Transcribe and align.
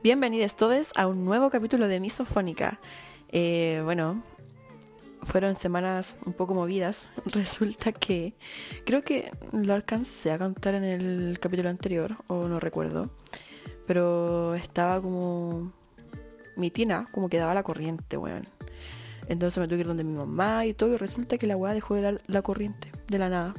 Bienvenidos 0.00 0.54
todos 0.54 0.92
a 0.94 1.08
un 1.08 1.24
nuevo 1.24 1.50
capítulo 1.50 1.88
de 1.88 1.98
Misofónica. 1.98 2.78
Eh, 3.30 3.80
bueno, 3.82 4.22
fueron 5.24 5.56
semanas 5.56 6.18
un 6.24 6.34
poco 6.34 6.54
movidas. 6.54 7.10
Resulta 7.26 7.90
que 7.90 8.34
creo 8.86 9.02
que 9.02 9.32
lo 9.50 9.74
alcancé 9.74 10.30
a 10.30 10.38
contar 10.38 10.76
en 10.76 10.84
el 10.84 11.40
capítulo 11.40 11.68
anterior, 11.68 12.16
o 12.28 12.46
no 12.46 12.60
recuerdo. 12.60 13.10
Pero 13.88 14.54
estaba 14.54 15.02
como. 15.02 15.72
Mi 16.56 16.70
tina, 16.70 17.08
como 17.10 17.28
que 17.28 17.38
daba 17.38 17.52
la 17.52 17.64
corriente, 17.64 18.16
weón. 18.16 18.48
Entonces 19.28 19.58
me 19.58 19.66
tuve 19.66 19.78
que 19.78 19.80
ir 19.80 19.88
donde 19.88 20.04
mi 20.04 20.16
mamá 20.16 20.64
y 20.64 20.74
todo, 20.74 20.94
y 20.94 20.96
resulta 20.96 21.38
que 21.38 21.48
la 21.48 21.56
weá 21.56 21.74
dejó 21.74 21.96
de 21.96 22.02
dar 22.02 22.22
la 22.28 22.42
corriente, 22.42 22.92
de 23.08 23.18
la 23.18 23.28
nada. 23.28 23.54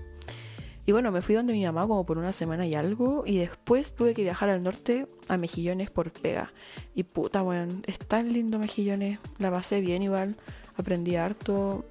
Y 0.90 0.92
bueno, 0.92 1.12
me 1.12 1.22
fui 1.22 1.36
donde 1.36 1.54
mi 1.54 1.64
mamá 1.64 1.86
como 1.86 2.04
por 2.04 2.18
una 2.18 2.32
semana 2.32 2.66
y 2.66 2.74
algo. 2.74 3.22
Y 3.24 3.38
después 3.38 3.94
tuve 3.94 4.16
que 4.16 4.24
viajar 4.24 4.50
al 4.50 4.64
norte 4.64 5.06
a 5.28 5.38
Mejillones 5.38 5.92
por 5.92 6.10
pega. 6.12 6.52
Y 6.96 7.04
puta, 7.04 7.44
weón, 7.44 7.84
es 7.86 8.00
tan 8.00 8.34
lindo 8.34 8.58
Mejillones. 8.58 9.20
La 9.38 9.52
pasé 9.52 9.82
bien 9.82 10.02
igual. 10.02 10.36
Aprendí 10.78 11.16
harto. 11.16 11.86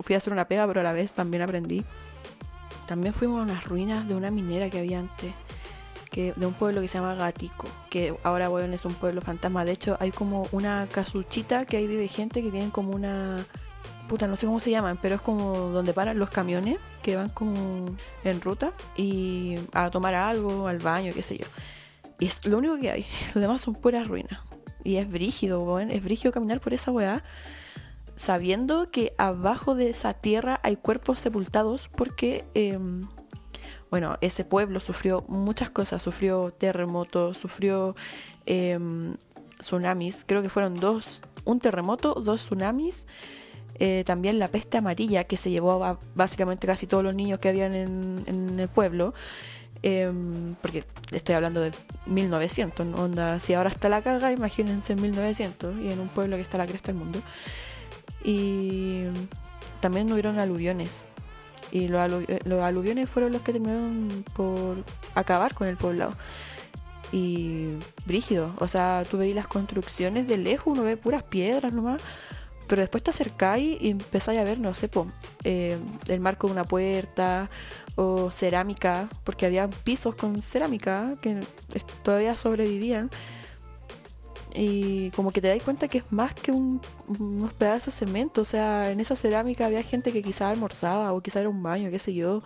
Fui 0.00 0.14
a 0.14 0.16
hacer 0.16 0.32
una 0.32 0.48
pega, 0.48 0.66
pero 0.66 0.80
a 0.80 0.82
la 0.82 0.94
vez 0.94 1.12
también 1.12 1.42
aprendí. 1.42 1.84
También 2.86 3.12
fuimos 3.12 3.40
a 3.40 3.42
unas 3.42 3.64
ruinas 3.64 4.08
de 4.08 4.14
una 4.14 4.30
minera 4.30 4.70
que 4.70 4.78
había 4.78 5.00
antes. 5.00 5.34
Que, 6.10 6.32
de 6.32 6.46
un 6.46 6.54
pueblo 6.54 6.80
que 6.80 6.88
se 6.88 6.96
llama 6.96 7.16
Gatico. 7.16 7.68
Que 7.90 8.14
ahora, 8.22 8.48
weón, 8.48 8.72
es 8.72 8.86
un 8.86 8.94
pueblo 8.94 9.20
fantasma. 9.20 9.66
De 9.66 9.72
hecho, 9.72 9.98
hay 10.00 10.10
como 10.10 10.48
una 10.52 10.88
casuchita 10.90 11.66
que 11.66 11.76
ahí 11.76 11.86
vive 11.86 12.08
gente 12.08 12.42
que 12.42 12.50
tienen 12.50 12.70
como 12.70 12.94
una 12.94 13.44
puta, 14.08 14.26
no 14.26 14.36
sé 14.36 14.46
cómo 14.46 14.58
se 14.58 14.70
llaman, 14.70 14.98
pero 15.02 15.16
es 15.16 15.20
como 15.20 15.68
donde 15.68 15.92
paran 15.92 16.18
los 16.18 16.30
camiones 16.30 16.78
que 17.08 17.16
van 17.16 17.30
como 17.30 17.96
en 18.22 18.40
ruta 18.42 18.74
y 18.94 19.56
a 19.72 19.88
tomar 19.88 20.14
algo, 20.14 20.68
al 20.68 20.78
baño, 20.78 21.14
qué 21.14 21.22
sé 21.22 21.38
yo. 21.38 21.46
Y 22.18 22.26
es 22.26 22.44
lo 22.44 22.58
único 22.58 22.78
que 22.78 22.90
hay. 22.90 23.06
Los 23.34 23.40
demás 23.40 23.62
son 23.62 23.74
puras 23.74 24.06
ruinas. 24.06 24.38
Y 24.84 24.96
es 24.96 25.10
brígido, 25.10 25.62
weón. 25.62 25.90
Es 25.90 26.04
brígido 26.04 26.32
caminar 26.32 26.60
por 26.60 26.74
esa 26.74 26.90
weá 26.90 27.24
sabiendo 28.14 28.90
que 28.90 29.14
abajo 29.16 29.74
de 29.74 29.88
esa 29.88 30.12
tierra 30.12 30.60
hay 30.62 30.76
cuerpos 30.76 31.18
sepultados 31.18 31.88
porque, 31.88 32.44
em, 32.52 33.08
bueno, 33.90 34.18
ese 34.20 34.44
pueblo 34.44 34.78
sufrió 34.78 35.24
muchas 35.28 35.70
cosas. 35.70 36.02
Sufrió 36.02 36.50
terremotos, 36.50 37.38
sufrió 37.38 37.96
em, 38.44 39.16
tsunamis. 39.60 40.24
Creo 40.26 40.42
que 40.42 40.50
fueron 40.50 40.78
dos, 40.78 41.22
un 41.46 41.58
terremoto, 41.58 42.12
dos 42.14 42.44
tsunamis 42.44 43.06
eh, 43.80 44.02
también 44.04 44.38
la 44.38 44.48
peste 44.48 44.78
amarilla 44.78 45.24
que 45.24 45.36
se 45.36 45.50
llevó 45.50 45.84
a 45.84 45.98
básicamente 46.14 46.66
casi 46.66 46.86
todos 46.86 47.04
los 47.04 47.14
niños 47.14 47.38
que 47.38 47.48
habían 47.48 47.74
en, 47.74 48.58
el 48.58 48.68
pueblo. 48.68 49.14
Em, 49.82 50.56
porque 50.60 50.84
estoy 51.12 51.36
hablando 51.36 51.60
de 51.60 51.72
1900, 52.06 52.84
onda, 52.98 53.38
si 53.38 53.54
ahora 53.54 53.70
está 53.70 53.88
la 53.88 54.02
caga, 54.02 54.32
imagínense 54.32 54.94
en 54.94 55.02
1900 55.02 55.78
y 55.80 55.92
en 55.92 56.00
un 56.00 56.08
pueblo 56.08 56.34
que 56.34 56.42
está 56.42 56.58
la 56.58 56.66
cresta 56.66 56.88
del 56.88 56.96
mundo. 56.96 57.22
Y 58.24 59.04
también 59.80 60.10
hubieron 60.12 60.38
aluviones. 60.40 61.06
Y 61.70 61.86
los, 61.88 62.10
los 62.44 62.62
aluviones 62.62 63.08
fueron 63.08 63.32
los 63.32 63.42
que 63.42 63.52
terminaron 63.52 64.24
por 64.34 64.78
acabar 65.14 65.54
con 65.54 65.68
el 65.68 65.76
poblado. 65.76 66.14
Y 67.12 67.68
brígido, 68.06 68.54
o 68.58 68.66
sea, 68.66 69.04
tú 69.08 69.18
veis 69.18 69.34
las 69.34 69.46
construcciones 69.46 70.26
de 70.26 70.36
lejos, 70.36 70.66
uno 70.66 70.82
ve 70.82 70.96
puras 70.96 71.22
piedras 71.22 71.72
nomás 71.72 72.02
pero 72.68 72.82
después 72.82 73.02
te 73.02 73.10
acercáis 73.10 73.78
y 73.80 73.90
empezáis 73.90 74.38
a 74.38 74.44
ver, 74.44 74.60
no 74.60 74.74
sé, 74.74 74.90
eh, 75.44 75.78
el 76.06 76.20
marco 76.20 76.46
de 76.46 76.52
una 76.52 76.64
puerta 76.64 77.50
o 77.96 78.30
cerámica, 78.30 79.08
porque 79.24 79.46
había 79.46 79.68
pisos 79.68 80.14
con 80.14 80.40
cerámica 80.40 81.16
que 81.20 81.40
todavía 82.02 82.36
sobrevivían. 82.36 83.10
Y 84.54 85.10
como 85.10 85.30
que 85.30 85.40
te 85.40 85.48
das 85.48 85.62
cuenta 85.62 85.88
que 85.88 85.98
es 85.98 86.04
más 86.10 86.34
que 86.34 86.52
unos 86.52 87.52
pedazos 87.58 87.94
de 87.94 88.06
cemento. 88.06 88.40
O 88.40 88.44
sea, 88.44 88.90
en 88.90 89.00
esa 89.00 89.14
cerámica 89.14 89.66
había 89.66 89.82
gente 89.82 90.12
que 90.12 90.22
quizá 90.22 90.48
almorzaba 90.48 91.12
o 91.12 91.20
quizá 91.20 91.40
era 91.40 91.48
un 91.48 91.62
baño, 91.62 91.90
qué 91.90 91.98
sé 91.98 92.14
yo. 92.14 92.42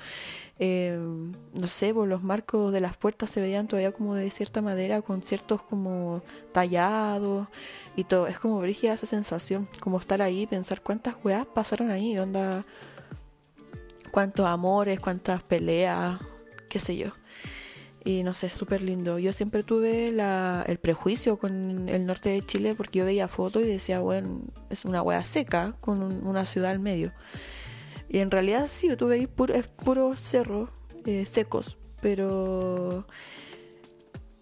Eh, 0.59 0.97
no 0.99 1.67
sé, 1.67 1.93
pues 1.93 2.09
los 2.09 2.23
marcos 2.23 2.73
de 2.73 2.81
las 2.81 2.97
puertas 2.97 3.31
se 3.31 3.41
veían 3.41 3.67
todavía 3.67 3.93
como 3.93 4.15
de 4.15 4.31
cierta 4.31 4.63
madera, 4.63 5.03
con 5.03 5.23
ciertos 5.23 5.63
como 5.63 6.23
tallados 6.53 7.49
y 7.97 8.05
todo. 8.05 8.27
Es 8.27 8.39
como 8.39 8.61
brígida 8.61 8.95
esa 8.95 9.07
sensación, 9.07 9.69
como 9.81 9.99
estar 9.99 10.23
ahí, 10.23 10.47
pensar 10.47 10.83
cuántas 10.83 11.17
weas 11.25 11.47
pasaron 11.47 11.91
ahí, 11.91 12.19
onda, 12.19 12.65
cuántos 14.11 14.47
amores, 14.47 15.01
cuántas 15.01 15.43
peleas, 15.43 16.21
qué 16.69 16.79
sé 16.79 16.97
yo. 16.97 17.09
Y 18.05 18.25
no 18.25 18.35
sé, 18.35 18.49
súper 18.51 18.83
lindo. 18.83 19.19
Yo 19.19 19.33
siempre 19.33 19.63
tuve 19.63 20.09
el 20.09 20.79
prejuicio 20.79 21.39
con 21.39 21.89
el 21.89 22.05
norte 22.05 22.31
de 22.31 22.45
Chile 22.45 22.75
porque 22.75 22.99
yo 22.99 23.05
veía 23.05 23.29
fotos 23.29 23.63
y 23.63 23.67
decía, 23.67 24.01
bueno, 24.01 24.41
es 24.71 24.85
una 24.85 25.03
wea 25.03 25.23
seca 25.23 25.75
con 25.81 26.03
una 26.27 26.45
ciudad 26.45 26.73
al 26.73 26.81
medio. 26.81 27.13
Y 28.13 28.19
en 28.19 28.31
realidad 28.31 28.67
sí, 28.69 28.95
tuve 28.95 29.15
ahí 29.15 29.27
puro, 29.27 29.55
es 29.55 29.67
puro 29.69 30.15
cerro, 30.15 30.69
eh, 31.07 31.25
secos, 31.25 31.79
pero 32.03 33.07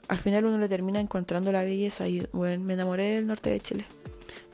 al 0.08 0.18
final 0.18 0.44
uno 0.44 0.58
le 0.58 0.68
termina 0.68 1.00
encontrando 1.00 1.52
la 1.52 1.62
belleza 1.62 2.08
y 2.08 2.26
bueno, 2.32 2.64
me 2.64 2.74
enamoré 2.74 3.14
del 3.14 3.28
norte 3.28 3.48
de 3.48 3.60
Chile. 3.60 3.84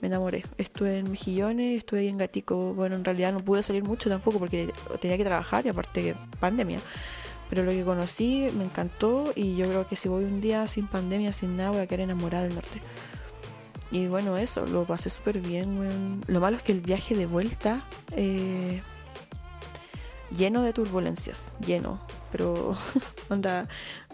Me 0.03 0.09
enamoré. 0.09 0.45
Estuve 0.59 0.99
en 0.99 1.11
Mejillones, 1.11 1.79
estuve 1.79 2.01
ahí 2.01 2.09
en 2.09 2.19
Gatico. 2.19 2.75
Bueno, 2.75 2.95
en 2.97 3.05
realidad 3.07 3.33
no 3.33 3.41
pude 3.41 3.63
salir 3.63 3.83
mucho 3.83 4.11
tampoco 4.11 4.39
porque 4.39 4.71
tenía 5.01 5.17
que 5.17 5.25
trabajar 5.25 5.65
y 5.65 5.71
aparte 5.71 6.03
que 6.03 6.15
pandemia. 6.39 6.81
Pero 7.49 7.63
lo 7.63 7.71
que 7.71 7.85
conocí 7.85 8.51
me 8.55 8.65
encantó 8.65 9.33
y 9.35 9.57
yo 9.57 9.67
creo 9.67 9.87
que 9.87 9.97
si 9.97 10.11
voy 10.11 10.25
un 10.25 10.43
día 10.43 10.69
sin 10.69 10.89
pandemia, 10.89 11.33
sin 11.33 11.57
nada, 11.57 11.71
voy 11.71 11.81
a 11.81 11.87
quedar 11.87 12.01
enamorada 12.01 12.45
del 12.45 12.55
norte. 12.55 12.83
Y 13.91 14.09
bueno, 14.09 14.37
eso, 14.37 14.67
lo 14.67 14.85
pasé 14.85 15.09
súper 15.09 15.41
bien. 15.41 16.21
Lo 16.27 16.41
malo 16.41 16.59
es 16.59 16.63
que 16.63 16.73
el 16.73 16.83
viaje 16.83 17.15
de 17.15 17.25
vuelta 17.25 17.83
eh, 18.13 18.83
lleno 20.31 20.63
de 20.63 20.73
turbulencias, 20.73 21.55
lleno. 21.65 22.01
Pero, 22.33 22.77
onda, 23.29 23.69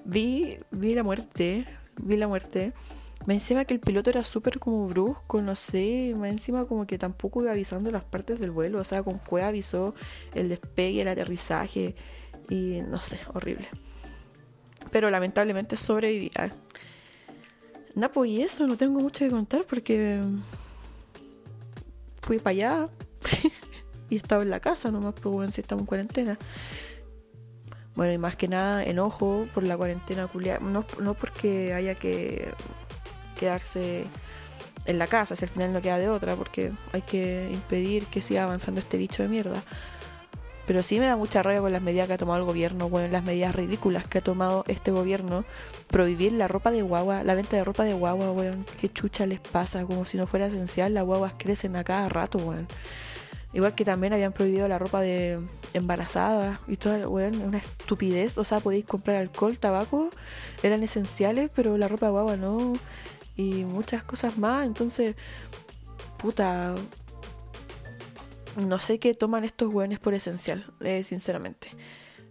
vi, 0.05 0.59
vi 0.71 0.95
la 0.95 1.03
muerte, 1.03 1.67
vi 1.97 2.17
la 2.17 2.29
muerte. 2.29 2.73
Me 3.27 3.35
encima 3.35 3.65
que 3.65 3.75
el 3.75 3.81
piloto 3.81 4.11
era 4.11 4.25
súper 4.25 4.59
como 4.59 4.89
brusco, 4.89 5.43
no 5.43 5.55
sé, 5.55 6.13
me 6.17 6.29
encima 6.29 6.65
como 6.65 6.87
que 6.89 6.99
tampoco 6.99 7.43
iba 7.43 7.53
avisando 7.53 7.93
las 7.93 8.05
partes 8.05 8.41
del 8.41 8.51
vuelo, 8.51 8.81
o 8.81 8.85
sea, 8.85 9.05
con 9.05 9.19
cueva 9.19 9.49
avisó 9.49 9.95
el 10.35 10.49
despegue, 10.49 11.03
el 11.03 11.09
aterrizaje 11.09 11.95
y 12.49 12.81
no 12.81 12.99
sé, 12.99 13.21
horrible. 13.33 13.69
Pero 14.91 15.09
lamentablemente 15.09 15.77
sobreviví. 15.77 16.31
No, 17.95 18.11
pues 18.11 18.31
y 18.31 18.43
eso, 18.43 18.67
no 18.67 18.77
tengo 18.77 19.01
mucho 19.01 19.25
que 19.25 19.31
contar 19.31 19.65
porque 19.65 20.21
fui 22.23 22.39
para 22.39 22.51
allá. 22.51 22.89
y 24.13 24.17
estaba 24.17 24.43
en 24.43 24.51
la 24.51 24.61
casa 24.61 24.91
nomás, 24.91 25.15
pues 25.15 25.33
bueno, 25.33 25.51
si 25.51 25.63
estamos 25.63 25.83
en 25.83 25.87
cuarentena. 25.87 26.39
Bueno, 27.95 28.13
y 28.13 28.19
más 28.19 28.37
que 28.37 28.47
nada 28.47 28.85
enojo 28.85 29.47
por 29.55 29.63
la 29.63 29.75
cuarentena 29.75 30.27
culiada. 30.27 30.61
No, 30.61 30.85
no 31.01 31.15
porque 31.15 31.73
haya 31.73 31.95
que 31.95 32.53
quedarse 33.39 34.05
en 34.85 34.99
la 34.99 35.07
casa, 35.07 35.35
si 35.35 35.47
al 35.47 35.51
final 35.51 35.73
no 35.73 35.81
queda 35.81 35.99
de 35.99 36.11
otra, 36.11 36.37
porque 36.37 36.73
hay 36.93 37.01
que 37.01 37.49
impedir 37.51 38.05
que 38.05 38.21
siga 38.21 38.45
avanzando 38.45 38.81
este 38.81 38.99
bicho 38.99 39.23
de 39.23 39.31
mierda. 39.31 39.63
Pero 40.67 40.83
sí 40.83 41.01
me 41.01 41.07
da 41.07 41.17
mucha 41.17 41.43
rabia 41.43 41.61
con 41.61 41.73
las 41.73 41.83
medidas 41.83 42.07
que 42.07 42.15
ha 42.15 42.19
tomado 42.19 42.39
el 42.39 42.45
gobierno, 42.45 42.91
bueno, 42.91 43.09
las 43.09 43.25
medidas 43.25 43.55
ridículas 43.55 44.07
que 44.07 44.19
ha 44.19 44.23
tomado 44.23 44.65
este 44.69 44.91
gobierno. 44.91 45.47
Prohibir 45.89 46.35
la 46.35 46.49
ropa 46.49 46.71
de 46.71 46.83
guagua, 46.83 47.25
la 47.25 47.35
venta 47.35 47.57
de 47.57 47.65
ropa 47.65 47.85
de 47.85 47.95
guagua, 47.95 48.31
weón. 48.31 48.67
Qué 48.79 48.91
chucha 48.93 49.25
les 49.25 49.41
pasa, 49.41 49.87
como 49.87 50.05
si 50.05 50.19
no 50.19 50.27
fuera 50.27 50.49
esencial, 50.49 50.93
las 50.93 51.05
guaguas 51.05 51.33
crecen 51.39 51.77
a 51.77 51.85
cada 51.85 52.11
rato, 52.11 52.37
weón. 52.37 52.69
Igual 53.53 53.75
que 53.75 53.85
también 53.85 54.13
habían 54.13 54.33
prohibido 54.33 54.67
la 54.67 54.79
ropa 54.79 55.03
de 55.03 55.39
embarazada 55.75 56.61
y 56.67 56.77
toda, 56.77 57.07
bueno, 57.07 57.45
una 57.45 57.59
estupidez. 57.59 58.39
O 58.39 58.45
sea, 58.45 58.61
podéis 58.61 58.87
comprar 58.87 59.17
alcohol, 59.17 59.59
tabaco, 59.59 60.11
eran 60.63 60.83
esenciales, 60.83 61.51
pero 61.55 61.77
la 61.77 61.89
ropa 61.89 62.07
de 62.07 62.13
guagua 62.13 62.37
no. 62.37 62.75
Y 63.37 63.65
muchas 63.65 64.05
cosas 64.05 64.39
más. 64.39 64.67
Entonces, 64.67 65.17
puta. 66.19 66.75
No 68.67 68.79
sé 68.79 68.99
qué 68.99 69.15
toman 69.15 69.45
estos 69.45 69.73
weones 69.73 69.99
por 69.99 70.13
esencial, 70.15 70.67
eh, 70.81 71.03
sinceramente. 71.05 71.69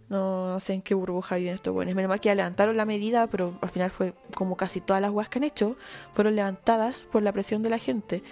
No 0.08 0.60
sé 0.60 0.74
en 0.74 0.82
qué 0.82 0.94
burbuja 0.94 1.36
viven 1.36 1.54
estos 1.54 1.74
weones. 1.74 1.94
Menos 1.94 2.08
mal 2.08 2.20
que 2.20 2.34
levantaron 2.34 2.76
la 2.76 2.84
medida, 2.84 3.26
pero 3.28 3.58
al 3.60 3.70
final 3.70 3.90
fue 3.90 4.14
como 4.34 4.56
casi 4.56 4.80
todas 4.80 5.00
las 5.00 5.10
weas 5.10 5.28
que 5.28 5.38
han 5.38 5.44
hecho, 5.44 5.76
fueron 6.12 6.36
levantadas 6.36 7.06
por 7.10 7.22
la 7.22 7.32
presión 7.32 7.62
de 7.62 7.70
la 7.70 7.78
gente. 7.78 8.22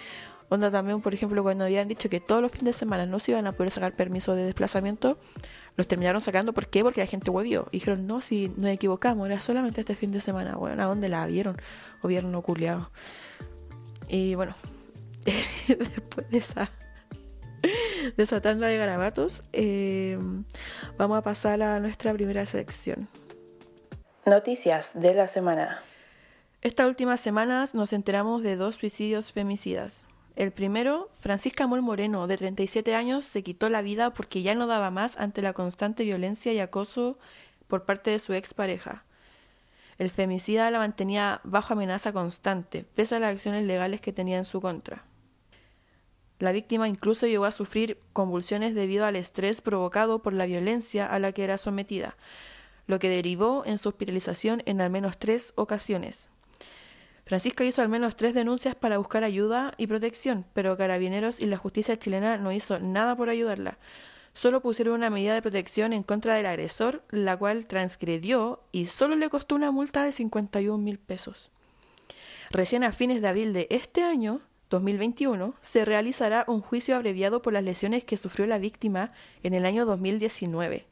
Onda 0.51 0.69
también, 0.69 0.99
por 0.99 1.13
ejemplo, 1.13 1.43
cuando 1.43 1.63
habían 1.63 1.87
dicho 1.87 2.09
que 2.09 2.19
todos 2.19 2.41
los 2.41 2.51
fines 2.51 2.75
de 2.75 2.79
semana 2.79 3.05
no 3.05 3.19
se 3.19 3.31
iban 3.31 3.47
a 3.47 3.53
poder 3.53 3.71
sacar 3.71 3.93
permiso 3.93 4.35
de 4.35 4.43
desplazamiento, 4.43 5.17
los 5.77 5.87
terminaron 5.87 6.19
sacando. 6.19 6.51
¿Por 6.51 6.67
qué? 6.67 6.83
Porque 6.83 6.99
la 6.99 7.07
gente 7.07 7.31
huevió. 7.31 7.69
Y 7.71 7.77
dijeron, 7.77 8.05
no, 8.05 8.19
si 8.19 8.49
nos 8.57 8.65
equivocamos, 8.65 9.29
era 9.29 9.39
solamente 9.39 9.79
este 9.79 9.95
fin 9.95 10.11
de 10.11 10.19
semana. 10.19 10.57
Bueno, 10.57 10.83
¿a 10.83 10.87
dónde 10.87 11.07
la 11.07 11.25
vieron? 11.25 11.55
Gobierno 12.01 12.41
culiado. 12.41 12.91
Y 14.09 14.35
bueno, 14.35 14.53
después 15.67 16.29
de 16.29 16.37
esa, 16.37 16.69
de 18.17 18.21
esa 18.21 18.41
tanda 18.41 18.67
de 18.67 18.75
garabatos, 18.75 19.43
eh, 19.53 20.19
vamos 20.97 21.17
a 21.17 21.21
pasar 21.21 21.61
a 21.61 21.79
nuestra 21.79 22.11
primera 22.11 22.45
sección. 22.45 23.07
Noticias 24.25 24.89
de 24.95 25.13
la 25.13 25.29
semana. 25.29 25.81
Estas 26.61 26.87
últimas 26.87 27.21
semanas 27.21 27.73
nos 27.73 27.93
enteramos 27.93 28.43
de 28.43 28.57
dos 28.57 28.75
suicidios 28.75 29.31
femicidas. 29.31 30.05
El 30.41 30.51
primero, 30.51 31.11
Francisca 31.19 31.67
Mol 31.67 31.83
Moreno, 31.83 32.25
de 32.25 32.35
37 32.35 32.95
años, 32.95 33.25
se 33.25 33.43
quitó 33.43 33.69
la 33.69 33.83
vida 33.83 34.11
porque 34.11 34.41
ya 34.41 34.55
no 34.55 34.65
daba 34.65 34.89
más 34.89 35.15
ante 35.17 35.43
la 35.43 35.53
constante 35.53 36.03
violencia 36.03 36.51
y 36.51 36.57
acoso 36.57 37.19
por 37.67 37.85
parte 37.85 38.09
de 38.09 38.17
su 38.17 38.33
expareja. 38.33 39.05
El 39.99 40.09
femicida 40.09 40.71
la 40.71 40.79
mantenía 40.79 41.41
bajo 41.43 41.73
amenaza 41.73 42.11
constante, 42.11 42.87
pese 42.95 43.17
a 43.17 43.19
las 43.19 43.33
acciones 43.33 43.67
legales 43.67 44.01
que 44.01 44.13
tenía 44.13 44.39
en 44.39 44.45
su 44.45 44.61
contra. 44.61 45.05
La 46.39 46.51
víctima 46.51 46.87
incluso 46.87 47.27
llegó 47.27 47.45
a 47.45 47.51
sufrir 47.51 47.99
convulsiones 48.11 48.73
debido 48.73 49.05
al 49.05 49.17
estrés 49.17 49.61
provocado 49.61 50.23
por 50.23 50.33
la 50.33 50.47
violencia 50.47 51.05
a 51.05 51.19
la 51.19 51.33
que 51.33 51.43
era 51.43 51.59
sometida, 51.59 52.17
lo 52.87 52.97
que 52.97 53.09
derivó 53.09 53.61
en 53.67 53.77
su 53.77 53.89
hospitalización 53.89 54.63
en 54.65 54.81
al 54.81 54.89
menos 54.89 55.19
tres 55.19 55.53
ocasiones. 55.55 56.31
Francisca 57.31 57.63
hizo 57.63 57.81
al 57.81 57.87
menos 57.87 58.17
tres 58.17 58.33
denuncias 58.33 58.75
para 58.75 58.97
buscar 58.97 59.23
ayuda 59.23 59.73
y 59.77 59.87
protección, 59.87 60.43
pero 60.51 60.75
Carabineros 60.75 61.39
y 61.39 61.45
la 61.45 61.55
justicia 61.55 61.97
chilena 61.97 62.35
no 62.37 62.51
hizo 62.51 62.77
nada 62.79 63.15
por 63.15 63.29
ayudarla. 63.29 63.77
Solo 64.33 64.59
pusieron 64.59 64.95
una 64.95 65.09
medida 65.09 65.33
de 65.33 65.41
protección 65.41 65.93
en 65.93 66.03
contra 66.03 66.35
del 66.35 66.45
agresor, 66.45 67.05
la 67.09 67.37
cual 67.37 67.67
transgredió 67.67 68.59
y 68.73 68.87
solo 68.87 69.15
le 69.15 69.29
costó 69.29 69.55
una 69.55 69.71
multa 69.71 70.03
de 70.03 70.11
51 70.11 70.77
mil 70.77 70.99
pesos. 70.99 71.51
Recién 72.49 72.83
a 72.83 72.91
fines 72.91 73.21
de 73.21 73.29
abril 73.29 73.53
de 73.53 73.65
este 73.69 74.03
año, 74.03 74.41
2021, 74.69 75.55
se 75.61 75.85
realizará 75.85 76.43
un 76.49 76.59
juicio 76.59 76.97
abreviado 76.97 77.41
por 77.41 77.53
las 77.53 77.63
lesiones 77.63 78.03
que 78.03 78.17
sufrió 78.17 78.45
la 78.45 78.57
víctima 78.57 79.13
en 79.41 79.53
el 79.53 79.65
año 79.65 79.85
2019. 79.85 80.85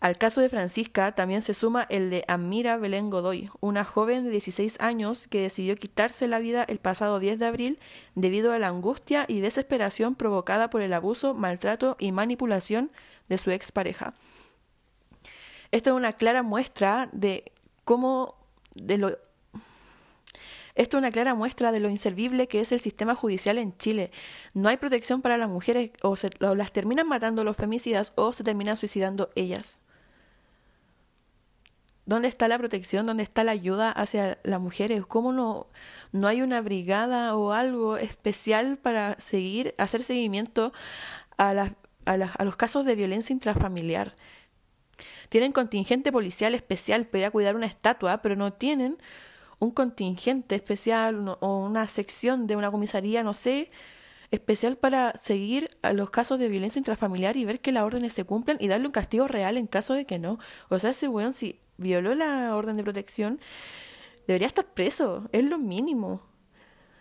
Al 0.00 0.16
caso 0.16 0.40
de 0.40 0.48
Francisca 0.48 1.12
también 1.12 1.42
se 1.42 1.54
suma 1.54 1.84
el 1.90 2.08
de 2.10 2.24
Amira 2.28 2.76
Belén 2.76 3.10
Godoy, 3.10 3.50
una 3.60 3.84
joven 3.84 4.24
de 4.24 4.30
16 4.30 4.80
años 4.80 5.26
que 5.26 5.40
decidió 5.40 5.74
quitarse 5.74 6.28
la 6.28 6.38
vida 6.38 6.62
el 6.62 6.78
pasado 6.78 7.18
10 7.18 7.40
de 7.40 7.46
abril 7.46 7.80
debido 8.14 8.52
a 8.52 8.60
la 8.60 8.68
angustia 8.68 9.24
y 9.26 9.40
desesperación 9.40 10.14
provocada 10.14 10.70
por 10.70 10.82
el 10.82 10.92
abuso, 10.92 11.34
maltrato 11.34 11.96
y 11.98 12.12
manipulación 12.12 12.92
de 13.28 13.38
su 13.38 13.50
expareja. 13.50 14.14
Esto 15.72 15.90
es 15.90 15.96
una 15.96 16.12
clara 16.12 16.44
muestra 16.44 17.08
de 17.12 17.50
cómo 17.84 18.36
de 18.74 18.98
lo 18.98 19.18
esto 20.76 20.96
es 20.96 21.00
una 21.00 21.10
clara 21.10 21.34
muestra 21.34 21.72
de 21.72 21.80
lo 21.80 21.90
inservible 21.90 22.46
que 22.46 22.60
es 22.60 22.70
el 22.70 22.78
sistema 22.78 23.16
judicial 23.16 23.58
en 23.58 23.76
Chile. 23.76 24.12
No 24.54 24.68
hay 24.68 24.76
protección 24.76 25.22
para 25.22 25.36
las 25.36 25.48
mujeres 25.48 25.90
o, 26.02 26.14
se, 26.14 26.30
o 26.40 26.54
las 26.54 26.70
terminan 26.70 27.08
matando 27.08 27.42
los 27.42 27.56
femicidas 27.56 28.12
o 28.14 28.32
se 28.32 28.44
terminan 28.44 28.76
suicidando 28.76 29.28
ellas. 29.34 29.80
¿Dónde 32.08 32.28
está 32.28 32.48
la 32.48 32.56
protección? 32.56 33.04
¿Dónde 33.04 33.22
está 33.22 33.44
la 33.44 33.52
ayuda 33.52 33.92
hacia 33.92 34.38
las 34.42 34.58
mujeres? 34.58 35.04
¿Cómo 35.04 35.30
no, 35.30 35.66
no 36.10 36.26
hay 36.26 36.40
una 36.40 36.62
brigada 36.62 37.36
o 37.36 37.52
algo 37.52 37.98
especial 37.98 38.78
para 38.78 39.20
seguir, 39.20 39.74
hacer 39.76 40.02
seguimiento 40.02 40.72
a, 41.36 41.50
a, 42.06 42.14
a 42.14 42.44
los 42.44 42.56
casos 42.56 42.86
de 42.86 42.94
violencia 42.94 43.34
intrafamiliar? 43.34 44.16
Tienen 45.28 45.52
contingente 45.52 46.10
policial 46.10 46.54
especial 46.54 47.06
para 47.06 47.18
ir 47.18 47.24
a 47.26 47.30
cuidar 47.30 47.56
una 47.56 47.66
estatua, 47.66 48.22
pero 48.22 48.36
no 48.36 48.54
tienen 48.54 48.96
un 49.58 49.70
contingente 49.70 50.54
especial 50.54 51.36
o 51.40 51.58
una 51.58 51.88
sección 51.88 52.46
de 52.46 52.56
una 52.56 52.70
comisaría, 52.70 53.22
no 53.22 53.34
sé, 53.34 53.70
especial 54.30 54.78
para 54.78 55.12
seguir 55.18 55.76
a 55.82 55.92
los 55.92 56.08
casos 56.08 56.38
de 56.38 56.48
violencia 56.48 56.78
intrafamiliar 56.78 57.36
y 57.36 57.44
ver 57.44 57.60
que 57.60 57.70
las 57.70 57.82
órdenes 57.82 58.14
se 58.14 58.24
cumplan 58.24 58.56
y 58.60 58.68
darle 58.68 58.86
un 58.86 58.92
castigo 58.92 59.28
real 59.28 59.58
en 59.58 59.66
caso 59.66 59.92
de 59.92 60.06
que 60.06 60.18
no. 60.18 60.38
O 60.70 60.78
sea, 60.78 60.90
ese 60.90 61.08
weón, 61.08 61.34
si 61.34 61.60
violó 61.78 62.14
la 62.14 62.54
orden 62.54 62.76
de 62.76 62.82
protección, 62.82 63.40
debería 64.26 64.46
estar 64.46 64.66
preso, 64.66 65.28
es 65.32 65.44
lo 65.44 65.58
mínimo. 65.58 66.20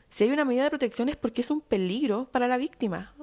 Si 0.10 0.24
hay 0.24 0.32
una 0.32 0.46
medida 0.46 0.64
de 0.64 0.70
protección 0.70 1.10
es 1.10 1.18
porque 1.18 1.42
es 1.42 1.52
un 1.52 1.60
peligro 1.60 2.30
para 2.32 2.48
la 2.48 2.58
víctima. 2.58 3.14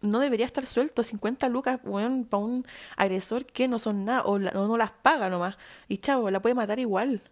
No 0.00 0.20
debería 0.20 0.46
estar 0.46 0.64
suelto 0.64 1.02
50 1.02 1.48
lucas 1.48 1.82
bueno, 1.82 2.24
para 2.28 2.44
un 2.44 2.64
agresor 2.96 3.44
que 3.46 3.66
no 3.66 3.80
son 3.80 4.04
nada 4.04 4.22
o, 4.22 4.38
no 4.38 4.76
las 4.76 4.92
paga 4.92 5.28
nomás. 5.28 5.56
Y 5.88 5.98
chavo, 5.98 6.30
la 6.30 6.40
puede 6.40 6.54
matar 6.54 6.78
igual. 6.78 7.22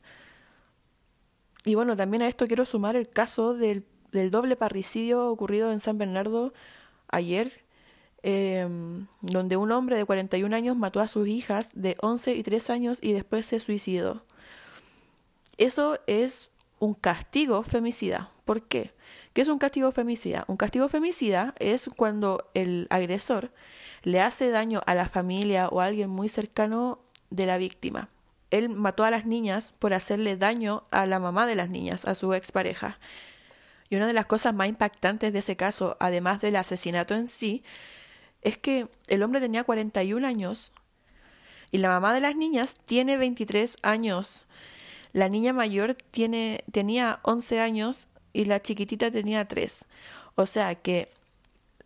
Y 1.65 1.77
bueno, 1.77 1.97
también 1.97 2.23
a 2.23 2.29
esto 2.29 2.49
quiero 2.49 2.65
sumar 2.65 2.97
el 2.97 3.09
caso 3.09 3.55
del, 3.55 3.87
del 4.11 4.31
doble 4.31 4.57
parricidio 4.57 5.29
ocurrido 5.29 5.71
en 5.71 5.79
San 5.79 5.99
Bernardo 5.99 6.53
ayer, 7.09 7.66
Em, 8.23 9.07
donde 9.21 9.57
un 9.57 9.71
hombre 9.71 9.97
de 9.97 10.05
41 10.05 10.55
años 10.55 10.77
mató 10.77 11.01
a 11.01 11.09
sus 11.09 11.29
hijas 11.29 11.71
de 11.75 11.97
11 12.01 12.35
y 12.35 12.43
3 12.43 12.71
años 12.71 12.99
y 13.01 13.13
después 13.13 13.47
se 13.47 13.61
suicidó. 13.61 14.25
Eso 15.59 15.99
es 16.07 16.51
un 16.79 16.95
castigo 16.95 17.63
femicida. 17.63 18.31
¿Por 18.45 18.63
qué? 18.63 18.93
¿Qué 19.33 19.43
es 19.43 19.49
un 19.49 19.59
castigo 19.59 19.93
femicida? 19.93 20.45
Un 20.49 20.57
castigo 20.57 20.89
femicida 20.89 21.55
es 21.59 21.89
cuando 21.95 22.51
el 22.55 22.87
agresor 22.91 23.53
le 24.03 24.21
hace 24.21 24.51
daño 24.51 24.81
a 24.87 24.95
la 24.95 25.09
familia 25.09 25.69
o 25.69 25.81
a 25.81 25.87
alguien 25.87 26.11
muy 26.11 26.29
cercano 26.29 27.01
de 27.31 27.47
la 27.47 27.59
víctima. 27.59 28.09
Él 28.51 28.69
mató 28.69 29.05
a 29.05 29.11
las 29.11 29.27
niñas 29.27 29.75
por 29.79 29.93
hacerle 29.95 30.37
daño 30.37 30.85
a 30.91 31.07
la 31.07 31.19
mamá 31.19 31.47
de 31.47 31.57
las 31.57 31.69
niñas, 31.69 32.05
a 32.07 32.15
su 32.15 32.33
expareja. 32.35 32.99
Y 33.89 33.97
una 33.97 34.07
de 34.07 34.13
las 34.13 34.27
cosas 34.27 34.55
más 34.55 34.69
impactantes 34.69 35.33
de 35.33 35.39
ese 35.41 35.57
caso, 35.57 35.97
además 36.01 36.41
del 36.41 36.57
asesinato 36.57 37.15
en 37.15 37.29
sí, 37.29 37.63
es 38.47 38.59
que 38.59 38.87
el 39.09 39.25
hombre 39.25 39.41
tenía 39.41 39.65
41 39.65 40.25
años 40.25 40.73
y 41.73 41.79
la 41.79 41.89
mamá 41.89 42.15
de 42.15 42.21
las 42.21 42.37
niñas 42.37 42.77
tiene 42.87 43.17
23 43.17 43.77
años. 43.83 44.45
La 45.13 45.29
niña 45.29 45.53
mayor 45.53 45.95
tiene, 45.95 46.63
tenía 46.71 47.19
11 47.25 47.61
años 47.61 48.07
y 48.33 48.45
la 48.45 48.63
chiquitita 48.63 49.11
tenía 49.11 49.49
3. 49.49 49.87
O 50.37 50.47
sea 50.47 50.77
que 50.77 51.13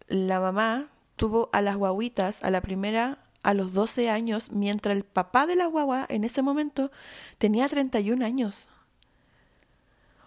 la 0.06 0.38
mamá 0.38 0.88
tuvo 1.16 1.48
a 1.54 1.62
las 1.62 1.76
guaguitas, 1.76 2.44
a 2.44 2.50
la 2.50 2.60
primera 2.60 3.24
a 3.42 3.54
los 3.54 3.72
12 3.72 4.10
años, 4.10 4.52
mientras 4.52 4.94
el 4.94 5.04
papá 5.04 5.46
de 5.46 5.56
la 5.56 5.64
guagua 5.64 6.04
en 6.10 6.24
ese 6.24 6.42
momento 6.42 6.90
tenía 7.38 7.66
31 7.70 8.22
años. 8.22 8.68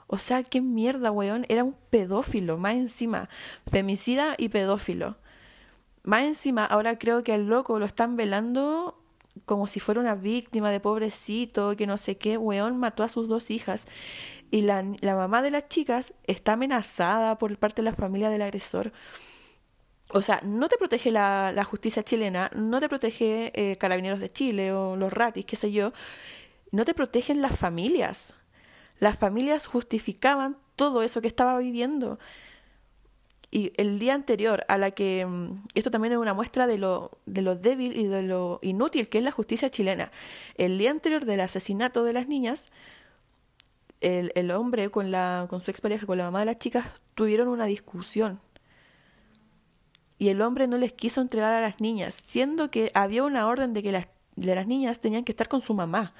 O 0.08 0.18
sea, 0.18 0.42
qué 0.42 0.62
mierda, 0.62 1.12
weón. 1.12 1.46
Era 1.48 1.64
un 1.64 1.76
pedófilo, 1.92 2.58
más 2.58 2.74
encima. 2.74 3.30
Femicida 3.68 4.34
y 4.40 4.50
pedófilo. 4.50 5.18
Más 6.04 6.24
encima, 6.24 6.66
ahora 6.66 7.00
creo 7.00 7.24
que 7.24 7.34
al 7.34 7.48
loco 7.48 7.80
lo 7.80 7.86
están 7.86 8.16
velando 8.18 9.00
como 9.46 9.68
si 9.68 9.80
fuera 9.80 10.00
una 10.00 10.16
víctima 10.16 10.72
de 10.72 10.80
pobrecito, 10.80 11.76
que 11.76 11.88
no 11.88 11.98
sé 11.98 12.18
qué, 12.18 12.38
weón, 12.38 12.78
mató 12.78 13.04
a 13.04 13.10
sus 13.10 13.28
dos 13.28 13.50
hijas. 13.52 13.88
Y 14.52 14.62
la, 14.62 14.86
la 15.02 15.16
mamá 15.16 15.42
de 15.42 15.52
las 15.52 15.68
chicas 15.70 16.14
está 16.26 16.54
amenazada 16.54 17.38
por 17.38 17.58
parte 17.58 17.82
de 17.82 17.90
la 17.90 17.96
familia 17.96 18.30
del 18.30 18.44
agresor. 18.44 18.94
O 20.10 20.22
sea, 20.22 20.42
no 20.44 20.70
te 20.70 20.78
protege 20.78 21.10
la, 21.12 21.52
la 21.52 21.64
justicia 21.64 22.04
chilena, 22.04 22.52
no 22.54 22.80
te 22.80 22.90
protege 22.90 23.52
eh, 23.56 23.78
Carabineros 23.78 24.20
de 24.20 24.32
Chile 24.32 24.72
o 24.72 24.96
los 24.96 25.12
ratis, 25.12 25.46
qué 25.46 25.56
sé 25.56 25.72
yo, 25.72 25.92
no 26.72 26.86
te 26.86 26.94
protegen 26.94 27.42
las 27.42 27.58
familias. 27.58 28.36
Las 29.00 29.18
familias 29.18 29.66
justificaban 29.66 30.58
todo 30.76 31.02
eso 31.02 31.22
que 31.22 31.28
estaba 31.28 31.58
viviendo. 31.58 32.20
Y 33.56 33.72
el 33.78 34.00
día 34.00 34.16
anterior 34.16 34.66
a 34.68 34.80
la 34.80 34.90
que, 34.90 35.28
mm, 35.28 35.66
esto 35.76 35.92
también 35.92 36.14
es 36.14 36.18
una 36.18 36.34
muestra 36.34 36.66
de 36.66 36.80
lo, 36.80 37.20
de 37.28 37.44
lo 37.44 37.56
débil 37.56 37.96
y 37.96 38.08
de 38.08 38.24
lo 38.24 38.58
inútil 38.64 39.10
que 39.10 39.20
es 39.20 39.24
la 39.24 39.30
justicia 39.30 39.70
chilena, 39.70 40.12
el 40.56 40.80
día 40.80 40.90
anterior 40.90 41.24
del 41.24 41.40
asesinato 41.40 42.04
de 42.04 42.14
las 42.14 42.28
niñas, 42.28 42.72
el, 44.02 44.32
el 44.34 44.50
hombre 44.50 44.90
con, 44.90 45.12
la, 45.12 45.46
con 45.52 45.62
su 45.62 45.70
expareja, 45.70 46.08
con 46.08 46.18
la 46.18 46.24
mamá 46.24 46.40
de 46.40 46.46
las 46.48 46.58
chicas, 46.58 46.88
tuvieron 47.14 47.48
una 47.48 47.66
discusión. 47.68 48.42
Y 50.18 50.30
el 50.30 50.42
hombre 50.42 50.66
no 50.66 50.80
les 50.80 50.92
quiso 50.92 51.22
entregar 51.22 51.54
a 51.54 51.62
las 51.62 51.80
niñas, 51.80 52.16
siendo 52.16 52.72
que 52.72 52.90
había 52.96 53.24
una 53.24 53.46
orden 53.46 53.74
de 53.74 53.84
que 53.84 53.92
las, 53.92 54.08
de 54.36 54.56
las 54.56 54.66
niñas 54.66 55.00
tenían 55.00 55.26
que 55.26 55.32
estar 55.32 55.48
con 55.48 55.62
su 55.62 55.76
mamá 55.76 56.16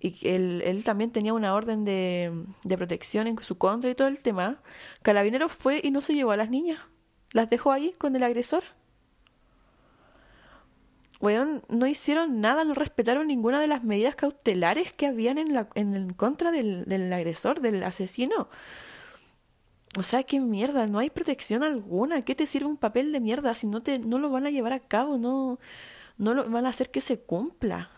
y 0.00 0.16
él, 0.28 0.62
él 0.64 0.84
también 0.84 1.10
tenía 1.10 1.32
una 1.32 1.54
orden 1.54 1.84
de, 1.84 2.44
de 2.64 2.76
protección 2.76 3.26
en 3.26 3.42
su 3.42 3.58
contra 3.58 3.90
y 3.90 3.94
todo 3.94 4.08
el 4.08 4.20
tema, 4.20 4.62
Carabinero 5.02 5.48
fue 5.48 5.80
y 5.82 5.90
no 5.90 6.00
se 6.00 6.14
llevó 6.14 6.32
a 6.32 6.36
las 6.36 6.50
niñas. 6.50 6.80
Las 7.32 7.50
dejó 7.50 7.72
ahí 7.72 7.92
con 7.98 8.14
el 8.16 8.22
agresor. 8.22 8.64
Weón, 11.20 11.62
no 11.68 11.86
hicieron 11.86 12.40
nada, 12.40 12.64
no 12.64 12.74
respetaron 12.74 13.26
ninguna 13.26 13.58
de 13.60 13.66
las 13.66 13.82
medidas 13.82 14.16
cautelares 14.16 14.92
que 14.92 15.06
habían 15.06 15.38
en, 15.38 15.54
la, 15.54 15.68
en 15.74 16.12
contra 16.12 16.52
del, 16.52 16.84
del 16.84 17.10
agresor, 17.12 17.60
del 17.60 17.82
asesino. 17.82 18.48
O 19.98 20.02
sea, 20.02 20.24
qué 20.24 20.40
mierda, 20.40 20.86
no 20.86 20.98
hay 20.98 21.08
protección 21.08 21.62
alguna. 21.62 22.20
¿Qué 22.22 22.34
te 22.34 22.46
sirve 22.46 22.66
un 22.66 22.76
papel 22.76 23.12
de 23.12 23.20
mierda 23.20 23.54
si 23.54 23.66
no 23.66 23.82
te 23.82 23.98
no 23.98 24.18
lo 24.18 24.28
van 24.28 24.46
a 24.46 24.50
llevar 24.50 24.74
a 24.74 24.80
cabo, 24.80 25.16
no 25.16 25.58
no 26.18 26.34
lo 26.34 26.48
van 26.50 26.66
a 26.66 26.70
hacer 26.70 26.90
que 26.90 27.00
se 27.00 27.18
cumpla? 27.18 27.95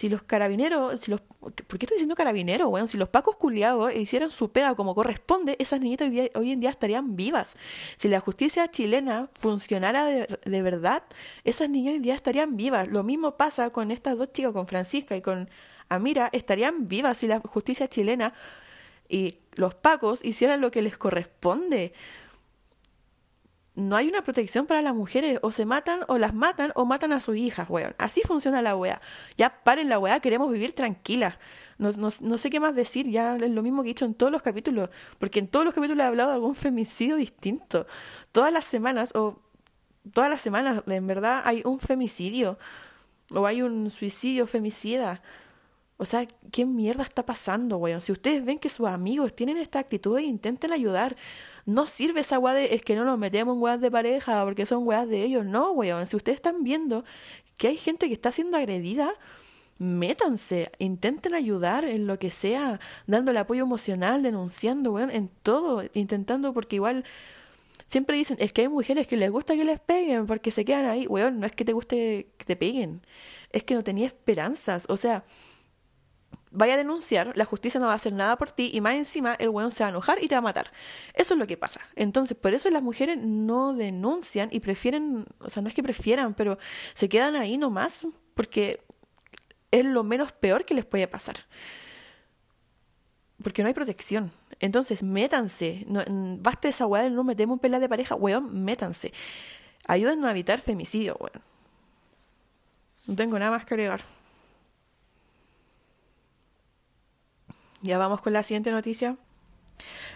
Si 0.00 0.08
los 0.08 0.22
carabineros, 0.22 0.98
si 0.98 1.10
los, 1.10 1.20
¿por 1.20 1.52
qué 1.52 1.84
estoy 1.84 1.96
diciendo 1.96 2.14
carabineros, 2.14 2.70
bueno, 2.70 2.86
Si 2.86 2.96
los 2.96 3.10
pacos 3.10 3.36
culiados 3.36 3.94
hicieran 3.94 4.30
su 4.30 4.50
pega 4.50 4.74
como 4.74 4.94
corresponde, 4.94 5.56
esas 5.58 5.78
niñitas 5.78 6.10
hoy, 6.36 6.52
en 6.52 6.60
día 6.60 6.70
estarían 6.70 7.16
vivas. 7.16 7.58
Si 7.96 8.08
la 8.08 8.18
justicia 8.20 8.70
chilena 8.70 9.28
funcionara 9.34 10.06
de, 10.06 10.62
verdad, 10.62 11.02
esas 11.44 11.68
niñas 11.68 11.90
hoy 11.90 11.96
en 11.96 12.02
día 12.02 12.14
estarían 12.14 12.56
vivas. 12.56 12.88
Lo 12.88 13.02
mismo 13.02 13.36
pasa 13.36 13.68
con 13.68 13.90
estas 13.90 14.16
dos 14.16 14.32
chicas, 14.32 14.54
con 14.54 14.66
Francisca 14.66 15.16
y 15.16 15.20
con 15.20 15.50
Amira 15.90 16.30
estarían 16.32 16.88
vivas 16.88 17.18
si 17.18 17.26
la 17.26 17.40
justicia 17.40 17.86
chilena 17.86 18.32
y 19.06 19.36
los 19.52 19.74
pacos 19.74 20.24
hicieran 20.24 20.62
lo 20.62 20.70
que 20.70 20.80
les 20.80 20.96
corresponde. 20.96 21.92
No 23.74 23.96
hay 23.96 24.08
una 24.08 24.22
protección 24.22 24.66
para 24.66 24.82
las 24.82 24.94
mujeres, 24.94 25.38
o 25.42 25.52
se 25.52 25.64
matan, 25.64 26.00
o 26.08 26.18
las 26.18 26.34
matan, 26.34 26.72
o 26.74 26.84
matan 26.84 27.12
a 27.12 27.20
sus 27.20 27.36
hijas, 27.36 27.70
weón. 27.70 27.94
Así 27.98 28.20
funciona 28.22 28.62
la 28.62 28.76
weá. 28.76 29.00
Ya 29.36 29.62
paren 29.62 29.88
la 29.88 29.98
weá, 29.98 30.20
queremos 30.20 30.50
vivir 30.50 30.74
tranquilas. 30.74 31.36
No, 31.78 31.92
no, 31.92 32.08
no, 32.20 32.38
sé 32.38 32.50
qué 32.50 32.60
más 32.60 32.74
decir, 32.74 33.08
ya 33.08 33.36
es 33.36 33.50
lo 33.50 33.62
mismo 33.62 33.82
que 33.82 33.88
he 33.88 33.92
dicho 33.94 34.04
en 34.04 34.14
todos 34.14 34.30
los 34.30 34.42
capítulos, 34.42 34.90
porque 35.18 35.38
en 35.38 35.48
todos 35.48 35.64
los 35.64 35.72
capítulos 35.72 36.02
he 36.04 36.06
hablado 36.06 36.30
de 36.30 36.34
algún 36.34 36.54
femicidio 36.54 37.16
distinto. 37.16 37.86
Todas 38.32 38.52
las 38.52 38.64
semanas, 38.64 39.12
o 39.14 39.40
todas 40.12 40.28
las 40.28 40.40
semanas, 40.40 40.82
en 40.86 41.06
verdad, 41.06 41.42
hay 41.44 41.62
un 41.64 41.78
femicidio, 41.78 42.58
o 43.32 43.46
hay 43.46 43.62
un 43.62 43.90
suicidio 43.90 44.46
femicida. 44.46 45.22
O 45.96 46.04
sea, 46.04 46.26
¿qué 46.50 46.66
mierda 46.66 47.02
está 47.02 47.24
pasando, 47.24 47.76
weón? 47.76 48.02
Si 48.02 48.10
ustedes 48.10 48.44
ven 48.44 48.58
que 48.58 48.68
sus 48.68 48.86
amigos 48.86 49.34
tienen 49.34 49.56
esta 49.56 49.78
actitud 49.78 50.18
e 50.18 50.22
intenten 50.22 50.72
ayudar, 50.72 51.16
no 51.66 51.86
sirve 51.86 52.20
esa 52.20 52.38
weá 52.38 52.54
de 52.54 52.74
es 52.74 52.82
que 52.82 52.94
no 52.94 53.04
nos 53.04 53.18
metemos 53.18 53.54
en 53.56 53.62
weas 53.62 53.80
de 53.80 53.90
pareja 53.90 54.44
porque 54.44 54.66
son 54.66 54.86
weas 54.86 55.08
de 55.08 55.22
ellos. 55.22 55.44
No, 55.44 55.72
weón. 55.72 56.06
Si 56.06 56.16
ustedes 56.16 56.36
están 56.36 56.62
viendo 56.62 57.04
que 57.56 57.68
hay 57.68 57.76
gente 57.76 58.08
que 58.08 58.14
está 58.14 58.32
siendo 58.32 58.56
agredida, 58.56 59.12
métanse, 59.78 60.70
intenten 60.78 61.34
ayudar 61.34 61.84
en 61.84 62.06
lo 62.06 62.18
que 62.18 62.30
sea, 62.30 62.80
dándole 63.06 63.38
apoyo 63.38 63.62
emocional, 63.62 64.22
denunciando, 64.22 64.92
weón, 64.92 65.10
en 65.10 65.30
todo, 65.42 65.82
intentando, 65.94 66.52
porque 66.52 66.76
igual 66.76 67.04
siempre 67.86 68.16
dicen, 68.16 68.36
es 68.40 68.52
que 68.52 68.62
hay 68.62 68.68
mujeres 68.68 69.08
que 69.08 69.16
les 69.16 69.30
gusta 69.30 69.56
que 69.56 69.64
les 69.64 69.80
peguen 69.80 70.26
porque 70.26 70.50
se 70.50 70.64
quedan 70.64 70.84
ahí, 70.84 71.06
weón, 71.06 71.40
no 71.40 71.46
es 71.46 71.52
que 71.52 71.64
te 71.64 71.72
guste 71.72 72.28
que 72.36 72.44
te 72.44 72.56
peguen, 72.56 73.02
es 73.52 73.64
que 73.64 73.74
no 73.74 73.82
tenía 73.82 74.06
esperanzas, 74.06 74.86
o 74.88 74.96
sea, 74.96 75.24
vaya 76.50 76.74
a 76.74 76.76
denunciar, 76.76 77.36
la 77.36 77.44
justicia 77.44 77.80
no 77.80 77.86
va 77.86 77.92
a 77.92 77.96
hacer 77.96 78.12
nada 78.12 78.36
por 78.36 78.50
ti 78.50 78.70
y 78.72 78.80
más 78.80 78.94
encima 78.94 79.34
el 79.34 79.48
weón 79.48 79.70
se 79.70 79.84
va 79.84 79.88
a 79.88 79.90
enojar 79.90 80.22
y 80.22 80.28
te 80.28 80.34
va 80.34 80.40
a 80.40 80.42
matar. 80.42 80.72
Eso 81.14 81.34
es 81.34 81.40
lo 81.40 81.46
que 81.46 81.56
pasa. 81.56 81.80
Entonces, 81.96 82.36
por 82.36 82.54
eso 82.54 82.70
las 82.70 82.82
mujeres 82.82 83.18
no 83.18 83.72
denuncian 83.72 84.48
y 84.52 84.60
prefieren, 84.60 85.26
o 85.38 85.48
sea, 85.48 85.62
no 85.62 85.68
es 85.68 85.74
que 85.74 85.82
prefieran, 85.82 86.34
pero 86.34 86.58
se 86.94 87.08
quedan 87.08 87.36
ahí 87.36 87.56
nomás 87.56 88.06
porque 88.34 88.82
es 89.70 89.84
lo 89.84 90.02
menos 90.02 90.32
peor 90.32 90.64
que 90.64 90.74
les 90.74 90.84
puede 90.84 91.06
pasar. 91.06 91.36
Porque 93.42 93.62
no 93.62 93.68
hay 93.68 93.74
protección. 93.74 94.32
Entonces, 94.58 95.02
métanse. 95.02 95.84
No, 95.88 96.02
basta 96.40 96.68
esa 96.68 96.86
weá 96.86 97.04
de 97.04 97.10
no 97.10 97.24
metemos 97.24 97.58
un 97.62 97.80
de 97.80 97.88
pareja. 97.88 98.14
Weón, 98.14 98.64
métanse. 98.64 99.12
Ayúdennos 99.86 100.26
a 100.26 100.32
evitar 100.32 100.60
femicidio, 100.60 101.16
weón. 101.18 101.42
No 103.06 103.16
tengo 103.16 103.38
nada 103.38 103.50
más 103.50 103.64
que 103.64 103.74
agregar. 103.74 104.02
Ya 107.82 107.96
vamos 107.96 108.20
con 108.20 108.34
la 108.34 108.42
siguiente 108.42 108.70
noticia. 108.70 109.16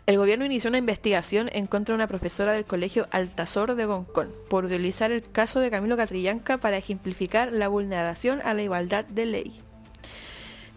El 0.04 0.18
gobierno 0.18 0.44
inició 0.44 0.68
una 0.68 0.78
investigación 0.78 1.48
en 1.52 1.66
contra 1.66 1.94
de 1.94 1.96
una 1.96 2.06
profesora 2.06 2.52
del 2.52 2.66
colegio 2.66 3.08
Altazor 3.10 3.74
de 3.74 3.86
Goncón 3.86 4.30
por 4.50 4.66
utilizar 4.66 5.10
el 5.12 5.22
caso 5.22 5.60
de 5.60 5.70
Camilo 5.70 5.96
Catrillanca 5.96 6.58
para 6.58 6.76
ejemplificar 6.76 7.52
la 7.52 7.68
vulneración 7.68 8.42
a 8.44 8.52
la 8.52 8.62
igualdad 8.62 9.06
de 9.06 9.24
ley. 9.24 9.60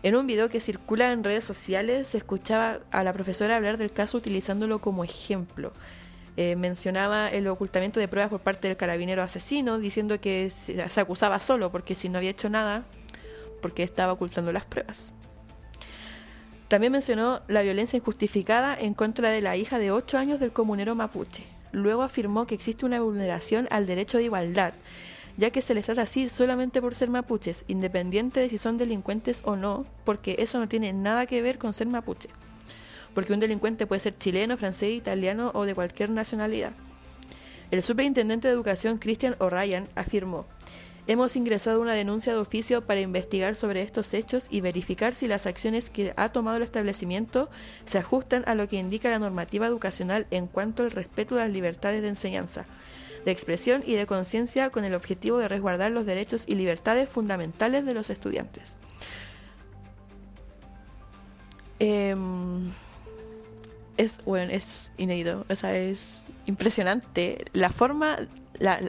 En 0.01 0.15
un 0.15 0.27
video 0.27 0.47
que 0.47 0.61
circula 0.61 1.11
en 1.11 1.25
redes 1.25 1.43
sociales 1.43 2.07
se 2.07 2.19
escuchaba 2.19 2.79
a 2.91 3.03
la 3.03 3.11
profesora 3.11 3.57
hablar 3.57 3.77
del 3.77 3.91
caso 3.91 4.17
utilizándolo 4.17 4.79
como 4.79 5.03
ejemplo. 5.03 5.73
Eh, 6.37 6.55
mencionaba 6.55 7.27
el 7.27 7.47
ocultamiento 7.47 7.99
de 7.99 8.07
pruebas 8.07 8.29
por 8.29 8.39
parte 8.39 8.69
del 8.69 8.77
carabinero 8.77 9.23
asesino, 9.23 9.79
diciendo 9.79 10.21
que 10.21 10.49
se 10.51 11.01
acusaba 11.01 11.41
solo 11.41 11.69
porque 11.69 11.95
si 11.95 12.07
no 12.07 12.19
había 12.19 12.29
hecho 12.29 12.49
nada, 12.49 12.85
porque 13.61 13.83
estaba 13.83 14.13
ocultando 14.13 14.53
las 14.53 14.63
pruebas. 14.63 15.13
También 16.67 16.91
mencionó 16.91 17.41
la 17.47 17.61
violencia 17.61 17.97
injustificada 17.97 18.77
en 18.77 18.93
contra 18.93 19.29
de 19.29 19.41
la 19.41 19.55
hija 19.55 19.79
de 19.79 19.91
8 19.91 20.17
años 20.17 20.39
del 20.39 20.51
comunero 20.51 20.95
mapuche. 20.95 21.43
Luego 21.71 22.01
afirmó 22.01 22.45
que 22.45 22.55
existe 22.55 22.85
una 22.85 22.99
vulneración 22.99 23.67
al 23.71 23.85
derecho 23.85 24.17
de 24.17 24.25
igualdad, 24.25 24.73
ya 25.37 25.49
que 25.51 25.61
se 25.61 25.73
les 25.73 25.85
trata 25.85 26.01
así 26.01 26.27
solamente 26.27 26.81
por 26.81 26.93
ser 26.93 27.09
mapuches, 27.09 27.63
independiente 27.67 28.41
de 28.41 28.49
si 28.49 28.57
son 28.57 28.77
delincuentes 28.77 29.41
o 29.45 29.55
no, 29.55 29.85
porque 30.03 30.35
eso 30.39 30.59
no 30.59 30.67
tiene 30.67 30.91
nada 30.91 31.25
que 31.25 31.41
ver 31.41 31.57
con 31.57 31.73
ser 31.73 31.87
mapuche. 31.87 32.29
Porque 33.13 33.33
un 33.33 33.39
delincuente 33.39 33.87
puede 33.87 34.01
ser 34.01 34.17
chileno, 34.17 34.57
francés, 34.57 34.93
italiano 34.93 35.51
o 35.53 35.63
de 35.63 35.73
cualquier 35.75 36.09
nacionalidad. 36.09 36.73
El 37.71 37.81
superintendente 37.83 38.47
de 38.47 38.53
educación 38.53 38.97
Christian 38.97 39.35
O'Ryan 39.39 39.87
afirmó, 39.95 40.45
Hemos 41.09 41.37
ingresado 41.37 41.79
una 41.79 41.93
denuncia 41.93 42.33
de 42.33 42.39
oficio 42.39 42.85
para 42.85 42.99
investigar 42.99 43.55
sobre 43.55 43.81
estos 43.81 44.13
hechos 44.13 44.47
y 44.49 44.59
verificar 44.59 45.15
si 45.15 45.25
las 45.25 45.45
acciones 45.45 45.89
que 45.89 46.11
ha 46.17 46.33
tomado 46.33 46.57
el 46.57 46.63
establecimiento 46.63 47.49
se 47.85 47.97
ajustan 47.97 48.43
a 48.45 48.55
lo 48.55 48.67
que 48.67 48.75
indica 48.75 49.09
la 49.09 49.17
normativa 49.17 49.67
educacional 49.67 50.27
en 50.31 50.47
cuanto 50.47 50.83
al 50.83 50.91
respeto 50.91 51.35
de 51.35 51.43
las 51.43 51.51
libertades 51.51 52.01
de 52.01 52.09
enseñanza, 52.09 52.65
de 53.23 53.31
expresión 53.31 53.83
y 53.85 53.93
de 53.93 54.05
conciencia 54.05 54.69
con 54.69 54.83
el 54.83 54.93
objetivo 54.95 55.37
de 55.37 55.47
resguardar 55.47 55.91
los 55.91 56.05
derechos 56.05 56.43
y 56.45 56.55
libertades 56.55 57.07
fundamentales 57.07 57.85
de 57.85 57.93
los 57.93 58.09
estudiantes. 58.09 58.75
Em, 61.79 62.69
es, 63.95 64.19
bueno, 64.25 64.51
es 64.51 64.91
inédito, 64.97 65.45
o 65.49 65.55
sea, 65.55 65.73
es 65.73 66.23
impresionante 66.47 67.45
la 67.53 67.69
forma 67.69 68.27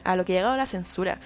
a 0.02 0.16
lo 0.16 0.24
que 0.24 0.32
ha 0.32 0.36
llegado 0.36 0.56
la 0.56 0.66
censura. 0.66 1.20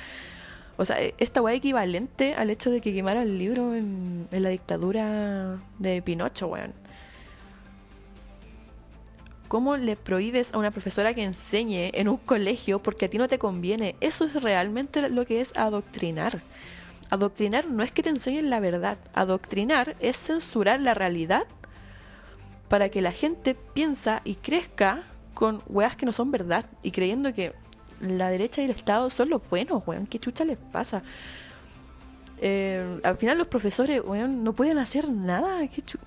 O 0.76 0.84
sea, 0.84 0.96
esta 1.18 1.42
weá 1.42 1.54
equivalente 1.54 2.34
al 2.34 2.50
hecho 2.50 2.70
de 2.70 2.80
que 2.80 2.92
quemara 2.92 3.22
el 3.22 3.38
libro 3.38 3.74
en, 3.74 4.28
la 4.30 4.48
dictadura 4.48 5.60
de 5.78 6.02
Pinocho, 6.02 6.48
weón. 6.48 6.72
¿Cómo 9.48 9.76
le 9.76 9.96
prohíbes 9.96 10.54
a 10.54 10.58
una 10.58 10.70
profesora 10.70 11.12
que 11.12 11.22
enseñe 11.22 11.90
en 11.92 12.08
un 12.08 12.16
colegio 12.16 12.82
porque 12.82 13.04
a 13.04 13.08
ti 13.08 13.18
no 13.18 13.28
te 13.28 13.38
conviene? 13.38 13.96
Eso 14.00 14.24
es 14.24 14.42
realmente 14.42 15.06
lo 15.10 15.26
que 15.26 15.42
es 15.42 15.54
adoctrinar. 15.56 16.42
Adoctrinar 17.10 17.68
no 17.68 17.82
es 17.82 17.92
que 17.92 18.02
te 18.02 18.08
enseñen 18.08 18.48
la 18.48 18.60
verdad. 18.60 18.96
Adoctrinar 19.12 19.94
es 20.00 20.16
censurar 20.16 20.80
la 20.80 20.94
realidad 20.94 21.46
para 22.68 22.88
que 22.88 23.02
la 23.02 23.12
gente 23.12 23.54
piensa 23.54 24.22
y 24.24 24.36
crezca 24.36 25.02
con 25.34 25.62
weas 25.68 25.96
que 25.96 26.06
no 26.06 26.12
son 26.12 26.30
verdad 26.30 26.64
y 26.82 26.90
creyendo 26.90 27.34
que 27.34 27.52
la 28.02 28.28
derecha 28.28 28.60
y 28.60 28.66
el 28.66 28.72
Estado 28.72 29.08
son 29.10 29.30
los 29.30 29.48
buenos, 29.48 29.82
weón. 29.86 30.06
¿Qué 30.06 30.18
chucha 30.18 30.44
les 30.44 30.58
pasa? 30.58 31.02
Eh, 32.44 33.00
al 33.04 33.16
final 33.16 33.38
los 33.38 33.46
profesores, 33.46 34.02
weón, 34.04 34.42
no 34.42 34.52
pueden 34.52 34.78
hacer 34.78 35.08
nada. 35.08 35.60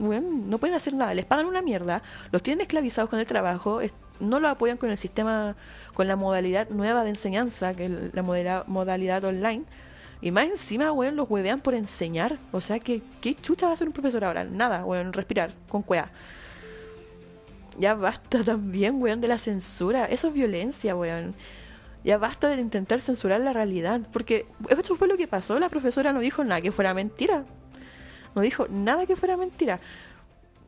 no 0.10 0.58
pueden 0.58 0.76
hacer 0.76 0.94
nada. 0.94 1.14
Les 1.14 1.26
pagan 1.26 1.46
una 1.46 1.62
mierda. 1.62 2.04
Los 2.32 2.44
tienen 2.44 2.62
esclavizados 2.62 3.10
con 3.10 3.20
el 3.20 3.26
trabajo. 3.26 3.80
no 4.20 4.40
lo 4.40 4.50
apoyan 4.50 4.78
con 4.78 4.92
el 4.92 4.98
sistema, 4.98 5.56
con 5.94 6.08
la 6.08 6.16
modalidad 6.18 6.70
nueva 6.70 7.04
de 7.04 7.12
enseñanza, 7.12 7.74
que 7.74 7.86
es 7.86 8.14
la 8.14 8.24
modalidad 8.68 9.24
online. 9.24 9.64
Y 10.22 10.32
más 10.32 10.46
encima, 10.46 10.92
weón, 10.92 11.16
los 11.16 11.30
huevean 11.30 11.62
por 11.62 11.74
enseñar. 11.74 12.38
O 12.52 12.60
sea, 12.60 12.80
que 12.80 13.02
¿qué 13.22 13.34
chucha 13.36 13.68
va 13.68 13.74
a 13.74 13.78
ser 13.78 13.88
un 13.88 13.94
profesor 13.94 14.26
ahora? 14.26 14.44
Nada, 14.44 14.84
weón, 14.84 15.14
respirar, 15.14 15.54
con 15.70 15.84
cuea. 15.84 16.12
Ya 17.78 17.94
basta 17.94 18.44
también, 18.44 19.02
weón, 19.02 19.22
de 19.22 19.30
la 19.30 19.38
censura. 19.38 20.06
Eso 20.06 20.28
es 20.28 20.34
violencia, 20.34 20.96
weón. 20.96 21.36
Ya 22.06 22.20
basta 22.20 22.50
de 22.50 22.62
intentar 22.62 23.00
censurar 23.00 23.42
la 23.42 23.52
realidad, 23.52 24.00
porque 24.14 24.46
eso 24.70 24.96
fue 24.96 25.08
lo 25.08 25.18
que 25.18 25.28
pasó. 25.28 25.58
La 25.58 25.70
profesora 25.70 26.14
no 26.14 26.20
dijo 26.20 26.44
nada 26.44 26.62
que 26.62 26.72
fuera 26.72 26.94
mentira. 26.94 27.46
No 28.36 28.44
dijo 28.44 28.68
nada 28.70 29.08
que 29.08 29.16
fuera 29.16 29.36
mentira. 29.38 29.80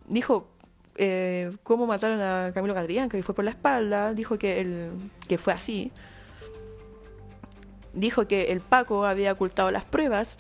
Dijo 0.08 0.48
eh, 0.96 1.52
cómo 1.62 1.86
mataron 1.86 2.22
a 2.22 2.52
Camilo 2.56 2.74
Gadrián, 2.74 3.08
que 3.08 3.22
fue 3.22 3.36
por 3.36 3.46
la 3.46 3.52
espalda. 3.52 4.16
Dijo 4.16 4.40
que, 4.40 4.62
el, 4.62 4.90
que 5.28 5.38
fue 5.38 5.54
así. 5.54 5.92
Dijo 7.94 8.28
que 8.28 8.52
el 8.52 8.60
Paco 8.60 9.06
había 9.06 9.32
ocultado 9.32 9.70
las 9.70 9.86
pruebas, 9.86 10.38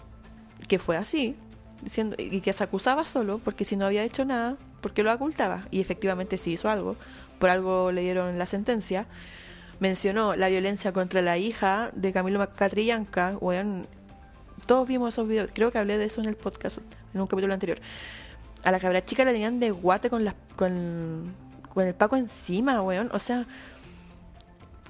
que 0.67 0.79
fue 0.79 0.97
así. 0.97 1.35
Diciendo, 1.83 2.15
y 2.17 2.41
que 2.41 2.53
se 2.53 2.63
acusaba 2.63 3.05
solo, 3.05 3.37
porque 3.37 3.65
si 3.65 3.75
no 3.75 3.85
había 3.85 4.03
hecho 4.03 4.25
nada, 4.25 4.57
porque 4.81 5.03
lo 5.03 5.13
ocultaba. 5.13 5.67
Y 5.69 5.79
efectivamente 5.79 6.39
sí 6.39 6.53
hizo 6.53 6.71
algo. 6.71 6.95
Por 7.37 7.51
algo 7.51 7.91
le 7.91 8.01
dieron 8.01 8.39
la 8.39 8.47
sentencia 8.47 9.05
mencionó 9.79 10.35
la 10.35 10.49
violencia 10.49 10.91
contra 10.91 11.21
la 11.21 11.37
hija 11.37 11.91
de 11.93 12.11
Camilo 12.13 12.47
Catrillanca, 12.53 13.37
bueno, 13.39 13.85
todos 14.65 14.87
vimos 14.87 15.13
esos 15.13 15.27
videos, 15.27 15.51
creo 15.53 15.71
que 15.71 15.77
hablé 15.77 15.97
de 15.97 16.05
eso 16.05 16.21
en 16.21 16.27
el 16.27 16.35
podcast, 16.35 16.79
en 17.13 17.21
un 17.21 17.27
capítulo 17.27 17.53
anterior. 17.53 17.79
A 18.63 18.71
la 18.71 18.79
cabra 18.79 19.03
chica 19.05 19.23
la 19.23 19.31
tenían 19.31 19.59
de 19.59 19.71
guate 19.71 20.09
con, 20.09 20.25
con, 20.55 21.33
con 21.73 21.87
el 21.87 21.93
Paco 21.93 22.15
encima, 22.15 22.81
weón. 22.81 23.09
O 23.13 23.19
sea, 23.19 23.45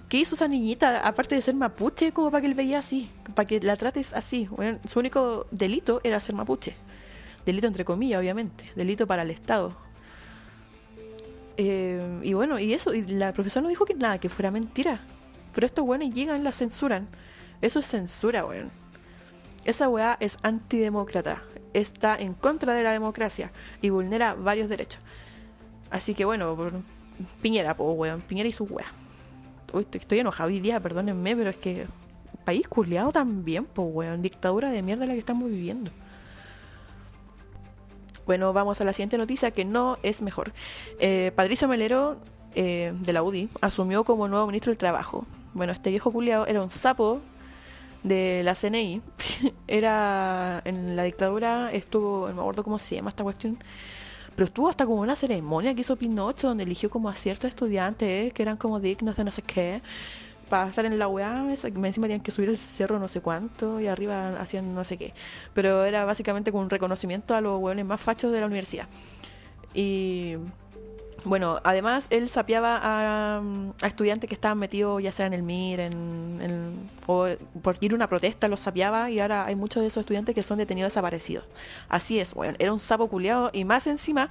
¿qué 0.10 0.18
hizo 0.18 0.36
esa 0.36 0.48
niñita? 0.48 1.06
Aparte 1.06 1.36
de 1.36 1.42
ser 1.42 1.56
mapuche, 1.56 2.12
como 2.12 2.32
para 2.32 2.42
que 2.42 2.48
él 2.48 2.54
veía 2.54 2.80
así, 2.80 3.12
para 3.36 3.46
que 3.46 3.60
la 3.60 3.76
trates 3.76 4.14
así. 4.14 4.48
Weón. 4.50 4.80
Su 4.88 5.00
único 5.00 5.48
delito 5.52 6.00
era 6.04 6.20
ser 6.20 6.34
mapuche. 6.34 6.76
Delito 7.46 7.68
entre 7.68 7.86
comillas, 7.86 8.20
obviamente. 8.20 8.72
Delito 8.76 9.06
para 9.06 9.24
el 9.24 9.32
Estado. 9.32 9.76
Eh, 11.58 12.20
y 12.24 12.34
bueno, 12.34 12.60
y 12.60 12.74
eso, 12.74 12.94
y 12.94 13.02
la 13.02 13.34
profesora 13.34 13.64
no 13.64 13.70
dijo 13.70 13.86
que 13.86 13.96
nada, 13.96 14.20
que 14.20 14.30
fuera 14.30 14.52
mentira. 14.52 15.00
Pero 15.54 15.66
estos 15.66 15.86
weones 15.86 16.14
llegan, 16.14 16.44
la 16.44 16.52
censuran. 16.52 17.08
Eso 17.62 17.80
es 17.80 17.88
censura, 17.88 18.46
weón. 18.46 18.72
Esa 19.66 19.90
weá 19.90 20.18
es 20.20 20.38
antidemócrata. 20.44 21.42
está 21.74 22.16
en 22.16 22.34
contra 22.34 22.74
de 22.74 22.84
la 22.84 22.92
democracia 22.92 23.52
y 23.82 23.90
vulnera 23.90 24.34
varios 24.34 24.70
derechos. 24.70 25.02
Así 25.90 26.14
que 26.14 26.26
bueno, 26.26 26.56
por 26.56 26.74
Piñera, 27.42 27.76
pues 27.76 27.98
weón, 27.98 28.22
Piñera 28.22 28.48
y 28.48 28.52
su 28.52 28.66
wea. 28.66 28.88
Uy, 29.74 29.86
estoy, 29.92 30.20
enojado 30.20 30.50
hoy 30.50 30.60
día, 30.60 30.80
perdónenme, 30.80 31.36
pero 31.36 31.50
es 31.50 31.58
que 31.58 31.88
país 32.46 32.68
culiado 32.68 33.12
también, 33.12 33.66
pues 33.66 33.88
weón, 33.92 34.22
dictadura 34.22 34.72
de 34.72 34.82
mierda 34.82 35.06
la 35.06 35.14
que 35.14 35.20
estamos 35.20 35.50
viviendo. 35.50 35.92
Bueno, 38.28 38.52
vamos 38.52 38.82
a 38.82 38.84
la 38.84 38.92
siguiente 38.92 39.18
noticia 39.18 39.52
que 39.52 39.64
no 39.64 39.98
es 40.04 40.22
mejor. 40.22 40.52
Eh, 41.00 41.32
Patricio 41.34 41.70
Melero 41.70 42.18
eh, 42.56 42.94
de 43.00 43.14
la 43.14 43.24
UDI 43.24 43.48
asumió 43.62 44.04
como 44.04 44.28
nuevo 44.28 44.46
ministro 44.48 44.70
del 44.70 44.78
Trabajo. 44.78 45.26
Bueno, 45.54 45.72
este 45.72 45.92
viejo 45.92 46.12
culiado 46.12 46.46
era 46.46 46.62
un 46.62 46.70
sapo 46.70 47.22
de 48.04 48.42
la 48.44 48.54
CNI. 48.54 49.02
era 49.68 50.62
en 50.66 50.98
la 50.98 51.04
dictadura, 51.04 51.72
estuvo, 51.72 52.28
no 52.28 52.36
me 52.36 52.42
acuerdo 52.42 52.66
cómo 52.66 52.80
se 52.80 52.96
llama 52.96 53.12
esta 53.12 53.24
cuestión, 53.24 53.58
pero 54.36 54.44
estuvo 54.44 54.68
hasta 54.68 54.86
como 54.86 55.02
una 55.02 55.16
ceremonia 55.16 55.74
que 55.74 55.80
hizo 55.80 55.96
Pinocho 55.96 56.50
donde 56.50 56.64
eligió 56.64 56.90
como 56.90 57.08
a 57.08 57.16
ciertos 57.16 57.48
estudiantes 57.48 58.34
que 58.34 58.42
eran 58.44 58.58
como 58.58 58.82
dignos 58.82 59.16
de 59.16 59.24
no 59.24 59.32
sé 59.32 59.42
qué 59.42 59.82
para 60.50 60.70
estar 60.70 60.86
en 60.86 60.98
la 60.98 61.08
weá, 61.08 61.44
me 61.44 61.88
encima 61.88 62.08
tenían 62.08 62.22
que 62.22 62.32
subir 62.32 62.50
el 62.50 62.58
cerro 62.58 63.00
no 63.00 63.08
sé 63.08 63.22
cuánto 63.22 63.80
y 63.80 63.88
arriba 63.88 64.40
hacían 64.40 64.74
no 64.74 64.84
sé 64.84 64.98
qué. 64.98 65.14
Pero 65.54 65.86
era 65.86 66.06
básicamente 66.06 66.52
un 66.52 66.70
reconocimiento 66.70 67.36
a 67.36 67.42
los 67.42 67.60
weones 67.60 67.86
más 67.86 68.02
fachos 68.02 68.32
de 68.32 68.40
la 68.40 68.46
universidad. 68.46 68.88
Y 69.74 70.38
bueno, 71.28 71.60
además 71.64 72.08
él 72.10 72.30
sapeaba 72.30 72.80
a, 72.82 73.42
estudiantes 73.86 74.28
que 74.28 74.36
estaban 74.36 74.58
metidos 74.58 75.02
ya 75.02 75.12
sea 75.12 75.26
en 75.26 75.34
el 75.34 75.44
MIR, 75.44 75.80
en, 75.80 76.90
o 77.06 77.28
por 77.62 77.78
ir 77.80 77.94
a 77.94 77.96
una 77.96 78.08
protesta 78.08 78.48
los 78.48 78.60
sapeaba 78.60 79.10
y 79.10 79.20
ahora 79.20 79.46
hay 79.46 79.56
muchos 79.56 79.82
de 79.82 79.88
esos 79.88 80.02
estudiantes 80.02 80.36
que 80.36 80.44
son 80.44 80.58
detenidos 80.58 80.92
desaparecidos. 80.92 81.46
Así 81.90 82.20
es, 82.20 82.34
bueno, 82.34 82.56
era 82.60 82.74
un 82.74 82.80
sapo 82.80 83.08
culiado 83.08 83.50
y 83.54 83.66
más 83.66 83.88
encima 83.88 84.30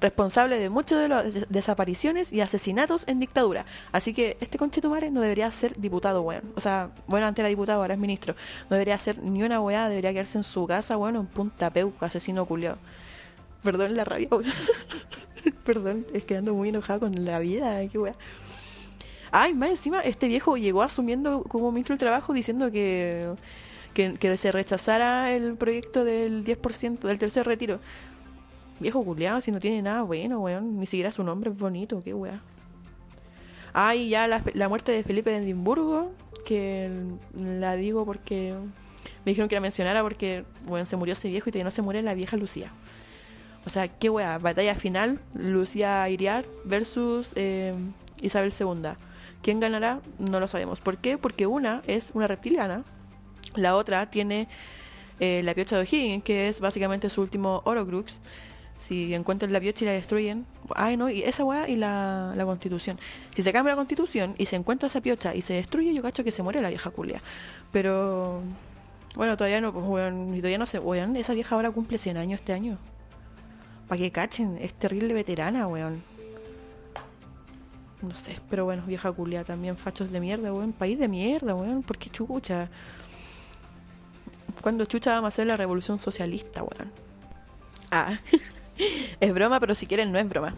responsable 0.00 0.58
de 0.58 0.70
muchas 0.70 1.00
de 1.00 1.08
las 1.08 1.50
desapariciones 1.50 2.32
y 2.32 2.40
asesinatos 2.40 3.04
en 3.06 3.18
dictadura. 3.18 3.64
Así 3.92 4.12
que 4.12 4.36
este 4.40 4.58
conchetumare 4.58 5.10
no 5.10 5.20
debería 5.20 5.50
ser 5.50 5.76
diputado, 5.78 6.22
weón. 6.22 6.42
O 6.56 6.60
sea, 6.60 6.90
bueno, 7.06 7.26
antes 7.26 7.42
era 7.42 7.48
diputado, 7.48 7.80
ahora 7.80 7.94
es 7.94 8.00
ministro. 8.00 8.34
No 8.68 8.74
debería 8.76 8.98
ser 8.98 9.22
ni 9.22 9.42
una 9.42 9.60
weá, 9.60 9.88
debería 9.88 10.12
quedarse 10.12 10.38
en 10.38 10.44
su 10.44 10.66
casa, 10.66 10.96
bueno, 10.96 11.20
en 11.20 11.26
Punta 11.26 11.70
Peuco, 11.70 12.04
asesino 12.04 12.46
culiado. 12.46 12.78
Perdón 13.62 13.96
la 13.96 14.04
rabia, 14.04 14.28
Perdón, 15.64 16.06
es 16.12 16.24
que 16.24 16.36
ando 16.36 16.54
muy 16.54 16.70
enojada 16.70 17.00
con 17.00 17.24
la 17.24 17.38
vida, 17.38 17.86
qué 17.88 17.98
wea. 17.98 18.14
Ay, 19.30 19.54
más 19.54 19.70
encima, 19.70 20.00
este 20.00 20.28
viejo 20.28 20.56
llegó 20.56 20.82
asumiendo 20.82 21.42
como 21.42 21.70
ministro 21.70 21.94
del 21.94 22.00
trabajo 22.00 22.32
diciendo 22.32 22.70
que, 22.70 23.34
que, 23.94 24.36
se 24.36 24.52
rechazara 24.52 25.32
el 25.32 25.54
proyecto 25.56 26.04
del 26.04 26.44
10% 26.44 27.00
del 27.00 27.18
tercer 27.18 27.46
retiro. 27.46 27.80
Viejo 28.80 29.04
culiado, 29.04 29.40
si 29.40 29.50
no 29.50 29.58
tiene 29.58 29.82
nada 29.82 30.02
bueno, 30.02 30.40
weón. 30.40 30.78
Ni 30.78 30.86
siquiera 30.86 31.10
su 31.10 31.24
nombre 31.24 31.50
es 31.50 31.58
bonito, 31.58 32.02
qué 32.02 32.14
wea. 32.14 32.40
Ay, 33.74 34.08
ya 34.08 34.26
la, 34.26 34.42
la 34.54 34.68
muerte 34.68 34.92
de 34.92 35.02
Felipe 35.02 35.30
de 35.30 35.38
Edimburgo, 35.38 36.12
que 36.46 36.90
la 37.34 37.76
digo 37.76 38.06
porque 38.06 38.54
me 39.24 39.32
dijeron 39.32 39.48
que 39.48 39.56
la 39.56 39.60
mencionara 39.60 40.02
porque, 40.02 40.44
bueno, 40.66 40.86
se 40.86 40.96
murió 40.96 41.12
ese 41.12 41.28
viejo 41.28 41.50
y 41.50 41.52
todavía 41.52 41.64
no 41.64 41.70
se 41.70 41.82
muere 41.82 42.02
la 42.02 42.14
vieja 42.14 42.36
Lucía. 42.36 42.72
O 43.68 43.70
sea, 43.70 43.86
qué 43.86 44.08
wea, 44.08 44.38
batalla 44.38 44.74
final, 44.74 45.20
Lucía 45.34 46.08
Iriar 46.08 46.46
versus 46.64 47.28
eh, 47.34 47.74
Isabel 48.22 48.50
II. 48.58 48.92
¿Quién 49.42 49.60
ganará? 49.60 50.00
No 50.18 50.40
lo 50.40 50.48
sabemos. 50.48 50.80
¿Por 50.80 50.96
qué? 50.96 51.18
Porque 51.18 51.46
una 51.46 51.82
es 51.86 52.12
una 52.14 52.26
reptiliana, 52.26 52.82
la 53.56 53.76
otra 53.76 54.10
tiene 54.10 54.48
eh, 55.20 55.42
la 55.44 55.52
piocha 55.52 55.76
de 55.76 55.82
O'Higgins, 55.82 56.24
que 56.24 56.48
es 56.48 56.62
básicamente 56.62 57.10
su 57.10 57.20
último 57.20 57.60
Orocrux. 57.66 58.22
Si 58.78 59.12
encuentran 59.12 59.52
la 59.52 59.60
piocha 59.60 59.84
y 59.84 59.88
la 59.88 59.92
destruyen, 59.92 60.46
ay 60.74 60.96
no, 60.96 61.10
y 61.10 61.22
esa 61.22 61.44
weá 61.44 61.68
y 61.68 61.76
la, 61.76 62.32
la 62.34 62.46
constitución. 62.46 62.98
Si 63.34 63.42
se 63.42 63.52
cambia 63.52 63.72
la 63.72 63.76
constitución 63.76 64.34
y 64.38 64.46
se 64.46 64.56
encuentra 64.56 64.86
esa 64.86 65.02
piocha 65.02 65.34
y 65.34 65.42
se 65.42 65.52
destruye, 65.52 65.92
yo 65.92 66.00
cacho 66.00 66.24
que 66.24 66.32
se 66.32 66.42
muere 66.42 66.62
la 66.62 66.70
vieja 66.70 66.88
culia. 66.88 67.20
Pero 67.70 68.40
bueno, 69.14 69.36
todavía 69.36 69.60
no, 69.60 69.74
pues, 69.74 69.84
todavía 69.84 70.56
no 70.56 70.64
se, 70.64 70.78
weón, 70.78 71.16
esa 71.16 71.34
vieja 71.34 71.54
ahora 71.54 71.70
cumple 71.70 71.98
100 71.98 72.16
años 72.16 72.40
este 72.40 72.54
año. 72.54 72.78
Para 73.88 73.98
que 73.98 74.12
cachen, 74.12 74.58
es 74.60 74.74
terrible 74.74 75.14
veterana, 75.14 75.66
weón. 75.66 76.02
No 78.02 78.14
sé, 78.14 78.38
pero 78.48 78.64
bueno, 78.64 78.84
vieja 78.86 79.10
culia 79.10 79.42
también, 79.44 79.76
fachos 79.76 80.12
de 80.12 80.20
mierda, 80.20 80.52
weón. 80.52 80.72
País 80.72 80.98
de 80.98 81.08
mierda, 81.08 81.54
weón. 81.54 81.82
¿Por 81.82 81.96
qué 81.96 82.10
chucha? 82.10 82.68
Cuando 84.62 84.84
chucha 84.84 85.14
vamos 85.14 85.26
a 85.26 85.28
hacer 85.28 85.46
la 85.46 85.56
revolución 85.56 85.98
socialista, 85.98 86.62
weón. 86.62 86.92
Ah, 87.90 88.20
es 89.20 89.34
broma, 89.34 89.58
pero 89.58 89.74
si 89.74 89.86
quieren 89.86 90.12
no 90.12 90.18
es 90.18 90.28
broma. 90.28 90.54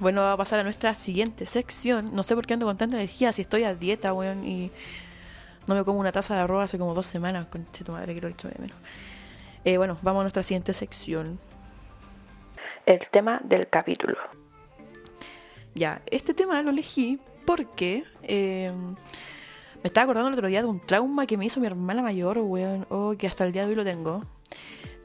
Bueno, 0.00 0.22
va 0.22 0.32
a 0.32 0.36
pasar 0.36 0.60
a 0.60 0.64
nuestra 0.64 0.94
siguiente 0.94 1.44
sección. 1.44 2.10
No 2.14 2.22
sé 2.22 2.34
por 2.34 2.46
qué 2.46 2.54
ando 2.54 2.66
con 2.66 2.78
tanta 2.78 2.96
energía, 2.96 3.32
si 3.34 3.42
estoy 3.42 3.64
a 3.64 3.74
dieta, 3.74 4.14
weón, 4.14 4.46
y 4.46 4.70
no 5.66 5.74
me 5.74 5.84
como 5.84 6.00
una 6.00 6.12
taza 6.12 6.36
de 6.36 6.40
arroz 6.40 6.64
hace 6.64 6.78
como 6.78 6.94
dos 6.94 7.06
semanas. 7.06 7.46
Conche 7.46 7.84
tu 7.84 7.92
madre, 7.92 8.12
he 8.12 8.28
hecho 8.28 8.48
de 8.48 8.54
menos. 8.58 8.76
Eh, 9.64 9.76
bueno, 9.76 9.98
vamos 10.00 10.20
a 10.20 10.24
nuestra 10.24 10.42
siguiente 10.42 10.72
sección 10.72 11.38
el 12.86 13.00
tema 13.10 13.40
del 13.44 13.68
capítulo. 13.68 14.16
Ya, 15.74 16.00
este 16.06 16.32
tema 16.32 16.62
lo 16.62 16.70
elegí 16.70 17.20
porque 17.44 18.04
eh, 18.22 18.72
me 19.82 19.88
estaba 19.88 20.04
acordando 20.04 20.28
el 20.28 20.34
otro 20.34 20.48
día 20.48 20.62
de 20.62 20.68
un 20.68 20.80
trauma 20.80 21.26
que 21.26 21.36
me 21.36 21.44
hizo 21.44 21.60
mi 21.60 21.66
hermana 21.66 22.00
mayor, 22.02 22.38
weón, 22.38 22.86
o 22.88 23.14
que 23.18 23.26
hasta 23.26 23.44
el 23.44 23.52
día 23.52 23.64
de 23.64 23.70
hoy 23.70 23.74
lo 23.74 23.84
tengo. 23.84 24.24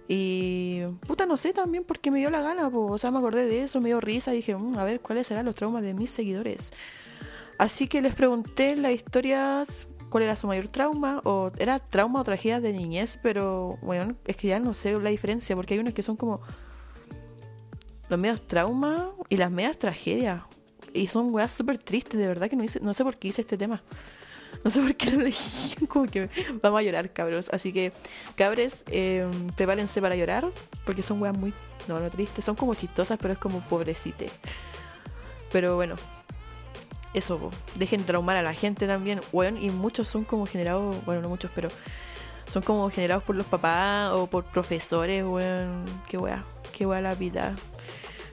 Y 0.07 0.81
puta, 1.07 1.25
no 1.25 1.37
sé 1.37 1.53
también 1.53 1.83
por 1.83 1.99
qué 1.99 2.11
me 2.11 2.19
dio 2.19 2.29
la 2.29 2.41
gana, 2.41 2.67
o 2.67 2.97
sea, 2.97 3.11
me 3.11 3.17
acordé 3.17 3.45
de 3.45 3.63
eso, 3.63 3.81
me 3.81 3.89
dio 3.89 3.99
risa 4.01 4.33
y 4.33 4.37
dije, 4.37 4.55
mm, 4.55 4.77
a 4.77 4.83
ver 4.83 5.01
cuáles 5.01 5.27
serán 5.27 5.45
los 5.45 5.55
traumas 5.55 5.83
de 5.83 5.93
mis 5.93 6.09
seguidores. 6.09 6.71
Así 7.57 7.87
que 7.87 8.01
les 8.01 8.15
pregunté 8.15 8.75
las 8.75 8.91
historias 8.91 9.87
cuál 10.09 10.23
era 10.23 10.35
su 10.35 10.47
mayor 10.47 10.67
trauma, 10.67 11.21
o 11.23 11.51
era 11.57 11.79
trauma 11.79 12.21
o 12.21 12.23
tragedia 12.23 12.59
de 12.59 12.73
niñez, 12.73 13.19
pero 13.23 13.77
bueno, 13.81 14.15
es 14.25 14.35
que 14.35 14.47
ya 14.49 14.59
no 14.59 14.73
sé 14.73 14.99
la 14.99 15.09
diferencia, 15.09 15.55
porque 15.55 15.75
hay 15.75 15.79
unos 15.79 15.93
que 15.93 16.03
son 16.03 16.17
como 16.17 16.41
los 18.11 18.19
medios 18.19 18.45
traumas 18.45 19.01
y 19.29 19.37
las 19.37 19.49
medias 19.49 19.79
tragedias. 19.79 20.41
Y 20.93 21.07
son 21.07 21.33
weas 21.33 21.51
súper 21.51 21.77
tristes, 21.77 22.19
de 22.19 22.27
verdad 22.27 22.49
que 22.49 22.57
no, 22.57 22.63
hice, 22.63 22.81
no 22.81 22.93
sé 22.93 23.05
por 23.05 23.17
qué 23.17 23.29
hice 23.29 23.41
este 23.41 23.57
tema. 23.57 23.81
No 24.65 24.69
sé 24.69 24.81
por 24.81 24.93
qué 24.95 25.11
lo 25.11 25.21
elegí, 25.21 25.85
como 25.87 26.05
que 26.05 26.29
vamos 26.61 26.81
a 26.81 26.83
llorar, 26.83 27.11
cabros. 27.13 27.49
Así 27.49 27.71
que, 27.71 27.93
cabres, 28.35 28.83
eh, 28.87 29.25
prepárense 29.55 30.01
para 30.01 30.17
llorar, 30.17 30.45
porque 30.85 31.01
son 31.01 31.21
weas 31.21 31.35
muy, 31.35 31.53
no, 31.87 31.99
no 31.99 32.09
tristes, 32.09 32.43
son 32.43 32.55
como 32.55 32.75
chistosas, 32.75 33.17
pero 33.19 33.33
es 33.33 33.39
como 33.39 33.61
pobrecite. 33.61 34.29
Pero 35.53 35.77
bueno, 35.77 35.95
eso, 37.13 37.49
dejen 37.75 38.03
traumar 38.05 38.35
a 38.35 38.41
la 38.41 38.53
gente 38.53 38.87
también, 38.87 39.21
weón, 39.31 39.57
y 39.57 39.69
muchos 39.69 40.09
son 40.09 40.25
como 40.25 40.45
generados, 40.45 41.03
bueno, 41.05 41.21
no 41.21 41.29
muchos, 41.29 41.49
pero 41.55 41.69
son 42.49 42.61
como 42.61 42.89
generados 42.89 43.23
por 43.23 43.37
los 43.37 43.45
papás 43.45 44.11
o 44.11 44.27
por 44.27 44.43
profesores, 44.43 45.23
weón, 45.23 45.85
qué 46.09 46.17
wea, 46.17 46.43
qué 46.73 46.85
wea 46.85 46.99
la 46.99 47.15
vida. 47.15 47.55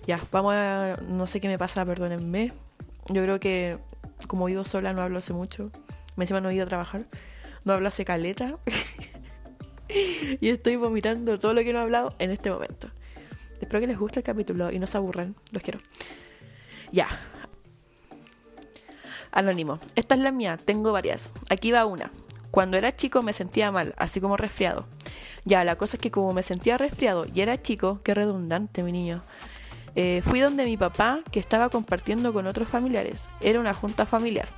Ya, 0.08 0.26
vamos 0.32 0.54
a. 0.54 0.96
No 1.06 1.26
sé 1.26 1.38
qué 1.38 1.48
me 1.48 1.58
pasa, 1.58 1.84
perdónenme. 1.84 2.54
Yo 3.08 3.22
creo 3.22 3.38
que 3.38 3.76
como 4.26 4.46
vivo 4.46 4.64
sola 4.64 4.94
no 4.94 5.02
hablo 5.02 5.18
hace 5.18 5.34
mucho. 5.34 5.70
Me 6.16 6.24
encima 6.24 6.40
no 6.40 6.48
he 6.48 6.54
ido 6.54 6.64
a 6.64 6.66
trabajar. 6.66 7.04
No 7.66 7.74
hablo 7.74 7.88
hace 7.88 8.06
caleta. 8.06 8.56
y 10.40 10.48
estoy 10.48 10.76
vomitando 10.76 11.38
todo 11.38 11.52
lo 11.52 11.60
que 11.60 11.74
no 11.74 11.80
he 11.80 11.82
hablado 11.82 12.14
en 12.20 12.30
este 12.30 12.50
momento. 12.50 12.88
Espero 13.60 13.80
que 13.80 13.86
les 13.86 13.98
guste 13.98 14.20
el 14.20 14.24
capítulo 14.24 14.72
y 14.72 14.78
no 14.78 14.86
se 14.86 14.96
aburran. 14.96 15.36
Los 15.50 15.62
quiero. 15.62 15.80
Ya. 16.90 17.08
Anónimo. 19.30 19.78
Esta 19.94 20.14
es 20.14 20.22
la 20.22 20.32
mía. 20.32 20.56
Tengo 20.56 20.90
varias. 20.90 21.32
Aquí 21.50 21.70
va 21.70 21.84
una. 21.84 22.10
Cuando 22.50 22.78
era 22.78 22.96
chico 22.96 23.22
me 23.22 23.34
sentía 23.34 23.70
mal, 23.70 23.92
así 23.98 24.22
como 24.22 24.38
resfriado. 24.38 24.86
Ya, 25.44 25.64
la 25.64 25.76
cosa 25.76 25.98
es 25.98 26.00
que 26.00 26.10
como 26.10 26.32
me 26.32 26.42
sentía 26.42 26.78
resfriado 26.78 27.26
y 27.26 27.42
era 27.42 27.60
chico, 27.60 28.00
qué 28.02 28.14
redundante 28.14 28.82
mi 28.82 28.92
niño. 28.92 29.22
Eh, 29.94 30.22
fui 30.24 30.40
donde 30.40 30.64
mi 30.64 30.76
papá, 30.76 31.20
que 31.30 31.40
estaba 31.40 31.68
compartiendo 31.68 32.32
con 32.32 32.46
otros 32.46 32.68
familiares. 32.68 33.28
Era 33.40 33.60
una 33.60 33.74
junta 33.74 34.06
familiar. 34.06 34.48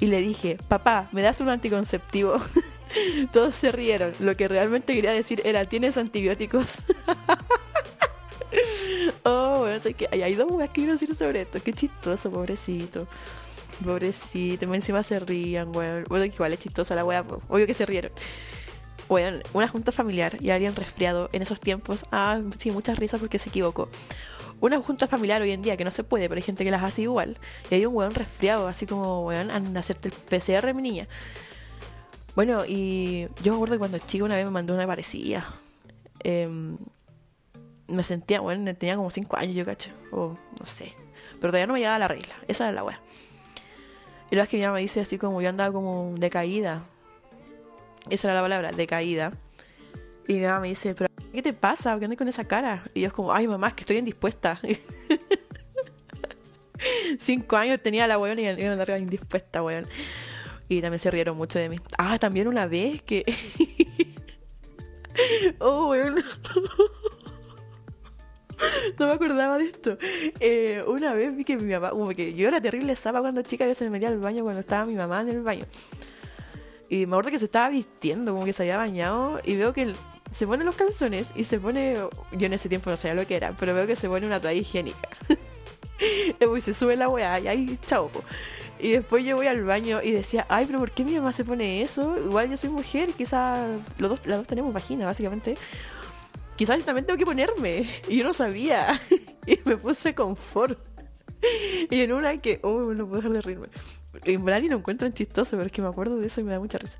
Y 0.00 0.06
le 0.06 0.20
dije, 0.20 0.58
papá, 0.68 1.08
¿me 1.12 1.22
das 1.22 1.40
un 1.40 1.48
anticonceptivo? 1.48 2.40
Todos 3.32 3.54
se 3.54 3.72
rieron. 3.72 4.14
Lo 4.18 4.36
que 4.36 4.48
realmente 4.48 4.94
quería 4.94 5.12
decir 5.12 5.42
era, 5.44 5.64
¿tienes 5.66 5.96
antibióticos? 5.96 6.76
oh, 9.24 9.58
bueno, 9.60 9.80
sé 9.80 9.94
que 9.94 10.08
hay, 10.10 10.34
dos 10.34 10.46
cosas 10.46 10.68
que 10.68 10.74
quiero 10.74 10.92
decir 10.92 11.14
sobre 11.14 11.42
esto. 11.42 11.62
Qué 11.62 11.72
chistoso, 11.72 12.30
pobrecito. 12.30 13.06
Pobrecito, 13.84 14.72
encima 14.74 15.02
se 15.02 15.20
rían, 15.20 15.74
weón. 15.74 16.04
Bueno, 16.08 16.24
igual 16.24 16.52
es 16.52 16.58
chistosa 16.58 16.94
la 16.94 17.04
weá, 17.04 17.24
obvio 17.48 17.66
que 17.66 17.74
se 17.74 17.86
rieron. 17.86 18.10
Bueno, 19.08 19.38
una 19.52 19.68
junta 19.68 19.92
familiar 19.92 20.36
y 20.40 20.50
alguien 20.50 20.74
resfriado 20.74 21.30
en 21.32 21.42
esos 21.42 21.60
tiempos. 21.60 22.04
Ah, 22.10 22.40
sí, 22.58 22.70
muchas 22.70 22.98
risas 22.98 23.20
porque 23.20 23.38
se 23.38 23.48
equivocó 23.48 23.88
una 24.60 24.80
junta 24.80 25.06
familiar 25.06 25.40
hoy 25.42 25.52
en 25.52 25.62
día 25.62 25.76
que 25.76 25.84
no 25.84 25.90
se 25.90 26.04
puede, 26.04 26.28
pero 26.28 26.38
hay 26.38 26.42
gente 26.42 26.64
que 26.64 26.70
las 26.70 26.82
hace 26.82 27.02
igual. 27.02 27.38
Y 27.70 27.76
hay 27.76 27.86
un 27.86 27.94
weón 27.94 28.14
resfriado, 28.14 28.66
así 28.66 28.86
como, 28.86 29.24
weón, 29.26 29.50
anda 29.50 29.78
a 29.78 29.82
hacerte 29.82 30.08
el 30.08 30.14
PCR, 30.14 30.74
mi 30.74 30.82
niña. 30.82 31.08
Bueno, 32.34 32.64
y 32.66 33.28
yo 33.42 33.52
me 33.52 33.56
acuerdo 33.56 33.74
que 33.74 33.78
cuando 33.78 33.98
chico 33.98 34.24
una 34.24 34.36
vez 34.36 34.44
me 34.44 34.50
mandó 34.50 34.74
una 34.74 34.86
parecida. 34.86 35.44
em, 36.24 36.78
me 37.88 38.02
sentía, 38.02 38.40
bueno, 38.40 38.74
tenía 38.74 38.96
como 38.96 39.10
5 39.10 39.36
años, 39.36 39.56
yo 39.56 39.64
cacho, 39.64 39.90
o 40.12 40.36
no 40.58 40.66
sé. 40.66 40.94
Pero 41.40 41.50
todavía 41.52 41.66
no 41.66 41.72
me 41.72 41.78
llegaba 41.80 41.98
la 41.98 42.08
regla, 42.08 42.34
esa 42.46 42.64
era 42.64 42.74
la 42.74 42.84
wea. 42.84 43.00
Y 44.30 44.34
luego 44.34 44.44
es 44.44 44.48
que 44.50 44.58
mi 44.58 44.62
mamá 44.62 44.74
me 44.74 44.80
dice 44.82 45.00
así 45.00 45.16
como 45.16 45.40
yo 45.40 45.48
andaba 45.48 45.72
como 45.72 46.14
decaída. 46.18 46.82
Esa 48.10 48.28
era 48.28 48.34
la 48.34 48.42
palabra, 48.42 48.72
decaída. 48.72 49.32
Y 50.28 50.34
mi 50.34 50.40
mamá 50.40 50.60
me 50.60 50.68
dice, 50.68 50.94
pero 50.94 51.10
¿qué 51.32 51.42
te 51.42 51.54
pasa? 51.54 51.98
¿Qué 51.98 52.04
andas 52.04 52.18
con 52.18 52.28
esa 52.28 52.44
cara? 52.44 52.84
Y 52.92 53.00
yo 53.00 53.06
es 53.06 53.12
como, 53.14 53.32
ay 53.32 53.48
mamá, 53.48 53.68
es 53.68 53.74
que 53.74 53.80
estoy 53.80 53.96
indispuesta. 53.96 54.60
Cinco 57.18 57.56
años 57.56 57.80
tenía 57.82 58.06
la 58.06 58.18
weón 58.18 58.38
y 58.38 58.42
me 58.42 58.68
andaba 58.68 58.98
indispuesta, 58.98 59.62
weón. 59.62 59.88
Y 60.68 60.82
también 60.82 60.98
se 60.98 61.10
rieron 61.10 61.36
mucho 61.36 61.58
de 61.58 61.70
mí. 61.70 61.80
Ah, 61.96 62.18
también 62.18 62.46
una 62.46 62.66
vez 62.66 63.00
que... 63.00 63.24
oh, 65.60 65.88
weón. 65.88 66.16
no 68.98 69.06
me 69.06 69.12
acordaba 69.12 69.56
de 69.56 69.64
esto. 69.64 69.96
Eh, 70.40 70.84
una 70.86 71.14
vez 71.14 71.34
vi 71.34 71.44
que 71.44 71.56
mi 71.56 71.72
mamá, 71.72 71.90
como 71.90 72.10
que 72.10 72.34
yo 72.34 72.48
era 72.48 72.60
terrible 72.60 72.94
sapa 72.96 73.20
cuando 73.20 73.40
chica, 73.40 73.66
yo 73.66 73.74
se 73.74 73.84
me 73.84 73.90
metía 73.90 74.08
al 74.08 74.18
baño 74.18 74.42
cuando 74.42 74.60
estaba 74.60 74.84
mi 74.84 74.94
mamá 74.94 75.22
en 75.22 75.30
el 75.30 75.40
baño. 75.40 75.64
Y 76.90 77.06
me 77.06 77.14
acuerdo 77.14 77.30
que 77.30 77.38
se 77.38 77.46
estaba 77.46 77.70
vistiendo, 77.70 78.32
como 78.32 78.44
que 78.44 78.52
se 78.52 78.62
había 78.62 78.76
bañado, 78.76 79.40
y 79.44 79.56
veo 79.56 79.72
que 79.72 79.94
se 80.30 80.46
pone 80.46 80.64
los 80.64 80.74
calzones 80.74 81.32
y 81.34 81.44
se 81.44 81.58
pone, 81.58 81.96
yo 82.32 82.46
en 82.46 82.52
ese 82.52 82.68
tiempo 82.68 82.90
no 82.90 82.96
sabía 82.96 83.14
lo 83.14 83.26
que 83.26 83.36
era, 83.36 83.52
pero 83.56 83.74
veo 83.74 83.86
que 83.86 83.96
se 83.96 84.08
pone 84.08 84.26
una 84.26 84.40
toalla 84.40 84.60
higiénica. 84.60 85.08
y 86.56 86.60
se 86.60 86.74
sube 86.74 86.96
la 86.96 87.08
weá 87.08 87.40
y 87.40 87.48
ahí, 87.48 87.78
chao. 87.86 88.10
Y 88.80 88.92
después 88.92 89.24
yo 89.24 89.36
voy 89.36 89.48
al 89.48 89.64
baño 89.64 90.00
y 90.02 90.12
decía, 90.12 90.46
ay, 90.48 90.66
pero 90.66 90.78
¿por 90.78 90.92
qué 90.92 91.04
mi 91.04 91.14
mamá 91.16 91.32
se 91.32 91.44
pone 91.44 91.82
eso? 91.82 92.16
Igual 92.16 92.50
yo 92.50 92.56
soy 92.56 92.70
mujer, 92.70 93.10
quizá 93.12 93.66
los 93.98 94.10
dos, 94.10 94.20
las 94.24 94.38
dos 94.38 94.46
tenemos 94.46 94.72
vagina, 94.72 95.04
básicamente 95.04 95.56
quizás 96.58 96.76
yo 96.78 96.84
también 96.84 97.06
tengo 97.06 97.16
que 97.16 97.24
ponerme. 97.24 97.88
Y 98.08 98.18
yo 98.18 98.24
no 98.24 98.34
sabía. 98.34 99.00
y 99.46 99.58
me 99.64 99.76
puse 99.76 100.14
confort. 100.14 100.78
Y 101.88 102.02
en 102.02 102.12
una 102.12 102.36
que, 102.38 102.58
oh, 102.62 102.92
no 102.92 103.06
puedo 103.06 103.22
dejar 103.22 103.32
de 103.32 103.40
reírme. 103.40 103.68
En 104.24 104.44
verdad 104.44 104.60
ni 104.60 104.68
lo 104.68 104.76
encuentran 104.76 105.14
chistoso, 105.14 105.52
pero 105.52 105.66
es 105.66 105.72
que 105.72 105.80
me 105.80 105.88
acuerdo 105.88 106.18
de 106.18 106.26
eso 106.26 106.40
y 106.40 106.44
me 106.44 106.52
da 106.52 106.58
mucha 106.58 106.76
risa. 106.78 106.98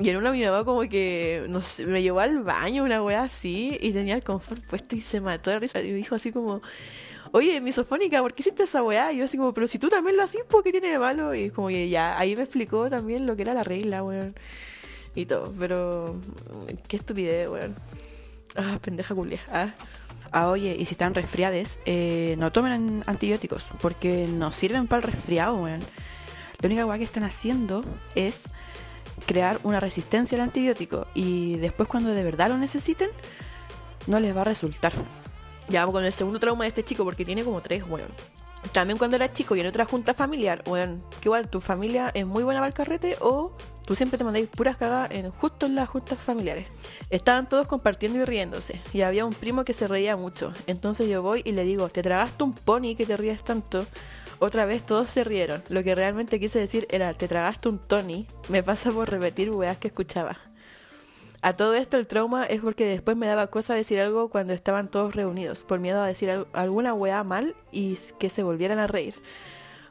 Y 0.00 0.10
en 0.10 0.16
una 0.16 0.30
mi 0.30 0.44
mamá 0.44 0.64
como 0.64 0.82
que, 0.82 1.44
no 1.48 1.60
sé, 1.60 1.84
me 1.84 2.02
llevó 2.02 2.20
al 2.20 2.42
baño, 2.44 2.84
una 2.84 3.02
wea 3.02 3.22
así, 3.24 3.76
y 3.80 3.92
tenía 3.92 4.14
el 4.14 4.22
confort 4.22 4.64
puesto 4.64 4.94
y 4.94 5.00
se 5.00 5.20
mató 5.20 5.50
de 5.50 5.58
risa. 5.58 5.80
Y 5.80 5.90
dijo 5.90 6.14
así 6.14 6.30
como, 6.30 6.62
oye, 7.32 7.60
misofónica, 7.60 8.22
¿por 8.22 8.32
qué 8.32 8.42
hiciste 8.42 8.62
esa 8.62 8.82
weá? 8.82 9.12
Y 9.12 9.18
yo 9.18 9.24
así 9.24 9.36
como, 9.36 9.52
pero 9.52 9.66
si 9.66 9.80
tú 9.80 9.88
también 9.88 10.16
lo 10.16 10.22
haces, 10.22 10.44
¿por 10.48 10.62
qué 10.62 10.70
tiene 10.70 10.90
de 10.90 10.98
malo? 11.00 11.34
Y 11.34 11.50
como 11.50 11.68
que 11.68 11.88
ya, 11.88 12.16
ahí 12.16 12.36
me 12.36 12.42
explicó 12.42 12.88
también 12.88 13.26
lo 13.26 13.34
que 13.34 13.42
era 13.42 13.54
la 13.54 13.64
regla, 13.64 14.04
weón. 14.04 14.36
Y 15.16 15.26
todo, 15.26 15.52
pero 15.58 16.20
qué 16.86 16.96
estupidez, 16.96 17.48
weón. 17.48 17.74
Ah, 18.54 18.78
pendeja 18.80 19.16
culia. 19.16 19.40
Ah. 19.50 19.74
ah. 20.30 20.48
oye, 20.48 20.76
y 20.78 20.86
si 20.86 20.94
están 20.94 21.14
resfriados, 21.14 21.80
eh, 21.86 22.36
no 22.38 22.52
tomen 22.52 23.02
antibióticos, 23.06 23.68
porque 23.80 24.28
no 24.28 24.52
sirven 24.52 24.86
para 24.86 25.04
el 25.04 25.12
resfriado, 25.12 25.56
weón. 25.56 25.80
La 26.60 26.66
única 26.66 26.86
weá 26.86 26.98
que 26.98 27.04
están 27.04 27.24
haciendo 27.24 27.84
es 28.14 28.48
crear 29.26 29.60
una 29.62 29.80
resistencia 29.80 30.36
al 30.36 30.42
antibiótico 30.42 31.06
y 31.14 31.56
después 31.56 31.88
cuando 31.88 32.10
de 32.10 32.24
verdad 32.24 32.48
lo 32.48 32.58
necesiten, 32.58 33.10
no 34.06 34.20
les 34.20 34.36
va 34.36 34.42
a 34.42 34.44
resultar. 34.44 34.92
Ya 35.68 35.80
vamos 35.80 35.94
con 35.94 36.04
el 36.04 36.12
segundo 36.12 36.40
trauma 36.40 36.64
de 36.64 36.68
este 36.68 36.84
chico, 36.84 37.04
porque 37.04 37.24
tiene 37.24 37.44
como 37.44 37.60
tres, 37.60 37.84
weón. 37.88 38.08
También 38.72 38.98
cuando 38.98 39.16
era 39.16 39.32
chico 39.32 39.54
y 39.54 39.60
en 39.60 39.66
otra 39.66 39.84
junta 39.84 40.14
familiar, 40.14 40.62
weón, 40.66 41.02
que 41.20 41.28
igual 41.28 41.48
tu 41.48 41.60
familia 41.60 42.10
es 42.14 42.26
muy 42.26 42.42
buena 42.42 42.60
para 42.60 42.68
el 42.68 42.74
carrete 42.74 43.16
o 43.20 43.52
Tú 43.88 43.94
siempre 43.94 44.18
te 44.18 44.24
mandáis 44.24 44.50
puras 44.50 44.76
cagadas 44.76 45.10
en, 45.12 45.30
justo 45.30 45.64
en 45.64 45.74
las 45.74 45.88
juntas 45.88 46.20
familiares. 46.20 46.66
Estaban 47.08 47.48
todos 47.48 47.66
compartiendo 47.66 48.18
y 48.18 48.26
riéndose. 48.26 48.82
Y 48.92 49.00
había 49.00 49.24
un 49.24 49.32
primo 49.32 49.64
que 49.64 49.72
se 49.72 49.88
reía 49.88 50.14
mucho. 50.14 50.52
Entonces 50.66 51.08
yo 51.08 51.22
voy 51.22 51.40
y 51.46 51.52
le 51.52 51.64
digo, 51.64 51.88
¿te 51.88 52.02
tragaste 52.02 52.44
un 52.44 52.52
pony 52.52 52.96
que 52.98 53.06
te 53.06 53.16
ríes 53.16 53.42
tanto? 53.42 53.86
Otra 54.40 54.66
vez 54.66 54.86
todos 54.86 55.10
se 55.10 55.24
rieron. 55.24 55.62
Lo 55.68 55.82
que 55.82 55.94
realmente 55.94 56.38
quise 56.38 56.60
decir 56.60 56.86
era, 56.90 57.12
¿te 57.14 57.26
tragaste 57.26 57.68
un 57.68 57.78
Tony? 57.78 58.26
Me 58.48 58.62
pasa 58.62 58.92
por 58.92 59.10
repetir 59.10 59.50
weas 59.50 59.78
que 59.78 59.88
escuchaba. 59.88 60.38
A 61.42 61.54
todo 61.54 61.74
esto 61.74 61.96
el 61.96 62.06
trauma 62.06 62.44
es 62.44 62.60
porque 62.60 62.86
después 62.86 63.16
me 63.16 63.26
daba 63.26 63.48
cosa 63.48 63.74
decir 63.74 64.00
algo 64.00 64.28
cuando 64.28 64.52
estaban 64.52 64.88
todos 64.90 65.14
reunidos, 65.14 65.64
por 65.64 65.80
miedo 65.80 66.00
a 66.00 66.06
decir 66.06 66.46
alguna 66.52 66.94
wea 66.94 67.22
mal 67.24 67.54
y 67.72 67.96
que 68.18 68.30
se 68.30 68.42
volvieran 68.42 68.78
a 68.78 68.86
reír. 68.86 69.14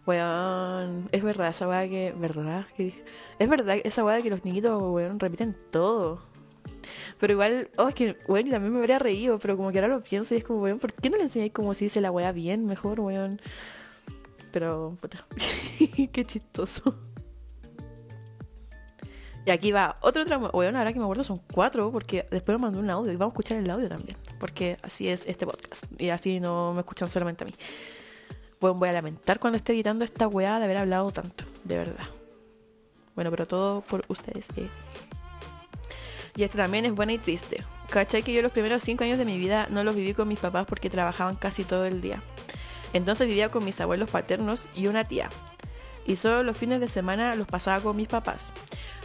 Weón, 0.05 1.09
es 1.11 1.23
verdad 1.23 1.49
esa 1.49 1.67
weá 1.67 1.87
que. 1.87 2.13
¿Verdad? 2.17 2.65
es 2.77 3.49
verdad 3.49 3.77
esa 3.83 4.05
weá 4.05 4.21
que 4.21 4.29
los 4.29 4.45
niñitos, 4.45 4.81
weón, 4.81 5.19
repiten 5.19 5.57
todo. 5.71 6.19
Pero 7.19 7.33
igual, 7.33 7.69
oh, 7.77 7.89
es 7.89 7.95
que, 7.95 8.17
weón, 8.27 8.49
también 8.49 8.73
me 8.73 8.79
habría 8.79 8.99
reído, 8.99 9.39
pero 9.39 9.57
como 9.57 9.71
que 9.71 9.79
ahora 9.79 9.89
lo 9.89 10.01
pienso 10.01 10.33
y 10.33 10.37
es 10.37 10.43
como, 10.45 10.61
weón, 10.61 10.79
¿por 10.79 10.93
qué 10.93 11.09
no 11.09 11.17
le 11.17 11.23
enseñáis 11.23 11.51
como 11.51 11.73
si 11.73 11.85
dice 11.85 11.99
la 11.99 12.11
weá 12.11 12.31
bien, 12.31 12.65
mejor, 12.65 13.01
weón? 13.01 13.41
Pero, 14.51 14.97
puta, 15.01 15.25
qué 16.11 16.25
chistoso. 16.25 16.95
Y 19.45 19.49
aquí 19.51 19.71
va 19.71 19.97
otro 20.01 20.25
tramo. 20.25 20.49
Weón, 20.53 20.75
ahora 20.75 20.91
que 20.91 20.99
me 20.99 21.05
acuerdo 21.05 21.23
son 21.23 21.41
cuatro, 21.53 21.91
porque 21.91 22.27
después 22.31 22.57
me 22.57 22.63
mandó 22.63 22.79
un 22.79 22.89
audio 22.89 23.11
y 23.11 23.15
vamos 23.15 23.31
a 23.31 23.35
escuchar 23.35 23.57
el 23.57 23.69
audio 23.69 23.87
también, 23.87 24.17
porque 24.39 24.77
así 24.81 25.07
es 25.07 25.25
este 25.25 25.45
podcast. 25.45 25.85
Y 25.97 26.09
así 26.09 26.39
no 26.39 26.73
me 26.73 26.81
escuchan 26.81 27.09
solamente 27.09 27.45
a 27.45 27.47
mí 27.47 27.53
voy 28.59 28.89
a 28.89 28.91
lamentar 28.91 29.39
cuando 29.39 29.57
esté 29.57 29.73
editando 29.73 30.03
esta 30.03 30.27
weá 30.27 30.59
de 30.59 30.65
haber 30.65 30.77
hablado 30.77 31.11
tanto, 31.11 31.45
de 31.63 31.77
verdad. 31.77 32.05
Bueno, 33.15 33.31
pero 33.31 33.47
todo 33.47 33.81
por 33.81 34.03
ustedes. 34.07 34.49
Eh. 34.55 34.69
Y 36.35 36.43
este 36.43 36.57
también 36.57 36.85
es 36.85 36.93
buena 36.93 37.13
y 37.13 37.17
triste. 37.17 37.63
¿Cachai 37.89 38.23
que 38.23 38.33
yo 38.33 38.41
los 38.41 38.51
primeros 38.51 38.83
cinco 38.83 39.03
años 39.03 39.17
de 39.17 39.25
mi 39.25 39.37
vida 39.37 39.67
no 39.69 39.83
los 39.83 39.95
viví 39.95 40.13
con 40.13 40.27
mis 40.27 40.39
papás 40.39 40.65
porque 40.67 40.89
trabajaban 40.89 41.35
casi 41.35 41.63
todo 41.63 41.85
el 41.85 42.01
día? 42.01 42.21
Entonces 42.93 43.27
vivía 43.27 43.49
con 43.49 43.65
mis 43.65 43.79
abuelos 43.81 44.09
paternos 44.09 44.67
y 44.75 44.87
una 44.87 45.03
tía. 45.03 45.29
Y 46.05 46.15
solo 46.15 46.43
los 46.43 46.57
fines 46.57 46.79
de 46.79 46.87
semana 46.87 47.35
los 47.35 47.47
pasaba 47.47 47.83
con 47.83 47.95
mis 47.95 48.07
papás. 48.07 48.53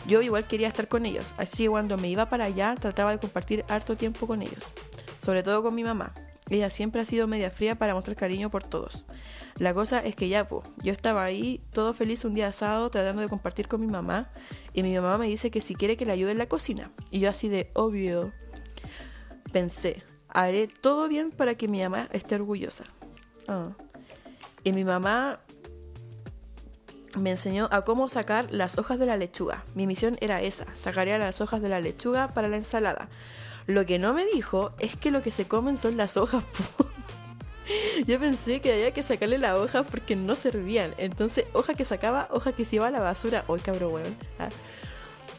Yo 0.06 0.22
igual 0.22 0.46
quería 0.46 0.68
estar 0.68 0.88
con 0.88 1.06
ellos, 1.06 1.34
así 1.36 1.64
que 1.64 1.70
cuando 1.70 1.96
me 1.96 2.08
iba 2.08 2.28
para 2.28 2.44
allá 2.44 2.74
trataba 2.78 3.12
de 3.12 3.18
compartir 3.18 3.64
harto 3.68 3.96
tiempo 3.96 4.26
con 4.26 4.42
ellos. 4.42 4.72
Sobre 5.18 5.42
todo 5.42 5.62
con 5.62 5.74
mi 5.74 5.84
mamá. 5.84 6.12
Ella 6.50 6.70
siempre 6.70 7.00
ha 7.00 7.04
sido 7.04 7.26
media 7.26 7.50
fría 7.50 7.76
para 7.76 7.94
mostrar 7.94 8.16
cariño 8.16 8.50
por 8.50 8.62
todos. 8.62 9.06
La 9.56 9.74
cosa 9.74 10.00
es 10.00 10.16
que 10.16 10.28
ya, 10.28 10.48
yo 10.48 10.92
estaba 10.92 11.24
ahí 11.24 11.62
todo 11.72 11.94
feliz 11.94 12.24
un 12.24 12.34
día 12.34 12.48
asado 12.48 12.90
tratando 12.90 13.22
de 13.22 13.28
compartir 13.28 13.68
con 13.68 13.80
mi 13.80 13.86
mamá 13.86 14.30
y 14.72 14.82
mi 14.82 14.94
mamá 14.94 15.18
me 15.18 15.28
dice 15.28 15.50
que 15.50 15.60
si 15.60 15.74
quiere 15.74 15.96
que 15.96 16.04
le 16.04 16.12
ayude 16.12 16.32
en 16.32 16.38
la 16.38 16.48
cocina. 16.48 16.90
Y 17.10 17.20
yo 17.20 17.30
así 17.30 17.48
de 17.48 17.70
obvio 17.74 18.32
pensé, 19.52 20.02
haré 20.28 20.66
todo 20.66 21.08
bien 21.08 21.30
para 21.30 21.54
que 21.54 21.68
mi 21.68 21.82
mamá 21.82 22.08
esté 22.12 22.34
orgullosa. 22.34 22.84
Ah. 23.48 23.70
Y 24.64 24.72
mi 24.72 24.84
mamá 24.84 25.40
me 27.18 27.30
enseñó 27.30 27.68
a 27.70 27.82
cómo 27.82 28.08
sacar 28.08 28.48
las 28.50 28.78
hojas 28.78 28.98
de 28.98 29.06
la 29.06 29.16
lechuga. 29.16 29.64
Mi 29.74 29.86
misión 29.86 30.16
era 30.20 30.40
esa, 30.40 30.66
sacaría 30.74 31.18
las 31.18 31.40
hojas 31.40 31.60
de 31.60 31.68
la 31.68 31.80
lechuga 31.80 32.32
para 32.32 32.48
la 32.48 32.56
ensalada. 32.56 33.08
Lo 33.66 33.86
que 33.86 33.98
no 33.98 34.12
me 34.12 34.24
dijo 34.24 34.72
es 34.78 34.96
que 34.96 35.10
lo 35.10 35.22
que 35.22 35.30
se 35.30 35.46
comen 35.46 35.78
son 35.78 35.96
las 35.96 36.16
hojas. 36.16 36.44
Yo 38.06 38.18
pensé 38.18 38.60
que 38.60 38.72
había 38.72 38.92
que 38.92 39.02
sacarle 39.02 39.38
la 39.38 39.56
hoja 39.56 39.84
porque 39.84 40.16
no 40.16 40.34
servían. 40.34 40.94
Entonces, 40.98 41.46
hoja 41.52 41.74
que 41.74 41.84
sacaba, 41.84 42.28
hoja 42.30 42.52
que 42.52 42.64
se 42.64 42.76
iba 42.76 42.88
a 42.88 42.90
la 42.90 43.00
basura. 43.00 43.44
¡Uy, 43.46 43.60
cabrón, 43.60 43.94
weón! 43.94 44.16
Ah. 44.38 44.48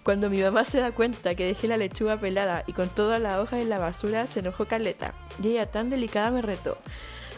Cuando 0.03 0.29
mi 0.29 0.41
mamá 0.41 0.65
se 0.65 0.79
da 0.79 0.91
cuenta 0.91 1.35
que 1.35 1.45
dejé 1.45 1.67
la 1.67 1.77
lechuga 1.77 2.17
pelada 2.17 2.63
y 2.67 2.73
con 2.73 2.89
todas 2.89 3.21
las 3.21 3.39
hojas 3.39 3.61
en 3.61 3.69
la 3.69 3.77
basura, 3.77 4.27
se 4.27 4.39
enojó 4.39 4.65
caleta. 4.65 5.13
Y 5.41 5.49
ella 5.49 5.69
tan 5.69 5.89
delicada 5.89 6.31
me 6.31 6.41
retó. 6.41 6.77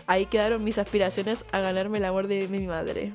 Ahí 0.07 0.25
quedaron 0.25 0.63
mis 0.63 0.77
aspiraciones 0.77 1.45
a 1.51 1.59
ganarme 1.59 1.97
el 1.97 2.05
amor 2.05 2.27
de 2.27 2.47
mi 2.47 2.67
madre. 2.67 3.13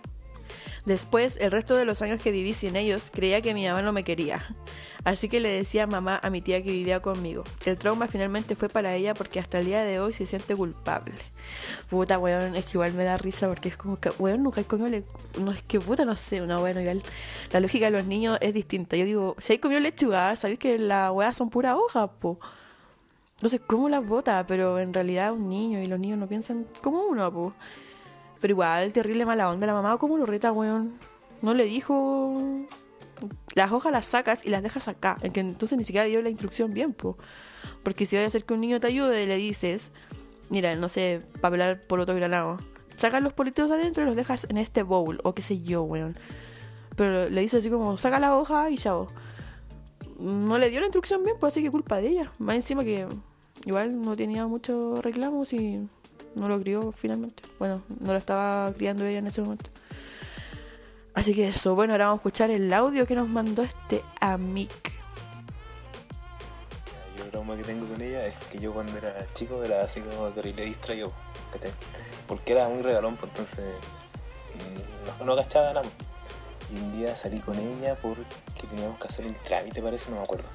Después, 0.86 1.36
el 1.40 1.50
resto 1.50 1.76
de 1.76 1.84
los 1.84 2.00
años 2.00 2.20
que 2.20 2.30
viví 2.30 2.54
sin 2.54 2.74
ellos, 2.74 3.10
creía 3.12 3.42
que 3.42 3.52
mi 3.52 3.66
mamá 3.66 3.82
no 3.82 3.92
me 3.92 4.02
quería. 4.02 4.42
Así 5.04 5.28
que 5.28 5.40
le 5.40 5.48
decía 5.48 5.86
mamá 5.86 6.20
a 6.22 6.30
mi 6.30 6.40
tía 6.40 6.62
que 6.62 6.70
vivía 6.70 7.00
conmigo. 7.00 7.44
El 7.64 7.76
trauma 7.76 8.06
finalmente 8.06 8.56
fue 8.56 8.68
para 8.68 8.94
ella 8.94 9.14
porque 9.14 9.40
hasta 9.40 9.58
el 9.58 9.66
día 9.66 9.82
de 9.82 10.00
hoy 10.00 10.12
se 10.12 10.26
siente 10.26 10.56
culpable. 10.56 11.14
Puta, 11.88 12.18
weón, 12.18 12.56
es 12.56 12.64
que 12.66 12.72
igual 12.74 12.92
me 12.94 13.04
da 13.04 13.16
risa 13.16 13.48
porque 13.48 13.68
es 13.68 13.76
como 13.76 13.98
que, 13.98 14.10
weón, 14.18 14.42
nunca 14.42 14.60
hay 14.60 14.64
comido 14.64 14.88
le... 14.88 15.04
No, 15.38 15.52
es 15.52 15.62
que 15.62 15.80
puta, 15.80 16.04
no 16.04 16.16
sé, 16.16 16.42
una 16.42 16.58
bueno, 16.58 16.80
igual. 16.80 17.02
La 17.52 17.60
lógica 17.60 17.86
de 17.86 17.92
los 17.92 18.06
niños 18.06 18.38
es 18.40 18.52
distinta. 18.54 18.96
Yo 18.96 19.04
digo, 19.04 19.36
si 19.38 19.54
hay 19.54 19.58
comido 19.58 19.80
lechuga, 19.80 20.34
sabéis 20.36 20.58
que 20.58 20.78
las 20.78 21.10
weas 21.12 21.36
son 21.36 21.50
pura 21.50 21.76
hoja, 21.76 22.10
po. 22.10 22.40
Entonces, 23.40 23.62
¿cómo 23.66 23.88
las 23.88 24.06
bota? 24.06 24.44
Pero 24.46 24.78
en 24.78 24.92
realidad 24.92 25.32
un 25.32 25.48
niño 25.48 25.80
y 25.80 25.86
los 25.86 25.98
niños 25.98 26.18
no 26.18 26.28
piensan 26.28 26.66
como 26.82 27.06
uno, 27.06 27.32
po. 27.32 27.54
Pero 28.38 28.52
igual, 28.52 28.92
terrible 28.92 29.24
mala 29.24 29.48
onda 29.48 29.66
la 29.66 29.72
mamá, 29.72 29.96
¿cómo 29.96 30.18
lo 30.18 30.26
reta, 30.26 30.52
weón? 30.52 30.98
No 31.40 31.54
le 31.54 31.64
dijo. 31.64 32.38
Las 33.54 33.72
hojas 33.72 33.92
las 33.92 34.04
sacas 34.04 34.44
y 34.44 34.50
las 34.50 34.62
dejas 34.62 34.88
acá. 34.88 35.16
entonces 35.22 35.78
ni 35.78 35.84
siquiera 35.84 36.04
le 36.04 36.10
dio 36.10 36.20
la 36.20 36.28
instrucción 36.28 36.74
bien, 36.74 36.92
po. 36.92 37.16
Porque 37.82 38.04
si 38.04 38.14
vaya 38.14 38.26
a 38.26 38.28
hacer 38.28 38.44
que 38.44 38.52
un 38.52 38.60
niño 38.60 38.78
te 38.78 38.88
ayude, 38.88 39.26
le 39.26 39.36
dices, 39.38 39.90
mira, 40.50 40.76
no 40.76 40.90
sé, 40.90 41.22
para 41.40 41.54
hablar 41.54 41.80
por 41.86 41.98
otro 41.98 42.14
granado. 42.14 42.58
Sacas 42.96 43.22
los 43.22 43.32
politos 43.32 43.70
de 43.70 43.76
adentro 43.76 44.02
y 44.02 44.06
los 44.06 44.16
dejas 44.16 44.46
en 44.50 44.58
este 44.58 44.82
bowl, 44.82 45.18
o 45.24 45.34
qué 45.34 45.40
sé 45.40 45.62
yo, 45.62 45.82
weón. 45.84 46.18
Pero 46.94 47.30
le 47.30 47.40
dices 47.40 47.60
así 47.60 47.70
como, 47.70 47.96
saca 47.96 48.20
la 48.20 48.36
hoja 48.36 48.68
y 48.68 48.76
chao. 48.76 49.08
no 50.18 50.58
le 50.58 50.68
dio 50.68 50.80
la 50.80 50.86
instrucción 50.86 51.24
bien, 51.24 51.36
pues 51.40 51.54
así 51.54 51.62
que 51.62 51.70
culpa 51.70 51.96
de 52.02 52.08
ella. 52.08 52.32
Más 52.38 52.56
encima 52.56 52.84
que 52.84 53.06
igual 53.64 54.00
no 54.00 54.16
tenía 54.16 54.46
muchos 54.46 55.02
reclamos 55.04 55.52
y 55.52 55.88
no 56.34 56.48
lo 56.48 56.60
crió 56.60 56.92
finalmente. 56.92 57.42
Bueno, 57.58 57.82
no 58.00 58.12
lo 58.12 58.18
estaba 58.18 58.72
criando 58.72 59.04
ella 59.04 59.18
en 59.18 59.26
ese 59.26 59.42
momento. 59.42 59.70
Así 61.14 61.34
que 61.34 61.48
eso, 61.48 61.74
bueno, 61.74 61.92
ahora 61.92 62.06
vamos 62.06 62.18
a 62.18 62.20
escuchar 62.20 62.50
el 62.50 62.72
audio 62.72 63.06
que 63.06 63.14
nos 63.14 63.28
mandó 63.28 63.62
este 63.62 64.02
amic. 64.20 64.92
Yo 67.16 67.24
el 67.24 67.30
trauma 67.30 67.56
que 67.56 67.64
tengo 67.64 67.86
con 67.86 68.00
ella 68.00 68.24
es 68.26 68.36
que 68.50 68.58
yo 68.58 68.72
cuando 68.72 68.96
era 68.96 69.12
chico 69.32 69.62
era 69.64 69.82
así 69.82 70.00
como 70.00 70.28
terrible 70.28 70.64
distraído, 70.64 71.12
¿cachai? 71.52 71.72
Porque 72.28 72.52
era 72.52 72.68
muy 72.68 72.82
regalón, 72.82 73.16
pues 73.16 73.32
entonces 73.32 73.74
mm, 74.54 75.18
no, 75.18 75.26
no 75.26 75.36
cachaba 75.36 75.72
nada. 75.72 75.88
Y 76.72 76.76
un 76.76 76.92
día 76.92 77.16
salí 77.16 77.40
con 77.40 77.58
ella 77.58 77.96
porque 78.00 78.24
teníamos 78.70 78.98
que 79.00 79.08
hacer 79.08 79.26
un 79.26 79.34
trámite, 79.34 79.82
parece, 79.82 80.10
no 80.10 80.18
me 80.18 80.22
acuerdo. 80.22 80.46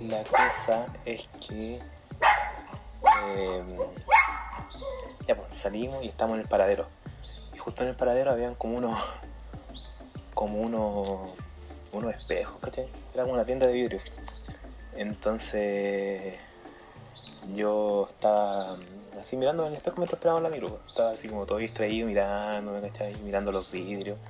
La 0.00 0.22
cosa 0.22 0.86
es 1.04 1.28
que 1.46 1.80
eh, 3.26 3.62
ya 5.26 5.36
pues 5.36 5.56
salimos 5.56 6.04
y 6.04 6.08
estamos 6.08 6.36
en 6.36 6.42
el 6.42 6.48
paradero. 6.48 6.86
Y 7.52 7.58
justo 7.58 7.82
en 7.82 7.88
el 7.88 7.96
paradero 7.96 8.30
habían 8.30 8.54
como 8.54 8.78
unos 8.78 8.98
como 10.34 10.60
unos 10.60 11.32
unos 11.90 12.14
espejos, 12.14 12.60
¿cachai? 12.60 12.88
Era 13.12 13.24
como 13.24 13.34
una 13.34 13.44
tienda 13.44 13.66
de 13.66 13.72
vidrio. 13.72 14.00
Entonces 14.94 16.38
yo 17.52 18.06
estaba 18.08 18.76
así 19.18 19.36
mirando 19.36 19.64
en 19.64 19.70
el 19.70 19.78
espejo 19.78 19.96
mientras 19.96 20.18
esperaba 20.18 20.40
la 20.40 20.50
micro. 20.50 20.68
pues. 20.68 20.90
Estaba 20.90 21.10
así 21.10 21.28
como 21.28 21.44
todo 21.44 21.58
distraído 21.58 22.06
mirando, 22.06 22.80
¿cachai? 22.80 23.16
Mirando 23.16 23.50
los 23.50 23.70
vidrios. 23.72 24.20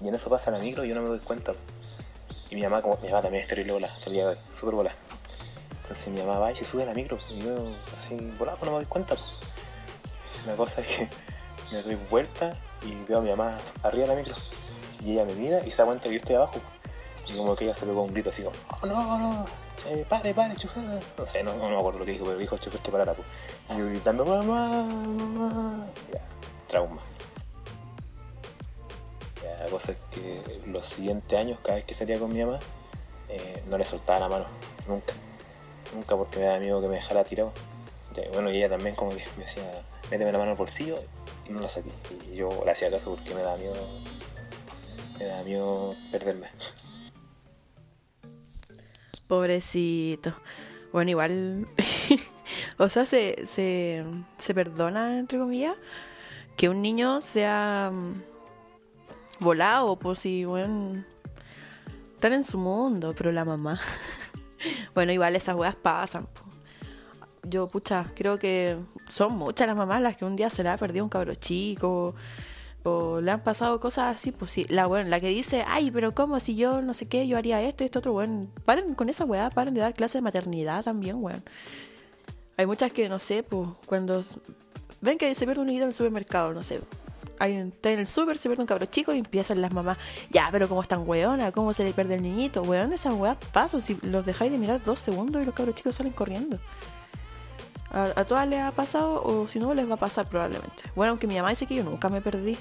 Y 0.00 0.08
en 0.08 0.14
eso 0.14 0.30
pasa 0.30 0.50
la 0.50 0.58
micro 0.58 0.86
y 0.86 0.88
yo 0.88 0.94
no 0.94 1.02
me 1.02 1.08
doy 1.08 1.20
cuenta. 1.20 1.52
Y 2.52 2.54
mi 2.54 2.60
mamá, 2.64 2.82
como 2.82 2.98
mi 2.98 3.08
mamá 3.08 3.22
también 3.22 3.40
es 3.40 3.48
terrible 3.48 3.72
de 3.72 4.26
hoy, 4.26 4.36
súper 4.50 4.74
bola. 4.74 4.92
Entonces 5.80 6.08
mi 6.08 6.20
mamá 6.20 6.38
va 6.38 6.52
y 6.52 6.54
se 6.54 6.66
sube 6.66 6.82
a 6.82 6.86
la 6.86 6.92
micro. 6.92 7.18
Y 7.30 7.40
yo 7.40 7.72
así 7.90 8.14
volado, 8.38 8.58
pues 8.58 8.70
no 8.70 8.76
me 8.76 8.84
doy 8.84 8.90
cuenta. 8.90 9.14
pues. 9.14 9.26
La 10.44 10.54
cosa 10.54 10.82
es 10.82 10.86
que 10.86 11.08
me 11.72 11.82
doy 11.82 11.94
vuelta 12.10 12.52
y 12.82 12.94
veo 13.04 13.20
a 13.20 13.20
mi 13.22 13.30
mamá 13.30 13.58
arriba 13.82 14.02
de 14.02 14.08
la 14.08 14.16
micro. 14.16 14.34
Y 15.02 15.12
ella 15.12 15.24
me 15.24 15.34
mira 15.34 15.64
y 15.64 15.70
se 15.70 15.78
da 15.78 15.86
cuenta 15.86 16.10
que 16.10 16.10
yo 16.10 16.18
estoy 16.18 16.36
abajo. 16.36 16.60
Y 17.26 17.38
como 17.38 17.56
que 17.56 17.64
ella 17.64 17.74
se 17.74 17.86
pegó 17.86 18.02
un 18.02 18.12
grito 18.12 18.28
así 18.28 18.42
como, 18.42 18.54
oh, 18.82 18.86
no, 18.86 19.18
no, 19.18 19.46
pare, 20.10 20.34
pare, 20.34 20.54
chofer. 20.54 20.84
No 21.16 21.24
sé, 21.24 21.42
no, 21.42 21.54
no 21.54 21.70
me 21.70 21.78
acuerdo 21.78 22.00
lo 22.00 22.04
que 22.04 22.12
dijo, 22.12 22.26
pero 22.26 22.36
dijo 22.36 22.54
el 22.56 22.60
chofer 22.60 22.80
que 22.80 22.92
parara. 22.92 23.14
Pues. 23.14 23.28
Y 23.70 23.78
yo 23.78 23.86
gritando, 23.86 24.26
mamá, 24.26 24.84
mamá. 24.84 25.86
Ya, 26.12 26.20
trauma. 26.68 27.00
La 29.62 29.68
cosa 29.68 29.92
es 29.92 29.98
que 30.10 30.60
los 30.66 30.84
siguientes 30.86 31.38
años, 31.38 31.56
cada 31.62 31.76
vez 31.76 31.84
que 31.84 31.94
salía 31.94 32.18
con 32.18 32.32
mi 32.32 32.44
mamá, 32.44 32.58
eh, 33.28 33.62
no 33.68 33.78
le 33.78 33.84
soltaba 33.84 34.18
la 34.18 34.28
mano, 34.28 34.44
nunca. 34.88 35.14
Nunca 35.94 36.16
porque 36.16 36.40
me 36.40 36.46
daba 36.46 36.58
miedo 36.58 36.80
que 36.80 36.88
me 36.88 36.96
dejara 36.96 37.22
tirado. 37.22 37.52
Bueno, 38.32 38.50
y 38.50 38.56
ella 38.56 38.68
también 38.68 38.96
como 38.96 39.10
que 39.10 39.24
me 39.38 39.44
decía, 39.44 39.62
méteme 40.10 40.32
la 40.32 40.38
mano 40.38 40.50
al 40.50 40.56
bolsillo 40.56 40.96
y 41.48 41.52
no 41.52 41.60
la 41.60 41.68
saqué. 41.68 41.90
Y 42.32 42.34
yo 42.34 42.50
le 42.64 42.72
hacía 42.72 42.90
caso 42.90 43.14
porque 43.14 43.36
me 43.36 43.42
daba 43.42 43.56
miedo, 43.56 43.76
me 45.20 45.26
daba 45.26 45.42
miedo 45.44 45.94
perderme. 46.10 46.48
Pobrecito. 49.28 50.34
Bueno, 50.92 51.12
igual. 51.12 51.68
o 52.78 52.88
sea, 52.88 53.06
se, 53.06 53.46
se, 53.46 54.04
se 54.38 54.54
perdona, 54.54 55.20
entre 55.20 55.38
comillas, 55.38 55.76
que 56.56 56.68
un 56.68 56.82
niño 56.82 57.20
sea 57.20 57.92
mm, 57.92 58.31
volado, 59.42 59.96
pues 59.98 60.20
si, 60.20 60.44
bueno. 60.44 61.04
Están 62.14 62.34
en 62.34 62.44
su 62.44 62.58
mundo, 62.58 63.14
pero 63.16 63.32
la 63.32 63.44
mamá. 63.44 63.80
bueno, 64.94 65.12
igual 65.12 65.34
esas 65.36 65.56
weas 65.56 65.74
pasan. 65.74 66.26
po. 66.26 66.42
Yo, 67.42 67.66
pucha, 67.66 68.06
creo 68.14 68.38
que 68.38 68.78
son 69.08 69.36
muchas 69.36 69.66
las 69.66 69.76
mamás 69.76 70.00
las 70.00 70.16
que 70.16 70.24
un 70.24 70.36
día 70.36 70.48
se 70.48 70.62
le 70.62 70.68
ha 70.68 70.76
perdido 70.76 71.04
un 71.04 71.08
cabro 71.08 71.34
chico 71.34 72.14
o 72.84 73.20
le 73.20 73.30
han 73.30 73.42
pasado 73.42 73.80
cosas 73.80 74.16
así, 74.16 74.32
pues 74.32 74.50
sí, 74.50 74.66
la 74.68 74.86
bueno, 74.86 75.08
la 75.08 75.20
que 75.20 75.28
dice, 75.28 75.64
ay, 75.68 75.90
pero 75.90 76.14
¿cómo? 76.14 76.40
Si 76.40 76.56
yo 76.56 76.82
no 76.82 76.94
sé 76.94 77.06
qué, 77.06 77.26
yo 77.28 77.36
haría 77.36 77.62
esto, 77.62 77.84
esto, 77.84 78.00
otro, 78.00 78.12
bueno, 78.12 78.48
paren 78.64 78.94
con 78.94 79.08
esa 79.08 79.24
weá, 79.24 79.50
paren 79.50 79.74
de 79.74 79.80
dar 79.80 79.94
clases 79.94 80.14
de 80.14 80.22
maternidad 80.22 80.84
también, 80.84 81.16
weón. 81.22 81.42
Hay 82.56 82.66
muchas 82.66 82.92
que, 82.92 83.08
no 83.08 83.18
sé, 83.18 83.42
pues, 83.42 83.68
cuando 83.86 84.24
ven 85.00 85.18
que 85.18 85.34
se 85.34 85.46
pierde 85.46 85.60
un 85.60 85.68
niño 85.68 85.82
en 85.82 85.88
el 85.88 85.94
supermercado, 85.94 86.52
no 86.52 86.62
sé, 86.62 86.80
está 87.50 87.90
en 87.90 88.00
el 88.00 88.06
super, 88.06 88.38
se 88.38 88.48
pierde 88.48 88.62
un 88.62 88.66
cabro 88.66 88.86
chico 88.86 89.12
y 89.12 89.18
empiezan 89.18 89.60
las 89.60 89.72
mamás, 89.72 89.98
ya, 90.30 90.48
pero 90.52 90.68
¿cómo 90.68 90.82
están 90.82 91.08
weona? 91.08 91.52
¿Cómo 91.52 91.72
se 91.72 91.84
le 91.84 91.92
pierde 91.92 92.14
el 92.14 92.22
niñito? 92.22 92.62
Weón, 92.62 92.92
esas 92.92 93.14
weas 93.14 93.36
pasan, 93.52 93.80
si 93.80 93.98
los 94.02 94.24
dejáis 94.24 94.52
de 94.52 94.58
mirar 94.58 94.82
dos 94.82 95.00
segundos 95.00 95.42
y 95.42 95.44
los 95.44 95.54
cabros 95.54 95.74
chicos 95.74 95.94
salen 95.94 96.12
corriendo. 96.12 96.58
A, 97.90 98.24
todas 98.24 98.48
les 98.48 98.62
ha 98.62 98.72
pasado, 98.72 99.22
o 99.22 99.48
si 99.48 99.58
no, 99.58 99.74
les 99.74 99.88
va 99.88 99.94
a 99.94 99.98
pasar 99.98 100.26
probablemente. 100.26 100.82
Bueno, 100.96 101.10
aunque 101.10 101.26
mi 101.26 101.36
mamá 101.36 101.50
dice 101.50 101.66
que 101.66 101.74
yo 101.74 101.84
nunca 101.84 102.08
me 102.08 102.22
perdí. 102.22 102.56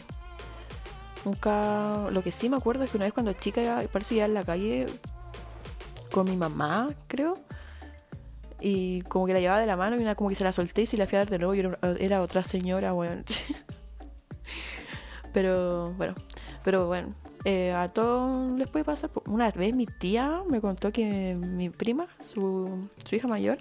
Nunca. 1.24 2.10
Lo 2.12 2.22
que 2.22 2.34
sí 2.34 2.50
me 2.50 2.58
acuerdo 2.58 2.84
es 2.84 2.92
que 2.92 2.98
una 2.98 3.06
vez 3.06 3.14
cuando 3.14 3.32
chica 3.32 3.82
parece 3.94 4.16
que 4.16 4.24
en 4.24 4.34
la 4.34 4.44
calle 4.44 4.88
con 6.12 6.26
mi 6.30 6.36
mamá, 6.36 6.90
creo. 7.08 7.40
Y 8.60 9.04
como 9.04 9.26
que 9.26 9.34
la 9.34 9.40
llevaba 9.40 9.62
de 9.62 9.68
la 9.68 9.78
mano 9.78 9.96
y 9.96 10.00
una 10.00 10.16
como 10.16 10.30
que 10.30 10.36
se 10.36 10.44
la 10.44 10.52
solté 10.52 10.82
y 10.82 10.86
se 10.86 10.98
la 10.98 11.08
fui 11.08 11.16
a 11.16 11.20
dar 11.20 11.30
de 11.30 11.40
nuevo 11.40 11.56
y 11.56 11.60
era, 11.60 11.80
era 11.98 12.22
otra 12.22 12.44
señora, 12.44 12.94
weón. 12.94 13.24
Pero 15.34 15.94
bueno, 15.94 16.16
pero 16.64 16.88
bueno, 16.88 17.14
eh, 17.46 17.72
a 17.72 17.90
todos 17.90 18.58
les 18.58 18.68
puede 18.68 18.86
pasar. 18.86 19.10
Una 19.26 19.50
vez 19.52 19.74
mi 19.74 19.86
tía 19.86 20.44
me 20.50 20.62
contó 20.62 20.92
que 20.92 21.36
mi 21.36 21.70
prima, 21.70 22.08
su, 22.22 22.90
su 23.06 23.16
hija 23.16 23.28
mayor, 23.28 23.58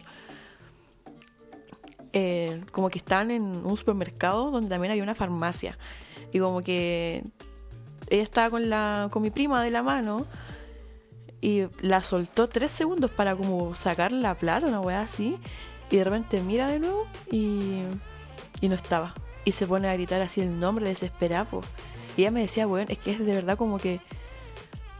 eh, 2.12 2.60
como 2.72 2.90
que 2.90 2.98
estaban 2.98 3.30
en 3.30 3.42
un 3.42 3.76
supermercado 3.76 4.50
donde 4.50 4.68
también 4.68 4.90
había 4.90 5.02
una 5.02 5.14
farmacia. 5.14 5.78
Y 6.32 6.38
como 6.38 6.62
que 6.62 7.24
ella 8.08 8.22
estaba 8.22 8.50
con, 8.50 8.68
la, 8.68 9.08
con 9.10 9.22
mi 9.22 9.30
prima 9.30 9.62
de 9.62 9.70
la 9.70 9.82
mano 9.82 10.26
y 11.40 11.64
la 11.80 12.02
soltó 12.02 12.48
tres 12.48 12.72
segundos 12.72 13.10
para 13.10 13.34
como 13.34 13.74
sacar 13.74 14.12
la 14.12 14.34
plata, 14.36 14.66
una 14.66 14.80
weá 14.80 15.00
así. 15.02 15.38
Y 15.90 15.96
de 15.96 16.04
repente 16.04 16.40
mira 16.42 16.68
de 16.68 16.80
nuevo 16.80 17.06
y, 17.30 17.82
y 18.60 18.68
no 18.68 18.74
estaba. 18.74 19.14
Y 19.44 19.52
se 19.52 19.66
pone 19.66 19.88
a 19.88 19.94
gritar 19.94 20.20
así 20.20 20.40
el 20.40 20.58
nombre 20.58 20.86
desesperado. 20.86 21.62
Y 22.16 22.22
ella 22.22 22.30
me 22.30 22.42
decía, 22.42 22.66
weón, 22.66 22.86
es 22.90 22.98
que 22.98 23.12
es 23.12 23.18
de 23.18 23.34
verdad 23.34 23.56
como 23.56 23.78
que 23.78 24.00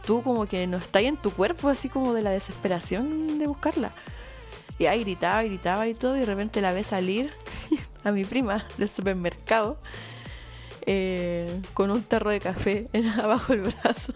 tú 0.05 0.23
como 0.23 0.45
que 0.47 0.67
no 0.67 0.77
estás 0.77 1.03
en 1.03 1.17
tu 1.17 1.31
cuerpo, 1.31 1.69
así 1.69 1.89
como 1.89 2.13
de 2.13 2.21
la 2.21 2.31
desesperación 2.31 3.39
de 3.39 3.47
buscarla. 3.47 3.93
Y 4.79 4.87
ahí 4.87 5.01
gritaba, 5.01 5.43
gritaba 5.43 5.87
y 5.87 5.93
todo, 5.93 6.15
y 6.15 6.21
de 6.21 6.25
repente 6.25 6.61
la 6.61 6.73
ve 6.73 6.83
salir 6.83 7.31
a 8.03 8.11
mi 8.11 8.25
prima 8.25 8.65
del 8.77 8.89
supermercado 8.89 9.77
eh, 10.85 11.61
con 11.73 11.91
un 11.91 12.03
tarro 12.03 12.31
de 12.31 12.39
café 12.39 12.87
en, 12.93 13.07
abajo 13.19 13.53
el 13.53 13.61
brazo. 13.61 14.13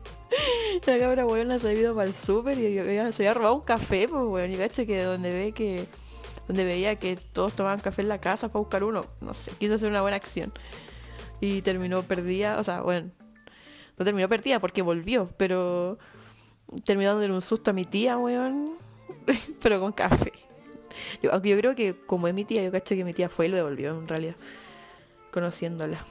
la 0.86 0.98
cabra 0.98 1.26
weona 1.26 1.58
se 1.58 1.70
había 1.70 1.80
ido 1.80 1.94
para 1.94 2.06
el 2.06 2.14
súper 2.14 2.58
y 2.58 2.74
se 3.12 3.22
había 3.22 3.34
robado 3.34 3.56
un 3.56 3.62
café, 3.62 4.06
pues 4.08 4.22
weón. 4.24 4.52
Y 4.52 4.56
caché 4.56 4.86
que 4.86 5.02
donde 5.02 5.30
ve 5.32 5.52
que 5.52 5.86
donde 6.48 6.64
veía 6.64 6.96
que 6.96 7.16
todos 7.16 7.54
tomaban 7.54 7.78
café 7.78 8.02
en 8.02 8.08
la 8.08 8.20
casa 8.20 8.48
para 8.48 8.60
buscar 8.60 8.82
uno, 8.82 9.04
no 9.20 9.34
sé, 9.34 9.52
quiso 9.58 9.74
hacer 9.74 9.88
una 9.88 10.00
buena 10.00 10.16
acción. 10.16 10.52
Y 11.40 11.62
terminó 11.62 12.02
perdida, 12.02 12.58
o 12.58 12.64
sea, 12.64 12.80
bueno, 12.80 13.10
no 13.96 14.04
terminó 14.04 14.28
perdida 14.28 14.58
porque 14.58 14.82
volvió, 14.82 15.28
pero 15.36 15.98
terminó 16.84 17.10
dándole 17.10 17.32
un 17.32 17.42
susto 17.42 17.70
a 17.70 17.74
mi 17.74 17.84
tía, 17.84 18.16
weón, 18.16 18.76
pero 19.62 19.78
con 19.78 19.92
café. 19.92 20.32
Yo, 21.22 21.32
aunque 21.32 21.50
yo 21.50 21.58
creo 21.58 21.76
que 21.76 21.94
como 21.94 22.26
es 22.26 22.34
mi 22.34 22.44
tía, 22.44 22.64
yo 22.64 22.72
cacho 22.72 22.94
que 22.96 23.04
mi 23.04 23.12
tía 23.12 23.28
fue 23.28 23.46
y 23.46 23.48
lo 23.50 23.56
devolvió 23.56 23.96
en 23.98 24.08
realidad, 24.08 24.36
conociéndola. 25.30 26.04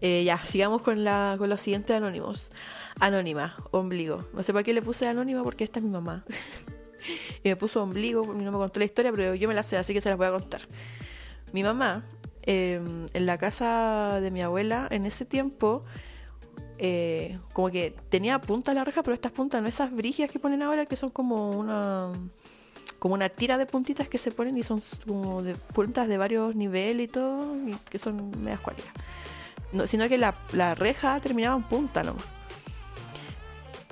Eh, 0.00 0.24
ya, 0.24 0.38
sigamos 0.38 0.82
con, 0.82 1.04
la, 1.04 1.36
con 1.38 1.48
los 1.48 1.60
siguientes 1.60 1.96
anónimos. 1.96 2.52
Anónima, 3.00 3.56
ombligo. 3.72 4.28
No 4.32 4.42
sé 4.42 4.52
para 4.52 4.62
qué 4.62 4.72
le 4.72 4.82
puse 4.82 5.06
anónima 5.06 5.42
porque 5.42 5.64
esta 5.64 5.80
es 5.80 5.84
mi 5.84 5.90
mamá. 5.90 6.24
y 7.42 7.48
me 7.48 7.56
puso 7.56 7.82
ombligo, 7.82 8.26
no 8.26 8.52
me 8.52 8.58
contó 8.58 8.78
la 8.80 8.86
historia, 8.86 9.10
pero 9.12 9.34
yo 9.34 9.48
me 9.48 9.54
la 9.54 9.62
sé, 9.62 9.76
así 9.76 9.92
que 9.92 10.00
se 10.00 10.10
la 10.10 10.16
voy 10.16 10.26
a 10.26 10.32
contar. 10.32 10.62
Mi 11.52 11.62
mamá, 11.62 12.04
eh, 12.42 12.80
en 13.12 13.26
la 13.26 13.38
casa 13.38 14.20
de 14.20 14.30
mi 14.30 14.42
abuela, 14.42 14.86
en 14.90 15.06
ese 15.06 15.24
tiempo, 15.24 15.84
eh, 16.78 17.38
como 17.52 17.70
que 17.70 17.94
tenía 18.08 18.40
punta 18.40 18.74
la 18.74 18.84
reja, 18.84 19.02
pero 19.02 19.14
estas 19.14 19.32
puntas 19.32 19.62
no 19.62 19.68
esas 19.68 19.92
brigias 19.92 20.30
que 20.30 20.38
ponen 20.38 20.62
ahora, 20.62 20.86
que 20.86 20.96
son 20.96 21.10
como 21.10 21.50
una 21.50 22.12
como 22.98 23.14
una 23.14 23.28
tira 23.28 23.58
de 23.58 23.66
puntitas 23.66 24.08
que 24.08 24.18
se 24.18 24.32
ponen 24.32 24.56
y 24.56 24.62
son 24.62 24.80
como 25.06 25.42
de 25.42 25.54
puntas 25.54 26.08
de 26.08 26.18
varios 26.18 26.56
niveles 26.56 27.04
y 27.04 27.08
todo, 27.08 27.56
y 27.56 27.74
que 27.90 27.98
son 27.98 28.30
medias 28.42 28.60
cuálicas. 28.60 28.92
No, 29.72 29.86
sino 29.86 30.08
que 30.08 30.18
la, 30.18 30.34
la 30.52 30.74
reja 30.74 31.20
terminaba 31.20 31.56
en 31.56 31.62
punta 31.64 32.02
nomás. 32.02 32.24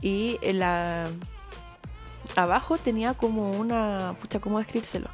Y 0.00 0.38
en 0.42 0.58
la 0.58 1.10
abajo 2.36 2.78
tenía 2.78 3.14
como 3.14 3.52
una, 3.52 4.16
pucha, 4.20 4.40
¿cómo 4.40 4.58
describírselo? 4.58 5.08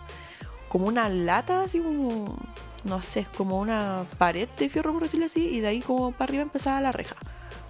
Como 0.68 0.86
una 0.86 1.08
lata, 1.08 1.62
así 1.62 1.80
como, 1.80 2.36
no 2.84 3.02
sé, 3.02 3.26
como 3.36 3.58
una 3.58 4.04
pared 4.18 4.48
de 4.58 4.68
fierro, 4.68 4.92
por 4.92 5.02
decirlo 5.02 5.26
así, 5.26 5.48
y 5.48 5.60
de 5.60 5.68
ahí 5.68 5.80
como 5.80 6.12
para 6.12 6.24
arriba 6.24 6.42
empezaba 6.42 6.80
la 6.80 6.92
reja, 6.92 7.16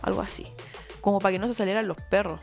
algo 0.03 0.20
así. 0.20 0.46
como 1.00 1.18
para 1.18 1.33
que 1.33 1.38
no 1.38 1.46
se 1.46 1.55
salieran 1.55 1.88
los 1.88 1.96
perros. 2.11 2.40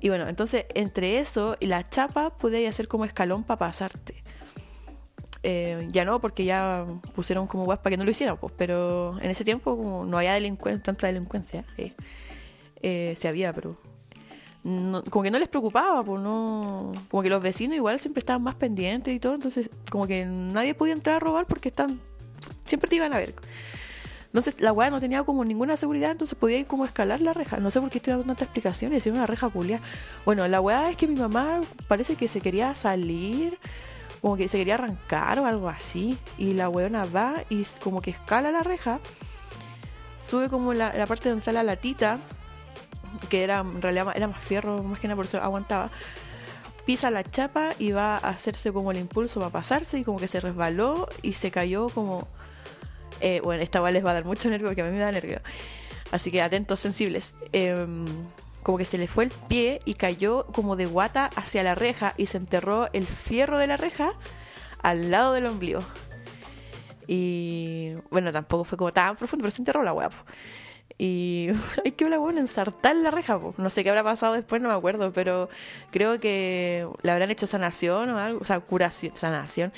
Y 0.00 0.08
bueno, 0.08 0.28
entonces 0.28 0.66
entre 0.74 1.18
eso 1.18 1.56
y 1.60 1.66
la 1.66 1.88
chapa 1.88 2.30
podía 2.30 2.68
hacer 2.68 2.88
como 2.88 3.04
escalón 3.04 3.44
para 3.44 3.58
pasarte. 3.58 4.22
Eh, 5.42 5.88
ya 5.90 6.04
no, 6.04 6.20
porque 6.20 6.44
ya 6.44 6.86
pusieron 7.14 7.46
como 7.46 7.64
guas 7.64 7.78
para 7.78 7.92
que 7.92 7.96
no 7.96 8.04
lo 8.04 8.10
hicieran, 8.10 8.36
pues, 8.36 8.52
pero 8.56 9.18
en 9.20 9.30
ese 9.30 9.44
tiempo 9.44 10.04
no 10.06 10.18
había 10.18 10.34
delincuencia, 10.34 10.82
tanta 10.82 11.06
delincuencia, 11.06 11.64
eh, 11.78 11.94
eh, 12.82 13.14
se 13.16 13.28
había, 13.28 13.52
pero 13.54 13.78
como 14.62 15.22
que 15.22 15.30
no 15.30 15.38
les 15.38 15.48
preocupaba, 15.48 16.02
pues 16.02 16.20
no, 16.20 16.92
como 17.10 17.22
que 17.22 17.30
los 17.30 17.42
vecinos 17.42 17.76
igual 17.76 17.98
siempre 17.98 18.20
estaban 18.20 18.42
más 18.42 18.54
pendientes 18.54 19.14
y 19.14 19.18
todo, 19.18 19.34
entonces 19.34 19.70
como 19.90 20.06
que 20.06 20.24
nadie 20.26 20.74
podía 20.74 20.92
entrar 20.92 21.16
a 21.16 21.18
robar 21.20 21.46
porque 21.46 21.70
están, 21.70 21.98
siempre 22.64 22.88
te 22.90 22.96
iban 22.96 23.14
a 23.14 23.16
ver. 23.16 23.34
Entonces 24.26 24.60
la 24.60 24.72
weá 24.72 24.90
no 24.90 25.00
tenía 25.00 25.24
como 25.24 25.44
ninguna 25.44 25.76
seguridad, 25.76 26.12
entonces 26.12 26.38
podía 26.38 26.58
ir 26.58 26.66
como 26.66 26.84
escalar 26.84 27.20
la 27.20 27.32
reja. 27.32 27.56
No 27.56 27.70
sé 27.70 27.80
por 27.80 27.90
qué 27.90 27.98
estoy 27.98 28.12
dando 28.12 28.26
tanta 28.26 28.44
explicación 28.44 28.92
y 28.92 28.96
decir 28.96 29.12
una 29.12 29.26
reja 29.26 29.48
culia. 29.48 29.80
Bueno, 30.24 30.46
la 30.46 30.60
weá 30.60 30.88
es 30.88 30.96
que 30.96 31.08
mi 31.08 31.16
mamá 31.18 31.62
parece 31.88 32.14
que 32.14 32.28
se 32.28 32.40
quería 32.40 32.74
salir, 32.74 33.58
como 34.20 34.36
que 34.36 34.48
se 34.48 34.56
quería 34.56 34.74
arrancar 34.74 35.40
o 35.40 35.46
algo 35.46 35.68
así. 35.68 36.16
Y 36.38 36.52
la 36.52 36.68
weona 36.68 37.06
va 37.06 37.42
y 37.48 37.66
como 37.82 38.00
que 38.02 38.12
escala 38.12 38.52
la 38.52 38.62
reja, 38.62 39.00
sube 40.24 40.48
como 40.48 40.74
la, 40.74 40.94
la 40.94 41.06
parte 41.06 41.28
donde 41.28 41.40
está 41.40 41.50
la 41.50 41.64
latita, 41.64 42.20
que 43.28 43.42
era 43.44 43.60
en 43.60 43.82
realidad 43.82 44.12
era 44.14 44.28
más 44.28 44.40
fierro, 44.40 44.82
más 44.82 45.00
que 45.00 45.08
nada 45.08 45.16
por 45.16 45.26
eso 45.26 45.40
aguantaba. 45.42 45.90
Pisa 46.86 47.10
la 47.10 47.22
chapa 47.22 47.74
y 47.78 47.92
va 47.92 48.16
a 48.16 48.30
hacerse 48.30 48.72
como 48.72 48.90
el 48.90 48.98
impulso 48.98 49.40
para 49.40 49.52
pasarse 49.52 49.98
y 49.98 50.04
como 50.04 50.18
que 50.18 50.28
se 50.28 50.40
resbaló 50.40 51.08
y 51.22 51.34
se 51.34 51.50
cayó 51.50 51.88
como 51.90 52.26
eh, 53.20 53.40
bueno, 53.44 53.62
esta 53.62 53.80
vez 53.80 53.92
les 53.92 54.04
va 54.04 54.10
a 54.10 54.14
dar 54.14 54.24
mucho 54.24 54.48
nervio 54.48 54.68
porque 54.68 54.82
a 54.82 54.84
mí 54.84 54.92
me 54.92 54.98
da 54.98 55.12
nervio. 55.12 55.40
Así 56.10 56.30
que 56.30 56.42
atentos, 56.42 56.80
sensibles. 56.80 57.34
Em, 57.52 58.06
como 58.62 58.78
que 58.78 58.84
se 58.84 58.98
le 58.98 59.06
fue 59.06 59.24
el 59.24 59.30
pie 59.30 59.80
y 59.84 59.94
cayó 59.94 60.46
como 60.46 60.76
de 60.76 60.86
guata 60.86 61.30
hacia 61.36 61.62
la 61.62 61.74
reja 61.74 62.14
y 62.16 62.26
se 62.26 62.36
enterró 62.36 62.88
el 62.92 63.06
fierro 63.06 63.58
de 63.58 63.66
la 63.66 63.76
reja 63.76 64.12
al 64.82 65.10
lado 65.10 65.32
del 65.32 65.46
ombligo. 65.46 65.82
Y 67.06 67.94
bueno, 68.10 68.32
tampoco 68.32 68.64
fue 68.64 68.78
como 68.78 68.92
tan 68.92 69.16
profundo, 69.16 69.42
pero 69.42 69.50
se 69.50 69.62
enterró 69.62 69.82
la 69.82 69.92
hueá. 69.92 70.10
Y 71.02 71.48
hay 71.84 71.92
que 71.92 72.06
la 72.10 72.18
buena 72.18 72.40
ensartar 72.40 72.94
la 72.94 73.10
reja. 73.10 73.40
No 73.56 73.70
sé 73.70 73.82
qué 73.82 73.88
habrá 73.88 74.04
pasado 74.04 74.34
después, 74.34 74.60
no 74.60 74.68
me 74.68 74.74
acuerdo, 74.74 75.14
pero 75.14 75.48
creo 75.90 76.20
que 76.20 76.86
le 77.00 77.10
habrán 77.10 77.30
hecho 77.30 77.46
sanación 77.46 78.10
o 78.10 78.18
algo, 78.18 78.40
o 78.42 78.44
sea, 78.44 78.60
curación, 78.60 79.16
sanación, 79.16 79.72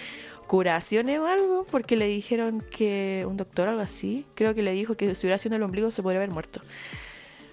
curaciones 0.48 1.20
o 1.20 1.26
algo, 1.26 1.64
porque 1.70 1.94
le 1.94 2.08
dijeron 2.08 2.60
que 2.72 3.24
un 3.28 3.36
doctor, 3.36 3.68
algo 3.68 3.80
así, 3.80 4.26
creo 4.34 4.52
que 4.52 4.62
le 4.62 4.72
dijo 4.72 4.96
que 4.96 5.14
si 5.14 5.28
hubiera 5.28 5.38
sido 5.38 5.54
el 5.54 5.62
ombligo 5.62 5.92
se 5.92 6.02
podría 6.02 6.18
haber 6.18 6.30
muerto. 6.30 6.60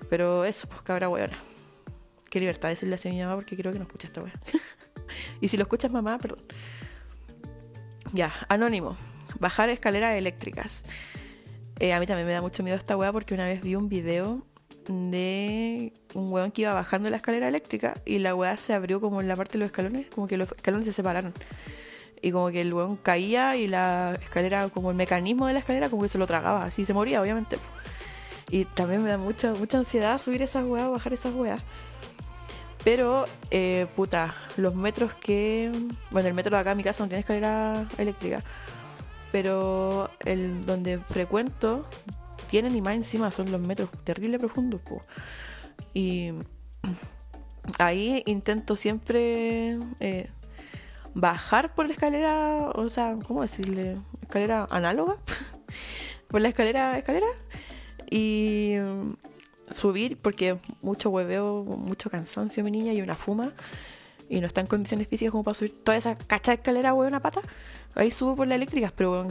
Pero 0.10 0.46
eso, 0.46 0.68
pues 0.68 0.82
cabra 0.82 1.08
weona. 1.08 1.38
Qué 2.32 2.40
libertad 2.40 2.70
decirle 2.70 2.96
así 2.96 3.10
a 3.10 3.12
mi 3.12 3.22
mamá 3.22 3.36
porque 3.36 3.56
creo 3.56 3.72
que 3.72 3.78
no 3.78 3.86
escucha 3.86 4.08
esta 4.08 4.24
wea. 4.24 4.34
y 5.42 5.48
si 5.48 5.58
lo 5.58 5.64
escuchas 5.64 5.92
mamá, 5.92 6.18
perdón. 6.18 6.42
Ya, 8.14 8.34
anónimo. 8.48 8.98
Bajar 9.40 9.70
escaleras 9.70 10.16
eléctricas. 10.16 10.86
Eh, 11.80 11.94
a 11.94 12.00
mí 12.00 12.06
también 12.06 12.28
me 12.28 12.34
da 12.34 12.42
mucho 12.42 12.64
miedo 12.64 12.78
esta 12.78 12.98
wea 12.98 13.12
porque 13.12 13.34
una 13.34 13.46
vez 13.46 13.62
vi 13.62 13.76
un 13.76 13.90
video 13.90 14.46
de 14.88 15.94
un 16.14 16.32
weón 16.32 16.52
que 16.52 16.64
iba 16.64 16.74
bajando 16.74 17.10
la 17.10 17.18
escalera 17.18 17.48
eléctrica 17.48 17.94
y 18.06 18.20
la 18.20 18.36
weá 18.36 18.58
se 18.58 18.74
abrió 18.74 19.00
como 19.00 19.22
en 19.22 19.28
la 19.28 19.36
parte 19.36 19.54
de 19.54 19.60
los 19.60 19.68
escalones, 19.68 20.08
como 20.08 20.28
que 20.28 20.38
los 20.38 20.52
escalones 20.52 20.86
se 20.86 20.94
separaron 20.94 21.34
y 22.22 22.32
como 22.32 22.50
que 22.50 22.62
el 22.62 22.74
weón 22.74 22.98
caía 22.98 23.56
y 23.56 23.68
la 23.68 24.18
escalera, 24.22 24.70
como 24.70 24.90
el 24.90 24.96
mecanismo 24.96 25.48
de 25.48 25.54
la 25.54 25.60
escalera, 25.60 25.90
como 25.90 26.04
que 26.04 26.10
se 26.10 26.18
lo 26.18 26.28
tragaba, 26.28 26.66
así 26.66 26.86
se 26.86 26.94
moría, 26.94 27.22
obviamente. 27.22 27.58
Y 28.50 28.66
también 28.66 29.04
me 29.04 29.10
da 29.10 29.18
mucha, 29.18 29.54
mucha 29.54 29.78
ansiedad 29.78 30.20
subir 30.20 30.42
esas 30.42 30.66
weas, 30.66 30.90
bajar 30.90 31.14
esas 31.14 31.34
weas. 31.34 31.62
Pero, 32.84 33.26
eh, 33.52 33.88
puta, 33.96 34.34
los 34.58 34.74
metros 34.74 35.14
que. 35.14 35.72
Bueno, 36.12 36.30
el 36.30 36.34
metro 36.34 36.56
de 36.56 36.62
acá 36.62 36.72
en 36.72 36.78
mi 36.78 36.84
casa 36.84 37.04
no 37.04 37.10
tiene 37.10 37.20
escalera 37.20 37.88
eléctrica. 37.98 38.42
Pero 39.32 40.10
el 40.26 40.66
donde 40.66 41.00
frecuento 41.00 41.86
tienen 42.50 42.76
y 42.76 42.82
más 42.82 42.96
encima 42.96 43.32
son 43.32 43.52
los 43.52 43.62
metros 43.62 43.90
terrible 44.04 44.40
profundos. 44.40 44.82
Y 45.94 46.32
ahí 47.80 48.24
intento 48.26 48.76
siempre 48.76 49.78
eh, 50.00 50.30
bajar 51.14 51.74
por 51.76 51.86
la 51.86 51.94
escalera, 51.94 52.70
o 52.74 52.90
sea, 52.90 53.18
¿cómo 53.26 53.42
decirle? 53.42 53.98
Escalera 54.22 54.68
análoga, 54.70 55.18
por 56.28 56.42
la 56.42 56.50
escalera, 56.50 56.98
escalera, 56.98 57.28
y 58.10 58.76
subir, 59.70 60.18
porque 60.18 60.58
mucho 60.82 61.10
hueveo, 61.10 61.64
mucho 61.64 62.10
cansancio 62.10 62.64
mi 62.64 62.72
niña 62.72 62.94
y 62.94 63.02
una 63.02 63.16
fuma, 63.16 63.54
y 64.28 64.40
no 64.42 64.48
está 64.48 64.62
en 64.62 64.68
condiciones 64.68 65.08
físicas 65.08 65.32
como 65.32 65.44
para 65.44 65.56
subir 65.56 65.76
toda 65.84 65.98
esa 65.98 66.18
cacha 66.18 66.52
de 66.52 66.56
escalera, 66.56 66.94
huevo, 66.94 67.08
una 67.08 67.22
pata. 67.22 67.42
Ahí 67.96 68.12
subo 68.12 68.36
por 68.36 68.48
las 68.48 68.56
eléctricas, 68.56 68.92
pero 68.96 69.28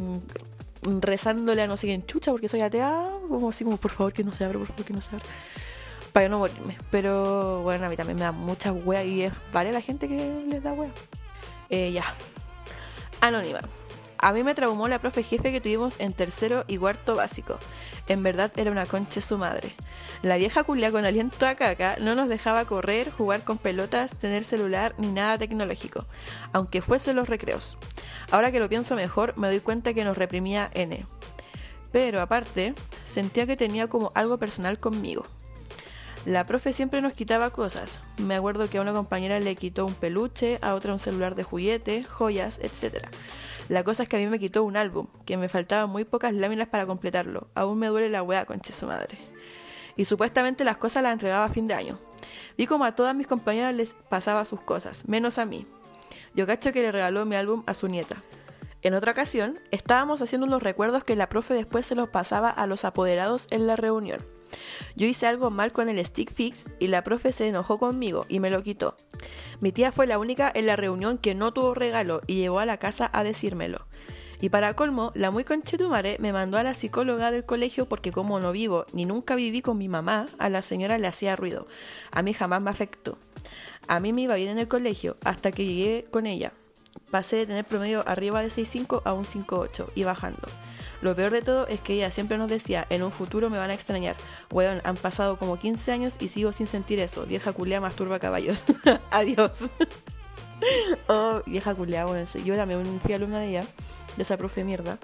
rezándole 0.82 1.62
a 1.62 1.66
no 1.66 1.76
sé 1.76 1.86
quién 1.86 2.06
chucha, 2.06 2.30
porque 2.30 2.48
soy 2.48 2.60
atea, 2.60 3.10
como 3.28 3.50
así, 3.50 3.64
como 3.64 3.76
por 3.76 3.90
favor 3.90 4.12
que 4.12 4.24
no 4.24 4.32
se 4.32 4.44
abra, 4.44 4.58
por 4.58 4.68
favor 4.68 4.84
que 4.84 4.92
no 4.92 5.00
se 5.00 5.10
abra 5.10 5.24
para 6.12 6.28
no 6.28 6.38
morirme. 6.38 6.76
Pero 6.90 7.62
bueno, 7.62 7.86
a 7.86 7.88
mí 7.88 7.96
también 7.96 8.18
me 8.18 8.24
da 8.24 8.32
mucha 8.32 8.72
wea 8.72 9.04
y 9.04 9.22
es 9.22 9.32
vale 9.52 9.72
la 9.72 9.80
gente 9.80 10.08
que 10.08 10.44
les 10.48 10.62
da 10.62 10.72
wea. 10.72 10.90
Eh, 11.70 11.92
ya. 11.92 12.04
Anónima. 13.20 13.60
A 14.20 14.32
mí 14.32 14.42
me 14.42 14.54
traumó 14.54 14.88
la 14.88 14.98
profe 14.98 15.22
jefe 15.22 15.52
que 15.52 15.60
tuvimos 15.60 15.94
en 16.00 16.12
tercero 16.12 16.64
y 16.66 16.76
cuarto 16.76 17.14
básico. 17.14 17.58
En 18.08 18.24
verdad 18.24 18.50
era 18.56 18.72
una 18.72 18.86
concha 18.86 19.20
su 19.20 19.38
madre. 19.38 19.72
La 20.22 20.36
vieja 20.36 20.64
culia 20.64 20.90
con 20.90 21.04
aliento 21.04 21.46
a 21.46 21.54
caca 21.54 21.96
no 22.00 22.16
nos 22.16 22.28
dejaba 22.28 22.64
correr, 22.64 23.12
jugar 23.12 23.44
con 23.44 23.58
pelotas, 23.58 24.16
tener 24.16 24.44
celular 24.44 24.94
ni 24.98 25.06
nada 25.06 25.38
tecnológico, 25.38 26.04
aunque 26.52 26.82
fuese 26.82 27.14
los 27.14 27.28
recreos. 27.28 27.78
Ahora 28.32 28.50
que 28.50 28.58
lo 28.58 28.68
pienso 28.68 28.96
mejor, 28.96 29.34
me 29.36 29.46
doy 29.46 29.60
cuenta 29.60 29.94
que 29.94 30.04
nos 30.04 30.18
reprimía 30.18 30.68
N. 30.74 31.06
Pero 31.92 32.20
aparte, 32.20 32.74
sentía 33.04 33.46
que 33.46 33.56
tenía 33.56 33.86
como 33.86 34.10
algo 34.16 34.38
personal 34.38 34.80
conmigo. 34.80 35.24
La 36.26 36.44
profe 36.44 36.72
siempre 36.72 37.00
nos 37.00 37.12
quitaba 37.12 37.50
cosas. 37.50 38.00
Me 38.18 38.34
acuerdo 38.34 38.68
que 38.68 38.78
a 38.78 38.82
una 38.82 38.92
compañera 38.92 39.38
le 39.40 39.56
quitó 39.56 39.86
un 39.86 39.94
peluche, 39.94 40.58
a 40.60 40.74
otra 40.74 40.92
un 40.92 40.98
celular 40.98 41.34
de 41.34 41.44
juguete, 41.44 42.02
joyas, 42.02 42.58
etc. 42.58 43.06
La 43.68 43.84
cosa 43.84 44.02
es 44.02 44.08
que 44.08 44.16
a 44.16 44.18
mí 44.18 44.26
me 44.26 44.38
quitó 44.38 44.64
un 44.64 44.76
álbum, 44.76 45.06
que 45.26 45.36
me 45.36 45.48
faltaban 45.48 45.90
muy 45.90 46.04
pocas 46.04 46.32
láminas 46.32 46.68
para 46.68 46.86
completarlo. 46.86 47.48
Aún 47.54 47.78
me 47.78 47.88
duele 47.88 48.08
la 48.08 48.22
wea 48.22 48.46
con 48.46 48.62
su 48.64 48.86
madre. 48.86 49.18
Y 49.96 50.06
supuestamente 50.06 50.64
las 50.64 50.78
cosas 50.78 51.02
las 51.02 51.12
entregaba 51.12 51.44
a 51.44 51.50
fin 51.50 51.68
de 51.68 51.74
año. 51.74 51.98
Vi 52.56 52.66
como 52.66 52.84
a 52.84 52.94
todas 52.94 53.14
mis 53.14 53.26
compañeras 53.26 53.74
les 53.74 53.94
pasaba 54.08 54.44
sus 54.44 54.60
cosas, 54.60 55.06
menos 55.06 55.38
a 55.38 55.44
mí. 55.44 55.66
Yo 56.34 56.46
cacho 56.46 56.72
que 56.72 56.82
le 56.82 56.92
regaló 56.92 57.26
mi 57.26 57.36
álbum 57.36 57.62
a 57.66 57.74
su 57.74 57.88
nieta. 57.88 58.22
En 58.80 58.94
otra 58.94 59.12
ocasión, 59.12 59.60
estábamos 59.70 60.22
haciendo 60.22 60.46
los 60.46 60.62
recuerdos 60.62 61.04
que 61.04 61.16
la 61.16 61.28
profe 61.28 61.52
después 61.52 61.84
se 61.84 61.94
los 61.94 62.08
pasaba 62.08 62.48
a 62.48 62.66
los 62.66 62.84
apoderados 62.84 63.48
en 63.50 63.66
la 63.66 63.76
reunión. 63.76 64.24
Yo 64.96 65.06
hice 65.06 65.26
algo 65.26 65.50
mal 65.50 65.72
con 65.72 65.88
el 65.88 66.04
stick 66.04 66.32
fix 66.32 66.66
y 66.78 66.88
la 66.88 67.04
profe 67.04 67.32
se 67.32 67.48
enojó 67.48 67.78
conmigo 67.78 68.26
y 68.28 68.40
me 68.40 68.50
lo 68.50 68.62
quitó. 68.62 68.96
Mi 69.60 69.72
tía 69.72 69.92
fue 69.92 70.06
la 70.06 70.18
única 70.18 70.50
en 70.54 70.66
la 70.66 70.76
reunión 70.76 71.18
que 71.18 71.34
no 71.34 71.52
tuvo 71.52 71.74
regalo 71.74 72.20
y 72.26 72.36
llegó 72.36 72.58
a 72.58 72.66
la 72.66 72.78
casa 72.78 73.10
a 73.12 73.24
decírmelo. 73.24 73.86
Y 74.40 74.50
para 74.50 74.74
colmo, 74.74 75.10
la 75.14 75.30
muy 75.30 75.42
conchetumare 75.42 76.16
me 76.20 76.32
mandó 76.32 76.58
a 76.58 76.62
la 76.62 76.74
psicóloga 76.74 77.30
del 77.32 77.44
colegio 77.44 77.88
porque 77.88 78.12
como 78.12 78.38
no 78.38 78.52
vivo 78.52 78.86
ni 78.92 79.04
nunca 79.04 79.34
viví 79.34 79.62
con 79.62 79.78
mi 79.78 79.88
mamá, 79.88 80.26
a 80.38 80.48
la 80.48 80.62
señora 80.62 80.98
le 80.98 81.08
hacía 81.08 81.34
ruido. 81.34 81.66
A 82.12 82.22
mí 82.22 82.32
jamás 82.32 82.62
me 82.62 82.70
afectó. 82.70 83.18
A 83.88 83.98
mí 84.00 84.12
me 84.12 84.22
iba 84.22 84.36
bien 84.36 84.50
en 84.50 84.58
el 84.58 84.68
colegio 84.68 85.16
hasta 85.24 85.50
que 85.50 85.64
llegué 85.64 86.04
con 86.10 86.26
ella. 86.26 86.52
Pasé 87.10 87.36
de 87.36 87.46
tener 87.46 87.64
promedio 87.64 88.06
arriba 88.06 88.42
de 88.42 88.48
6.5 88.48 89.02
a 89.04 89.12
un 89.12 89.24
5.8 89.24 89.86
y 89.94 90.04
bajando. 90.04 90.46
Lo 91.00 91.14
peor 91.14 91.30
de 91.30 91.42
todo 91.42 91.66
es 91.68 91.80
que 91.80 91.94
ella 91.94 92.10
siempre 92.10 92.38
nos 92.38 92.48
decía, 92.48 92.86
en 92.90 93.02
un 93.02 93.12
futuro 93.12 93.50
me 93.50 93.58
van 93.58 93.70
a 93.70 93.74
extrañar. 93.74 94.16
Weón, 94.50 94.80
han 94.84 94.96
pasado 94.96 95.38
como 95.38 95.58
15 95.58 95.92
años 95.92 96.16
y 96.18 96.28
sigo 96.28 96.52
sin 96.52 96.66
sentir 96.66 96.98
eso. 96.98 97.24
Vieja 97.24 97.52
culia 97.52 97.80
masturba 97.80 98.18
caballos. 98.18 98.64
Adiós. 99.10 99.70
oh, 101.08 101.40
vieja 101.46 101.74
culia, 101.74 102.04
bueno, 102.04 102.26
yo 102.44 102.56
también 102.56 103.00
fui 103.00 103.14
alumna 103.14 103.38
de 103.38 103.48
ella, 103.48 103.64
de 104.16 104.22
esa 104.22 104.36
profe 104.36 104.64
mierda. 104.64 104.98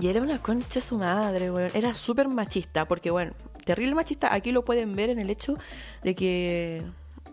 Y 0.00 0.08
era 0.08 0.22
una 0.22 0.40
concha 0.40 0.80
su 0.80 0.96
madre, 0.96 1.50
weón. 1.50 1.70
Era 1.74 1.92
súper 1.92 2.28
machista, 2.28 2.86
porque 2.86 3.10
bueno, 3.10 3.32
terrible 3.66 3.94
machista. 3.94 4.32
Aquí 4.32 4.52
lo 4.52 4.64
pueden 4.64 4.96
ver 4.96 5.10
en 5.10 5.18
el 5.18 5.28
hecho 5.28 5.58
de 6.02 6.14
que 6.14 6.82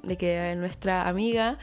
de 0.03 0.15
que 0.15 0.55
nuestra 0.57 1.09
amiga 1.09 1.57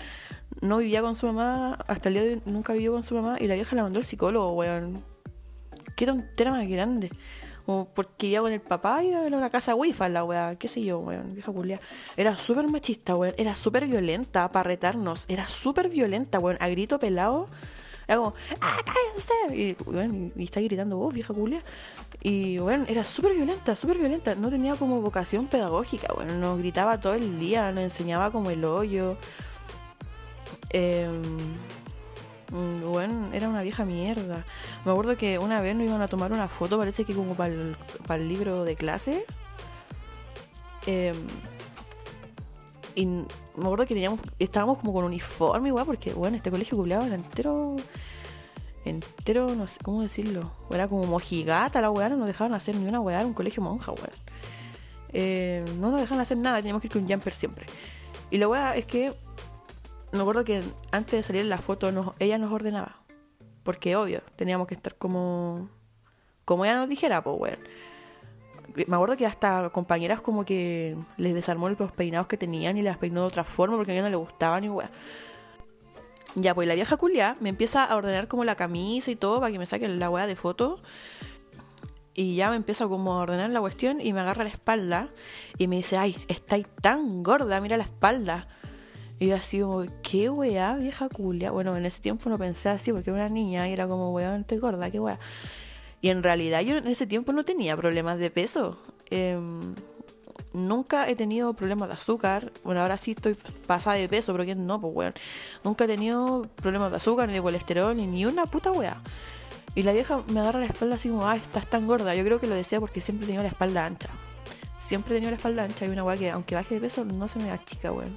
no 0.60 0.78
vivía 0.78 1.00
con 1.00 1.16
su 1.16 1.26
mamá, 1.26 1.78
hasta 1.86 2.10
el 2.10 2.14
día 2.14 2.22
de 2.22 2.30
hoy 2.34 2.42
nunca 2.44 2.74
vivió 2.74 2.92
con 2.92 3.02
su 3.02 3.14
mamá 3.14 3.38
y 3.40 3.46
la 3.46 3.54
vieja 3.54 3.74
la 3.74 3.82
mandó 3.82 3.98
al 3.98 4.04
psicólogo, 4.04 4.52
weón 4.52 5.15
qué 5.96 6.06
tontera 6.06 6.52
más 6.52 6.68
grande. 6.68 7.10
Como 7.64 7.86
porque 7.86 8.30
ya 8.30 8.40
con 8.40 8.52
el 8.52 8.60
papá 8.60 9.02
y 9.02 9.08
era 9.08 9.36
una 9.36 9.50
casa 9.50 9.74
wifi 9.74 10.08
la 10.08 10.22
weá, 10.22 10.54
qué 10.54 10.68
sé 10.68 10.84
yo, 10.84 11.00
weón, 11.00 11.34
vieja 11.34 11.50
culia. 11.50 11.80
Era 12.16 12.36
súper 12.38 12.68
machista, 12.68 13.16
weón, 13.16 13.34
era 13.36 13.56
súper 13.56 13.88
violenta 13.88 14.48
para 14.52 14.62
retarnos, 14.62 15.24
era 15.26 15.48
súper 15.48 15.88
violenta, 15.88 16.38
weón, 16.38 16.58
a 16.60 16.68
grito 16.68 17.00
pelado. 17.00 17.48
Era 18.06 18.18
como, 18.18 18.34
¡ah, 18.60 18.78
cállense! 18.84 19.34
Y, 19.52 19.72
bueno, 19.84 20.30
y, 20.36 20.44
está 20.44 20.60
gritando 20.60 20.96
vos, 20.96 21.12
vieja 21.12 21.34
culia. 21.34 21.64
Y 22.22 22.58
bueno, 22.58 22.84
era 22.88 23.04
súper 23.04 23.34
violenta, 23.34 23.74
súper 23.74 23.98
violenta. 23.98 24.36
No 24.36 24.48
tenía 24.48 24.76
como 24.76 25.00
vocación 25.00 25.48
pedagógica, 25.48 26.12
bueno, 26.14 26.34
nos 26.34 26.58
gritaba 26.60 27.00
todo 27.00 27.14
el 27.14 27.40
día, 27.40 27.72
nos 27.72 27.82
enseñaba 27.82 28.30
como 28.30 28.50
el 28.50 28.64
hoyo. 28.64 29.16
Eh, 30.70 31.08
bueno, 32.50 33.30
era 33.32 33.48
una 33.48 33.62
vieja 33.62 33.84
mierda. 33.84 34.44
Me 34.84 34.92
acuerdo 34.92 35.16
que 35.16 35.38
una 35.38 35.60
vez 35.60 35.74
nos 35.74 35.86
iban 35.86 36.02
a 36.02 36.08
tomar 36.08 36.32
una 36.32 36.48
foto, 36.48 36.78
parece 36.78 37.04
que 37.04 37.14
como 37.14 37.34
para 37.34 37.52
el, 37.52 37.76
para 38.06 38.22
el 38.22 38.28
libro 38.28 38.64
de 38.64 38.76
clase. 38.76 39.24
Eh, 40.86 41.14
y 42.94 43.06
me 43.06 43.26
acuerdo 43.64 43.86
que 43.86 43.94
teníamos, 43.94 44.20
estábamos 44.38 44.78
como 44.78 44.92
con 44.92 45.04
uniforme 45.04 45.68
igual, 45.68 45.86
porque 45.86 46.14
bueno, 46.14 46.36
este 46.36 46.50
colegio 46.50 46.78
culiado 46.78 47.04
era 47.04 47.14
entero, 47.14 47.76
entero, 48.84 49.54
no 49.54 49.66
sé 49.66 49.80
cómo 49.82 50.02
decirlo, 50.02 50.50
era 50.70 50.88
como 50.88 51.04
mojigata 51.04 51.80
la 51.80 51.90
weá, 51.90 52.08
no 52.08 52.16
nos 52.16 52.26
dejaban 52.26 52.54
hacer 52.54 52.74
ni 52.76 52.88
una 52.88 53.00
weá, 53.00 53.18
era 53.18 53.26
un 53.26 53.34
colegio 53.34 53.62
monja, 53.62 53.92
weá. 53.92 54.10
Eh, 55.12 55.64
no 55.78 55.90
nos 55.90 56.00
dejaban 56.00 56.22
hacer 56.22 56.38
nada, 56.38 56.58
teníamos 56.58 56.80
que 56.80 56.86
ir 56.86 56.92
con 56.92 57.08
jumper 57.08 57.34
siempre. 57.34 57.66
Y 58.30 58.38
la 58.38 58.48
weá 58.48 58.76
es 58.76 58.86
que 58.86 59.12
me 60.12 60.20
acuerdo 60.20 60.44
que 60.44 60.62
antes 60.92 61.12
de 61.12 61.22
salir 61.22 61.42
en 61.42 61.48
la 61.48 61.58
foto 61.58 61.92
nos, 61.92 62.14
ella 62.18 62.38
nos 62.38 62.52
ordenaba. 62.52 62.96
Porque 63.62 63.96
obvio, 63.96 64.22
teníamos 64.36 64.68
que 64.68 64.74
estar 64.74 64.94
como. 64.94 65.68
Como 66.44 66.64
ella 66.64 66.76
nos 66.76 66.88
dijera, 66.88 67.22
pues 67.22 67.36
weón. 67.38 67.58
Me 68.86 68.94
acuerdo 68.94 69.16
que 69.16 69.26
hasta 69.26 69.70
compañeras 69.70 70.20
como 70.20 70.44
que 70.44 70.96
les 71.16 71.34
desarmó 71.34 71.68
los 71.68 71.92
peinados 71.92 72.26
que 72.26 72.36
tenían 72.36 72.76
y 72.76 72.82
las 72.82 72.98
peinó 72.98 73.22
de 73.22 73.26
otra 73.28 73.42
forma 73.42 73.76
porque 73.76 73.92
a 73.92 73.94
ella 73.94 74.02
no 74.02 74.10
le 74.10 74.16
gustaban 74.16 74.64
y 74.64 74.68
weón. 74.68 74.90
Ya, 76.36 76.54
pues 76.54 76.68
la 76.68 76.74
vieja 76.74 76.98
culia 76.98 77.36
me 77.40 77.48
empieza 77.48 77.82
a 77.84 77.96
ordenar 77.96 78.28
como 78.28 78.44
la 78.44 78.54
camisa 78.54 79.10
y 79.10 79.16
todo 79.16 79.40
para 79.40 79.50
que 79.50 79.58
me 79.58 79.64
saquen 79.64 79.98
la 79.98 80.10
weá 80.10 80.26
de 80.26 80.36
foto. 80.36 80.82
Y 82.12 82.36
ya 82.36 82.50
me 82.50 82.56
empieza 82.56 82.86
como 82.86 83.14
a 83.14 83.22
ordenar 83.22 83.50
la 83.50 83.60
cuestión 83.60 84.00
y 84.00 84.12
me 84.12 84.20
agarra 84.20 84.44
la 84.44 84.50
espalda 84.50 85.08
y 85.58 85.66
me 85.66 85.76
dice, 85.76 85.96
ay, 85.96 86.16
estáis 86.28 86.66
tan 86.80 87.22
gorda, 87.22 87.60
mira 87.60 87.76
la 87.78 87.84
espalda. 87.84 88.48
Y 89.18 89.28
yo 89.28 89.36
así 89.36 89.60
como, 89.60 89.84
¿qué 90.02 90.28
weá, 90.28 90.74
vieja 90.74 91.08
culia? 91.08 91.50
Bueno, 91.50 91.76
en 91.76 91.86
ese 91.86 92.00
tiempo 92.00 92.28
no 92.28 92.36
pensé 92.36 92.68
así 92.68 92.92
porque 92.92 93.10
era 93.10 93.18
una 93.18 93.28
niña 93.28 93.68
y 93.68 93.72
era 93.72 93.88
como, 93.88 94.12
weá, 94.12 94.36
estoy 94.36 94.58
gorda, 94.58 94.90
qué 94.90 95.00
weá. 95.00 95.18
Y 96.02 96.10
en 96.10 96.22
realidad 96.22 96.60
yo 96.60 96.76
en 96.76 96.86
ese 96.86 97.06
tiempo 97.06 97.32
no 97.32 97.44
tenía 97.44 97.76
problemas 97.76 98.18
de 98.18 98.30
peso. 98.30 98.78
Em, 99.10 99.74
nunca 100.52 101.08
he 101.08 101.16
tenido 101.16 101.54
problemas 101.54 101.88
de 101.88 101.94
azúcar. 101.94 102.52
Bueno, 102.62 102.82
ahora 102.82 102.98
sí 102.98 103.12
estoy 103.12 103.36
pasada 103.66 103.96
de 103.96 104.08
peso, 104.08 104.32
pero 104.32 104.44
¿quién 104.44 104.66
no? 104.66 104.80
Pues 104.80 104.94
weón. 104.94 105.14
Nunca 105.64 105.84
he 105.84 105.88
tenido 105.88 106.42
problemas 106.56 106.90
de 106.90 106.98
azúcar, 106.98 107.28
ni 107.28 107.34
de 107.34 107.42
colesterol, 107.42 107.96
ni, 107.96 108.06
ni 108.06 108.26
una 108.26 108.44
puta 108.44 108.70
weá. 108.70 109.02
Y 109.74 109.82
la 109.82 109.92
vieja 109.92 110.22
me 110.28 110.40
agarra 110.40 110.60
la 110.60 110.66
espalda 110.66 110.96
así 110.96 111.08
como, 111.08 111.26
ah, 111.26 111.36
estás 111.36 111.68
tan 111.68 111.86
gorda. 111.86 112.14
Yo 112.14 112.24
creo 112.24 112.38
que 112.38 112.46
lo 112.46 112.54
decía 112.54 112.80
porque 112.80 113.00
siempre 113.00 113.24
he 113.24 113.28
tenido 113.28 113.42
la 113.42 113.50
espalda 113.50 113.86
ancha. 113.86 114.10
Siempre 114.78 115.14
he 115.14 115.16
tenido 115.16 115.30
la 115.30 115.36
espalda 115.36 115.64
ancha 115.64 115.86
y 115.86 115.88
una 115.88 116.04
weá 116.04 116.18
que 116.18 116.30
aunque 116.30 116.54
baje 116.54 116.74
de 116.74 116.80
peso 116.82 117.04
no 117.04 117.28
se 117.28 117.38
me 117.38 117.48
da 117.48 117.62
chica, 117.64 117.92
weón. 117.92 118.14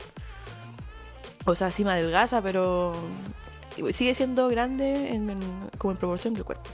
O 1.46 1.56
sea, 1.56 1.72
sí 1.72 1.84
me 1.84 1.92
adelgaza, 1.92 2.42
pero 2.42 2.94
sigue 3.92 4.14
siendo 4.14 4.48
grande 4.50 5.20
como 5.78 5.92
en 5.92 5.98
proporción 5.98 6.34
del 6.34 6.44
cuerpo. 6.44 6.70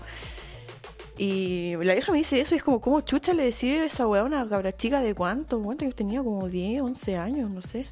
Y 1.17 1.75
la 1.77 1.93
vieja 1.93 2.11
me 2.11 2.17
dice 2.17 2.41
eso 2.41 2.55
y 2.55 2.57
es 2.57 2.63
como, 2.63 2.81
¿cómo 2.81 3.01
chucha 3.01 3.33
le 3.33 3.45
decía 3.45 3.85
esa 3.85 4.05
weá 4.07 4.21
a 4.21 4.25
una 4.25 4.47
cabra 4.49 4.75
chica 4.75 4.99
de 5.01 5.13
cuánto? 5.13 5.61
¿Cuánto? 5.61 5.85
Yo 5.85 5.91
tenía 5.93 6.21
como 6.21 6.49
10, 6.49 6.81
11 6.81 7.17
años, 7.17 7.49
no 7.49 7.61
sé. 7.61 7.87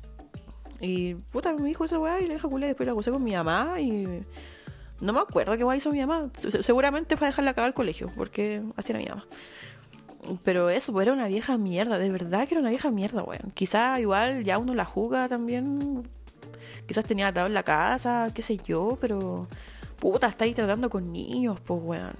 Y 0.81 1.15
puta, 1.15 1.53
me 1.53 1.69
dijo 1.69 1.85
esa 1.85 1.99
weá 1.99 2.19
y 2.19 2.23
la 2.23 2.33
vieja 2.33 2.49
culé 2.49 2.67
después 2.67 2.85
la 2.85 2.91
acusé 2.91 3.11
con 3.11 3.23
mi 3.23 3.31
mamá 3.31 3.79
y... 3.79 4.23
No 4.99 5.11
me 5.11 5.19
acuerdo 5.19 5.57
qué 5.57 5.63
weá 5.65 5.75
hizo 5.75 5.91
mi 5.91 5.99
mamá. 5.99 6.29
Seguramente 6.61 7.17
fue 7.17 7.27
a 7.27 7.29
dejarla 7.29 7.51
acabar 7.51 7.67
al 7.67 7.73
colegio, 7.73 8.11
porque 8.15 8.61
así 8.77 8.93
era 8.93 8.99
mi 8.99 9.05
mamá. 9.05 9.25
Pero 10.45 10.69
eso, 10.69 10.93
pues 10.93 11.05
era 11.05 11.13
una 11.13 11.27
vieja 11.27 11.57
mierda, 11.57 11.97
de 11.97 12.09
verdad 12.09 12.47
que 12.47 12.53
era 12.53 12.61
una 12.61 12.69
vieja 12.69 12.89
mierda, 12.89 13.21
weón. 13.23 13.51
Quizá 13.53 13.99
igual 13.99 14.45
ya 14.45 14.57
uno 14.57 14.73
la 14.75 14.85
juga 14.85 15.27
también 15.27 16.07
Quizás 16.87 17.05
tenía 17.05 17.27
atado 17.27 17.47
en 17.47 17.53
la 17.53 17.63
casa, 17.63 18.29
qué 18.33 18.41
sé 18.41 18.57
yo, 18.57 18.97
pero. 18.99 19.47
Puta, 19.99 20.27
estáis 20.27 20.53
tratando 20.53 20.89
con 20.89 21.11
niños, 21.11 21.59
pues, 21.65 21.79
weón. 21.81 22.15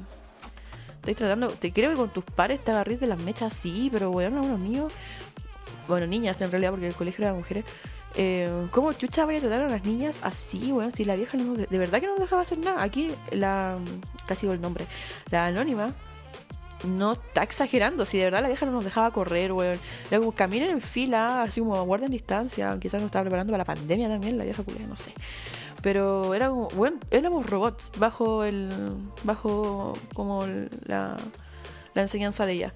Estáis 0.96 1.18
tratando. 1.18 1.50
Te 1.50 1.74
creo 1.74 1.90
que 1.90 1.98
con 1.98 2.10
tus 2.10 2.24
pares 2.24 2.64
te 2.64 2.72
agarrís 2.72 3.00
de 3.00 3.08
las 3.08 3.20
mechas, 3.20 3.54
sí, 3.54 3.90
pero, 3.92 4.12
weón, 4.12 4.38
a 4.38 4.42
unos 4.42 4.60
niños. 4.60 4.92
Bueno, 5.88 6.08
niñas 6.08 6.42
en 6.42 6.50
realidad, 6.52 6.72
porque 6.72 6.88
el 6.88 6.96
colegio 6.96 7.24
era 7.24 7.34
de 7.34 7.40
mujeres. 7.40 7.66
Eh, 8.16 8.68
¿Cómo 8.72 8.94
chucha 8.94 9.26
vaya 9.26 9.40
a 9.40 9.42
tratar 9.42 9.64
a 9.64 9.70
las 9.70 9.84
niñas 9.84 10.20
así, 10.24 10.72
weón? 10.72 10.92
Si 10.92 11.04
la 11.04 11.16
vieja 11.16 11.38
no, 11.38 11.56
de, 11.56 11.66
de 11.66 11.78
verdad 11.78 12.00
que 12.00 12.06
no 12.06 12.14
nos 12.14 12.22
dejaba 12.22 12.44
hacer 12.44 12.60
nada. 12.60 12.82
Aquí, 12.82 13.14
la. 13.32 13.78
casi 14.26 14.46
digo 14.46 14.54
el 14.54 14.62
nombre. 14.62 14.88
La 15.30 15.48
anónima 15.48 15.94
no 16.84 17.14
está 17.14 17.44
exagerando. 17.44 18.06
Si 18.06 18.18
de 18.18 18.26
verdad 18.26 18.42
la 18.42 18.48
vieja 18.48 18.66
no 18.66 18.72
nos 18.72 18.84
dejaba 18.84 19.12
correr, 19.12 19.52
weón. 19.52 19.80
Era 20.10 20.20
como 20.20 20.32
caminar 20.34 20.70
en 20.70 20.82
fila, 20.82 21.44
así 21.44 21.62
como 21.62 21.82
guarden 21.84 22.12
distancia. 22.12 22.78
Quizás 22.80 23.02
nos 23.02 23.08
estaba 23.08 23.24
preparando 23.24 23.52
para 23.52 23.62
la 23.62 23.66
pandemia 23.66 24.08
también, 24.10 24.38
la 24.38 24.44
vieja 24.44 24.64
culia, 24.64 24.86
no 24.88 24.98
sé. 24.98 25.14
Pero 25.82 26.34
era 26.34 26.50
como, 26.50 26.70
bueno, 26.70 26.98
éramos 27.12 27.46
robots 27.50 27.92
bajo 27.98 28.44
el. 28.44 28.72
bajo 29.24 29.98
como 30.14 30.46
la, 30.86 31.18
la 31.94 32.02
enseñanza 32.02 32.46
de 32.46 32.54
ella. 32.54 32.74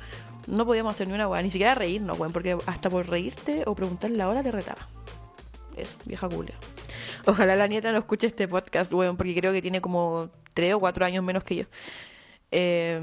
No 0.47 0.66
podíamos 0.66 0.93
hacer 0.93 1.08
ni 1.08 1.14
una 1.14 1.28
weá, 1.28 1.41
ni 1.41 1.51
siquiera 1.51 1.76
reírnos, 1.76 2.18
weón, 2.18 2.32
porque 2.32 2.58
hasta 2.66 2.89
por 2.89 3.08
reírte 3.10 3.64
o 3.66 3.76
preguntarle 3.76 4.18
la 4.18 4.30
hora 4.30 4.43
te 4.43 4.51
retaba. 4.51 4.88
Eso, 5.76 5.97
vieja 6.05 6.28
culia. 6.28 6.55
Ojalá 7.26 7.55
la 7.55 7.68
nieta 7.68 7.91
no 7.91 7.97
escuche 7.97 8.28
este 8.28 8.47
podcast, 8.47 8.91
weón, 8.93 9.18
porque 9.18 9.36
creo 9.36 9.51
que 9.51 9.62
tiene 9.62 9.82
como 9.82 10.30
3 10.53 10.76
o 10.76 10.80
4 10.80 11.05
años 11.05 11.24
menos 11.24 11.43
que 11.43 11.55
yo. 11.58 11.66
Eh, 12.51 12.99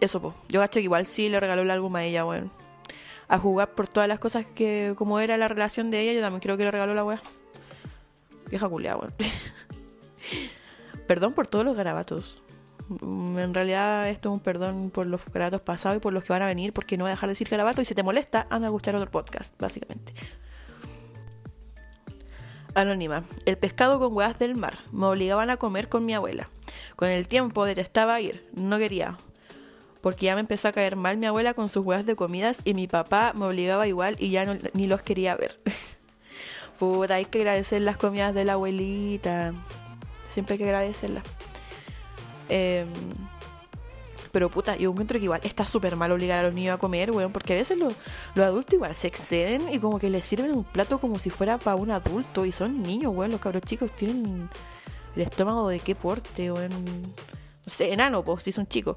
eso, 0.00 0.20
pues. 0.20 0.34
Yo 0.48 0.60
cacho 0.60 0.78
que 0.78 0.84
igual 0.84 1.06
sí 1.06 1.28
le 1.28 1.40
regaló 1.40 1.62
el 1.62 1.70
álbum 1.70 1.94
a 1.96 2.04
ella, 2.04 2.24
weón. 2.24 2.50
A 3.28 3.38
jugar 3.38 3.72
por 3.72 3.88
todas 3.88 4.08
las 4.08 4.18
cosas 4.18 4.46
que, 4.46 4.94
como 4.96 5.18
era 5.20 5.36
la 5.36 5.48
relación 5.48 5.90
de 5.90 6.00
ella, 6.00 6.12
yo 6.12 6.20
también 6.20 6.40
creo 6.40 6.56
que 6.56 6.64
le 6.64 6.70
regaló 6.70 6.94
la 6.94 7.04
weá. 7.04 7.22
Vieja 8.50 8.68
culia, 8.68 8.96
weón. 8.96 9.14
perdón 11.06 11.32
por 11.32 11.46
todos 11.46 11.64
los 11.64 11.76
garabatos. 11.76 12.42
Mm, 12.88 13.38
en 13.38 13.54
realidad 13.54 14.08
esto 14.10 14.28
es 14.28 14.32
un 14.34 14.40
perdón 14.40 14.90
por 14.90 15.06
los 15.06 15.24
garabatos 15.32 15.62
pasados 15.62 15.96
y 15.98 16.00
por 16.00 16.12
los 16.12 16.24
que 16.24 16.32
van 16.32 16.42
a 16.42 16.46
venir, 16.46 16.72
porque 16.72 16.96
no 16.96 17.04
voy 17.04 17.10
a 17.10 17.14
dejar 17.14 17.28
de 17.28 17.32
decir 17.32 17.48
garabato 17.48 17.80
y 17.80 17.84
si 17.84 17.94
te 17.94 18.02
molesta, 18.02 18.46
anda 18.50 18.68
a 18.68 18.70
escuchar 18.70 18.94
otro 18.96 19.10
podcast, 19.10 19.58
básicamente. 19.58 20.12
Anónima. 22.74 23.24
El 23.46 23.56
pescado 23.56 23.98
con 24.00 24.14
huevas 24.14 24.38
del 24.38 24.56
mar. 24.56 24.78
Me 24.90 25.06
obligaban 25.06 25.48
a 25.48 25.56
comer 25.56 25.88
con 25.88 26.04
mi 26.04 26.12
abuela. 26.12 26.50
Con 26.96 27.08
el 27.08 27.28
tiempo 27.28 27.64
detestaba 27.64 28.20
ir. 28.20 28.50
No 28.52 28.78
quería 28.78 29.16
porque 30.04 30.26
ya 30.26 30.34
me 30.34 30.42
empezó 30.42 30.68
a 30.68 30.72
caer 30.72 30.96
mal 30.96 31.16
mi 31.16 31.24
abuela 31.24 31.54
con 31.54 31.70
sus 31.70 31.82
huevas 31.82 32.04
de 32.04 32.14
comidas 32.14 32.60
y 32.66 32.74
mi 32.74 32.86
papá 32.86 33.32
me 33.34 33.46
obligaba 33.46 33.88
igual 33.88 34.16
y 34.18 34.28
ya 34.28 34.44
ni 34.74 34.86
los 34.86 35.00
quería 35.00 35.34
ver. 35.34 35.58
Puta, 36.78 37.14
hay 37.14 37.24
que 37.24 37.38
agradecer 37.38 37.80
las 37.80 37.96
comidas 37.96 38.34
de 38.34 38.44
la 38.44 38.52
abuelita. 38.52 39.54
Siempre 40.28 40.52
hay 40.52 40.58
que 40.58 40.64
agradecerlas. 40.64 41.24
Em, 42.50 42.86
pero 44.30 44.50
puta, 44.50 44.76
yo 44.76 44.90
encuentro 44.90 45.18
que 45.18 45.24
igual 45.24 45.40
está 45.42 45.64
súper 45.66 45.96
mal 45.96 46.12
obligar 46.12 46.40
a 46.40 46.42
los 46.42 46.54
niños 46.54 46.74
a 46.74 46.78
comer, 46.78 47.10
weón, 47.10 47.32
porque 47.32 47.54
a 47.54 47.56
veces 47.56 47.78
los, 47.78 47.94
adultos 48.36 48.74
igual 48.74 48.94
se 48.94 49.06
exceden 49.06 49.72
y 49.72 49.78
como 49.78 49.98
que 49.98 50.10
les 50.10 50.26
sirven 50.26 50.52
un 50.52 50.64
plato 50.64 50.98
como 50.98 51.18
si 51.18 51.30
fuera 51.30 51.56
para 51.56 51.76
un 51.76 51.90
adulto 51.90 52.44
y 52.44 52.52
son 52.52 52.82
niños, 52.82 53.14
weón, 53.16 53.30
los 53.30 53.40
cabros 53.40 53.62
chicos 53.62 53.90
tienen 53.92 54.50
el 55.16 55.22
estómago 55.22 55.66
de 55.70 55.80
qué 55.80 55.94
porte, 55.94 56.52
weón 56.52 57.14
no 57.66 57.72
sé, 57.72 57.92
enano, 57.92 58.22
pues, 58.22 58.42
si 58.42 58.52
son 58.52 58.66
chicos. 58.66 58.96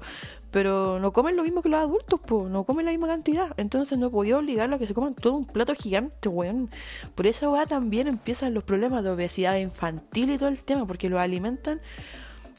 Pero 0.50 0.98
no 0.98 1.12
comen 1.12 1.36
lo 1.36 1.42
mismo 1.42 1.60
que 1.60 1.68
los 1.68 1.80
adultos, 1.80 2.20
pues, 2.24 2.50
no 2.50 2.64
comen 2.64 2.86
la 2.86 2.90
misma 2.90 3.06
cantidad. 3.06 3.52
Entonces 3.58 3.98
no 3.98 4.10
podía 4.10 4.38
obligarlo 4.38 4.76
a 4.76 4.78
que 4.78 4.86
se 4.86 4.94
coman 4.94 5.14
todo 5.14 5.34
un 5.34 5.44
plato 5.44 5.74
gigante, 5.74 6.28
weón. 6.28 6.70
Por 7.14 7.26
esa 7.26 7.50
weá 7.50 7.66
también 7.66 8.08
empiezan 8.08 8.54
los 8.54 8.64
problemas 8.64 9.04
de 9.04 9.10
obesidad 9.10 9.56
infantil 9.56 10.30
y 10.30 10.38
todo 10.38 10.48
el 10.48 10.64
tema, 10.64 10.86
porque 10.86 11.10
los 11.10 11.20
alimentan 11.20 11.80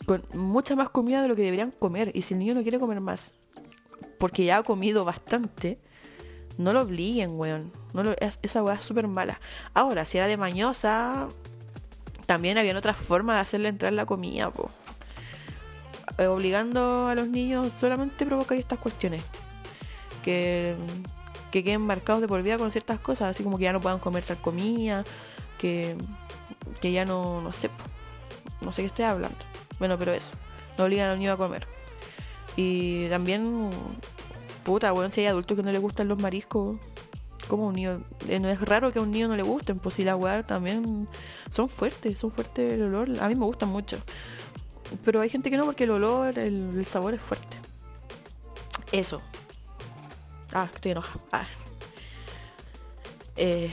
con 0.05 0.23
mucha 0.33 0.75
más 0.75 0.89
comida 0.89 1.21
de 1.21 1.27
lo 1.27 1.35
que 1.35 1.41
deberían 1.41 1.71
comer. 1.71 2.11
Y 2.13 2.21
si 2.21 2.35
el 2.35 2.39
niño 2.39 2.53
no 2.53 2.61
quiere 2.61 2.79
comer 2.79 3.01
más, 3.01 3.33
porque 4.19 4.45
ya 4.45 4.57
ha 4.57 4.63
comido 4.63 5.03
bastante, 5.03 5.79
no 6.57 6.73
lo 6.73 6.81
obliguen, 6.81 7.39
weón. 7.39 7.71
No 7.93 8.03
esa 8.19 8.63
weá 8.63 8.75
es 8.75 8.85
súper 8.85 9.07
mala. 9.07 9.39
Ahora, 9.73 10.05
si 10.05 10.19
era 10.19 10.27
de 10.27 10.37
mañosa, 10.37 11.27
también 12.27 12.59
había 12.59 12.77
otras 12.77 12.97
formas 12.97 13.37
de 13.37 13.41
hacerle 13.41 13.69
entrar 13.69 13.91
la 13.93 14.05
comida, 14.05 14.51
eh, 14.55 14.69
obligando 16.17 17.07
a 17.07 17.15
los 17.15 17.27
niños 17.27 17.71
solamente 17.77 18.25
provoca 18.25 18.55
estas 18.55 18.79
cuestiones. 18.79 19.23
Que, 20.23 20.75
que 21.51 21.63
queden 21.63 21.81
marcados 21.81 22.21
de 22.21 22.27
por 22.27 22.41
vida 22.43 22.57
con 22.57 22.71
ciertas 22.71 22.99
cosas, 22.99 23.29
así 23.29 23.43
como 23.43 23.57
que 23.57 23.63
ya 23.63 23.73
no 23.73 23.81
puedan 23.81 23.99
comer 23.99 24.23
tal 24.23 24.37
comida, 24.37 25.05
que, 25.57 25.95
que 26.81 26.91
ya 26.91 27.05
no, 27.05 27.41
no 27.41 27.51
sé, 27.51 27.69
no 28.61 28.71
sé 28.71 28.81
qué 28.81 28.87
estoy 28.87 29.05
hablando. 29.05 29.37
Bueno, 29.79 29.97
pero 29.97 30.13
eso, 30.13 30.31
no 30.77 30.85
obligan 30.85 31.07
a 31.07 31.09
los 31.11 31.19
niños 31.19 31.35
a 31.35 31.37
comer. 31.37 31.67
Y 32.55 33.07
también, 33.09 33.71
puta, 34.63 34.91
bueno, 34.91 35.09
si 35.09 35.21
hay 35.21 35.27
adultos 35.27 35.55
que 35.55 35.63
no 35.63 35.71
les 35.71 35.81
gustan 35.81 36.07
los 36.07 36.19
mariscos, 36.19 36.77
como 37.47 37.67
un 37.67 37.75
niño, 37.75 38.01
eh, 38.27 38.39
no 38.39 38.47
es 38.47 38.61
raro 38.61 38.91
que 38.91 38.99
a 38.99 39.01
un 39.01 39.11
niño 39.11 39.27
no 39.27 39.35
le 39.35 39.43
gusten, 39.43 39.79
pues 39.79 39.95
si 39.95 40.03
la 40.03 40.15
weá 40.15 40.43
también 40.43 41.07
son 41.49 41.67
fuertes, 41.67 42.19
son 42.19 42.31
fuertes 42.31 42.73
el 42.73 42.83
olor, 42.83 43.09
a 43.19 43.27
mí 43.27 43.35
me 43.35 43.45
gustan 43.45 43.69
mucho. 43.69 43.97
Pero 45.05 45.21
hay 45.21 45.29
gente 45.29 45.49
que 45.49 45.57
no 45.57 45.65
porque 45.65 45.83
el 45.83 45.91
olor, 45.91 46.37
el, 46.39 46.85
sabor 46.85 47.13
es 47.13 47.21
fuerte. 47.21 47.57
Eso. 48.91 49.21
Ah, 50.53 50.67
estoy 50.73 50.91
enojada. 50.91 51.21
Ah. 51.31 51.47
Eh, 53.35 53.69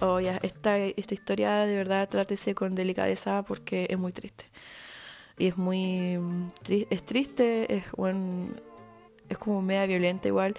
oh, 0.00 0.20
ya, 0.20 0.38
esta, 0.42 0.78
esta 0.78 1.14
historia 1.14 1.56
de 1.66 1.76
verdad 1.76 2.08
trátese 2.08 2.54
con 2.54 2.74
delicadeza 2.74 3.42
porque 3.42 3.86
es 3.90 3.98
muy 3.98 4.12
triste. 4.12 4.44
Y 5.36 5.48
es 5.48 5.56
muy... 5.56 6.18
es 6.68 7.02
triste, 7.04 7.74
es, 7.74 7.84
es 9.28 9.38
como 9.38 9.62
media 9.62 9.86
violenta 9.86 10.28
igual. 10.28 10.54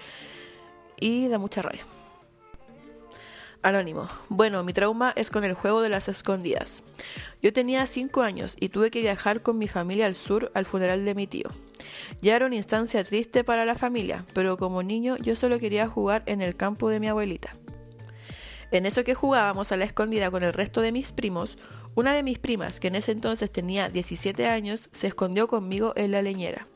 Y 0.98 1.28
da 1.28 1.38
mucha 1.38 1.62
rabia. 1.62 1.84
Anónimo. 3.62 4.08
Bueno, 4.30 4.64
mi 4.64 4.72
trauma 4.72 5.12
es 5.16 5.30
con 5.30 5.44
el 5.44 5.52
juego 5.52 5.82
de 5.82 5.90
las 5.90 6.08
escondidas. 6.08 6.82
Yo 7.42 7.52
tenía 7.52 7.86
5 7.86 8.22
años 8.22 8.56
y 8.58 8.70
tuve 8.70 8.90
que 8.90 9.02
viajar 9.02 9.42
con 9.42 9.58
mi 9.58 9.68
familia 9.68 10.06
al 10.06 10.14
sur 10.14 10.50
al 10.54 10.64
funeral 10.64 11.04
de 11.04 11.14
mi 11.14 11.26
tío. 11.26 11.50
Ya 12.22 12.36
era 12.36 12.46
una 12.46 12.56
instancia 12.56 13.04
triste 13.04 13.44
para 13.44 13.66
la 13.66 13.74
familia, 13.74 14.24
pero 14.32 14.56
como 14.56 14.82
niño 14.82 15.18
yo 15.18 15.36
solo 15.36 15.58
quería 15.58 15.88
jugar 15.88 16.22
en 16.24 16.40
el 16.40 16.56
campo 16.56 16.88
de 16.88 17.00
mi 17.00 17.08
abuelita. 17.08 17.54
En 18.70 18.86
eso 18.86 19.04
que 19.04 19.14
jugábamos 19.14 19.72
a 19.72 19.76
la 19.76 19.84
escondida 19.84 20.30
con 20.30 20.42
el 20.42 20.54
resto 20.54 20.80
de 20.80 20.92
mis 20.92 21.12
primos, 21.12 21.58
una 21.94 22.14
de 22.14 22.22
mis 22.22 22.38
primas, 22.38 22.80
que 22.80 22.88
en 22.88 22.94
ese 22.94 23.12
entonces 23.12 23.50
tenía 23.50 23.90
17 23.90 24.46
años, 24.46 24.88
se 24.92 25.08
escondió 25.08 25.48
conmigo 25.48 25.92
en 25.96 26.12
la 26.12 26.22
leñera. 26.22 26.66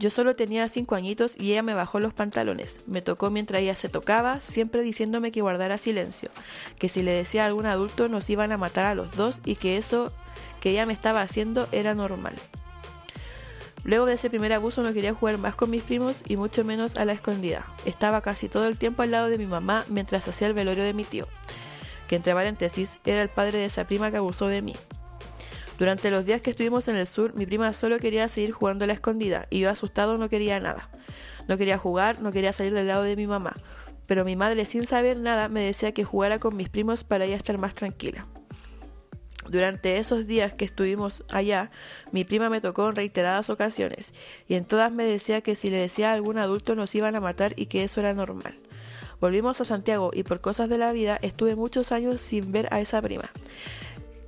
Yo 0.00 0.10
solo 0.10 0.36
tenía 0.36 0.68
cinco 0.68 0.94
añitos 0.94 1.34
y 1.36 1.50
ella 1.50 1.64
me 1.64 1.74
bajó 1.74 1.98
los 1.98 2.14
pantalones. 2.14 2.78
Me 2.86 3.02
tocó 3.02 3.30
mientras 3.30 3.62
ella 3.62 3.74
se 3.74 3.88
tocaba, 3.88 4.38
siempre 4.38 4.82
diciéndome 4.82 5.32
que 5.32 5.40
guardara 5.40 5.76
silencio, 5.76 6.30
que 6.78 6.88
si 6.88 7.02
le 7.02 7.10
decía 7.10 7.42
a 7.42 7.46
algún 7.46 7.66
adulto 7.66 8.08
nos 8.08 8.30
iban 8.30 8.52
a 8.52 8.58
matar 8.58 8.86
a 8.86 8.94
los 8.94 9.10
dos 9.16 9.40
y 9.44 9.56
que 9.56 9.76
eso 9.76 10.12
que 10.60 10.70
ella 10.70 10.86
me 10.86 10.92
estaba 10.92 11.20
haciendo 11.20 11.68
era 11.72 11.94
normal. 11.94 12.34
Luego 13.82 14.06
de 14.06 14.14
ese 14.14 14.30
primer 14.30 14.52
abuso 14.52 14.84
no 14.84 14.92
quería 14.92 15.14
jugar 15.14 15.38
más 15.38 15.56
con 15.56 15.70
mis 15.70 15.82
primos 15.82 16.22
y 16.28 16.36
mucho 16.36 16.64
menos 16.64 16.94
a 16.94 17.04
la 17.04 17.12
escondida. 17.12 17.66
Estaba 17.84 18.20
casi 18.20 18.48
todo 18.48 18.68
el 18.68 18.78
tiempo 18.78 19.02
al 19.02 19.10
lado 19.10 19.28
de 19.28 19.38
mi 19.38 19.46
mamá 19.46 19.84
mientras 19.88 20.28
hacía 20.28 20.46
el 20.46 20.54
velorio 20.54 20.84
de 20.84 20.94
mi 20.94 21.02
tío, 21.02 21.26
que 22.06 22.14
entre 22.14 22.34
paréntesis 22.34 22.98
era 23.04 23.20
el 23.20 23.30
padre 23.30 23.58
de 23.58 23.64
esa 23.64 23.88
prima 23.88 24.12
que 24.12 24.18
abusó 24.18 24.46
de 24.46 24.62
mí. 24.62 24.76
Durante 25.78 26.10
los 26.10 26.26
días 26.26 26.40
que 26.40 26.50
estuvimos 26.50 26.88
en 26.88 26.96
el 26.96 27.06
sur, 27.06 27.34
mi 27.34 27.46
prima 27.46 27.72
solo 27.72 28.00
quería 28.00 28.28
seguir 28.28 28.50
jugando 28.50 28.82
a 28.82 28.88
la 28.88 28.94
escondida 28.94 29.46
y 29.48 29.60
yo 29.60 29.70
asustado 29.70 30.18
no 30.18 30.28
quería 30.28 30.58
nada. 30.58 30.90
No 31.46 31.56
quería 31.56 31.78
jugar, 31.78 32.20
no 32.20 32.32
quería 32.32 32.52
salir 32.52 32.74
del 32.74 32.88
lado 32.88 33.04
de 33.04 33.14
mi 33.14 33.28
mamá, 33.28 33.56
pero 34.06 34.24
mi 34.24 34.34
madre 34.34 34.66
sin 34.66 34.86
saber 34.86 35.18
nada 35.18 35.48
me 35.48 35.62
decía 35.62 35.92
que 35.92 36.02
jugara 36.02 36.40
con 36.40 36.56
mis 36.56 36.68
primos 36.68 37.04
para 37.04 37.26
ella 37.26 37.36
estar 37.36 37.58
más 37.58 37.74
tranquila. 37.74 38.26
Durante 39.48 39.96
esos 39.98 40.26
días 40.26 40.52
que 40.52 40.64
estuvimos 40.64 41.24
allá, 41.30 41.70
mi 42.10 42.24
prima 42.24 42.50
me 42.50 42.60
tocó 42.60 42.88
en 42.88 42.96
reiteradas 42.96 43.48
ocasiones, 43.48 44.12
y 44.46 44.56
en 44.56 44.64
todas 44.64 44.92
me 44.92 45.04
decía 45.04 45.40
que 45.40 45.54
si 45.54 45.70
le 45.70 45.78
decía 45.78 46.10
a 46.10 46.14
algún 46.14 46.38
adulto 46.38 46.74
nos 46.74 46.94
iban 46.94 47.16
a 47.16 47.20
matar 47.20 47.54
y 47.56 47.66
que 47.66 47.84
eso 47.84 48.00
era 48.00 48.12
normal. 48.12 48.54
Volvimos 49.20 49.60
a 49.60 49.64
Santiago 49.64 50.10
y 50.12 50.22
por 50.22 50.40
cosas 50.40 50.68
de 50.68 50.78
la 50.78 50.92
vida 50.92 51.18
estuve 51.22 51.56
muchos 51.56 51.92
años 51.92 52.20
sin 52.20 52.52
ver 52.52 52.68
a 52.72 52.80
esa 52.80 53.00
prima. 53.00 53.30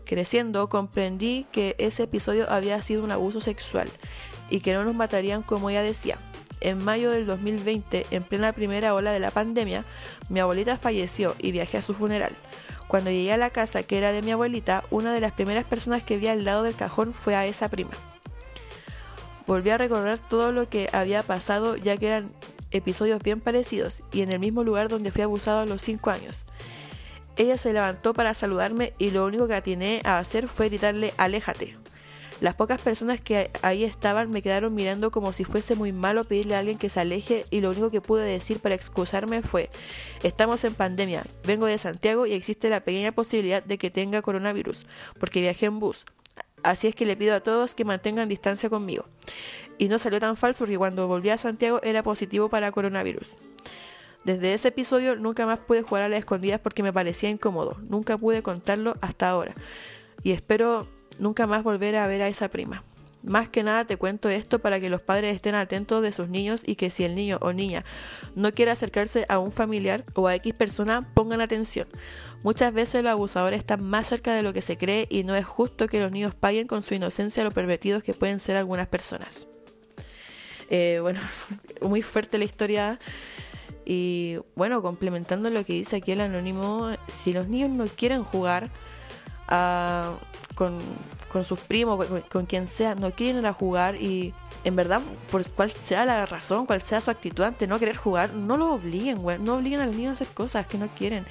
Creciendo 0.04 0.68
comprendí 0.68 1.46
que 1.52 1.76
ese 1.78 2.04
episodio 2.04 2.50
había 2.50 2.80
sido 2.82 3.04
un 3.04 3.10
abuso 3.10 3.40
sexual 3.40 3.88
y 4.50 4.60
que 4.60 4.74
no 4.74 4.84
nos 4.84 4.94
matarían 4.94 5.42
como 5.42 5.70
ella 5.70 5.82
decía. 5.82 6.18
En 6.60 6.82
mayo 6.84 7.10
del 7.10 7.26
2020, 7.26 8.06
en 8.10 8.22
plena 8.22 8.52
primera 8.52 8.94
ola 8.94 9.12
de 9.12 9.20
la 9.20 9.30
pandemia, 9.30 9.84
mi 10.28 10.40
abuelita 10.40 10.76
falleció 10.76 11.34
y 11.38 11.52
viajé 11.52 11.78
a 11.78 11.82
su 11.82 11.94
funeral. 11.94 12.36
Cuando 12.86 13.10
llegué 13.10 13.32
a 13.32 13.36
la 13.36 13.50
casa 13.50 13.84
que 13.84 13.96
era 13.98 14.12
de 14.12 14.20
mi 14.20 14.32
abuelita, 14.32 14.84
una 14.90 15.14
de 15.14 15.20
las 15.20 15.32
primeras 15.32 15.64
personas 15.64 16.02
que 16.02 16.18
vi 16.18 16.26
al 16.26 16.44
lado 16.44 16.64
del 16.64 16.74
cajón 16.74 17.14
fue 17.14 17.36
a 17.36 17.46
esa 17.46 17.68
prima. 17.68 17.92
Volví 19.46 19.70
a 19.70 19.78
recordar 19.78 20.18
todo 20.18 20.52
lo 20.52 20.68
que 20.68 20.90
había 20.92 21.22
pasado 21.22 21.76
ya 21.76 21.96
que 21.96 22.08
eran 22.08 22.32
episodios 22.72 23.22
bien 23.22 23.40
parecidos 23.40 24.02
y 24.12 24.22
en 24.22 24.32
el 24.32 24.38
mismo 24.38 24.64
lugar 24.64 24.88
donde 24.88 25.10
fui 25.10 25.22
abusado 25.22 25.60
a 25.60 25.66
los 25.66 25.82
5 25.82 26.10
años. 26.10 26.46
Ella 27.36 27.56
se 27.56 27.72
levantó 27.72 28.14
para 28.14 28.34
saludarme 28.34 28.92
y 28.98 29.10
lo 29.10 29.24
único 29.24 29.48
que 29.48 29.54
atiné 29.54 30.02
a 30.04 30.18
hacer 30.18 30.48
fue 30.48 30.68
gritarle 30.68 31.14
aléjate. 31.16 31.76
Las 32.40 32.54
pocas 32.54 32.80
personas 32.80 33.20
que 33.20 33.50
ahí 33.60 33.84
estaban 33.84 34.30
me 34.30 34.40
quedaron 34.40 34.74
mirando 34.74 35.10
como 35.10 35.34
si 35.34 35.44
fuese 35.44 35.74
muy 35.74 35.92
malo 35.92 36.24
pedirle 36.24 36.54
a 36.54 36.60
alguien 36.60 36.78
que 36.78 36.88
se 36.88 37.00
aleje 37.00 37.44
y 37.50 37.60
lo 37.60 37.70
único 37.70 37.90
que 37.90 38.00
pude 38.00 38.24
decir 38.24 38.60
para 38.60 38.74
excusarme 38.74 39.42
fue, 39.42 39.68
estamos 40.22 40.64
en 40.64 40.74
pandemia, 40.74 41.26
vengo 41.44 41.66
de 41.66 41.76
Santiago 41.76 42.24
y 42.24 42.32
existe 42.32 42.70
la 42.70 42.80
pequeña 42.80 43.12
posibilidad 43.12 43.62
de 43.62 43.76
que 43.76 43.90
tenga 43.90 44.22
coronavirus, 44.22 44.86
porque 45.18 45.42
viajé 45.42 45.66
en 45.66 45.80
bus. 45.80 46.06
Así 46.62 46.88
es 46.88 46.94
que 46.94 47.04
le 47.04 47.16
pido 47.16 47.34
a 47.34 47.40
todos 47.40 47.74
que 47.74 47.84
mantengan 47.84 48.28
distancia 48.28 48.70
conmigo. 48.70 49.04
Y 49.76 49.88
no 49.88 49.98
salió 49.98 50.18
tan 50.18 50.36
falso 50.36 50.60
porque 50.60 50.78
cuando 50.78 51.08
volví 51.08 51.28
a 51.28 51.36
Santiago 51.36 51.80
era 51.82 52.02
positivo 52.02 52.48
para 52.48 52.72
coronavirus. 52.72 53.36
Desde 54.30 54.54
ese 54.54 54.68
episodio 54.68 55.16
nunca 55.16 55.44
más 55.44 55.58
pude 55.58 55.82
jugar 55.82 56.04
a 56.04 56.08
las 56.08 56.20
escondidas 56.20 56.60
porque 56.60 56.84
me 56.84 56.92
parecía 56.92 57.28
incómodo. 57.28 57.76
Nunca 57.88 58.16
pude 58.16 58.44
contarlo 58.44 58.96
hasta 59.00 59.28
ahora. 59.28 59.56
Y 60.22 60.30
espero 60.30 60.86
nunca 61.18 61.48
más 61.48 61.64
volver 61.64 61.96
a 61.96 62.06
ver 62.06 62.22
a 62.22 62.28
esa 62.28 62.48
prima. 62.48 62.84
Más 63.24 63.48
que 63.48 63.64
nada 63.64 63.84
te 63.84 63.96
cuento 63.96 64.28
esto 64.28 64.60
para 64.60 64.78
que 64.78 64.88
los 64.88 65.02
padres 65.02 65.34
estén 65.34 65.56
atentos 65.56 66.00
de 66.00 66.12
sus 66.12 66.28
niños 66.28 66.62
y 66.64 66.76
que 66.76 66.90
si 66.90 67.02
el 67.02 67.16
niño 67.16 67.38
o 67.40 67.52
niña 67.52 67.84
no 68.36 68.54
quiere 68.54 68.70
acercarse 68.70 69.26
a 69.28 69.40
un 69.40 69.50
familiar 69.50 70.04
o 70.14 70.28
a 70.28 70.36
X 70.36 70.54
persona, 70.54 71.12
pongan 71.12 71.40
atención. 71.40 71.88
Muchas 72.44 72.72
veces 72.72 73.02
los 73.02 73.10
abusadores 73.10 73.58
están 73.58 73.82
más 73.82 74.06
cerca 74.06 74.32
de 74.32 74.44
lo 74.44 74.52
que 74.52 74.62
se 74.62 74.78
cree 74.78 75.08
y 75.10 75.24
no 75.24 75.34
es 75.34 75.44
justo 75.44 75.88
que 75.88 75.98
los 75.98 76.12
niños 76.12 76.36
paguen 76.36 76.68
con 76.68 76.84
su 76.84 76.94
inocencia 76.94 77.42
los 77.42 77.52
pervertidos 77.52 78.04
que 78.04 78.14
pueden 78.14 78.38
ser 78.38 78.56
algunas 78.56 78.86
personas. 78.86 79.48
Eh, 80.70 81.00
bueno, 81.02 81.18
muy 81.82 82.00
fuerte 82.00 82.38
la 82.38 82.44
historia 82.44 83.00
y 83.92 84.38
bueno, 84.54 84.82
complementando 84.82 85.50
lo 85.50 85.64
que 85.64 85.72
dice 85.72 85.96
aquí 85.96 86.12
el 86.12 86.20
anónimo, 86.20 86.90
si 87.08 87.32
los 87.32 87.48
niños 87.48 87.70
no 87.70 87.88
quieren 87.88 88.22
jugar 88.22 88.70
ah, 89.48 90.12
con, 90.54 90.78
sus 91.42 91.58
primos, 91.58 92.06
con, 92.30 92.46
quien 92.46 92.68
sea, 92.68 92.94
no 92.94 93.10
quieren 93.10 93.38
ir 93.38 93.46
a 93.48 93.52
jugar 93.52 93.96
y 93.96 94.32
en 94.62 94.76
verdad, 94.76 95.00
por 95.28 95.44
cual 95.50 95.72
sea 95.72 96.04
la 96.04 96.24
razón, 96.24 96.66
cual 96.66 96.82
sea 96.82 97.00
su 97.00 97.10
actitud 97.10 97.42
ante 97.42 97.66
no 97.66 97.80
querer 97.80 97.96
jugar, 97.96 98.32
no 98.32 98.56
lo 98.56 98.74
obliguen, 98.74 99.18
güey. 99.18 99.40
No 99.40 99.56
obliguen 99.56 99.80
a 99.80 99.86
los 99.86 99.96
niños 99.96 100.10
a 100.10 100.12
hacer 100.12 100.28
cosas 100.28 100.68
que 100.68 100.78
no 100.78 100.86
quieren. 100.86 101.26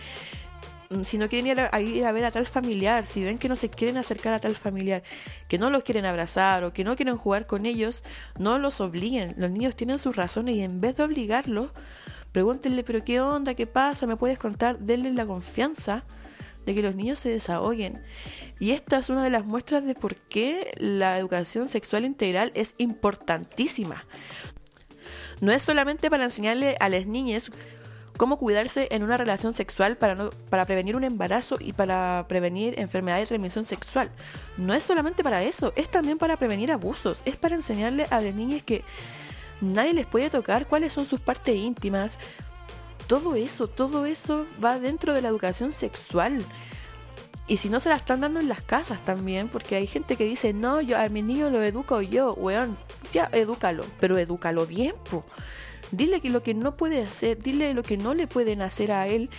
Si 1.04 1.18
no 1.18 1.30
quieren 1.30 1.58
ir 1.58 1.70
ir 1.80 2.06
a 2.06 2.12
ver 2.12 2.26
a 2.26 2.32
tal 2.32 2.46
familiar, 2.46 3.06
si 3.06 3.24
ven 3.24 3.38
que 3.38 3.48
no 3.48 3.56
se 3.56 3.70
quieren 3.70 3.96
acercar 3.96 4.34
a 4.34 4.40
tal 4.40 4.58
familiar, 4.58 5.02
que 5.48 5.58
no 5.58 5.70
los 5.70 5.84
quieren 5.84 6.04
abrazar 6.04 6.66
o 6.66 6.74
que 6.74 6.84
no 6.84 6.98
quieren 6.98 7.16
jugar 7.16 7.48
con 7.48 7.66
ellos, 7.66 8.04
no 8.38 8.60
los 8.60 8.82
obliguen. 8.82 9.34
Los 9.38 9.50
niños 9.50 9.78
tienen 9.78 9.98
sus 9.98 10.18
razones 10.18 10.56
y 10.56 10.62
en 10.62 10.82
vez 10.82 10.98
de 10.98 11.04
obligarlos, 11.04 11.72
Pregúntenle, 12.32 12.84
pero 12.84 13.04
¿qué 13.04 13.22
onda? 13.22 13.54
¿Qué 13.54 13.68
pasa? 13.68 14.06
¿Me 14.06 14.16
puedes 14.16 14.38
contar? 14.38 14.80
Denle 14.80 15.12
la 15.14 15.26
confianza 15.26 16.04
de 16.66 16.76
que 16.76 16.84
los 16.84 16.96
niños 16.96 17.20
se 17.20 17.30
desahoguen. 17.30 18.04
Y 18.60 18.72
esta 18.72 19.00
es 19.00 19.10
una 19.10 19.24
de 19.24 19.30
las 19.30 19.46
muestras 19.46 19.86
de 19.86 19.96
por 19.96 20.16
qué 20.16 20.72
la 20.78 21.18
educación 21.18 21.68
sexual 21.70 22.06
integral 22.06 22.52
es 22.54 22.76
importantísima. 22.78 24.06
No 25.42 25.52
es 25.52 25.64
solamente 25.64 26.10
para 26.10 26.26
enseñarle 26.26 26.76
a 26.80 26.90
las 26.90 27.08
niñas 27.08 27.52
cómo 28.18 28.38
cuidarse 28.38 28.90
en 28.92 29.02
una 29.04 29.16
relación 29.16 29.54
sexual 29.54 29.96
para, 29.96 30.14
no, 30.14 30.30
para 30.50 30.66
prevenir 30.66 30.98
un 30.98 31.06
embarazo 31.06 31.56
y 31.60 31.72
para 31.72 32.26
prevenir 32.28 32.78
enfermedades 32.78 33.30
de 33.30 33.36
transmisión 33.36 33.64
sexual. 33.64 34.12
No 34.58 34.74
es 34.74 34.84
solamente 34.84 35.24
para 35.24 35.42
eso, 35.42 35.72
es 35.78 35.88
también 35.88 36.18
para 36.18 36.36
prevenir 36.36 36.72
abusos, 36.72 37.22
es 37.24 37.38
para 37.38 37.56
enseñarle 37.56 38.08
a 38.10 38.20
las 38.20 38.36
niñas 38.36 38.62
que 38.62 38.84
nadie 39.62 39.94
les 39.94 40.06
puede 40.06 40.30
tocar 40.30 40.68
cuáles 40.68 40.94
son 40.94 41.06
sus 41.06 41.20
partes 41.20 41.56
íntimas. 41.56 42.18
Todo 43.08 43.36
eso, 43.36 43.68
todo 43.68 44.06
eso 44.06 44.46
va 44.64 44.80
dentro 44.80 45.14
de 45.14 45.22
la 45.22 45.30
educación 45.30 45.74
sexual. 45.74 46.46
Y 47.48 47.58
si 47.58 47.68
no 47.68 47.80
se 47.80 47.90
la 47.90 47.96
están 47.96 48.22
dando 48.22 48.40
en 48.40 48.48
las 48.48 48.64
casas 48.64 49.04
también, 49.04 49.50
porque 49.50 49.76
hay 49.76 49.88
gente 49.88 50.16
que 50.16 50.24
dice, 50.24 50.54
no, 50.54 50.82
yo 50.82 51.00
a 51.00 51.10
mi 51.10 51.24
niño 51.24 51.50
lo 51.50 51.64
educo 51.64 52.02
yo, 52.02 52.34
weón, 52.36 52.78
ya, 53.12 53.28
edúcalo, 53.34 53.86
pero 54.00 54.20
edúcalo 54.20 54.68
bien, 54.68 54.94
po. 55.10 55.26
Dile 55.92 56.22
que 56.22 56.30
lo 56.30 56.44
que 56.44 56.54
no 56.54 56.78
puede 56.78 57.02
hacer, 57.02 57.42
dile 57.42 57.74
lo 57.74 57.82
que 57.82 57.98
no 57.98 58.14
le 58.14 58.28
pueden 58.28 58.62
hacer 58.62 58.92
a 58.92 59.08
él. 59.08 59.32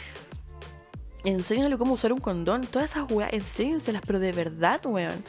Enséñale 1.22 1.78
cómo 1.78 1.94
usar 1.94 2.12
un 2.12 2.18
condón, 2.18 2.66
todas 2.66 2.90
esas 2.90 3.08
weas, 3.08 3.32
enséñenselas, 3.32 4.02
pero 4.04 4.18
de 4.18 4.32
verdad, 4.32 4.84
weón. 4.84 5.22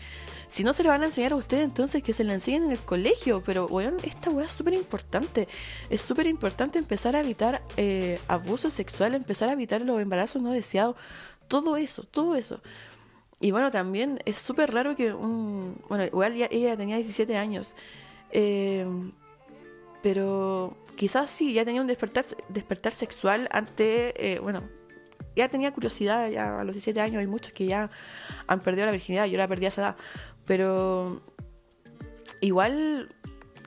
Si 0.52 0.66
no 0.66 0.74
se 0.74 0.84
le 0.84 0.90
van 0.90 1.02
a 1.02 1.06
enseñar 1.06 1.32
a 1.32 1.38
ustedes, 1.38 1.64
entonces 1.64 2.04
que 2.04 2.12
se 2.12 2.26
le 2.26 2.34
enseñen 2.34 2.64
en 2.64 2.72
el 2.72 2.80
colegio. 2.80 3.42
Pero, 3.46 3.68
weón, 3.68 3.98
esta 4.04 4.30
weá 4.30 4.46
es 4.46 4.52
súper 4.52 4.74
importante. 4.74 5.48
Es 5.90 6.02
súper 6.02 6.28
importante 6.28 6.78
empezar 6.78 7.16
a 7.16 7.22
evitar 7.22 7.64
eh, 7.78 8.20
abuso 8.28 8.70
sexual, 8.70 9.16
empezar 9.16 9.48
a 9.48 9.54
evitar 9.54 9.82
los 9.82 10.02
embarazos 10.02 10.42
no 10.42 10.52
deseados. 10.52 10.98
Todo 11.48 11.78
eso, 11.78 12.04
todo 12.04 12.36
eso. 12.36 12.62
Y 13.40 13.52
bueno, 13.52 13.72
también 13.72 14.20
es 14.26 14.38
súper 14.40 14.74
raro 14.74 14.96
que 14.96 15.14
un... 15.14 15.82
Bueno, 15.88 16.04
igual 16.04 16.34
ella 16.34 16.76
tenía 16.78 16.98
17 16.98 17.38
años. 17.38 17.74
Eh, 18.32 18.86
Pero 20.04 20.78
quizás 20.98 21.30
sí, 21.30 21.54
ya 21.54 21.64
tenía 21.66 21.82
un 21.82 21.88
despertar, 21.88 22.26
despertar 22.50 22.94
sexual 22.94 23.48
ante, 23.52 24.34
eh, 24.34 24.40
bueno, 24.40 24.64
ya 25.36 25.48
tenía 25.50 25.72
curiosidad, 25.72 26.30
ya 26.30 26.60
a 26.60 26.64
los 26.64 26.76
17 26.76 27.00
años 27.02 27.20
hay 27.20 27.28
muchos 27.28 27.54
que 27.54 27.66
ya 27.66 27.90
han 28.48 28.60
perdido 28.62 28.86
la 28.86 28.92
virginidad, 28.92 29.26
yo 29.26 29.38
la 29.38 29.48
perdí 29.48 29.66
a 29.66 29.70
esa 29.70 29.82
edad, 29.82 29.96
pero 30.52 31.22
igual 32.42 33.08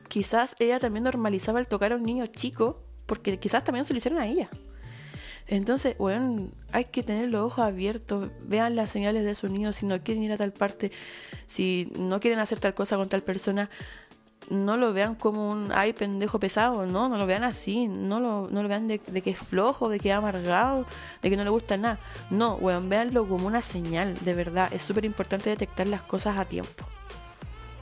quizás 0.09 0.55
ella 0.59 0.79
también 0.79 1.05
normalizaba 1.05 1.59
el 1.59 1.67
tocar 1.67 1.93
a 1.93 1.97
un 1.97 2.03
niño 2.03 2.27
chico, 2.27 2.83
porque 3.07 3.39
quizás 3.41 3.65
también 3.65 3.87
se 3.87 3.95
lo 3.95 3.97
hicieron 3.97 4.21
a 4.21 4.27
ella. 4.27 4.51
Entonces, 5.47 5.97
bueno, 5.97 6.51
hay 6.73 6.85
que 6.85 7.03
tener 7.03 7.31
los 7.31 7.41
ojos 7.41 7.65
abiertos, 7.65 8.29
vean 8.43 8.77
las 8.77 8.91
señales 8.91 9.25
de 9.25 9.35
sus 9.35 9.49
niños, 9.49 9.77
si 9.77 9.87
no 9.87 9.99
quieren 10.03 10.25
ir 10.25 10.33
a 10.33 10.37
tal 10.37 10.53
parte, 10.53 10.93
si 11.47 11.91
no 11.99 12.21
quieren 12.21 12.39
hacer 12.39 12.61
tal 12.61 12.75
cosa 12.75 12.99
con 12.99 13.09
tal 13.09 13.23
persona, 13.23 13.71
no 14.51 14.77
lo 14.77 14.93
vean 14.93 15.15
como 15.15 15.51
un 15.51 15.71
ay 15.73 15.93
pendejo 15.93 16.39
pesado, 16.39 16.87
no, 16.87 17.09
no 17.09 17.17
lo 17.17 17.27
vean 17.27 17.45
así, 17.45 17.89
no 17.89 18.21
lo, 18.21 18.49
no 18.51 18.63
lo 18.63 18.69
vean 18.69 18.89
de, 18.89 18.99
que 18.99 19.31
es 19.31 19.39
flojo, 19.39 19.89
de 19.89 19.99
que 19.99 20.11
es 20.11 20.15
amargado, 20.15 20.87
de 21.23 21.31
que 21.31 21.37
no 21.37 21.45
le 21.45 21.51
gusta 21.51 21.77
nada. 21.77 21.99
No, 22.31 22.55
weón, 22.57 22.89
véanlo 22.89 23.27
como 23.27 23.47
una 23.47 23.63
señal, 23.63 24.17
de 24.21 24.35
verdad. 24.35 24.73
Es 24.73 24.83
súper 24.83 25.05
importante 25.05 25.51
detectar 25.51 25.87
las 25.87 26.03
cosas 26.03 26.39
a 26.39 26.45
tiempo. 26.45 26.85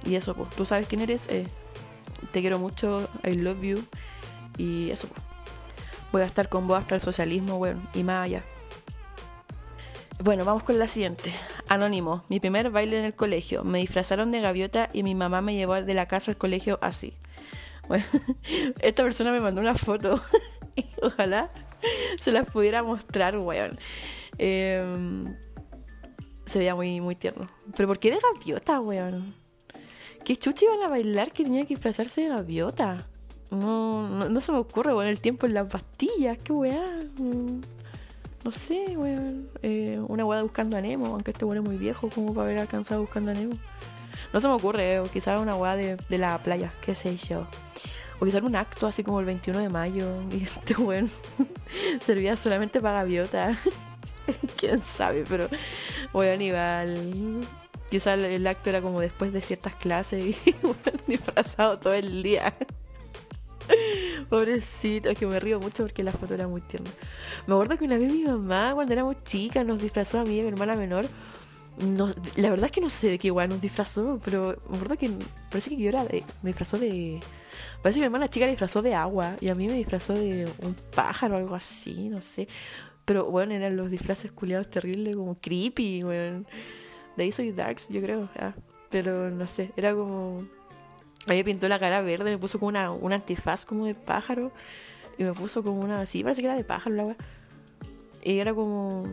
Y 0.05 0.15
eso, 0.15 0.35
pues, 0.35 0.51
tú 0.51 0.65
sabes 0.65 0.87
quién 0.87 1.01
eres, 1.01 1.29
eh, 1.29 1.47
te 2.33 2.41
quiero 2.41 2.59
mucho, 2.59 3.09
I 3.25 3.35
love 3.35 3.63
you. 3.63 3.85
Y 4.57 4.91
eso, 4.91 5.09
pues. 5.09 5.23
Voy 6.13 6.23
a 6.23 6.27
estar 6.27 6.51
con 6.51 6.67
vos 6.67 6.79
hasta 6.79 6.95
el 6.95 7.01
socialismo, 7.01 7.57
weón, 7.57 7.89
y 7.95 8.03
más 8.05 8.27
allá. 8.27 8.45
Bueno, 10.21 10.45
vamos 10.45 10.63
con 10.63 10.79
la 10.79 10.89
siguiente. 10.89 11.33
Anónimo, 11.69 12.25
mi 12.29 12.39
primer 12.39 12.71
baile 12.71 12.99
en 12.99 13.05
el 13.05 13.15
colegio. 13.15 13.65
Me 13.65 13.79
disfrazaron 13.79 14.31
de 14.31 14.41
gaviota 14.41 14.91
y 14.93 15.03
mi 15.03 15.15
mamá 15.15 15.41
me 15.41 15.55
llevó 15.55 15.75
de 15.83 15.95
la 15.95 16.07
casa 16.07 16.31
al 16.31 16.37
colegio 16.37 16.79
así. 16.81 17.15
Bueno, 17.89 18.05
esta 18.81 19.03
persona 19.03 19.33
me 19.33 19.41
mandó 19.41 19.61
una 19.61 19.75
foto. 19.75 20.23
Ojalá 21.03 21.51
se 22.21 22.31
las 22.31 22.49
pudiera 22.49 22.83
mostrar, 22.83 23.37
weón. 23.37 23.79
Em, 24.39 25.35
se 26.47 26.59
veía 26.59 26.75
muy, 26.75 27.01
muy 27.01 27.17
tierno. 27.17 27.51
Pero 27.77 27.89
¿por 27.89 27.99
qué 27.99 28.13
de 28.13 28.21
gaviota, 28.21 28.81
weón? 28.81 29.35
¿Qué 30.25 30.37
chuchi 30.37 30.67
iban 30.67 30.83
a 30.83 30.89
bailar 30.89 31.33
que 31.33 31.43
tenía 31.43 31.63
que 31.63 31.75
disfrazarse 31.75 32.21
de 32.21 32.29
gaviota? 32.29 33.09
No, 33.51 34.29
no, 34.29 34.41
se 34.41 34.53
me 34.53 34.59
ocurre, 34.59 34.95
weón, 34.95 35.09
el 35.09 35.21
tiempo 35.21 35.47
en 35.47 35.55
las 35.55 35.67
pastillas, 35.67 36.39
qué 36.39 36.53
weón 36.53 37.63
no 38.45 38.51
sé, 38.51 38.97
weón, 38.97 39.49
eh, 39.63 40.01
una 40.09 40.25
guada 40.25 40.43
buscando 40.43 40.77
a 40.77 40.81
Nemo, 40.81 41.07
aunque 41.07 41.31
este 41.31 41.45
weón 41.45 41.59
es 41.59 41.65
muy 41.65 41.77
viejo 41.79 42.11
como 42.11 42.35
para 42.35 42.47
haber 42.47 42.59
alcanzado 42.59 43.01
buscando 43.01 43.31
a 43.31 43.35
Nemo. 43.35 43.55
No 44.33 44.41
se 44.41 44.49
me 44.49 44.55
ocurre, 44.55 45.01
o 45.01 45.05
quizás 45.05 45.41
una 45.41 45.55
guada 45.55 45.77
de, 45.77 46.19
la 46.19 46.43
playa, 46.43 46.73
qué 46.81 46.95
sé 46.95 47.17
yo. 47.17 47.47
O 48.19 48.25
quizás 48.25 48.43
un 48.43 48.57
acto 48.57 48.87
así 48.87 49.05
como 49.05 49.21
el 49.21 49.27
21 49.27 49.61
de 49.61 49.69
mayo, 49.69 50.09
y 50.33 50.43
este 50.45 50.75
weón 50.75 51.11
servía 52.01 52.37
solamente 52.37 52.81
para 52.81 52.99
gaviota. 52.99 53.57
Quién 54.57 54.81
sabe, 54.81 55.25
pero 55.29 55.49
weón 56.13 56.43
igual. 56.43 57.47
Quizás 57.91 58.19
el, 58.19 58.47
acto 58.47 58.71
era 58.71 58.81
como 58.81 59.01
después 59.01 59.33
de 59.33 59.43
ciertas 59.43 59.75
clases 59.75 60.25
y 60.25 60.37
disfrazado 61.07 61.79
todo 61.79 61.93
el 61.93 62.23
día. 62.23 62.55
Pobrecito, 64.29 65.11
es 65.11 65.19
que 65.19 65.27
me 65.27 65.41
río 65.41 65.61
mucho 65.61 65.85
porque 65.85 66.03
la 66.03 66.13
foto 66.13 66.35
era 66.35 66.49
muy 66.49 66.61
tierna. 66.61 66.91
Me 67.47 67.55
acuerdo 67.55 67.79
que 67.79 67.85
una 67.85 67.99
vez 67.99 68.13
mi 68.13 68.25
mamá, 68.25 68.73
cuando 68.75 68.93
éramos 68.93 69.23
chicas, 69.25 69.65
nos 69.67 69.81
disfrazó 69.81 70.21
a 70.21 70.25
mí 70.25 70.37
y 70.37 70.41
a 70.41 70.43
mi 70.43 70.49
hermana 70.49 70.77
menor. 70.77 71.07
la 72.37 72.51
verdad 72.51 72.67
es 72.67 72.73
que 72.73 72.81
no 72.81 72.91
sé 72.91 73.09
de 73.09 73.19
qué 73.19 73.29
igual 73.29 73.49
nos 73.49 73.61
disfrazó, 73.61 74.21
pero 74.25 74.57
me 74.69 74.77
acuerdo 74.77 74.97
que 74.97 75.11
parece 75.51 75.71
que 75.71 75.77
yo 75.77 75.89
era 75.89 76.05
de, 76.05 76.25
me 76.43 76.51
disfrazó 76.51 76.79
de. 76.79 77.21
Parece 77.83 77.99
que 77.99 78.01
mi 78.01 78.07
hermana 78.07 78.29
chica 78.29 78.47
disfrazó 78.47 78.83
de 78.83 78.95
agua 78.95 79.37
y 79.41 79.49
a 79.49 79.55
mí 79.55 79.67
me 79.67 79.75
disfrazó 79.75 80.15
de 80.15 80.49
un 80.63 80.75
pájaro 80.95 81.35
o 81.35 81.39
algo 81.39 81.55
así, 81.55 82.09
no 82.09 82.23
sé. 82.23 82.49
Pero 83.05 83.27
bueno, 83.27 83.53
eran 83.55 83.77
los 83.77 83.91
disfraces 83.91 84.33
culiados 84.33 84.71
terribles, 84.71 85.17
como 85.17 85.39
creepy, 85.41 86.03
bueno. 86.03 86.45
De 87.17 87.25
ahí 87.25 87.33
soy 87.33 87.53
Darks, 87.53 87.89
yo 87.89 88.01
creo. 88.01 88.31
Ah, 88.37 88.55
pero 88.89 89.31
no 89.31 89.47
sé, 89.47 89.73
era 89.77 89.95
como 89.95 90.47
a 91.27 91.33
me 91.33 91.45
pintó 91.45 91.69
la 91.69 91.79
cara 91.79 92.01
verde, 92.01 92.31
me 92.31 92.39
puso 92.39 92.59
como 92.59 92.69
una, 92.69 92.91
un 92.91 93.13
antifaz 93.13 93.65
como 93.65 93.87
de 93.87 93.95
pájaro. 93.95 94.53
Y 95.19 95.25
me 95.25 95.33
puso 95.33 95.63
como 95.63 95.81
una. 95.81 96.07
Sí, 96.07 96.23
parece 96.23 96.41
que 96.41 96.47
era 96.47 96.57
de 96.57 96.65
pájaro 96.65 96.97
la 96.97 97.05
weá. 97.05 97.17
Y 98.23 98.39
era 98.39 98.55
como. 98.55 99.05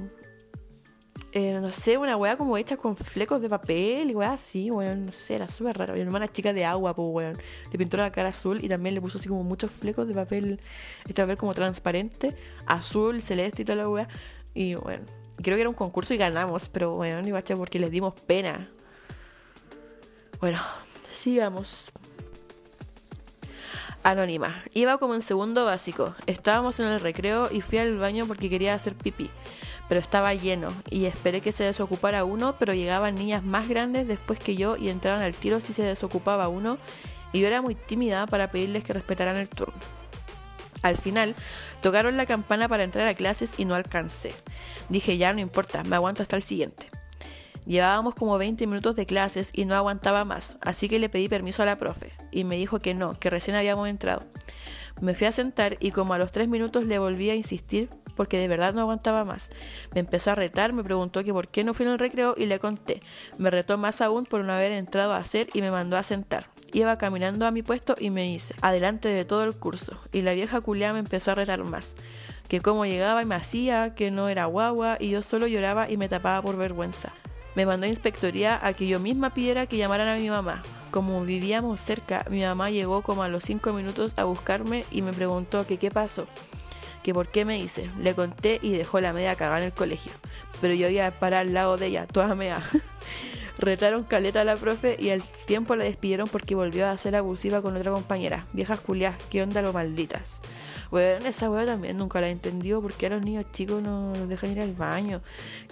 Eh, 1.31 1.53
no 1.61 1.69
sé, 1.69 1.97
una 1.97 2.17
weá 2.17 2.37
como 2.37 2.57
hecha 2.57 2.75
con 2.75 2.97
flecos 2.97 3.39
de 3.39 3.49
papel 3.49 4.09
y 4.09 4.15
weá 4.15 4.33
así, 4.33 4.71
weón. 4.71 5.05
No 5.05 5.11
sé, 5.11 5.35
era 5.35 5.47
súper 5.47 5.77
raro. 5.77 5.93
Mi 5.93 5.99
hermana 5.99 6.31
chica 6.31 6.53
de 6.53 6.65
agua, 6.65 6.95
pues 6.95 7.07
weón. 7.11 7.37
Le 7.71 7.77
pintó 7.77 7.97
la 7.97 8.11
cara 8.11 8.29
azul 8.29 8.63
y 8.63 8.69
también 8.69 8.95
le 8.95 9.01
puso 9.01 9.17
así 9.17 9.27
como 9.27 9.43
muchos 9.43 9.71
flecos 9.71 10.07
de 10.07 10.13
papel. 10.15 10.59
Este 11.07 11.21
papel 11.21 11.37
como 11.37 11.53
transparente, 11.53 12.35
azul, 12.65 13.21
celeste 13.21 13.61
y 13.61 13.65
toda 13.65 13.75
la 13.77 13.89
weá. 13.89 14.07
Y 14.53 14.75
bueno, 14.75 15.05
creo 15.37 15.57
que 15.57 15.61
era 15.61 15.69
un 15.69 15.75
concurso 15.75 16.13
y 16.13 16.17
ganamos, 16.17 16.69
pero 16.69 16.95
bueno, 16.95 17.21
ni 17.21 17.31
bacha 17.31 17.55
porque 17.55 17.79
les 17.79 17.91
dimos 17.91 18.13
pena. 18.21 18.69
Bueno, 20.39 20.59
sigamos. 21.11 21.91
Anónima. 24.03 24.63
Iba 24.73 24.97
como 24.97 25.15
en 25.15 25.21
segundo 25.21 25.65
básico. 25.65 26.15
Estábamos 26.25 26.79
en 26.79 26.87
el 26.87 26.99
recreo 26.99 27.49
y 27.51 27.61
fui 27.61 27.77
al 27.77 27.97
baño 27.97 28.25
porque 28.27 28.49
quería 28.49 28.73
hacer 28.73 28.95
pipí. 28.95 29.29
Pero 29.87 29.99
estaba 29.99 30.33
lleno 30.33 30.73
y 30.89 31.05
esperé 31.05 31.41
que 31.41 31.51
se 31.51 31.63
desocupara 31.63 32.23
uno, 32.23 32.55
pero 32.57 32.73
llegaban 32.73 33.15
niñas 33.15 33.43
más 33.43 33.67
grandes 33.67 34.07
después 34.07 34.39
que 34.39 34.55
yo 34.55 34.77
y 34.77 34.89
entraban 34.89 35.21
al 35.21 35.33
tiro 35.33 35.59
si 35.59 35.73
se 35.73 35.83
desocupaba 35.83 36.47
uno 36.47 36.77
y 37.33 37.39
yo 37.39 37.47
era 37.47 37.61
muy 37.61 37.75
tímida 37.75 38.25
para 38.27 38.51
pedirles 38.51 38.83
que 38.83 38.93
respetaran 38.93 39.35
el 39.35 39.49
turno. 39.49 39.79
Al 40.81 40.97
final, 40.97 41.35
tocaron 41.81 42.17
la 42.17 42.25
campana 42.25 42.69
para 42.69 42.83
entrar 42.83 43.07
a 43.07 43.13
clases 43.13 43.55
y 43.57 43.65
no 43.65 43.75
alcancé. 43.75 44.33
Dije, 44.87 45.17
ya 45.17 45.33
no 45.33 45.39
importa, 45.39 45.83
me 45.83 45.95
aguanto 45.95 46.21
hasta 46.23 46.35
el 46.35 46.43
siguiente. 46.43 46.89
Llevábamos 47.69 48.15
como 48.15 48.35
20 48.39 48.65
minutos 48.65 48.95
de 48.95 49.05
clases 49.05 49.51
y 49.53 49.65
no 49.65 49.75
aguantaba 49.75 50.25
más, 50.25 50.57
así 50.59 50.89
que 50.89 50.97
le 50.97 51.07
pedí 51.07 51.29
permiso 51.29 51.61
a 51.61 51.67
la 51.67 51.77
profe 51.77 52.11
y 52.31 52.43
me 52.43 52.57
dijo 52.57 52.79
que 52.79 52.95
no, 52.95 53.19
que 53.19 53.29
recién 53.29 53.55
habíamos 53.55 53.87
entrado. 53.87 54.23
Me 55.01 55.13
fui 55.13 55.27
a 55.27 55.31
sentar 55.31 55.77
y 55.79 55.91
como 55.91 56.15
a 56.15 56.17
los 56.17 56.31
3 56.31 56.47
minutos 56.47 56.85
le 56.85 56.97
volví 56.97 57.29
a 57.29 57.35
insistir 57.35 57.87
porque 58.15 58.39
de 58.39 58.47
verdad 58.47 58.73
no 58.73 58.81
aguantaba 58.81 59.23
más. 59.23 59.51
Me 59.93 59.99
empezó 59.99 60.31
a 60.31 60.35
retar, 60.35 60.73
me 60.73 60.83
preguntó 60.83 61.23
que 61.23 61.31
por 61.31 61.47
qué 61.47 61.63
no 61.63 61.75
fui 61.75 61.85
el 61.85 61.99
recreo 61.99 62.33
y 62.35 62.47
le 62.47 62.57
conté. 62.57 63.01
Me 63.37 63.51
retó 63.51 63.77
más 63.77 64.01
aún 64.01 64.25
por 64.25 64.43
no 64.43 64.51
haber 64.51 64.71
entrado 64.71 65.13
a 65.13 65.17
hacer 65.17 65.47
y 65.53 65.61
me 65.61 65.69
mandó 65.69 65.95
a 65.95 66.01
sentar. 66.01 66.49
Iba 66.73 66.97
caminando 66.97 67.45
a 67.45 67.51
mi 67.51 67.61
puesto 67.61 67.93
y 67.99 68.09
me 68.09 68.31
hice, 68.31 68.55
adelante 68.61 69.09
de 69.09 69.25
todo 69.25 69.43
el 69.43 69.55
curso, 69.55 70.01
y 70.11 70.23
la 70.23 70.33
vieja 70.33 70.59
culia 70.59 70.91
me 70.91 70.99
empezó 70.99 71.33
a 71.33 71.35
retar 71.35 71.63
más. 71.63 71.95
Que 72.47 72.61
cómo 72.61 72.87
llegaba 72.87 73.21
y 73.21 73.27
me 73.27 73.35
hacía, 73.35 73.93
que 73.93 74.09
no 74.09 74.27
era 74.27 74.45
guagua, 74.45 74.97
y 74.99 75.11
yo 75.11 75.21
solo 75.21 75.45
lloraba 75.45 75.87
y 75.87 75.97
me 75.97 76.09
tapaba 76.09 76.41
por 76.41 76.57
vergüenza 76.57 77.13
me 77.55 77.65
mandó 77.65 77.85
a 77.85 77.89
inspectoría 77.89 78.59
a 78.65 78.73
que 78.73 78.87
yo 78.87 78.99
misma 78.99 79.33
pidiera 79.33 79.65
que 79.65 79.77
llamaran 79.77 80.07
a 80.07 80.15
mi 80.15 80.29
mamá. 80.29 80.63
Como 80.91 81.23
vivíamos 81.23 81.81
cerca, 81.81 82.25
mi 82.29 82.41
mamá 82.41 82.71
llegó 82.71 83.01
como 83.01 83.23
a 83.23 83.27
los 83.27 83.43
cinco 83.43 83.73
minutos 83.73 84.13
a 84.17 84.23
buscarme 84.23 84.85
y 84.91 85.01
me 85.01 85.13
preguntó 85.13 85.67
que 85.67 85.77
qué 85.77 85.91
pasó, 85.91 86.27
que 87.03 87.13
por 87.13 87.27
qué 87.27 87.45
me 87.45 87.59
hice. 87.59 87.89
Le 87.99 88.15
conté 88.15 88.59
y 88.61 88.71
dejó 88.71 88.99
la 88.99 89.13
media 89.13 89.35
cagada 89.35 89.59
en 89.59 89.65
el 89.65 89.73
colegio. 89.73 90.11
Pero 90.61 90.73
yo 90.73 90.89
iba 90.89 91.05
a 91.05 91.11
parar 91.11 91.41
al 91.41 91.53
lado 91.53 91.77
de 91.77 91.87
ella, 91.87 92.07
toda 92.07 92.35
mea. 92.35 92.61
Retaron 93.59 94.03
caleta 94.03 94.41
a 94.41 94.45
la 94.45 94.55
profe 94.55 94.95
y 94.97 95.09
al 95.09 95.21
tiempo 95.21 95.75
la 95.75 95.83
despidieron 95.83 96.29
porque 96.29 96.55
volvió 96.55 96.87
a 96.87 96.97
ser 96.97 97.15
abusiva 97.15 97.61
con 97.61 97.75
otra 97.75 97.91
compañera. 97.91 98.45
Viejas 98.53 98.79
culias, 98.79 99.15
qué 99.29 99.43
onda 99.43 99.61
lo 99.61 99.73
malditas. 99.73 100.41
Bueno, 100.91 101.27
esa 101.27 101.49
weá 101.49 101.65
también 101.65 101.97
nunca 101.97 102.19
la 102.19 102.27
he 102.27 102.31
entendido 102.31 102.81
porque 102.81 103.05
a 103.05 103.09
los 103.09 103.21
niños 103.21 103.45
chicos 103.51 103.81
no 103.81 104.13
los 104.15 104.27
dejan 104.27 104.51
ir 104.51 104.61
al 104.61 104.73
baño. 104.73 105.21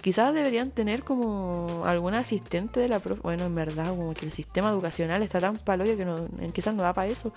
Quizás 0.00 0.32
deberían 0.32 0.70
tener 0.70 1.02
como 1.02 1.82
algún 1.84 2.14
asistente 2.14 2.80
de 2.80 2.88
la 2.88 3.00
profe. 3.00 3.20
Bueno, 3.22 3.46
en 3.46 3.54
verdad, 3.54 3.90
como 3.90 4.14
que 4.14 4.26
el 4.26 4.32
sistema 4.32 4.70
educacional 4.70 5.22
está 5.22 5.40
tan 5.40 5.56
paloyo 5.56 5.96
que 5.96 6.04
no, 6.04 6.28
quizás 6.52 6.74
no 6.74 6.82
da 6.82 6.92
para 6.92 7.08
eso. 7.08 7.32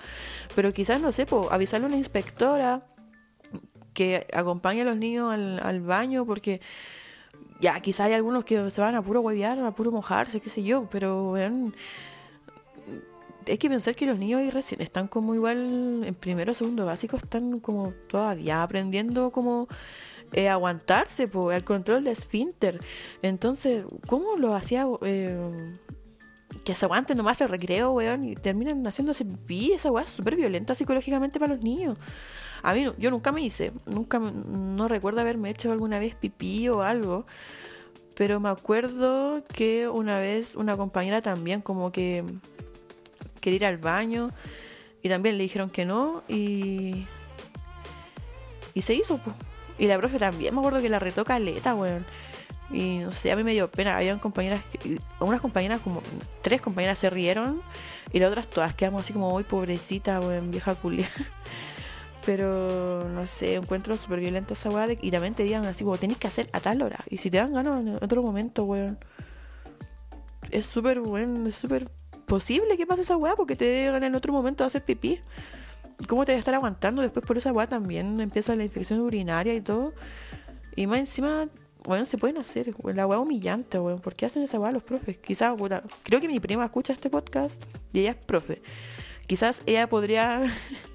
Pero 0.55 0.71
quizás, 0.73 1.01
no 1.01 1.11
sé, 1.11 1.25
pues, 1.25 1.51
avisarle 1.51 1.85
a 1.85 1.89
una 1.89 1.97
inspectora 1.97 2.85
que 3.93 4.27
acompañe 4.33 4.81
a 4.81 4.85
los 4.85 4.97
niños 4.97 5.33
al, 5.33 5.59
al 5.59 5.81
baño 5.81 6.25
porque 6.25 6.61
ya, 7.61 7.79
quizá 7.79 8.05
hay 8.05 8.13
algunos 8.13 8.43
que 8.43 8.69
se 8.71 8.81
van 8.81 8.95
a 8.95 9.01
puro 9.03 9.21
huevear, 9.21 9.59
a 9.59 9.71
puro 9.71 9.91
mojarse, 9.91 10.39
qué 10.39 10.49
sé 10.49 10.63
yo, 10.63 10.87
pero 10.89 11.37
hay 13.47 13.57
que 13.57 13.69
pensar 13.69 13.95
que 13.95 14.05
los 14.05 14.17
niños 14.17 14.41
ahí 14.41 14.49
recién 14.49 14.81
están 14.81 15.07
como 15.07 15.35
igual 15.35 16.03
en 16.05 16.15
primero 16.15 16.51
o 16.51 16.55
segundo 16.55 16.85
básico, 16.85 17.17
están 17.17 17.59
como 17.59 17.93
todavía 18.07 18.63
aprendiendo 18.63 19.31
como 19.31 19.67
eh, 20.33 20.49
aguantarse 20.49 21.27
por 21.27 21.53
el 21.53 21.63
control 21.63 22.03
de 22.03 22.11
esfínter. 22.11 22.79
Entonces, 23.21 23.85
¿cómo 24.07 24.37
lo 24.37 24.55
hacía? 24.55 24.85
Eh, 25.01 25.37
que 26.63 26.75
se 26.75 26.85
aguanten 26.85 27.17
nomás 27.17 27.41
el 27.41 27.49
recreo, 27.49 27.91
weón, 27.91 28.23
y 28.23 28.35
terminan 28.35 28.85
haciéndose 28.85 29.25
pipí, 29.25 29.73
esa 29.73 29.91
weá 29.91 30.03
es 30.03 30.11
súper 30.11 30.35
violenta 30.35 30.75
psicológicamente 30.75 31.39
para 31.39 31.55
los 31.55 31.63
niños. 31.63 31.97
A 32.61 32.73
mí, 32.73 32.85
yo 32.97 33.09
nunca 33.09 33.31
me 33.31 33.41
hice, 33.41 33.71
nunca, 33.85 34.19
no 34.19 34.87
recuerdo 34.87 35.21
haberme 35.21 35.49
hecho 35.49 35.71
alguna 35.71 35.97
vez 35.97 36.15
pipí 36.15 36.69
o 36.69 36.81
algo, 36.81 37.25
pero 38.15 38.39
me 38.39 38.49
acuerdo 38.49 39.43
que 39.47 39.87
una 39.87 40.19
vez 40.19 40.55
una 40.55 40.77
compañera 40.77 41.21
también 41.21 41.61
como 41.61 41.91
que 41.91 42.23
quería 43.41 43.57
ir 43.57 43.65
al 43.65 43.77
baño 43.77 44.31
Y 45.03 45.09
también 45.09 45.37
le 45.37 45.43
dijeron 45.43 45.69
que 45.69 45.85
no 45.85 46.23
y. 46.27 47.05
Y 48.73 48.81
se 48.83 48.93
hizo, 48.93 49.17
pues. 49.17 49.35
Y 49.77 49.87
la 49.87 49.97
profe 49.97 50.19
también, 50.19 50.53
me 50.53 50.59
acuerdo 50.59 50.81
que 50.81 50.89
la 50.89 50.99
retó 50.99 51.25
caleta, 51.25 51.73
weón. 51.75 52.05
Y 52.69 52.99
no 52.99 53.11
sé, 53.11 53.31
a 53.31 53.35
mí 53.35 53.43
me 53.43 53.51
dio 53.51 53.69
pena. 53.69 53.97
Habían 53.97 54.19
compañeras, 54.19 54.63
que, 54.65 54.97
unas 55.19 55.41
compañeras, 55.41 55.81
como 55.81 56.01
tres 56.41 56.61
compañeras 56.61 56.99
se 56.99 57.09
rieron 57.09 57.61
y 58.13 58.19
las 58.19 58.29
otras 58.29 58.47
todas 58.47 58.75
quedamos 58.75 59.01
así 59.01 59.13
como, 59.13 59.31
muy 59.31 59.43
pobrecita, 59.43 60.19
weón, 60.19 60.51
vieja 60.51 60.75
culia. 60.75 61.09
Pero 62.25 63.09
no 63.09 63.25
sé, 63.25 63.55
encuentro 63.55 63.97
súper 63.97 64.19
violenta 64.19 64.53
esa 64.53 64.69
weá. 64.69 64.87
Y 65.01 65.11
también 65.11 65.33
te 65.33 65.43
digan 65.43 65.65
así, 65.65 65.83
como 65.83 65.97
tenéis 65.97 66.19
que 66.19 66.27
hacer 66.27 66.47
a 66.53 66.59
tal 66.59 66.81
hora. 66.81 67.03
Y 67.09 67.17
si 67.17 67.29
te 67.29 67.37
dan 67.37 67.53
ganas 67.53 67.81
en 67.81 67.95
otro 67.95 68.21
momento, 68.21 68.63
weón. 68.65 68.99
Es 70.51 70.65
súper, 70.67 70.99
weón, 70.99 71.47
es 71.47 71.55
súper 71.55 71.89
posible 72.25 72.77
que 72.77 72.85
pase 72.85 73.01
esa 73.01 73.17
weá 73.17 73.35
porque 73.35 73.55
te 73.55 73.65
digan 73.65 74.03
en 74.03 74.15
otro 74.15 74.33
momento 74.33 74.63
de 74.63 74.67
hacer 74.67 74.83
pipí. 74.83 75.19
¿Cómo 76.07 76.25
te 76.25 76.31
vas 76.31 76.37
a 76.37 76.39
estar 76.39 76.55
aguantando? 76.55 77.01
Después 77.01 77.25
por 77.25 77.37
esa 77.37 77.51
weá 77.51 77.67
también 77.67 78.19
empieza 78.21 78.55
la 78.55 78.63
infección 78.63 79.01
urinaria 79.01 79.53
y 79.53 79.61
todo. 79.61 79.93
Y 80.75 80.87
más 80.87 80.99
encima, 80.99 81.47
weón, 81.85 82.07
se 82.07 82.17
pueden 82.17 82.37
hacer. 82.37 82.73
La 82.93 83.05
weá 83.05 83.19
humillante, 83.19 83.79
weón. 83.79 83.99
¿Por 83.99 84.15
qué 84.15 84.25
hacen 84.25 84.43
esa 84.43 84.59
weá 84.59 84.71
los 84.71 84.83
profes? 84.83 85.17
Quizás, 85.17 85.55
creo 86.03 86.21
que 86.21 86.27
mi 86.27 86.39
prima 86.39 86.65
escucha 86.65 86.93
este 86.93 87.09
podcast 87.09 87.63
y 87.93 87.99
ella 87.99 88.11
es 88.11 88.17
profe. 88.17 88.61
Quizás 89.27 89.61
ella 89.65 89.87
podría 89.87 90.43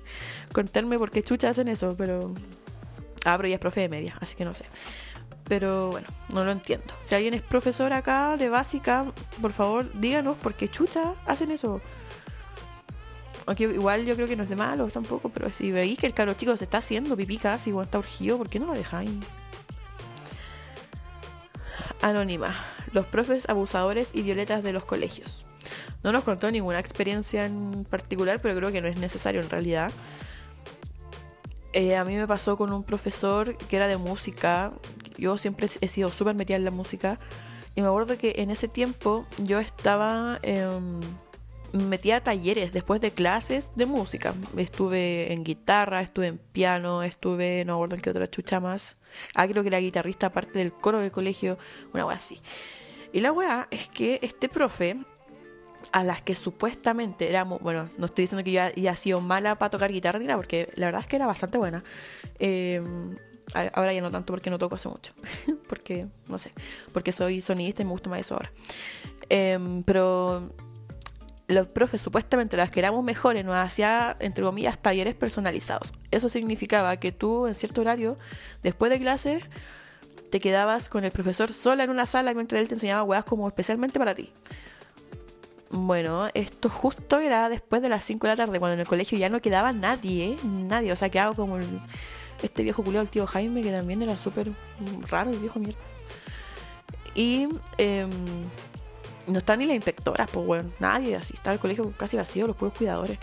contarme 0.53 0.99
por 0.99 1.11
qué 1.11 1.23
chucha 1.23 1.51
hacen 1.51 1.69
eso, 1.69 1.95
pero... 1.97 2.35
Ah, 3.25 3.37
pero 3.37 3.47
ella 3.47 3.57
es 3.57 3.61
profe 3.61 3.81
de 3.81 3.89
media, 3.89 4.17
así 4.21 4.37
que 4.37 4.45
no 4.45 4.55
sé. 4.55 4.65
Pero 5.49 5.91
bueno, 5.91 6.09
no 6.31 6.45
lo 6.45 6.51
entiendo. 6.51 6.95
Si 7.05 7.15
alguien 7.15 7.35
es 7.35 7.43
profesor 7.43 7.93
acá 7.93 8.37
de 8.37 8.49
básica, 8.49 9.05
por 9.41 9.53
favor 9.53 9.91
díganos 9.95 10.37
por 10.37 10.55
qué 10.55 10.69
chucha 10.69 11.15
hacen 11.25 11.51
eso. 11.51 11.81
Aunque 13.47 13.65
igual 13.65 14.05
yo 14.05 14.17
creo 14.17 14.27
que 14.27 14.35
no 14.35 14.43
es 14.43 14.49
de 14.49 14.57
malo 14.57 14.89
tampoco, 14.89 15.29
pero 15.29 15.53
si 15.53 15.71
veis 15.71 15.99
que 15.99 16.07
el 16.07 16.15
caro 16.15 16.35
chico 16.35 16.57
se 16.57 16.65
está 16.65 16.79
haciendo 16.79 17.17
pipí 17.17 17.39
casi 17.39 17.71
o 17.71 17.81
está 17.81 17.99
urgido, 17.99 18.39
¿por 18.39 18.49
qué 18.49 18.59
no 18.59 18.67
lo 18.67 18.73
dejáis? 18.73 19.11
Anónima. 22.03 22.55
Los 22.93 23.07
profes 23.07 23.49
abusadores 23.49 24.11
y 24.15 24.23
violetas 24.23 24.65
de 24.65 24.73
los 24.73 24.85
colegios. 24.85 25.47
No 26.03 26.13
nos 26.13 26.25
contó 26.25 26.51
ninguna 26.51 26.81
experiencia 26.81 27.45
en 27.45 27.87
particular, 27.89 28.41
pero 28.41 28.57
creo 28.57 28.73
que 28.73 28.81
no 28.81 28.89
es 28.89 28.97
necesario 28.97 29.41
en 29.41 29.51
realidad. 29.51 29.93
Eh, 31.73 31.97
a 31.97 32.05
mí 32.05 32.17
me 32.17 32.27
pasó 32.27 32.57
con 32.57 32.73
un 32.73 32.83
profesor 32.83 33.57
que 33.57 33.77
era 33.77 33.87
de 33.87 33.97
música. 33.97 34.73
Yo 35.17 35.39
siempre 35.39 35.69
he 35.81 35.89
sido 35.89 36.13
súper 36.13 36.35
metida 36.35 36.57
en 36.57 36.65
la 36.65 36.71
música. 36.71 37.19
Y 37.75 37.83
me 37.83 37.89
acuerdo 37.89 38.17
que 38.17 38.35
en 38.39 38.51
ese 38.51 38.69
tiempo 38.69 39.27
yo 39.39 39.59
estaba... 39.59 40.39
Em, 40.43 41.01
metía 41.73 42.17
a 42.17 42.21
talleres 42.21 42.73
después 42.73 43.01
de 43.01 43.13
clases 43.13 43.71
de 43.75 43.87
música. 43.87 44.35
Estuve 44.57 45.33
en 45.33 45.45
guitarra, 45.45 46.01
estuve 46.01 46.29
en 46.29 46.39
piano, 46.39 47.03
estuve, 47.03 47.65
no 47.65 47.75
acuerdo 47.75 47.97
en 47.97 48.03
qué 48.03 48.11
otra 48.11 48.29
chucha 48.29 48.61
más. 48.61 48.97
Ah, 49.35 49.47
creo 49.47 49.63
que 49.63 49.69
era 49.69 49.79
guitarrista 49.79 50.29
aparte 50.29 50.59
del 50.59 50.73
coro 50.73 51.01
del 51.01 51.11
colegio, 51.11 51.59
una 51.93 52.07
wea 52.07 52.17
así. 52.17 52.41
Y 53.13 53.21
la 53.21 53.33
wea 53.33 53.69
es 53.71 53.89
que 53.89 54.19
este 54.23 54.49
profe, 54.49 54.97
a 55.93 56.05
las 56.05 56.21
que 56.23 56.35
supuestamente 56.35 57.29
éramos, 57.29 57.61
bueno, 57.61 57.89
no 57.97 58.07
estoy 58.07 58.25
diciendo 58.25 58.45
que 58.45 58.53
yo 58.53 58.63
haya 58.63 58.97
sido 58.97 59.21
mala 59.21 59.57
para 59.57 59.71
tocar 59.71 59.93
guitarra 59.93 60.19
ni 60.19 60.27
porque 60.35 60.69
la 60.75 60.87
verdad 60.87 61.03
es 61.03 61.07
que 61.07 61.17
era 61.17 61.27
bastante 61.27 61.59
buena. 61.59 61.85
Em, 62.39 63.17
ahora 63.55 63.93
ya 63.93 64.01
no 64.01 64.11
tanto 64.11 64.33
porque 64.33 64.51
no 64.51 64.59
toco 64.59 64.75
hace 64.75 64.89
mucho. 64.89 65.13
porque, 65.69 66.07
no 66.29 66.39
sé, 66.39 66.53
porque 66.93 67.13
soy 67.13 67.41
sonidista 67.41 67.83
y 67.83 67.85
me 67.85 67.93
gusta 67.93 68.11
más 68.11 68.21
eso 68.21 68.35
ahora. 68.35 68.53
Em, 69.29 69.83
pero 69.83 70.51
los 71.49 71.67
profes, 71.69 72.01
supuestamente 72.01 72.57
las 72.57 72.71
que 72.71 72.81
éramos 72.81 73.05
mejores, 73.05 73.45
nos 73.45 73.55
hacía, 73.55 74.17
entre 74.21 74.45
comillas, 74.45 74.79
talleres 74.79 75.15
personalizados. 75.15 75.93
Eso 76.11 76.29
significaba 76.29 76.97
que 76.97 77.13
tú, 77.13 77.47
en 77.47 77.55
cierto 77.55 77.81
horario, 77.83 78.17
después 78.63 78.91
de 78.91 78.99
clase, 78.99 79.43
te 80.31 80.41
quedabas 80.41 80.89
con 80.89 81.05
el 81.05 81.13
profesor 81.13 81.53
sola 81.53 81.85
en 81.85 81.91
una 81.91 82.07
sala 82.07 82.35
mientras 82.35 82.61
él 82.61 82.69
te 82.69 82.75
enseñaba 82.75 83.03
weas 83.05 83.25
como 83.25 83.47
especialmente 83.47 83.99
para 83.99 84.15
ti. 84.15 84.33
Bueno, 85.71 86.29
esto 86.35 86.69
justo 86.69 87.19
era 87.19 87.49
después 87.49 87.83
de 87.83 87.89
las 87.89 88.05
5 88.05 88.27
de 88.27 88.33
la 88.33 88.37
tarde, 88.37 88.59
cuando 88.59 88.75
en 88.75 88.81
el 88.81 88.87
colegio 88.87 89.19
ya 89.19 89.29
no 89.29 89.41
quedaba 89.41 89.73
nadie, 89.73 90.37
nadie. 90.45 90.93
O 90.93 90.97
sea, 90.97 91.11
quedaba 91.11 91.35
como 91.35 91.59
este 92.43 92.63
viejo 92.63 92.83
culiado, 92.83 93.03
el 93.03 93.11
tío 93.11 93.27
Jaime, 93.27 93.63
que 93.63 93.73
también 93.73 94.03
era 94.03 94.17
súper 94.17 94.53
raro, 95.09 95.31
el 95.31 95.39
viejo 95.39 95.59
mierda. 95.59 95.81
Y 97.15 97.49
eh, 97.79 98.07
no 99.27 99.39
están 99.39 99.59
ni 99.59 99.67
las 99.67 99.77
inspectoras, 99.77 100.29
pues 100.31 100.47
bueno, 100.47 100.71
nadie, 100.79 101.17
así 101.17 101.35
estaba 101.35 101.55
el 101.55 101.61
colegio 101.61 101.93
casi 101.97 102.17
vacío, 102.17 102.47
los 102.47 102.57
puros 102.57 102.75
cuidadores. 102.75 103.19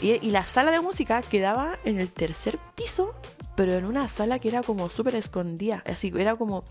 Y, 0.00 0.30
la 0.30 0.44
sala 0.44 0.70
de 0.70 0.80
música 0.80 1.22
quedaba 1.22 1.78
en 1.84 1.98
el 1.98 2.10
tercer 2.10 2.58
piso, 2.74 3.14
pero 3.54 3.72
en 3.72 3.86
una 3.86 4.08
sala 4.08 4.38
que 4.38 4.48
era 4.48 4.62
como 4.62 4.90
súper 4.90 5.14
escondida. 5.16 5.82
Así, 5.86 6.12
era 6.16 6.36
como, 6.36 6.64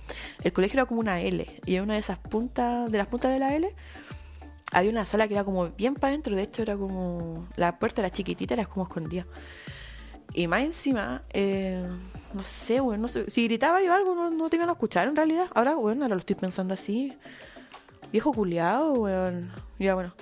el 0.43 0.53
colegio 0.53 0.79
era 0.79 0.85
como 0.85 0.99
una 0.99 1.19
L, 1.21 1.61
y 1.65 1.75
en 1.75 1.83
una 1.83 1.95
de 1.95 1.99
esas 1.99 2.19
puntas, 2.19 2.91
de 2.91 2.97
las 2.97 3.07
puntas 3.07 3.31
de 3.31 3.39
la 3.39 3.55
L, 3.55 3.73
había 4.71 4.91
una 4.91 5.05
sala 5.05 5.27
que 5.27 5.33
era 5.33 5.43
como 5.43 5.69
bien 5.69 5.95
para 5.95 6.09
adentro, 6.09 6.35
de 6.35 6.43
hecho 6.43 6.61
era 6.61 6.77
como, 6.77 7.47
la 7.55 7.79
puerta 7.79 8.01
era 8.01 8.11
chiquitita, 8.11 8.53
era 8.53 8.65
como 8.65 8.85
escondida. 8.85 9.25
Y 10.33 10.47
más 10.47 10.63
encima, 10.63 11.23
eh, 11.31 11.87
no 12.33 12.43
sé, 12.43 12.81
bueno, 12.81 13.03
no 13.03 13.07
sé, 13.07 13.29
si 13.31 13.45
gritaba 13.45 13.81
yo 13.81 13.93
algo 13.93 14.13
no, 14.13 14.29
no 14.29 14.49
te 14.49 14.57
iban 14.57 14.69
a 14.69 14.73
escuchar 14.73 15.07
en 15.07 15.15
realidad. 15.15 15.47
Ahora, 15.53 15.75
bueno, 15.75 16.03
ahora 16.03 16.15
lo 16.15 16.19
estoy 16.19 16.35
pensando 16.35 16.73
así. 16.73 17.13
Viejo 18.11 18.33
culiado, 18.33 18.93
weón. 18.93 19.51
Ya, 19.79 19.95
bueno. 19.95 20.13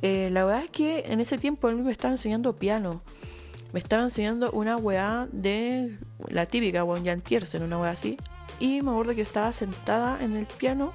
Eh, 0.00 0.30
la 0.32 0.44
verdad 0.44 0.64
es 0.64 0.70
que 0.70 1.04
en 1.08 1.20
ese 1.20 1.38
tiempo 1.38 1.68
él 1.68 1.76
me 1.76 1.92
estaba 1.92 2.12
enseñando 2.12 2.56
piano. 2.56 3.02
Me 3.72 3.80
estaba 3.80 4.02
enseñando 4.02 4.50
una 4.52 4.76
weá 4.76 5.28
de 5.30 5.98
la 6.28 6.46
típica, 6.46 6.84
weón, 6.84 7.04
Jan 7.04 7.20
Tiersen, 7.20 7.62
una 7.62 7.78
weá 7.78 7.90
así. 7.90 8.16
Y 8.60 8.82
me 8.82 8.90
acuerdo 8.90 9.10
que 9.12 9.18
yo 9.18 9.22
estaba 9.24 9.52
sentada 9.52 10.22
en 10.22 10.36
el 10.36 10.46
piano. 10.46 10.92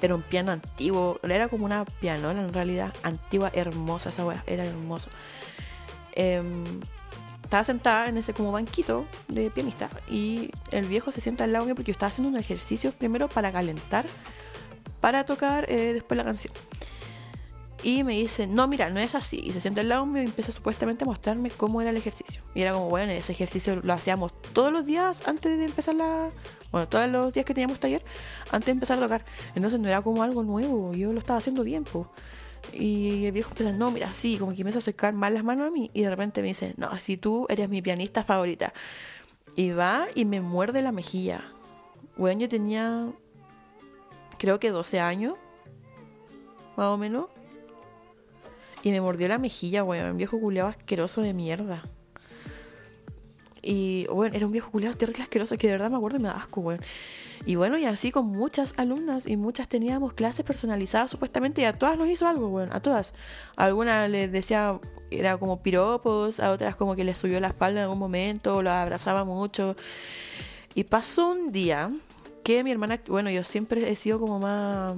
Era 0.00 0.14
un 0.14 0.22
piano 0.22 0.52
antiguo, 0.52 1.18
era 1.24 1.48
como 1.48 1.64
una 1.64 1.84
pianola 1.84 2.40
en 2.40 2.52
realidad, 2.52 2.94
antigua, 3.02 3.50
hermosa 3.52 4.10
esa 4.10 4.24
weá, 4.24 4.44
era 4.46 4.64
hermoso. 4.64 5.10
Em, 6.12 6.80
estaba 7.48 7.64
sentada 7.64 8.10
en 8.10 8.18
ese 8.18 8.34
como 8.34 8.52
banquito 8.52 9.06
de 9.26 9.50
pianista 9.50 9.88
y 10.06 10.50
el 10.70 10.84
viejo 10.84 11.12
se 11.12 11.22
sienta 11.22 11.44
al 11.44 11.52
lado 11.54 11.64
mío 11.64 11.74
porque 11.74 11.88
yo 11.88 11.92
estaba 11.92 12.10
haciendo 12.10 12.28
un 12.28 12.36
ejercicio 12.36 12.92
primero 12.92 13.26
para 13.26 13.50
calentar 13.50 14.04
para 15.00 15.24
tocar 15.24 15.64
eh, 15.70 15.94
después 15.94 16.18
la 16.18 16.24
canción. 16.24 16.52
Y 17.82 18.04
me 18.04 18.12
dice, 18.12 18.46
no, 18.46 18.68
mira, 18.68 18.90
no 18.90 19.00
es 19.00 19.14
así. 19.14 19.40
Y 19.42 19.52
se 19.52 19.62
sienta 19.62 19.80
al 19.80 19.88
lado 19.88 20.04
mío 20.04 20.22
y 20.22 20.26
empieza 20.26 20.52
supuestamente 20.52 21.04
a 21.04 21.06
mostrarme 21.06 21.48
cómo 21.48 21.80
era 21.80 21.88
el 21.88 21.96
ejercicio. 21.96 22.42
Y 22.54 22.60
era 22.60 22.74
como, 22.74 22.90
bueno, 22.90 23.12
ese 23.12 23.32
ejercicio 23.32 23.76
lo 23.82 23.94
hacíamos 23.94 24.32
todos 24.52 24.70
los 24.70 24.84
días 24.84 25.22
antes 25.26 25.56
de 25.56 25.64
empezar 25.64 25.94
la... 25.94 26.28
Bueno, 26.70 26.86
todos 26.86 27.08
los 27.08 27.32
días 27.32 27.46
que 27.46 27.54
teníamos 27.54 27.80
taller, 27.80 28.04
antes 28.50 28.66
de 28.66 28.72
empezar 28.72 28.98
a 28.98 29.00
tocar. 29.00 29.24
Entonces 29.54 29.80
no 29.80 29.88
era 29.88 30.02
como 30.02 30.22
algo 30.22 30.42
nuevo, 30.42 30.92
yo 30.92 31.14
lo 31.14 31.18
estaba 31.18 31.38
haciendo 31.38 31.64
bien, 31.64 31.84
pues. 31.84 32.06
Y 32.72 33.26
el 33.26 33.32
viejo 33.32 33.50
empieza, 33.50 33.72
no, 33.72 33.90
mira, 33.90 34.12
sí, 34.12 34.38
como 34.38 34.52
que 34.52 34.60
empieza 34.60 34.78
a 34.78 34.80
acercar 34.80 35.14
más 35.14 35.32
las 35.32 35.44
manos 35.44 35.66
a 35.66 35.70
mí. 35.70 35.90
Y 35.94 36.02
de 36.02 36.10
repente 36.10 36.42
me 36.42 36.48
dice, 36.48 36.74
no, 36.76 36.94
si 36.96 37.16
tú 37.16 37.46
eres 37.48 37.68
mi 37.68 37.82
pianista 37.82 38.24
favorita. 38.24 38.72
Y 39.56 39.70
va 39.70 40.06
y 40.14 40.24
me 40.24 40.40
muerde 40.40 40.82
la 40.82 40.92
mejilla. 40.92 41.44
Bueno, 42.16 42.40
yo 42.40 42.48
tenía 42.48 43.10
creo 44.38 44.60
que 44.60 44.70
12 44.70 45.00
años, 45.00 45.34
más 46.76 46.86
o 46.86 46.96
menos. 46.96 47.26
Y 48.82 48.90
me 48.92 49.00
mordió 49.00 49.28
la 49.28 49.38
mejilla, 49.38 49.82
weón. 49.82 50.12
Un 50.12 50.16
viejo 50.16 50.38
culeado 50.38 50.68
asqueroso 50.68 51.20
de 51.20 51.34
mierda. 51.34 51.82
Y, 53.62 54.06
bueno, 54.06 54.36
era 54.36 54.46
un 54.46 54.52
viejo 54.52 54.70
culeado 54.70 54.96
terrible 54.96 55.22
asqueroso 55.22 55.56
que 55.56 55.66
de 55.66 55.74
verdad 55.74 55.90
me 55.90 55.96
acuerdo 55.96 56.18
y 56.18 56.20
me 56.20 56.28
da 56.28 56.36
asco, 56.36 56.60
weón. 56.60 56.80
Y 57.46 57.54
bueno, 57.54 57.78
y 57.78 57.84
así 57.84 58.10
con 58.10 58.26
muchas 58.26 58.74
alumnas 58.76 59.26
y 59.26 59.36
muchas 59.36 59.68
teníamos 59.68 60.12
clases 60.12 60.44
personalizadas 60.44 61.10
supuestamente 61.10 61.62
y 61.62 61.64
a 61.64 61.78
todas 61.78 61.96
nos 61.96 62.08
hizo 62.08 62.28
algo, 62.28 62.48
weón. 62.48 62.72
A 62.72 62.80
todas. 62.80 63.14
Algunas 63.56 64.10
les 64.10 64.30
decía, 64.30 64.78
era 65.10 65.38
como 65.38 65.62
piropos, 65.62 66.40
a 66.40 66.50
otras 66.50 66.76
como 66.76 66.96
que 66.96 67.04
les 67.04 67.18
subió 67.18 67.40
la 67.40 67.48
espalda 67.48 67.80
en 67.80 67.84
algún 67.84 67.98
momento, 67.98 68.56
o 68.56 68.62
la 68.62 68.82
abrazaba 68.82 69.24
mucho. 69.24 69.76
Y 70.74 70.84
pasó 70.84 71.28
un 71.28 71.52
día 71.52 71.90
que 72.44 72.64
mi 72.64 72.70
hermana, 72.70 73.00
bueno, 73.08 73.30
yo 73.30 73.44
siempre 73.44 73.90
he 73.90 73.96
sido 73.96 74.18
como 74.20 74.38
más, 74.38 74.94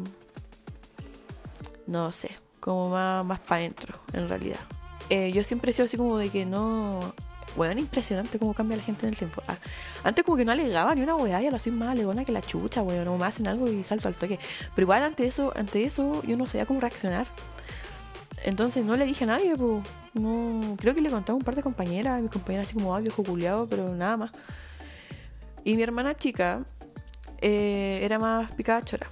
no 1.86 2.12
sé, 2.12 2.36
como 2.61 2.90
más, 2.90 3.24
más 3.24 3.40
para 3.40 3.61
adentro, 3.61 3.98
en 4.12 4.28
realidad. 4.28 4.61
Eh, 5.08 5.32
yo 5.32 5.42
siempre 5.42 5.70
he 5.70 5.74
sido 5.74 5.86
así 5.86 5.96
como 5.96 6.18
de 6.18 6.28
que 6.28 6.46
no... 6.46 7.12
Bueno, 7.57 7.80
impresionante 7.80 8.38
cómo 8.38 8.55
cambia 8.55 8.76
la 8.76 8.82
gente 8.82 9.07
en 9.07 9.12
el 9.12 9.18
tiempo. 9.18 9.42
Ah, 9.48 9.59
antes 10.05 10.24
como 10.24 10.36
que 10.36 10.44
no 10.44 10.53
alegaba 10.53 10.94
ni 10.94 11.03
una 11.03 11.16
weá, 11.16 11.40
ya 11.40 11.51
lo 11.51 11.59
soy 11.59 11.72
más 11.72 11.90
alegona 11.90 12.24
que 12.24 12.32
la 12.32 12.42
chucha, 12.42 12.82
weón. 12.82 13.05
No 13.05 13.18
me 13.18 13.26
hacen 13.26 13.48
algo 13.48 13.68
y 13.68 13.82
salto 13.82 14.09
al 14.09 14.14
toque. 14.14 14.38
Pero 14.74 14.84
igual 14.84 15.03
ante 15.03 15.26
eso, 15.26 15.53
ante 15.57 15.84
eso, 15.84 16.22
yo 16.24 16.36
no 16.36 16.46
sabía 16.46 16.66
cómo 16.66 16.80
reaccionar. 16.80 17.26
Entonces 18.44 18.84
no 18.84 18.96
le 18.96 19.05
dije 19.05 19.24
a 19.24 19.28
nadie, 19.28 19.57
pues. 19.57 19.82
No, 20.14 20.76
creo 20.78 20.94
que 20.94 21.01
le 21.01 21.11
contaba 21.11 21.34
a 21.34 21.38
un 21.38 21.44
par 21.44 21.57
de 21.57 21.62
compañeras, 21.62 22.20
mis 22.20 22.30
compañeras 22.30 22.66
así 22.66 22.74
como, 22.74 22.94
ah, 22.94 23.01
viejo 23.01 23.22
culiado, 23.22 23.66
pero 23.68 23.94
nada 23.94 24.16
más. 24.16 24.32
Y 25.64 25.76
mi 25.76 25.82
hermana 25.82 26.16
chica, 26.16 26.64
eh, 27.40 28.01
era 28.03 28.18
más 28.18 28.51
picada 28.53 28.84
chora. 28.84 29.09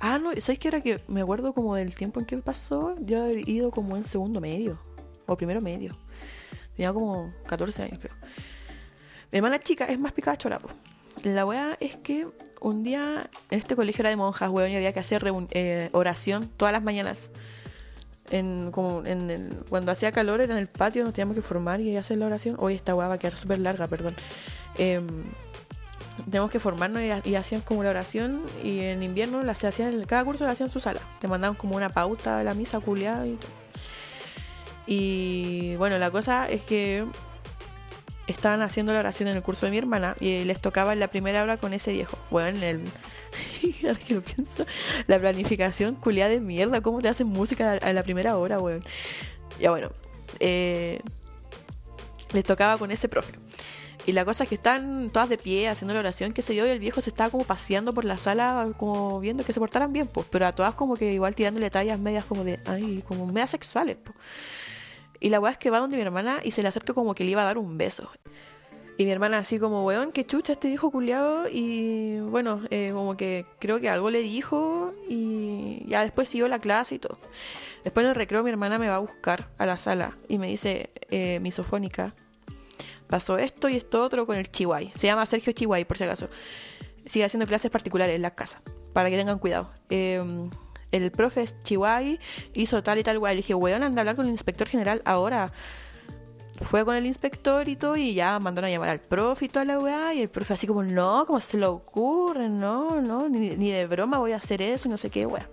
Ah, 0.00 0.18
no, 0.18 0.30
¿sabes 0.40 0.58
qué 0.58 0.68
era 0.68 0.80
que 0.80 1.00
me 1.08 1.20
acuerdo 1.20 1.52
como 1.54 1.74
del 1.74 1.94
tiempo 1.94 2.20
en 2.20 2.26
que 2.26 2.36
pasó? 2.38 2.94
Yo 3.00 3.26
he 3.26 3.40
ido 3.50 3.70
como 3.70 3.96
en 3.96 4.04
segundo 4.04 4.40
medio. 4.40 4.78
o 5.26 5.36
primero 5.36 5.60
medio. 5.60 5.96
Tenía 6.78 6.92
como 6.92 7.34
14 7.48 7.82
años, 7.82 7.98
creo. 7.98 8.14
Mi 9.32 9.38
hermana 9.38 9.58
chica 9.58 9.86
es 9.86 9.98
más 9.98 10.12
picada 10.12 10.38
chorapo. 10.38 10.68
La 11.24 11.44
weá 11.44 11.76
es 11.80 11.96
que 11.96 12.28
un 12.60 12.84
día 12.84 13.28
en 13.50 13.58
este 13.58 13.74
colegio 13.74 14.02
era 14.02 14.10
de 14.10 14.16
monjas, 14.16 14.48
weón, 14.48 14.70
y 14.70 14.76
había 14.76 14.92
que 14.92 15.00
hacer 15.00 15.24
eh, 15.50 15.88
oración 15.90 16.48
todas 16.56 16.70
las 16.70 16.84
mañanas. 16.84 17.32
Cuando 18.30 19.90
hacía 19.90 20.12
calor 20.12 20.40
era 20.40 20.54
en 20.54 20.60
el 20.60 20.68
patio, 20.68 21.02
nos 21.02 21.14
teníamos 21.14 21.34
que 21.34 21.42
formar 21.42 21.80
y 21.80 21.96
hacer 21.96 22.18
la 22.18 22.26
oración. 22.26 22.54
Hoy 22.60 22.74
esta 22.74 22.94
weá 22.94 23.08
va 23.08 23.14
a 23.14 23.18
quedar 23.18 23.36
súper 23.36 23.58
larga, 23.58 23.88
perdón. 23.88 24.14
Eh, 24.76 25.00
tenemos 26.30 26.52
que 26.52 26.60
formarnos 26.60 27.02
y, 27.02 27.34
hacían 27.34 27.62
como 27.62 27.82
la 27.82 27.90
oración 27.90 28.42
y 28.62 28.82
en 28.82 29.02
invierno 29.02 29.42
la 29.42 29.56
se 29.56 29.66
hacían, 29.66 30.04
cada 30.04 30.24
curso 30.24 30.44
la 30.44 30.52
hacían 30.52 30.68
en 30.68 30.72
su 30.72 30.78
sala. 30.78 31.00
Te 31.20 31.26
mandaban 31.26 31.56
como 31.56 31.74
una 31.74 31.88
pauta 31.88 32.38
de 32.38 32.44
la 32.44 32.54
misa 32.54 32.78
culiada 32.78 33.26
y 33.26 33.34
todo. 33.34 33.57
Y 34.90 35.76
bueno, 35.76 35.98
la 35.98 36.10
cosa 36.10 36.48
es 36.48 36.62
que 36.62 37.04
estaban 38.26 38.62
haciendo 38.62 38.94
la 38.94 39.00
oración 39.00 39.28
en 39.28 39.36
el 39.36 39.42
curso 39.42 39.66
de 39.66 39.70
mi 39.70 39.76
hermana 39.76 40.16
y 40.18 40.44
les 40.44 40.62
tocaba 40.62 40.94
en 40.94 41.00
la 41.00 41.08
primera 41.08 41.42
hora 41.42 41.58
con 41.58 41.74
ese 41.74 41.92
viejo. 41.92 42.16
Bueno, 42.30 42.56
en 42.56 42.62
el. 42.62 42.80
que 44.06 44.14
lo 44.14 44.22
pienso, 44.22 44.64
la 45.06 45.18
planificación 45.18 45.94
culiada 45.94 46.30
de 46.30 46.40
mierda. 46.40 46.80
¿Cómo 46.80 47.02
te 47.02 47.08
hacen 47.08 47.26
música 47.26 47.72
a 47.72 47.92
la 47.92 48.02
primera 48.02 48.38
hora, 48.38 48.60
weón? 48.60 48.82
Ya 49.60 49.70
bueno, 49.70 49.90
eh, 50.40 51.00
les 52.32 52.44
tocaba 52.44 52.78
con 52.78 52.90
ese 52.90 53.10
profe. 53.10 53.34
Y 54.06 54.12
la 54.12 54.24
cosa 54.24 54.44
es 54.44 54.48
que 54.48 54.54
están 54.54 55.10
todas 55.10 55.28
de 55.28 55.36
pie 55.36 55.68
haciendo 55.68 55.92
la 55.92 56.00
oración, 56.00 56.32
qué 56.32 56.40
sé 56.40 56.54
yo, 56.54 56.66
y 56.66 56.70
el 56.70 56.78
viejo 56.78 57.02
se 57.02 57.10
estaba 57.10 57.28
como 57.28 57.44
paseando 57.44 57.92
por 57.92 58.06
la 58.06 58.16
sala, 58.16 58.72
como 58.78 59.20
viendo 59.20 59.44
que 59.44 59.52
se 59.52 59.60
portaran 59.60 59.92
bien, 59.92 60.06
pues, 60.06 60.26
pero 60.30 60.46
a 60.46 60.52
todas 60.52 60.72
como 60.72 60.96
que 60.96 61.12
igual 61.12 61.34
tirándole 61.34 61.68
tallas 61.68 61.98
medias 61.98 62.24
como 62.24 62.42
de, 62.42 62.58
ay, 62.64 63.04
como 63.06 63.26
medias 63.26 63.50
sexuales, 63.50 63.98
pues. 64.02 64.16
Y 65.20 65.30
la 65.30 65.40
weá 65.40 65.52
es 65.52 65.58
que 65.58 65.70
va 65.70 65.80
donde 65.80 65.96
mi 65.96 66.02
hermana 66.02 66.40
y 66.42 66.52
se 66.52 66.62
le 66.62 66.68
acerca 66.68 66.94
como 66.94 67.14
que 67.14 67.24
le 67.24 67.30
iba 67.30 67.42
a 67.42 67.44
dar 67.44 67.58
un 67.58 67.76
beso. 67.78 68.10
Y 68.96 69.04
mi 69.04 69.12
hermana 69.12 69.38
así 69.38 69.60
como, 69.60 69.84
weón, 69.84 70.10
qué 70.10 70.26
chucha 70.26 70.54
este 70.54 70.68
viejo 70.68 70.90
culiado. 70.90 71.48
Y 71.48 72.18
bueno, 72.18 72.62
eh, 72.70 72.90
como 72.92 73.16
que 73.16 73.46
creo 73.60 73.80
que 73.80 73.88
algo 73.88 74.10
le 74.10 74.22
dijo 74.22 74.92
y 75.08 75.84
ya 75.86 76.02
después 76.02 76.28
siguió 76.28 76.48
la 76.48 76.58
clase 76.58 76.96
y 76.96 76.98
todo. 76.98 77.18
Después 77.84 78.02
en 78.04 78.10
el 78.10 78.16
recreo 78.16 78.42
mi 78.42 78.50
hermana 78.50 78.78
me 78.78 78.88
va 78.88 78.96
a 78.96 78.98
buscar 78.98 79.50
a 79.56 79.66
la 79.66 79.78
sala 79.78 80.16
y 80.26 80.38
me 80.38 80.48
dice, 80.48 80.90
eh, 81.10 81.38
misofónica, 81.40 82.14
pasó 83.06 83.38
esto 83.38 83.68
y 83.68 83.76
esto 83.76 84.02
otro 84.02 84.26
con 84.26 84.36
el 84.36 84.50
Chihuay. 84.50 84.90
Se 84.96 85.06
llama 85.06 85.26
Sergio 85.26 85.52
Chihuay, 85.52 85.84
por 85.84 85.96
si 85.96 86.02
acaso. 86.02 86.28
Sigue 87.06 87.24
haciendo 87.24 87.46
clases 87.46 87.70
particulares 87.70 88.16
en 88.16 88.22
la 88.22 88.34
casa, 88.34 88.62
para 88.92 89.10
que 89.10 89.16
tengan 89.16 89.38
cuidado. 89.38 89.70
Eh, 89.90 90.20
el 90.92 91.10
profe 91.10 91.44
Chihuahua 91.62 92.18
hizo 92.54 92.82
tal 92.82 92.98
y 92.98 93.02
tal 93.02 93.18
weá. 93.18 93.32
Le 93.32 93.38
dije, 93.38 93.54
weón, 93.54 93.82
anda 93.82 94.00
a 94.00 94.02
hablar 94.02 94.16
con 94.16 94.26
el 94.26 94.32
inspector 94.32 94.68
general 94.68 95.02
ahora. 95.04 95.52
Fue 96.62 96.84
con 96.84 96.96
el 96.96 97.06
inspector 97.06 97.68
y 97.68 97.76
todo, 97.76 97.96
y 97.96 98.14
ya 98.14 98.38
mandaron 98.40 98.68
a 98.68 98.70
llamar 98.70 98.88
al 98.88 99.00
profe 99.00 99.44
y 99.44 99.48
toda 99.48 99.64
la 99.64 99.78
weá. 99.78 100.14
Y 100.14 100.22
el 100.22 100.28
profe, 100.28 100.54
así 100.54 100.66
como, 100.66 100.82
no, 100.82 101.24
¿cómo 101.26 101.40
se 101.40 101.56
le 101.56 101.66
ocurre? 101.66 102.48
No, 102.48 103.00
no, 103.00 103.28
ni, 103.28 103.70
de 103.70 103.86
broma 103.86 104.18
voy 104.18 104.32
a 104.32 104.36
hacer 104.36 104.60
eso, 104.62 104.88
no 104.88 104.96
sé 104.96 105.10
qué 105.10 105.26
weá. 105.26 105.48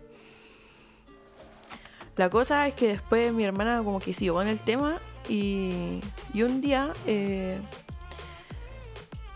La 2.15 2.29
cosa 2.29 2.67
es 2.67 2.73
que 2.73 2.87
después 2.87 3.33
mi 3.33 3.43
hermana, 3.43 3.83
como 3.83 3.99
que 3.99 4.13
siguió 4.13 4.35
con 4.35 4.47
el 4.47 4.59
tema, 4.59 4.99
y, 5.27 6.01
y 6.33 6.43
un 6.43 6.61
día 6.61 6.93
eh, 7.05 7.59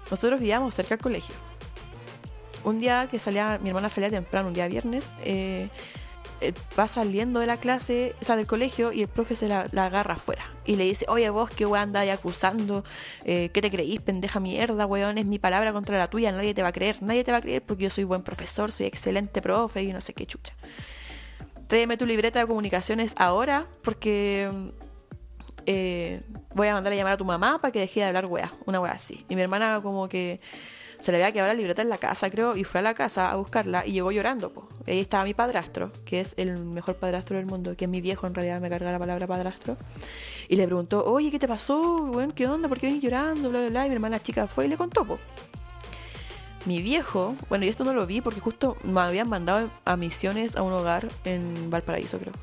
nosotros 0.10 0.39
vivíamos 0.39 0.74
cerca 0.74 0.95
del 0.95 1.04
colegio 1.04 1.49
un 2.64 2.80
día 2.80 3.07
que 3.10 3.20
salía, 3.20 3.60
mi 3.62 3.70
hermana 3.70 3.89
salía 3.89 4.10
temprano, 4.10 4.49
un 4.49 4.53
día 4.53 4.68
viernes, 4.68 5.12
eh, 5.24 5.70
eh, 6.41 6.53
va 6.78 6.88
saliendo 6.88 7.39
de 7.39 7.47
la 7.47 7.57
clase, 7.57 8.16
o 8.22 8.26
sea, 8.26 8.36
del 8.36 8.47
colegio, 8.47 8.91
y 8.91 9.01
el 9.01 9.07
profe 9.07 9.36
se 9.36 9.47
la, 9.47 9.62
agarra 9.62 10.16
afuera. 10.16 10.43
Y 10.66 10.76
le 10.76 10.86
dice, 10.86 11.05
oye 11.10 11.30
vos, 11.30 11.49
qué 11.49 11.66
weón 11.66 11.89
andáis 11.89 12.12
acusando, 12.12 12.84
eh, 13.26 13.49
¿qué 13.53 13.62
te 13.62 13.70
creís, 13.70 14.01
pendeja 14.01 14.39
mierda, 14.39 14.86
weón? 14.86 15.18
Es 15.18 15.26
mi 15.26 15.39
palabra 15.39 15.74
contra 15.74 15.97
la 15.97 16.07
tuya, 16.07 16.32
nadie 16.32 16.53
te 16.53 16.62
va 16.62 16.70
a 16.70 16.74
creer, 16.74 17.01
nadie 17.01 17.24
te 17.24 17.32
va 17.32 17.38
a 17.38 17.41
creer 17.41 17.62
porque 17.62 17.84
yo 17.84 17.89
soy 17.89 18.03
buen 18.03 18.22
profesor, 18.22 18.72
soy 18.72 18.86
excelente 18.86 19.41
profe 19.41 19.84
y 19.84 19.93
no 19.93 20.01
sé 20.01 20.14
qué 20.14 20.26
chucha. 20.26 20.53
Tráeme 21.68 21.97
tu 21.97 22.05
libreta 22.05 22.39
de 22.39 22.47
comunicaciones 22.47 23.14
ahora 23.18 23.68
porque 23.84 24.49
voy 26.55 26.68
a 26.68 26.74
mandar 26.74 26.93
a 26.93 26.95
llamar 26.95 27.14
a 27.14 27.18
tu 27.18 27.26
mamá 27.26 27.60
para 27.60 27.72
que 27.72 27.80
deje 27.80 27.99
de 27.99 28.07
hablar 28.07 28.26
weá, 28.26 28.51
una 28.66 28.80
weá 28.80 28.93
así. 28.93 29.26
Y 29.30 29.36
mi 29.36 29.41
hermana 29.43 29.82
como 29.84 30.10
que 30.10 30.39
se 31.00 31.12
le 31.12 31.18
había 31.18 31.32
quedado 31.32 31.47
la 31.47 31.54
libreta 31.54 31.82
en 31.82 31.89
la 31.89 31.97
casa, 31.97 32.30
creo, 32.30 32.58
y 32.58 32.66
fue 32.66 32.80
a 32.82 32.84
la 32.84 32.93
casa 32.93 33.32
a 33.32 33.36
buscarla 33.36 33.86
y 33.86 33.93
llegó 33.93 34.12
llorando. 34.12 34.52
Po. 34.52 34.68
ahí 34.86 35.00
estaba 35.00 35.24
mi 35.24 35.34
padrastro, 35.34 35.91
que 36.06 36.20
es 36.20 36.34
el 36.38 36.58
mejor 36.64 36.95
padrastro 36.97 37.38
del 37.38 37.45
mundo, 37.45 37.76
que 37.78 37.86
es 37.86 37.91
mi 37.91 38.02
viejo, 38.02 38.28
en 38.28 38.36
realidad 38.36 38.60
me 38.60 38.70
carga 38.70 38.91
la 38.91 39.00
palabra 39.00 39.26
padrastro. 39.26 39.78
Y 40.50 40.58
le 40.58 40.66
preguntó, 40.66 41.06
oye, 41.06 41.32
¿qué 41.32 41.39
te 41.39 41.47
pasó? 41.47 41.80
Bueno, 42.06 42.34
¿Qué 42.36 42.47
onda? 42.47 42.68
¿Por 42.68 42.80
qué 42.80 42.88
venís 42.88 43.02
llorando? 43.02 43.50
Bla, 43.50 43.62
bla, 43.62 43.70
bla. 43.70 43.86
Y 43.86 43.89
mi 43.89 43.95
hermana 43.95 44.22
chica 44.22 44.47
fue 44.47 44.66
y 44.66 44.68
le 44.68 44.78
contó. 44.78 45.06
Po. 45.06 45.20
Mi 46.66 46.82
viejo, 46.82 47.36
bueno, 47.47 47.64
y 47.64 47.70
esto 47.70 47.86
no 47.86 47.93
lo 47.93 48.06
vi 48.06 48.20
porque 48.20 48.41
justo 48.41 48.76
me 48.84 49.00
habían 49.00 49.30
mandado 49.30 49.70
a 49.86 49.95
misiones 49.95 50.58
a 50.58 50.64
un 50.64 50.74
hogar 50.74 51.08
en 51.24 51.70
Valparaíso, 51.70 52.20
creo. 52.20 52.34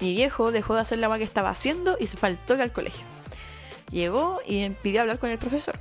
Mi 0.00 0.12
viejo 0.12 0.50
dejó 0.50 0.74
de 0.74 0.80
hacer 0.80 0.98
la 0.98 1.18
que 1.18 1.24
estaba 1.24 1.50
haciendo 1.50 1.96
y 2.00 2.06
se 2.06 2.16
faltó 2.16 2.54
al 2.54 2.72
colegio. 2.72 3.04
Llegó 3.90 4.40
y 4.46 4.68
pidió 4.70 5.02
hablar 5.02 5.18
con 5.18 5.30
el 5.30 5.38
profesor 5.38 5.78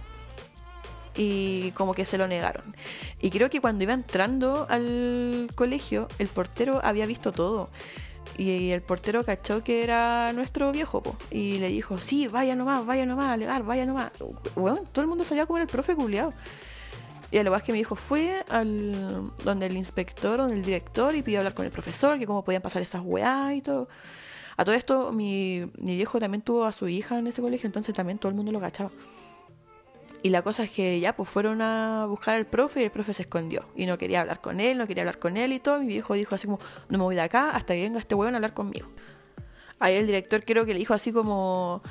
y 1.16 1.72
como 1.72 1.94
que 1.94 2.06
se 2.06 2.18
lo 2.18 2.28
negaron. 2.28 2.76
Y 3.22 3.30
creo 3.30 3.50
que 3.50 3.62
cuando 3.62 3.84
iba 3.84 3.94
entrando 3.94 4.68
al 4.70 5.50
colegio, 5.56 6.08
el 6.20 6.28
portero 6.28 6.82
había 6.84 7.06
visto 7.06 7.32
todo. 7.32 7.70
Y 8.38 8.72
el 8.72 8.82
portero 8.82 9.24
cachó 9.24 9.64
que 9.64 9.84
era 9.84 10.34
nuestro 10.34 10.72
viejo, 10.74 11.02
y 11.32 11.58
le 11.58 11.70
dijo, 11.70 12.00
sí, 12.00 12.28
vaya 12.28 12.56
nomás, 12.56 12.86
vaya 12.86 13.06
nomás, 13.06 13.32
alegar, 13.32 13.64
vaya 13.64 13.86
nomás. 13.86 14.12
Bueno, 14.56 14.82
todo 14.92 15.02
el 15.04 15.08
mundo 15.08 15.24
sabía 15.24 15.46
cómo 15.46 15.58
era 15.58 15.64
el 15.64 15.70
profe 15.70 15.96
culiado. 15.96 16.34
Y 17.32 17.38
a 17.38 17.44
lo 17.44 17.52
más 17.52 17.64
que 17.64 17.72
mi 17.72 17.80
hijo 17.80 17.96
fue 17.96 18.44
al 18.50 19.32
donde 19.44 19.68
el 19.68 19.78
inspector, 19.78 20.38
donde 20.38 20.56
el 20.56 20.64
director, 20.64 21.16
y 21.16 21.22
pidió 21.22 21.40
hablar 21.40 21.54
con 21.54 21.66
el 21.66 21.72
profesor, 21.72 22.20
que 22.20 22.26
cómo 22.26 22.44
podían 22.44 22.62
pasar 22.62 22.82
esas 22.82 23.02
weas 23.04 23.54
y 23.54 23.62
todo. 23.62 23.88
A 24.58 24.66
todo 24.66 24.76
esto, 24.76 25.12
mi, 25.12 25.66
mi 25.78 25.96
viejo 25.96 26.20
también 26.20 26.42
tuvo 26.42 26.66
a 26.66 26.72
su 26.72 26.88
hija 26.88 27.18
en 27.20 27.28
ese 27.28 27.42
colegio, 27.42 27.68
entonces 27.68 27.96
también 27.96 28.20
todo 28.20 28.30
el 28.30 28.36
mundo 28.36 28.52
lo 28.52 28.60
cachaba. 28.60 28.92
Y 30.26 30.30
la 30.30 30.42
cosa 30.42 30.64
es 30.64 30.72
que 30.72 31.00
ya 31.00 31.16
pues 31.16 31.30
fueron 31.30 31.62
a 31.62 32.08
buscar 32.10 32.34
al 32.34 32.48
profe 32.48 32.82
y 32.82 32.86
el 32.86 32.90
profe 32.90 33.14
se 33.14 33.22
escondió. 33.22 33.68
Y 33.76 33.86
no 33.86 34.00
quería 34.00 34.22
hablar 34.22 34.42
con 34.42 34.60
él, 34.60 34.76
no 34.76 34.88
quería 34.88 35.04
hablar 35.04 35.20
con 35.20 35.38
él 35.38 35.54
y 35.54 35.60
todo. 35.60 35.80
Mi 35.80 35.86
viejo 35.86 36.16
dijo 36.16 36.34
así 36.34 36.48
como, 36.48 36.60
no 36.90 36.98
me 36.98 37.04
voy 37.04 37.14
de 37.14 37.22
acá 37.22 37.52
hasta 37.52 37.76
que 37.76 37.82
venga 37.84 38.00
este 38.00 38.16
weón 38.16 38.34
a 38.34 38.38
hablar 38.38 38.56
conmigo. 38.56 38.88
Ahí 39.80 39.94
el 39.94 40.08
director 40.08 40.44
creo 40.44 40.66
que 40.66 40.74
le 40.74 40.80
dijo 40.80 40.96
así 40.96 41.12
como, 41.12 41.84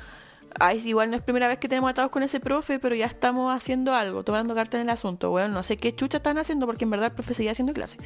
ay, 0.59 0.81
igual 0.85 1.11
no 1.11 1.15
es 1.15 1.23
primera 1.23 1.47
vez 1.47 1.59
que 1.59 1.69
tenemos 1.69 1.89
atados 1.89 2.11
con 2.11 2.23
ese 2.23 2.41
profe, 2.41 2.77
pero 2.77 2.93
ya 2.93 3.05
estamos 3.05 3.55
haciendo 3.55 3.93
algo, 3.93 4.23
tomando 4.25 4.53
carta 4.53 4.75
en 4.75 4.83
el 4.83 4.89
asunto. 4.89 5.29
Bueno, 5.29 5.53
no 5.53 5.63
sé 5.63 5.77
qué 5.77 5.95
chucha 5.95 6.17
están 6.17 6.37
haciendo 6.37 6.65
porque 6.65 6.83
en 6.83 6.89
verdad 6.89 7.11
el 7.11 7.13
profe 7.13 7.35
seguía 7.35 7.51
haciendo 7.51 7.71
clase. 7.71 7.99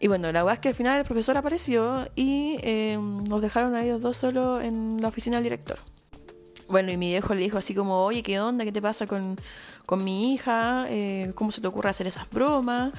Y 0.00 0.08
bueno, 0.08 0.32
la 0.32 0.42
verdad 0.42 0.54
es 0.54 0.58
que 0.58 0.68
al 0.70 0.74
final 0.74 0.98
el 0.98 1.04
profesor 1.04 1.36
apareció 1.36 2.08
y 2.16 2.58
eh, 2.62 2.98
nos 3.00 3.40
dejaron 3.40 3.76
a 3.76 3.84
ellos 3.84 4.00
dos 4.00 4.16
solos 4.16 4.64
en 4.64 5.00
la 5.00 5.06
oficina 5.06 5.36
del 5.36 5.44
director. 5.44 5.78
Bueno, 6.72 6.90
y 6.90 6.96
mi 6.96 7.10
viejo 7.10 7.34
le 7.34 7.42
dijo 7.42 7.58
así 7.58 7.74
como, 7.74 8.02
oye, 8.02 8.22
¿qué 8.22 8.40
onda? 8.40 8.64
¿Qué 8.64 8.72
te 8.72 8.80
pasa 8.80 9.06
con, 9.06 9.36
mi 9.98 10.32
hija? 10.32 10.86
Eh, 10.88 11.30
¿Cómo 11.34 11.50
se 11.50 11.60
te 11.60 11.68
ocurre 11.68 11.90
hacer 11.90 12.06
esas 12.06 12.26
bromas? 12.30 12.92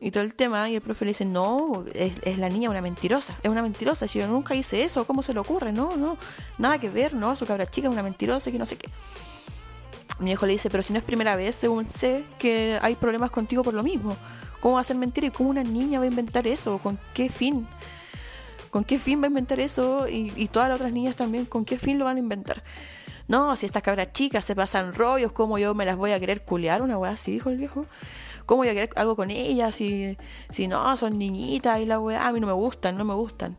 Y 0.00 0.10
todo 0.10 0.22
el 0.22 0.32
tema. 0.32 0.70
Y 0.70 0.76
el 0.76 0.80
profe 0.80 1.04
le 1.04 1.10
dice, 1.10 1.26
no, 1.26 1.84
es, 1.92 2.38
la 2.38 2.48
niña 2.48 2.70
una 2.70 2.80
mentirosa. 2.80 3.36
Es 3.42 3.50
una 3.50 3.60
mentirosa. 3.60 4.08
Si 4.08 4.18
yo 4.18 4.26
nunca 4.26 4.54
hice 4.54 4.84
eso, 4.84 5.04
¿cómo 5.04 5.22
se 5.22 5.34
le 5.34 5.40
ocurre? 5.40 5.70
No, 5.70 5.98
no, 5.98 6.16
nada 6.56 6.78
que 6.78 6.88
ver, 6.88 7.12
¿no? 7.12 7.36
Su 7.36 7.44
cabra 7.44 7.66
chica 7.70 7.88
es 7.88 7.92
una 7.92 8.02
mentirosa, 8.02 8.50
que 8.50 8.58
no 8.58 8.64
sé 8.64 8.78
qué. 8.78 8.88
Mi 10.18 10.24
viejo 10.28 10.46
le 10.46 10.52
dice, 10.52 10.70
pero 10.70 10.82
si 10.82 10.94
no 10.94 10.98
es 10.98 11.04
primera 11.04 11.36
vez, 11.36 11.56
según 11.56 11.90
sé, 11.90 12.24
que 12.38 12.78
hay 12.80 12.96
problemas 12.96 13.30
contigo 13.30 13.62
por 13.62 13.74
lo 13.74 13.82
mismo. 13.82 14.16
¿Cómo 14.60 14.76
va 14.76 14.80
a 14.80 14.84
ser 14.84 14.96
mentira? 14.96 15.26
¿Y 15.26 15.30
cómo 15.30 15.50
una 15.50 15.62
niña 15.62 15.98
va 15.98 16.06
a 16.06 16.08
inventar 16.08 16.46
eso? 16.46 16.78
¿Con 16.78 16.98
qué 17.12 17.28
fin? 17.28 17.68
¿Con 18.70 18.82
qué 18.82 18.98
fin 18.98 19.20
va 19.20 19.24
a 19.24 19.28
inventar 19.28 19.60
eso? 19.60 20.08
Y, 20.08 20.32
y 20.36 20.48
todas 20.48 20.70
las 20.70 20.76
otras 20.76 20.94
niñas 20.94 21.16
también, 21.16 21.44
¿con 21.44 21.66
qué 21.66 21.76
fin 21.76 21.98
lo 21.98 22.06
van 22.06 22.16
a 22.16 22.20
inventar? 22.20 22.62
No, 23.30 23.54
si 23.54 23.64
estas 23.64 23.84
cabras 23.84 24.12
chicas 24.12 24.44
se 24.44 24.56
pasan 24.56 24.92
rollos, 24.92 25.30
¿cómo 25.30 25.56
yo 25.56 25.72
me 25.72 25.84
las 25.84 25.96
voy 25.96 26.10
a 26.10 26.18
querer 26.18 26.42
culear? 26.42 26.82
Una 26.82 26.98
weá 26.98 27.12
así, 27.12 27.30
dijo 27.30 27.48
el 27.48 27.58
viejo. 27.58 27.86
¿Cómo 28.44 28.62
voy 28.62 28.68
a 28.70 28.74
querer 28.74 28.90
algo 28.96 29.14
con 29.14 29.30
ellas 29.30 29.76
si, 29.76 30.18
si 30.48 30.66
no, 30.66 30.96
son 30.96 31.16
niñitas 31.16 31.78
y 31.78 31.86
la 31.86 32.00
weá? 32.00 32.26
A 32.26 32.32
mí 32.32 32.40
no 32.40 32.48
me 32.48 32.52
gustan, 32.54 32.98
no 32.98 33.04
me 33.04 33.14
gustan. 33.14 33.56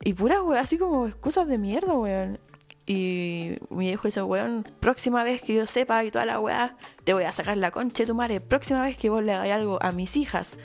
Y 0.00 0.12
pura 0.14 0.40
weá, 0.44 0.60
así 0.60 0.78
como 0.78 1.10
cosas 1.20 1.48
de 1.48 1.58
mierda, 1.58 1.94
weón. 1.94 2.38
Y 2.86 3.56
mi 3.70 3.86
viejo 3.86 4.06
dice, 4.06 4.22
weón, 4.22 4.68
próxima 4.78 5.24
vez 5.24 5.42
que 5.42 5.54
yo 5.54 5.66
sepa 5.66 6.04
y 6.04 6.12
toda 6.12 6.24
la 6.24 6.38
weá, 6.38 6.76
te 7.02 7.12
voy 7.12 7.24
a 7.24 7.32
sacar 7.32 7.56
la 7.56 7.72
concha 7.72 8.04
de 8.04 8.06
tu 8.06 8.14
madre. 8.14 8.40
Próxima 8.40 8.84
vez 8.84 8.96
que 8.96 9.10
vos 9.10 9.24
le 9.24 9.32
hagáis 9.32 9.54
algo 9.54 9.82
a 9.82 9.90
mis 9.90 10.16
hijas, 10.16 10.56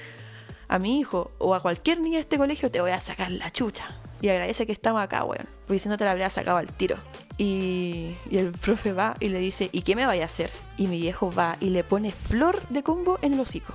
a 0.68 0.78
mi 0.78 1.00
hijo 1.00 1.32
o 1.40 1.56
a 1.56 1.64
cualquier 1.64 2.00
niña 2.00 2.18
de 2.18 2.22
este 2.22 2.38
colegio, 2.38 2.70
te 2.70 2.80
voy 2.80 2.92
a 2.92 3.02
sacar 3.02 3.32
la 3.32 3.52
chucha. 3.52 3.88
Y 4.22 4.30
agradece 4.30 4.68
que 4.68 4.72
estamos 4.72 5.02
acá, 5.02 5.24
weón. 5.24 5.48
Porque 5.66 5.80
si 5.80 5.90
no 5.90 5.98
te 5.98 6.06
la 6.06 6.12
habría 6.12 6.30
sacado 6.30 6.58
al 6.58 6.72
tiro. 6.72 6.98
Y, 7.38 8.16
el 8.32 8.52
profe 8.52 8.94
va 8.94 9.18
y 9.20 9.30
le 9.30 9.40
dice, 9.40 9.70
¿y 9.72 9.82
qué 9.82 9.96
me 9.96 10.06
vaya 10.06 10.24
a 10.24 10.26
hacer? 10.26 10.52
Y 10.78 10.88
mi 10.88 11.00
viejo 11.00 11.32
va 11.32 11.58
y 11.60 11.70
le 11.70 11.84
pone 11.84 12.12
flor 12.12 12.62
de 12.70 12.84
combo 12.84 13.18
en 13.22 13.34
el 13.34 13.40
hocico. 13.40 13.74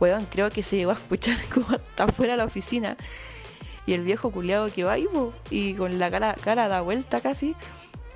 Weón, 0.00 0.26
creo 0.26 0.50
que 0.50 0.62
se 0.62 0.76
llegó 0.76 0.90
a 0.90 0.94
escuchar 0.94 1.36
como 1.54 1.66
hasta 1.70 2.04
afuera 2.04 2.34
de 2.34 2.38
la 2.38 2.44
oficina. 2.44 2.96
Y 3.86 3.94
el 3.94 4.04
viejo 4.04 4.30
culiado 4.30 4.70
que 4.72 4.84
va 4.84 4.96
po, 5.12 5.32
y 5.50 5.74
con 5.74 5.98
la 5.98 6.10
cara, 6.10 6.34
cara 6.34 6.68
da 6.68 6.82
vuelta 6.82 7.20
casi. 7.20 7.56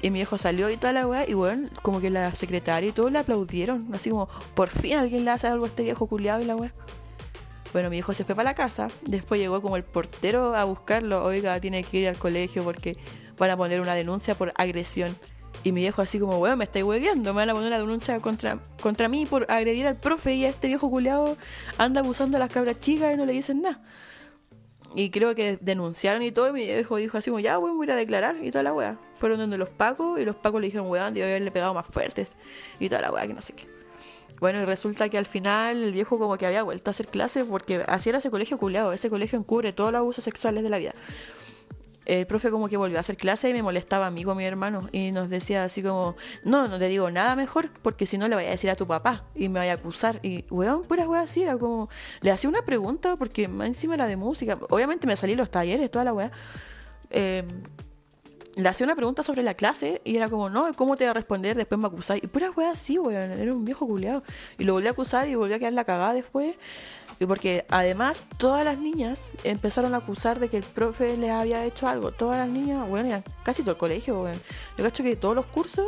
Y 0.02 0.10
mi 0.10 0.18
viejo 0.18 0.36
salió 0.38 0.68
y 0.70 0.76
toda 0.76 0.92
la 0.92 1.06
weá, 1.06 1.28
y 1.28 1.32
bueno, 1.32 1.68
como 1.82 2.00
que 2.00 2.10
la 2.10 2.34
secretaria 2.34 2.90
y 2.90 2.92
todos 2.92 3.10
le 3.10 3.18
aplaudieron. 3.18 3.88
Así 3.94 4.10
como, 4.10 4.28
por 4.54 4.68
fin 4.68 4.96
alguien 4.96 5.24
le 5.24 5.30
hace 5.30 5.48
algo 5.48 5.64
a 5.64 5.68
este 5.68 5.82
viejo 5.82 6.06
culiado 6.06 6.42
y 6.42 6.44
la 6.44 6.54
weá. 6.54 6.72
Bueno, 7.72 7.90
mi 7.90 7.98
hijo 7.98 8.14
se 8.14 8.24
fue 8.24 8.34
para 8.34 8.50
la 8.50 8.54
casa. 8.54 8.88
Después 9.02 9.40
llegó 9.40 9.60
como 9.60 9.76
el 9.76 9.82
portero 9.82 10.54
a 10.54 10.64
buscarlo. 10.64 11.24
Oiga, 11.24 11.60
tiene 11.60 11.82
que 11.82 11.98
ir 11.98 12.08
al 12.08 12.16
colegio 12.16 12.62
porque 12.62 12.96
van 13.38 13.50
a 13.50 13.56
poner 13.56 13.80
una 13.80 13.94
denuncia 13.94 14.34
por 14.34 14.52
agresión. 14.56 15.16
Y 15.64 15.72
mi 15.72 15.80
viejo 15.80 16.02
así 16.02 16.18
como, 16.20 16.38
weón, 16.38 16.58
me 16.58 16.64
estáis 16.64 16.84
hueviando, 16.84 17.32
me 17.32 17.40
van 17.40 17.50
a 17.50 17.52
poner 17.52 17.68
una 17.68 17.78
denuncia 17.78 18.20
contra, 18.20 18.58
contra 18.80 19.08
mí 19.08 19.26
por 19.26 19.50
agredir 19.50 19.86
al 19.86 19.96
profe 19.96 20.34
y 20.34 20.44
a 20.44 20.50
este 20.50 20.68
viejo 20.68 20.88
culiado 20.90 21.36
anda 21.76 22.00
abusando 22.00 22.36
a 22.36 22.40
las 22.40 22.50
cabras 22.50 22.78
chicas 22.78 23.14
y 23.14 23.16
no 23.16 23.26
le 23.26 23.32
dicen 23.32 23.62
nada. 23.62 23.80
Y 24.94 25.10
creo 25.10 25.34
que 25.34 25.58
denunciaron 25.60 26.22
y 26.22 26.30
todo, 26.30 26.48
y 26.48 26.52
mi 26.52 26.64
viejo 26.64 26.96
dijo 26.96 27.18
así 27.18 27.30
como, 27.30 27.40
ya, 27.40 27.58
weón, 27.58 27.76
voy 27.76 27.90
a 27.90 27.96
declarar 27.96 28.36
y 28.42 28.50
toda 28.50 28.62
la 28.62 28.72
weá. 28.72 28.96
Fueron 29.14 29.38
donde 29.38 29.58
los 29.58 29.68
pacos 29.68 30.20
y 30.20 30.24
los 30.24 30.36
pacos 30.36 30.60
le 30.60 30.68
dijeron, 30.68 30.88
weón, 30.88 31.12
debe 31.12 31.26
haberle 31.26 31.50
pegado 31.50 31.74
más 31.74 31.86
fuertes 31.86 32.28
y 32.78 32.88
toda 32.88 33.02
la 33.02 33.10
weá, 33.10 33.26
que 33.26 33.34
no 33.34 33.40
sé 33.40 33.52
qué. 33.54 33.66
Bueno, 34.38 34.60
y 34.60 34.64
resulta 34.66 35.08
que 35.08 35.18
al 35.18 35.26
final 35.26 35.82
el 35.82 35.92
viejo 35.92 36.18
como 36.18 36.36
que 36.36 36.46
había 36.46 36.62
vuelto 36.62 36.90
a 36.90 36.92
hacer 36.92 37.08
clases 37.08 37.44
porque 37.44 37.82
así 37.88 38.10
era 38.10 38.18
ese 38.18 38.30
colegio 38.30 38.58
culiado, 38.58 38.92
ese 38.92 39.10
colegio 39.10 39.38
encubre 39.38 39.72
todos 39.72 39.92
los 39.92 39.98
abusos 39.98 40.24
sexuales 40.24 40.62
de 40.62 40.68
la 40.68 40.78
vida 40.78 40.94
el 42.06 42.26
profe 42.26 42.50
como 42.50 42.68
que 42.68 42.76
volvió 42.76 42.96
a 42.96 43.00
hacer 43.00 43.16
clase 43.16 43.50
y 43.50 43.52
me 43.52 43.62
molestaba 43.62 44.06
a 44.06 44.10
mí 44.10 44.24
con 44.24 44.36
mi 44.36 44.44
hermano 44.44 44.88
y 44.92 45.12
nos 45.12 45.28
decía 45.28 45.64
así 45.64 45.82
como, 45.82 46.16
no, 46.44 46.68
no 46.68 46.78
te 46.78 46.88
digo 46.88 47.10
nada 47.10 47.36
mejor 47.36 47.70
porque 47.82 48.06
si 48.06 48.16
no 48.16 48.28
le 48.28 48.36
voy 48.36 48.44
a 48.44 48.50
decir 48.50 48.70
a 48.70 48.76
tu 48.76 48.86
papá 48.86 49.24
y 49.34 49.48
me 49.48 49.58
vaya 49.58 49.72
a 49.72 49.74
acusar. 49.74 50.20
Y, 50.22 50.44
weón, 50.50 50.82
pura 50.84 51.08
weá 51.08 51.22
así, 51.22 51.42
era 51.42 51.58
como, 51.58 51.88
le 52.20 52.30
hacía 52.30 52.48
una 52.48 52.62
pregunta 52.62 53.16
porque 53.16 53.44
encima 53.44 53.94
era 53.94 54.06
de 54.06 54.16
música, 54.16 54.58
obviamente 54.70 55.06
me 55.06 55.16
salí 55.16 55.34
los 55.34 55.50
talleres, 55.50 55.90
toda 55.90 56.04
la 56.04 56.12
weá. 56.12 56.30
Eh, 57.10 57.44
le 58.56 58.68
hacía 58.70 58.86
una 58.86 58.96
pregunta 58.96 59.22
sobre 59.22 59.42
la 59.42 59.52
clase 59.52 60.00
y 60.02 60.16
era 60.16 60.30
como, 60.30 60.48
no, 60.48 60.72
¿cómo 60.74 60.96
te 60.96 61.04
voy 61.04 61.10
a 61.10 61.14
responder? 61.14 61.56
Después 61.56 61.78
me 61.78 61.88
acusáis. 61.88 62.24
Y 62.24 62.26
pura 62.26 62.50
weá 62.50 62.70
así, 62.70 62.98
weón, 62.98 63.32
era 63.32 63.52
un 63.52 63.66
viejo 63.66 63.86
culiado. 63.86 64.22
Y 64.58 64.64
lo 64.64 64.72
volví 64.72 64.88
a 64.88 64.92
acusar 64.92 65.28
y 65.28 65.34
volví 65.34 65.52
a 65.52 65.58
quedar 65.58 65.74
la 65.74 65.84
cagada 65.84 66.14
después. 66.14 66.56
Y 67.20 67.26
porque 67.26 67.66
además 67.68 68.26
todas 68.38 68.64
las 68.64 68.78
niñas 68.78 69.30
empezaron 69.44 69.94
a 69.94 69.98
acusar 69.98 70.40
de 70.40 70.48
que 70.48 70.56
el 70.56 70.62
profe 70.62 71.18
les 71.18 71.30
había 71.30 71.64
hecho 71.64 71.86
algo. 71.86 72.12
Todas 72.12 72.38
las 72.38 72.48
niñas, 72.48 72.88
bueno, 72.88 73.22
casi 73.42 73.62
todo 73.62 73.72
el 73.72 73.78
colegio, 73.78 74.20
bueno. 74.20 74.40
Yo 74.78 74.84
cacho 74.84 75.02
que 75.02 75.16
todos 75.16 75.34
los 75.34 75.46
cursos, 75.46 75.86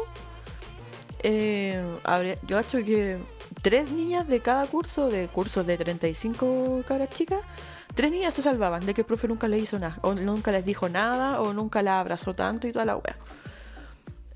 eh, 1.22 1.82
yo 2.46 2.56
cacho 2.56 2.78
que 2.84 3.16
tres 3.62 3.90
niñas 3.90 4.28
de 4.28 4.40
cada 4.40 4.66
curso, 4.66 5.08
de 5.08 5.28
cursos 5.28 5.66
de 5.66 5.78
35 5.78 6.82
cabras 6.86 7.08
chicas, 7.10 7.40
tres 7.98 8.12
niñas 8.12 8.32
se 8.32 8.42
salvaban 8.42 8.86
de 8.86 8.94
que 8.94 9.00
el 9.00 9.06
profe 9.08 9.26
nunca 9.26 9.48
les 9.48 9.60
hizo 9.60 9.76
nada, 9.76 9.98
o 10.02 10.14
nunca 10.14 10.52
les 10.52 10.64
dijo 10.64 10.88
nada, 10.88 11.40
o 11.40 11.52
nunca 11.52 11.82
la 11.82 11.98
abrazó 11.98 12.32
tanto 12.32 12.68
y 12.68 12.72
toda 12.72 12.84
la 12.84 12.94
wea. 12.94 13.16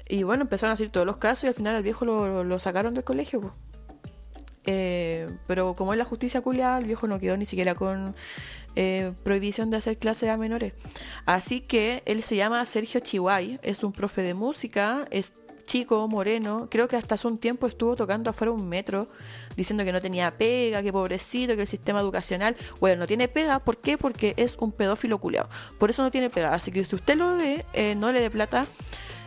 Y 0.09 0.25
bueno, 0.25 0.43
empezaron 0.43 0.73
a 0.73 0.75
hacer 0.75 0.91
todos 0.91 1.07
los 1.07 1.19
casos 1.19 1.45
y 1.45 1.47
al 1.47 1.55
final 1.55 1.77
al 1.77 1.85
viejo 1.85 2.05
lo, 2.05 2.59
sacaron 2.59 2.93
del 2.93 3.05
colegio. 3.05 3.55
Eh, 4.67 5.31
pero 5.47 5.77
como 5.77 5.93
es 5.93 5.99
la 5.99 6.05
justicia 6.05 6.41
culiada, 6.41 6.79
el 6.79 6.87
viejo 6.87 7.07
no 7.07 7.21
quedó 7.21 7.37
ni 7.37 7.47
siquiera 7.47 7.77
con 7.77 8.17
eh, 8.75 9.13
prohibición 9.23 9.71
de 9.71 9.77
hacer 9.77 9.97
clases 9.97 10.31
a 10.31 10.37
menores. 10.37 10.73
Así 11.25 11.61
que 11.61 12.03
él 12.05 12.25
se 12.25 12.35
llama 12.35 12.67
Sergio 12.67 12.99
Chihuay, 12.99 13.61
es 13.63 13.85
un 13.85 13.93
profe 13.93 14.23
de 14.23 14.35
música, 14.35 15.07
es 15.13 15.35
chico, 15.65 16.07
moreno, 16.09 16.69
creo 16.71 16.89
que 16.89 16.97
hasta 16.97 17.15
hace 17.15 17.27
un 17.27 17.39
tiempo 17.39 17.67
estuvo 17.67 17.97
tocando 17.97 18.31
afuera 18.31 18.53
un 18.53 18.69
metro 18.69 19.09
diciendo 19.57 19.85
que 19.85 19.93
no 19.93 20.01
tenía 20.01 20.37
pega, 20.37 20.83
que 20.83 20.93
pobrecito, 20.93 21.55
que 21.55 21.63
el 21.63 21.69
sistema 21.69 22.01
educacional, 22.01 22.57
bueno, 22.81 23.01
no 23.01 23.07
tiene 23.07 23.29
pega, 23.29 23.59
¿por 23.59 23.79
qué? 23.79 23.99
Porque 23.99 24.35
es 24.37 24.57
un 24.59 24.73
pedófilo 24.73 25.19
culiado. 25.19 25.49
Por 25.79 25.91
eso 25.91 26.03
no 26.03 26.11
tiene 26.11 26.31
pega. 26.31 26.55
Así 26.55 26.73
que 26.73 26.85
si 26.85 26.95
usted 26.95 27.17
lo 27.17 27.37
ve, 27.37 27.65
eh, 27.73 27.95
no 27.95 28.13
le 28.13 28.21
dé 28.21 28.31
plata 28.31 28.67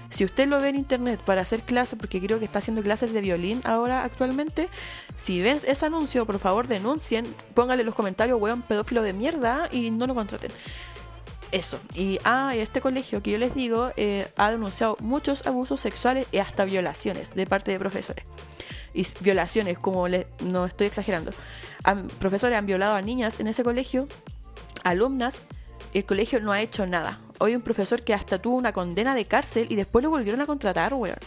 si 0.09 0.23
usted 0.23 0.47
lo 0.47 0.61
ve 0.61 0.69
en 0.69 0.75
internet 0.75 1.19
para 1.25 1.41
hacer 1.41 1.63
clases, 1.63 1.97
porque 1.99 2.21
creo 2.21 2.39
que 2.39 2.45
está 2.45 2.59
haciendo 2.59 2.81
clases 2.81 3.11
de 3.11 3.21
violín 3.21 3.61
ahora 3.63 4.03
actualmente, 4.03 4.69
si 5.17 5.41
ven 5.41 5.59
ese 5.65 5.85
anuncio, 5.85 6.25
por 6.25 6.39
favor 6.39 6.67
denuncien, 6.67 7.25
pónganle 7.53 7.81
en 7.81 7.87
los 7.87 7.95
comentarios, 7.95 8.39
weón, 8.39 8.61
pedófilo 8.61 9.01
de 9.01 9.13
mierda 9.13 9.67
y 9.71 9.91
no 9.91 10.07
lo 10.07 10.15
contraten. 10.15 10.51
Eso. 11.55 11.79
Y, 11.95 12.19
este 12.53 12.81
colegio 12.81 13.23
que 13.23 13.31
yo 13.31 13.37
les 13.37 13.55
digo 13.55 13.91
eh, 13.95 14.27
ha 14.35 14.51
denunciado 14.51 14.97
muchos 14.99 15.47
abusos 15.47 15.79
sexuales 15.79 16.27
y 16.33 16.39
hasta 16.39 16.65
violaciones 16.65 17.33
de 17.33 17.47
parte 17.47 17.71
de 17.71 17.79
profesores. 17.79 18.25
Y 18.93 19.07
violaciones, 19.21 19.79
como 19.79 20.09
le, 20.09 20.27
no 20.41 20.65
estoy 20.65 20.87
exagerando. 20.87 21.31
profesores 22.19 22.57
han 22.57 22.65
violado 22.65 22.95
a 22.95 23.01
niñas 23.01 23.39
en 23.39 23.47
ese 23.47 23.63
colegio, 23.63 24.09
alumnas, 24.83 25.43
el 25.93 26.03
colegio 26.03 26.41
no 26.41 26.51
ha 26.51 26.61
hecho 26.61 26.85
nada 26.87 27.21
hoy 27.39 27.55
un 27.55 27.61
profesor 27.61 28.01
que 28.01 28.13
hasta 28.13 28.39
tuvo 28.39 28.55
una 28.55 28.73
condena 28.73 29.15
de 29.15 29.25
cárcel 29.25 29.67
y 29.69 29.75
después 29.75 30.03
lo 30.03 30.09
volvieron 30.09 30.41
a 30.41 30.45
contratar, 30.45 30.93
weón. 30.93 31.17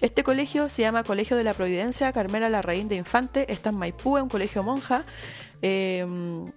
Este 0.00 0.24
colegio 0.24 0.68
se 0.68 0.82
llama 0.82 1.04
Colegio 1.04 1.36
de 1.36 1.44
la 1.44 1.54
Providencia 1.54 2.12
Carmela 2.12 2.48
Larraín 2.48 2.88
de 2.88 2.96
Infante, 2.96 3.52
está 3.52 3.70
en 3.70 3.76
Maipú, 3.76 4.16
un 4.16 4.28
colegio 4.28 4.62
monja. 4.62 5.04
Em, 5.62 6.52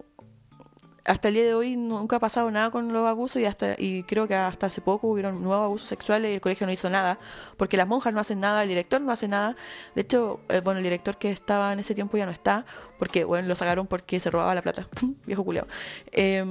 hasta 1.08 1.30
el 1.30 1.36
día 1.36 1.46
de 1.46 1.54
hoy 1.54 1.78
nunca 1.78 2.18
ha 2.18 2.20
pasado 2.20 2.52
nada 2.52 2.70
con 2.70 2.92
los 2.92 3.08
abusos 3.08 3.42
y 3.42 3.46
hasta 3.46 3.76
y 3.78 4.04
creo 4.04 4.28
que 4.28 4.36
hasta 4.36 4.68
hace 4.68 4.82
poco 4.82 5.08
hubieron 5.08 5.42
nuevos 5.42 5.64
abusos 5.64 5.88
sexuales 5.88 6.32
y 6.32 6.36
el 6.36 6.42
colegio 6.42 6.68
no 6.68 6.74
hizo 6.74 6.90
nada 6.90 7.18
porque 7.56 7.78
las 7.78 7.88
monjas 7.88 8.14
no 8.14 8.20
hacen 8.20 8.42
nada 8.42 8.64
el 8.64 8.70
director 8.70 9.00
no 9.00 9.12
hace 9.12 9.28
nada 9.28 9.56
de 9.96 10.02
hecho 10.02 10.42
el, 10.50 10.62
bueno 10.62 10.80
el 10.80 10.84
director 10.84 11.18
que 11.18 11.32
estaba 11.32 11.72
en 11.72 11.80
ese 11.80 11.96
tiempo 11.96 12.18
ya 12.18 12.26
no 12.26 12.32
está 12.32 12.66
porque 13.00 13.24
bueno 13.24 13.48
lo 13.48 13.56
sacaron 13.56 13.88
porque 13.88 14.20
se 14.20 14.30
robaba 14.30 14.54
la 14.54 14.62
plata 14.62 14.88
viejo 15.26 15.46
culiao 15.46 15.66
eh, 16.12 16.44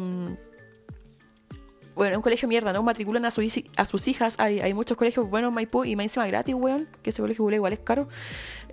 bueno, 1.97 2.19
un 2.19 2.23
colegio 2.23 2.47
mierda, 2.47 2.75
¿no? 2.75 2.83
Matriculan 2.83 3.25
a, 3.25 3.29
a 3.29 3.85
sus 3.87 4.09
hijas. 4.09 4.35
Hay, 4.39 4.61
hay 4.61 4.75
muchos 4.75 4.99
colegios 4.99 5.31
buenos 5.31 5.49
en 5.49 5.55
Maipú 5.55 5.83
y 5.87 5.97
más 5.97 6.15
gratis, 6.15 6.55
weón. 6.55 6.87
Que 7.03 7.09
ese 7.09 7.23
colegio 7.23 7.51
igual 7.51 7.73
es 7.73 7.79
caro. 7.79 8.07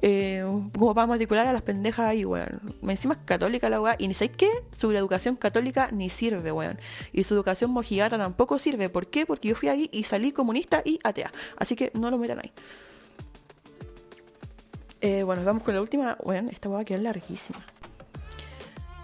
Eh, 0.06 0.44
como 0.78 0.94
para 0.94 1.08
matricular 1.08 1.48
a 1.48 1.54
las 1.54 1.62
pendejas 1.62 2.06
ahí, 2.06 2.26
weón. 2.26 2.76
Encima 2.86 3.14
es 3.14 3.22
católica 3.24 3.70
la 3.70 3.80
weá. 3.80 3.96
Y 3.98 4.10
ni 4.10 4.14
sé 4.14 4.30
qué, 4.30 4.50
su 4.74 4.92
educación 4.92 5.38
católica 5.38 5.92
ni 5.94 6.10
sirve, 6.10 6.52
weón. 6.52 6.78
Y 7.14 7.24
su 7.24 7.34
educación 7.34 7.72
mojigata 7.72 8.18
tampoco 8.18 8.60
sirve. 8.60 8.90
¿Por 8.90 9.08
qué? 9.08 9.26
Porque 9.26 9.48
yo 9.48 9.56
fui 9.56 9.70
ahí 9.70 9.90
y 9.94 10.04
salí 10.04 10.34
comunista 10.34 10.82
y 10.84 11.00
atea. 11.06 11.32
Así 11.56 11.78
que 11.78 11.90
no 11.94 12.12
lo 12.12 12.18
metan 12.18 12.40
ahí. 12.40 12.52
Eh, 15.00 15.24
bueno, 15.24 15.42
vamos 15.46 15.64
con 15.64 15.74
la 15.74 15.82
última. 15.82 16.18
Bueno, 16.22 16.50
esta 16.52 16.68
va 16.68 16.82
a 16.82 16.84
quedar 16.84 17.02
larguísima. 17.02 17.60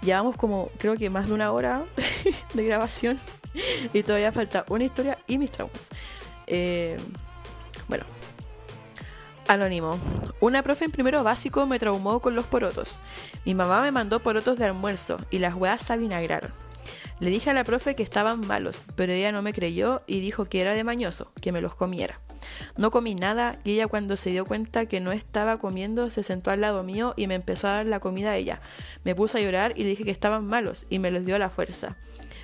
Llevamos 0.01 0.35
como, 0.35 0.69
creo 0.79 0.97
que 0.97 1.09
más 1.09 1.27
de 1.27 1.33
una 1.33 1.53
hora 1.53 1.85
de 2.53 2.65
grabación. 2.65 3.17
y 3.93 4.03
todavía 4.03 4.33
falta 4.33 4.65
una 4.67 4.83
historia 4.83 5.17
y 5.27 5.37
mis 5.37 5.49
traumas. 5.49 5.87
Eh, 6.45 6.97
bueno. 7.87 8.18
Anónimo. 9.49 9.97
Una 10.41 10.61
profe 10.61 10.85
en 10.85 10.91
primero 10.91 11.23
básico 11.23 11.65
me 11.65 11.79
traumó 11.79 12.19
con 12.19 12.35
los 12.35 12.45
porotos. 12.45 12.99
Mi 13.45 13.55
mamá 13.55 13.81
me 13.81 13.89
mandó 13.89 14.19
porotos 14.19 14.59
de 14.59 14.65
almuerzo 14.65 15.17
y 15.31 15.39
las 15.39 15.55
weas 15.55 15.81
se 15.81 15.91
avinagraron. 15.91 16.53
Le 17.19 17.31
dije 17.31 17.49
a 17.49 17.55
la 17.55 17.63
profe 17.63 17.95
que 17.95 18.03
estaban 18.03 18.45
malos, 18.45 18.85
pero 18.95 19.11
ella 19.11 19.31
no 19.31 19.41
me 19.41 19.51
creyó 19.51 20.03
y 20.05 20.19
dijo 20.19 20.45
que 20.45 20.61
era 20.61 20.75
de 20.75 20.83
mañoso, 20.83 21.31
que 21.41 21.51
me 21.51 21.61
los 21.61 21.73
comiera. 21.73 22.19
No 22.77 22.91
comí 22.91 23.15
nada 23.15 23.57
y 23.63 23.71
ella 23.71 23.87
cuando 23.87 24.17
se 24.17 24.29
dio 24.29 24.45
cuenta 24.45 24.85
que 24.85 24.99
no 24.99 25.11
estaba 25.11 25.57
comiendo 25.57 26.11
se 26.11 26.21
sentó 26.21 26.51
al 26.51 26.61
lado 26.61 26.83
mío 26.83 27.15
y 27.17 27.25
me 27.25 27.33
empezó 27.33 27.69
a 27.69 27.71
dar 27.71 27.87
la 27.87 27.99
comida 27.99 28.29
a 28.29 28.37
ella. 28.37 28.61
Me 29.03 29.15
puse 29.15 29.39
a 29.39 29.41
llorar 29.41 29.73
y 29.75 29.81
le 29.81 29.89
dije 29.89 30.03
que 30.03 30.11
estaban 30.11 30.45
malos 30.45 30.85
y 30.91 30.99
me 30.99 31.09
los 31.09 31.25
dio 31.25 31.35
a 31.35 31.39
la 31.39 31.49
fuerza. 31.49 31.97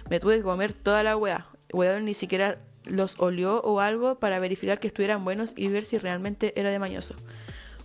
Me 0.10 0.20
tuve 0.20 0.38
que 0.38 0.44
comer 0.44 0.74
toda 0.74 1.04
la 1.04 1.16
weá. 1.16 1.46
Weón 1.72 2.06
ni 2.06 2.16
siquiera 2.16 2.58
los 2.86 3.20
olió 3.20 3.62
o 3.62 3.80
algo 3.80 4.16
para 4.16 4.40
verificar 4.40 4.80
que 4.80 4.88
estuvieran 4.88 5.24
buenos 5.24 5.54
y 5.56 5.68
ver 5.68 5.86
si 5.86 5.98
realmente 5.98 6.54
era 6.60 6.70
de 6.70 6.80
mañoso. 6.80 7.16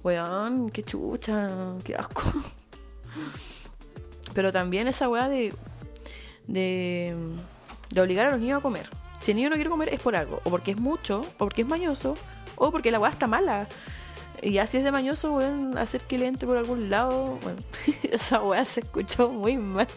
Weón, 0.02 0.70
qué 0.70 0.82
chucha, 0.82 1.50
qué 1.84 1.94
asco. 1.94 2.22
Pero 4.34 4.52
también 4.52 4.88
esa 4.88 5.08
weá 5.08 5.28
de, 5.28 5.52
de, 6.46 7.14
de 7.90 8.00
obligar 8.00 8.26
a 8.26 8.30
los 8.30 8.40
niños 8.40 8.60
a 8.60 8.62
comer. 8.62 8.88
Si 9.20 9.32
el 9.32 9.36
niño 9.36 9.50
no 9.50 9.56
quiere 9.56 9.70
comer 9.70 9.90
es 9.90 10.00
por 10.00 10.16
algo, 10.16 10.40
o 10.44 10.50
porque 10.50 10.70
es 10.70 10.78
mucho, 10.78 11.20
o 11.38 11.44
porque 11.44 11.62
es 11.62 11.68
mañoso, 11.68 12.16
o 12.56 12.70
porque 12.70 12.90
la 12.90 12.98
weá 12.98 13.10
está 13.10 13.26
mala. 13.26 13.68
Y 14.42 14.56
así 14.58 14.78
es 14.78 14.84
de 14.84 14.92
mañoso, 14.92 15.32
weón, 15.32 15.76
hacer 15.76 16.02
que 16.04 16.16
le 16.16 16.26
entre 16.26 16.46
por 16.46 16.56
algún 16.56 16.88
lado. 16.88 17.38
Bueno, 17.42 17.58
esa 18.04 18.42
weá 18.42 18.64
se 18.64 18.80
escuchó 18.80 19.28
muy 19.28 19.56
mal. 19.56 19.88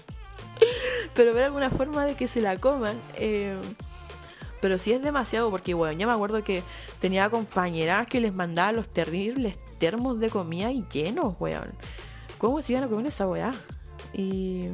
pero 1.13 1.33
ver 1.33 1.45
alguna 1.45 1.69
forma 1.69 2.05
de 2.05 2.15
que 2.15 2.27
se 2.27 2.41
la 2.41 2.57
coman. 2.57 2.99
Eh, 3.15 3.57
pero 4.63 4.79
sí 4.79 4.93
es 4.93 5.01
demasiado, 5.01 5.51
porque 5.51 5.73
bueno, 5.73 5.99
yo 5.99 6.07
me 6.07 6.13
acuerdo 6.13 6.41
que 6.41 6.63
tenía 7.01 7.29
compañeras 7.29 8.07
que 8.07 8.21
les 8.21 8.33
mandaba 8.33 8.71
los 8.71 8.87
terribles 8.87 9.57
termos 9.77 10.21
de 10.21 10.29
comida 10.29 10.71
y 10.71 10.85
llenos, 10.89 11.35
weón. 11.37 11.73
¿Cómo 12.37 12.61
se 12.61 12.71
iban 12.71 12.85
a 12.85 12.87
comer 12.87 13.07
esa 13.07 13.27
weá? 13.27 13.53
Y. 14.13 14.67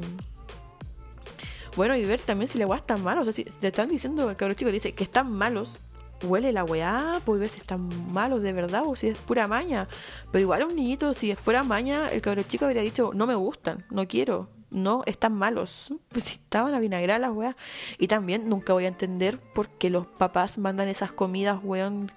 Bueno, 1.76 1.96
y 1.96 2.06
ver 2.06 2.20
también 2.20 2.48
si 2.48 2.60
la 2.60 2.68
weá 2.68 2.78
está 2.78 2.98
mala. 2.98 3.22
O 3.22 3.24
sea, 3.24 3.34
si 3.34 3.46
te 3.46 3.70
están 3.70 3.90
diciendo, 3.90 4.30
el 4.30 4.36
cabrón 4.36 4.56
chico 4.56 4.70
dice 4.70 4.94
que 4.94 5.04
están 5.04 5.32
malos, 5.32 5.80
huele 6.22 6.52
la 6.52 6.64
weá, 6.64 7.20
pues 7.26 7.40
ver 7.40 7.50
si 7.50 7.60
están 7.60 8.14
malos 8.14 8.44
de 8.44 8.54
verdad 8.54 8.84
o 8.86 8.96
si 8.96 9.08
es 9.08 9.18
pura 9.18 9.48
maña. 9.48 9.88
Pero 10.32 10.44
igual 10.44 10.66
un 10.66 10.76
niñito, 10.76 11.16
si 11.16 11.34
fuera 11.34 11.64
maña, 11.64 12.10
el 12.12 12.22
cabrón 12.22 12.46
chico 12.48 12.66
habría 12.66 12.84
dicho, 12.84 13.10
no 13.16 13.26
me 13.26 13.34
gustan, 13.34 13.88
no 13.90 14.08
quiero 14.08 14.50
no 14.72 15.04
están 15.06 15.34
malos. 15.34 15.94
Pues 16.10 16.26
si 16.26 16.36
estaban 16.36 16.74
a 16.74 16.80
vinagrar 16.80 17.22
las 17.22 17.32
weas. 17.32 17.56
Y 17.98 18.08
también 18.08 18.50
nunca 18.50 18.74
voy 18.74 18.86
a 18.86 18.88
entender 18.88 19.40
por 19.40 19.70
qué 19.70 19.90
los 19.90 20.08
papás 20.08 20.58
mandan 20.58 20.88
esas 20.88 21.12
comidas, 21.12 21.60
weón, 21.64 22.12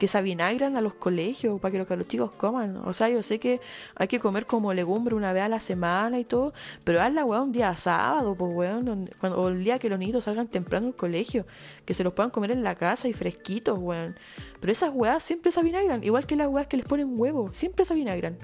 que 0.00 0.08
se 0.08 0.16
avinagran 0.16 0.78
a 0.78 0.80
los 0.80 0.94
colegios 0.94 1.60
para 1.60 1.84
que 1.84 1.96
los, 1.96 2.08
chicos 2.08 2.32
coman. 2.32 2.78
O 2.78 2.92
sea, 2.94 3.10
yo 3.10 3.22
sé 3.22 3.38
que 3.38 3.60
hay 3.94 4.08
que 4.08 4.18
comer 4.18 4.46
como 4.46 4.72
legumbre 4.72 5.14
una 5.14 5.32
vez 5.32 5.42
a 5.42 5.48
la 5.48 5.60
semana 5.60 6.18
y 6.18 6.24
todo, 6.24 6.54
pero 6.84 7.02
hazla, 7.02 7.24
weón, 7.24 7.44
un 7.44 7.52
día 7.52 7.76
sábado, 7.76 8.34
pues, 8.34 8.52
weón, 8.52 9.10
o 9.22 9.48
el 9.48 9.62
día 9.62 9.78
que 9.78 9.90
los 9.90 9.98
niños 9.98 10.24
salgan 10.24 10.48
temprano 10.48 10.88
al 10.88 10.96
colegio, 10.96 11.46
que 11.84 11.92
se 11.92 12.02
los 12.02 12.14
puedan 12.14 12.30
comer 12.30 12.50
en 12.50 12.62
la 12.62 12.74
casa 12.76 13.08
y 13.08 13.12
fresquitos, 13.12 13.78
weón. 13.78 14.16
Pero 14.58 14.72
esas 14.72 14.90
weas 14.92 15.22
siempre 15.22 15.52
se 15.52 15.60
avinagran, 15.60 16.02
igual 16.02 16.26
que 16.26 16.34
las 16.34 16.48
weas 16.48 16.66
que 16.66 16.78
les 16.78 16.86
ponen 16.86 17.20
huevo, 17.20 17.50
siempre 17.52 17.84
se 17.84 17.92
avinagran. 17.92 18.38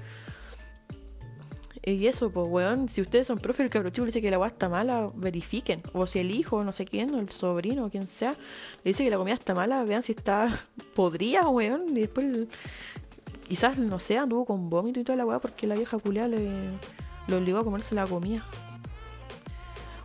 Y 1.93 2.05
eso, 2.07 2.29
pues, 2.31 2.45
weón, 2.49 2.89
si 2.89 2.99
ustedes 2.99 3.27
son 3.27 3.39
profe, 3.39 3.63
el 3.63 3.69
cabro 3.69 3.89
chico 3.89 4.03
le 4.03 4.09
dice 4.09 4.21
que 4.21 4.29
la 4.29 4.37
weá 4.37 4.49
está 4.49 4.67
mala, 4.67 5.09
verifiquen. 5.15 5.81
O 5.93 6.05
si 6.05 6.19
el 6.19 6.31
hijo, 6.31 6.61
no 6.65 6.73
sé 6.73 6.83
quién, 6.83 7.15
o 7.15 7.19
el 7.19 7.29
sobrino, 7.29 7.85
o 7.85 7.89
quien 7.89 8.09
sea, 8.09 8.31
le 8.83 8.91
dice 8.91 9.05
que 9.05 9.09
la 9.09 9.15
comida 9.15 9.35
está 9.35 9.55
mala, 9.55 9.85
vean 9.85 10.03
si 10.03 10.11
está 10.11 10.49
podrida, 10.95 11.47
weón. 11.47 11.85
Y 11.95 12.01
después, 12.01 12.25
quizás, 13.47 13.77
no 13.77 13.99
sé, 13.99 14.17
anduvo 14.17 14.43
con 14.43 14.69
vómito 14.69 14.99
y 14.99 15.05
toda 15.05 15.15
la 15.15 15.25
weá 15.25 15.39
porque 15.39 15.65
la 15.65 15.75
vieja 15.75 15.97
culia 15.97 16.27
le, 16.27 16.71
le 17.25 17.35
obligó 17.37 17.59
a 17.59 17.63
comerse 17.63 17.95
la 17.95 18.05
comida. 18.05 18.43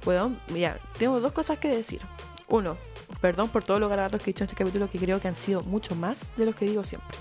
Weón, 0.06 0.38
mira, 0.52 0.78
tengo 1.00 1.18
dos 1.18 1.32
cosas 1.32 1.58
que 1.58 1.66
decir. 1.66 2.00
Uno, 2.46 2.76
perdón 3.20 3.48
por 3.48 3.64
todos 3.64 3.80
los 3.80 3.90
garabatos 3.90 4.22
que 4.22 4.30
he 4.30 4.32
dicho 4.32 4.44
en 4.44 4.50
este 4.50 4.56
capítulo, 4.56 4.88
que 4.88 5.00
creo 5.00 5.20
que 5.20 5.26
han 5.26 5.34
sido 5.34 5.62
mucho 5.62 5.96
más 5.96 6.30
de 6.36 6.46
los 6.46 6.54
que 6.54 6.64
digo 6.64 6.84
siempre. 6.84 7.18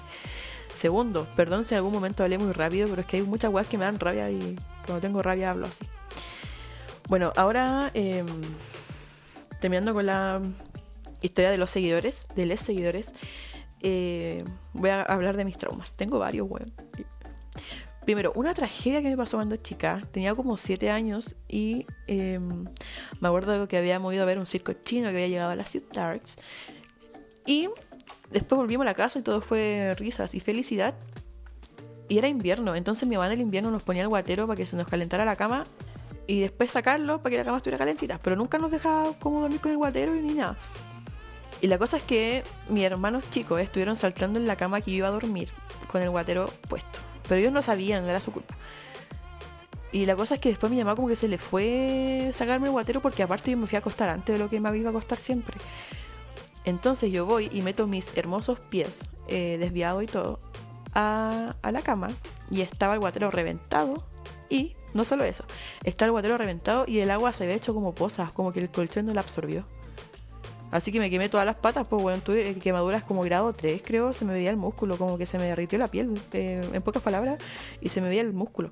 Segundo, 0.73 1.27
perdón 1.35 1.63
si 1.63 1.73
en 1.73 1.77
algún 1.77 1.93
momento 1.93 2.23
hablé 2.23 2.37
muy 2.37 2.51
rápido, 2.53 2.87
pero 2.89 3.01
es 3.01 3.07
que 3.07 3.17
hay 3.17 3.23
muchas 3.23 3.51
weas 3.51 3.67
que 3.67 3.77
me 3.77 3.85
dan 3.85 3.99
rabia 3.99 4.29
y 4.31 4.55
cuando 4.85 5.01
tengo 5.01 5.21
rabia 5.21 5.51
hablo 5.51 5.67
así. 5.67 5.85
Bueno, 7.07 7.33
ahora 7.35 7.91
em, 7.93 8.25
terminando 9.59 9.93
con 9.93 10.05
la 10.05 10.41
historia 11.21 11.51
de 11.51 11.57
los 11.57 11.69
seguidores, 11.69 12.25
de 12.35 12.45
los 12.45 12.59
seguidores, 12.59 13.13
eh, 13.81 14.43
voy 14.73 14.89
a 14.89 15.01
hablar 15.01 15.37
de 15.37 15.45
mis 15.45 15.57
traumas. 15.57 15.93
Tengo 15.95 16.19
varios, 16.19 16.49
weón. 16.49 16.71
Primero, 18.05 18.31
una 18.35 18.53
tragedia 18.53 19.01
que 19.01 19.09
me 19.09 19.17
pasó 19.17 19.37
cuando 19.37 19.57
chica. 19.57 20.01
Tenía 20.11 20.33
como 20.33 20.57
7 20.57 20.89
años 20.89 21.35
y 21.47 21.85
em, 22.07 22.65
me 23.19 23.27
acuerdo 23.27 23.67
que 23.67 23.77
había 23.77 23.97
ido 23.97 24.23
a 24.23 24.25
ver 24.25 24.39
un 24.39 24.47
circo 24.47 24.73
chino 24.73 25.09
que 25.09 25.15
había 25.15 25.27
llegado 25.27 25.51
a 25.51 25.55
la 25.55 25.65
Ciudad 25.65 25.87
Darks. 25.93 26.37
Y 27.45 27.69
Después 28.31 28.57
volvimos 28.57 28.85
a 28.85 28.89
la 28.89 28.93
casa 28.93 29.19
y 29.19 29.21
todo 29.21 29.41
fue 29.41 29.93
risas 29.97 30.35
y 30.35 30.39
felicidad. 30.39 30.95
Y 32.07 32.17
era 32.17 32.27
invierno, 32.27 32.75
entonces 32.75 33.07
mi 33.07 33.15
mamá 33.15 33.27
en 33.27 33.33
el 33.33 33.41
invierno 33.41 33.71
nos 33.71 33.83
ponía 33.83 34.01
el 34.01 34.09
guatero 34.09 34.47
para 34.47 34.57
que 34.57 34.65
se 34.65 34.75
nos 34.75 34.87
calentara 34.87 35.23
la 35.23 35.35
cama 35.35 35.65
y 36.27 36.41
después 36.41 36.71
sacarlo 36.71 37.21
para 37.21 37.31
que 37.31 37.37
la 37.37 37.45
cama 37.45 37.57
estuviera 37.57 37.77
calentita. 37.77 38.19
Pero 38.21 38.35
nunca 38.35 38.57
nos 38.57 38.71
dejaba 38.71 39.13
como 39.19 39.41
dormir 39.41 39.59
con 39.59 39.71
el 39.71 39.77
guatero 39.77 40.13
ni 40.13 40.33
nada. 40.33 40.57
Y 41.61 41.67
la 41.67 41.77
cosa 41.77 41.97
es 41.97 42.03
que 42.03 42.43
mis 42.69 42.83
hermanos 42.83 43.23
chicos 43.29 43.61
estuvieron 43.61 43.95
saltando 43.95 44.39
en 44.39 44.47
la 44.47 44.55
cama 44.55 44.81
que 44.81 44.91
iba 44.91 45.07
a 45.07 45.11
dormir 45.11 45.49
con 45.87 46.01
el 46.01 46.09
guatero 46.09 46.51
puesto. 46.67 46.99
Pero 47.27 47.39
ellos 47.39 47.53
no 47.53 47.61
sabían, 47.61 48.09
era 48.09 48.19
su 48.19 48.31
culpa. 48.31 48.55
Y 49.91 50.05
la 50.05 50.15
cosa 50.15 50.35
es 50.35 50.41
que 50.41 50.49
después 50.49 50.71
mi 50.71 50.79
mamá 50.79 50.95
como 50.95 51.07
que 51.07 51.15
se 51.15 51.27
le 51.27 51.37
fue 51.37 52.31
sacarme 52.33 52.67
el 52.67 52.71
guatero 52.71 53.01
porque 53.01 53.23
aparte 53.23 53.51
yo 53.51 53.57
me 53.57 53.67
fui 53.67 53.75
a 53.75 53.79
acostar 53.79 54.09
antes 54.09 54.33
de 54.33 54.39
lo 54.39 54.49
que 54.49 54.59
me 54.59 54.77
iba 54.77 54.89
a 54.89 54.91
acostar 54.91 55.17
siempre. 55.17 55.57
Entonces 56.65 57.11
yo 57.11 57.25
voy 57.25 57.49
y 57.51 57.61
meto 57.61 57.87
mis 57.87 58.15
hermosos 58.15 58.59
pies, 58.59 59.09
eh, 59.27 59.57
desviado 59.59 60.01
y 60.01 60.07
todo, 60.07 60.39
a, 60.93 61.55
la 61.71 61.81
cama 61.81 62.09
y 62.49 62.61
estaba 62.61 62.93
el 62.93 62.99
guatero 62.99 63.31
reventado 63.31 64.03
y 64.49 64.75
no 64.93 65.05
solo 65.05 65.23
eso, 65.23 65.45
está 65.83 66.05
el 66.05 66.11
guatero 66.11 66.37
reventado 66.37 66.85
y 66.87 66.99
el 66.99 67.11
agua 67.11 67.33
se 67.33 67.47
ve 67.47 67.53
hecho 67.53 67.73
como 67.73 67.93
pozas, 67.93 68.31
como 68.31 68.51
que 68.51 68.59
el 68.59 68.69
colchón 68.69 69.05
no 69.05 69.13
la 69.13 69.21
absorbió. 69.21 69.65
Así 70.69 70.93
que 70.93 70.99
me 70.99 71.09
quemé 71.09 71.27
todas 71.27 71.45
las 71.45 71.57
patas, 71.57 71.85
pues 71.87 72.01
bueno, 72.01 72.21
tuve 72.23 72.55
quemaduras 72.55 73.03
como 73.03 73.23
grado 73.23 73.51
3, 73.51 73.81
creo, 73.83 74.13
se 74.13 74.23
me 74.23 74.33
veía 74.33 74.49
el 74.49 74.55
músculo, 74.55 74.97
como 74.97 75.17
que 75.17 75.25
se 75.25 75.37
me 75.37 75.45
derritió 75.45 75.77
la 75.77 75.89
piel, 75.89 76.21
eh, 76.31 76.65
en 76.71 76.81
pocas 76.81 77.01
palabras, 77.01 77.39
y 77.81 77.89
se 77.89 77.99
me 77.99 78.07
veía 78.07 78.21
el 78.21 78.31
músculo. 78.31 78.71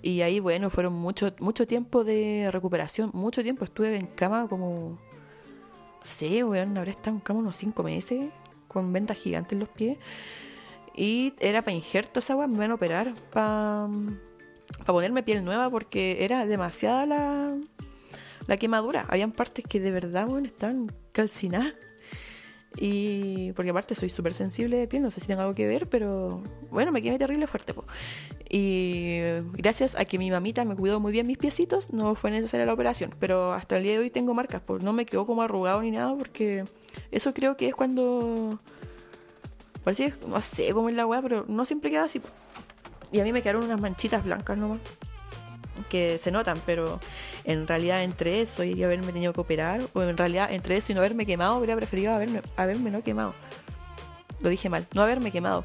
Y 0.00 0.22
ahí, 0.22 0.40
bueno, 0.40 0.70
fueron 0.70 0.94
mucho, 0.94 1.34
mucho 1.40 1.66
tiempo 1.66 2.02
de 2.02 2.48
recuperación, 2.50 3.10
mucho 3.12 3.42
tiempo, 3.42 3.64
estuve 3.64 3.94
en 3.96 4.06
cama 4.06 4.48
como 4.48 4.98
sé, 6.08 6.42
weón, 6.44 6.76
habré 6.76 6.90
estado 6.90 7.20
cama 7.22 7.40
unos 7.40 7.56
5 7.56 7.82
meses 7.82 8.30
con 8.66 8.92
ventas 8.92 9.16
gigantes 9.16 9.52
en 9.52 9.60
los 9.60 9.68
pies. 9.68 9.98
Y 10.94 11.34
era 11.38 11.62
para 11.62 11.76
injerto 11.76 12.20
esa 12.20 12.34
weón, 12.34 12.50
me 12.50 12.56
iban 12.56 12.72
a 12.72 12.74
operar 12.74 13.14
para 13.30 13.88
pa 14.84 14.92
ponerme 14.92 15.22
piel 15.22 15.44
nueva 15.44 15.70
porque 15.70 16.24
era 16.24 16.44
demasiada 16.44 17.06
la, 17.06 17.56
la 18.46 18.56
quemadura. 18.56 19.06
Habían 19.08 19.32
partes 19.32 19.64
que 19.68 19.80
de 19.80 19.90
verdad, 19.90 20.28
weón, 20.28 20.46
estaban 20.46 20.92
calcinadas. 21.12 21.74
Y 22.80 23.52
porque 23.52 23.70
aparte 23.70 23.96
soy 23.96 24.08
súper 24.08 24.34
sensible 24.34 24.76
de 24.76 24.86
piel, 24.86 25.02
no 25.02 25.10
sé 25.10 25.18
si 25.20 25.26
tengo 25.26 25.40
algo 25.40 25.54
que 25.54 25.66
ver, 25.66 25.88
pero 25.88 26.42
bueno, 26.70 26.92
me 26.92 27.02
quedé 27.02 27.18
terrible 27.18 27.48
fuerte. 27.48 27.74
Po. 27.74 27.84
Y 28.48 29.18
gracias 29.52 29.96
a 29.96 30.04
que 30.04 30.16
mi 30.16 30.30
mamita 30.30 30.64
me 30.64 30.76
cuidó 30.76 31.00
muy 31.00 31.10
bien 31.10 31.26
mis 31.26 31.38
piecitos, 31.38 31.92
no 31.92 32.14
fue 32.14 32.30
necesaria 32.30 32.66
la 32.66 32.72
operación. 32.72 33.14
Pero 33.18 33.52
hasta 33.52 33.78
el 33.78 33.82
día 33.82 33.92
de 33.92 33.98
hoy 33.98 34.10
tengo 34.10 34.32
marcas, 34.32 34.62
pues 34.64 34.84
no 34.84 34.92
me 34.92 35.06
quedó 35.06 35.26
como 35.26 35.42
arrugado 35.42 35.82
ni 35.82 35.90
nada, 35.90 36.14
porque 36.16 36.64
eso 37.10 37.34
creo 37.34 37.56
que 37.56 37.66
es 37.66 37.74
cuando. 37.74 38.60
Parece, 39.82 40.14
no 40.28 40.40
sé 40.40 40.72
cómo 40.72 40.88
es 40.88 40.94
la 40.94 41.06
weá, 41.06 41.20
pero 41.20 41.46
no 41.48 41.64
siempre 41.64 41.90
queda 41.90 42.04
así. 42.04 42.22
Y 43.10 43.18
a 43.18 43.24
mí 43.24 43.32
me 43.32 43.42
quedaron 43.42 43.64
unas 43.64 43.80
manchitas 43.80 44.24
blancas 44.24 44.56
nomás 44.56 44.78
que 45.88 46.18
se 46.18 46.30
notan, 46.30 46.60
pero 46.64 47.00
en 47.44 47.66
realidad 47.66 48.02
entre 48.02 48.40
eso 48.40 48.64
y 48.64 48.82
haberme 48.82 49.12
tenido 49.12 49.32
que 49.32 49.40
operar, 49.40 49.88
o 49.94 50.02
en 50.02 50.16
realidad 50.16 50.52
entre 50.52 50.76
eso 50.76 50.92
y 50.92 50.94
no 50.94 51.00
haberme 51.00 51.26
quemado, 51.26 51.56
hubiera 51.56 51.76
preferido 51.76 52.12
haberme, 52.12 52.42
haberme 52.56 52.90
no 52.90 53.02
quemado. 53.02 53.34
Lo 54.40 54.48
dije 54.48 54.68
mal, 54.68 54.86
no 54.94 55.02
haberme 55.02 55.30
quemado. 55.30 55.64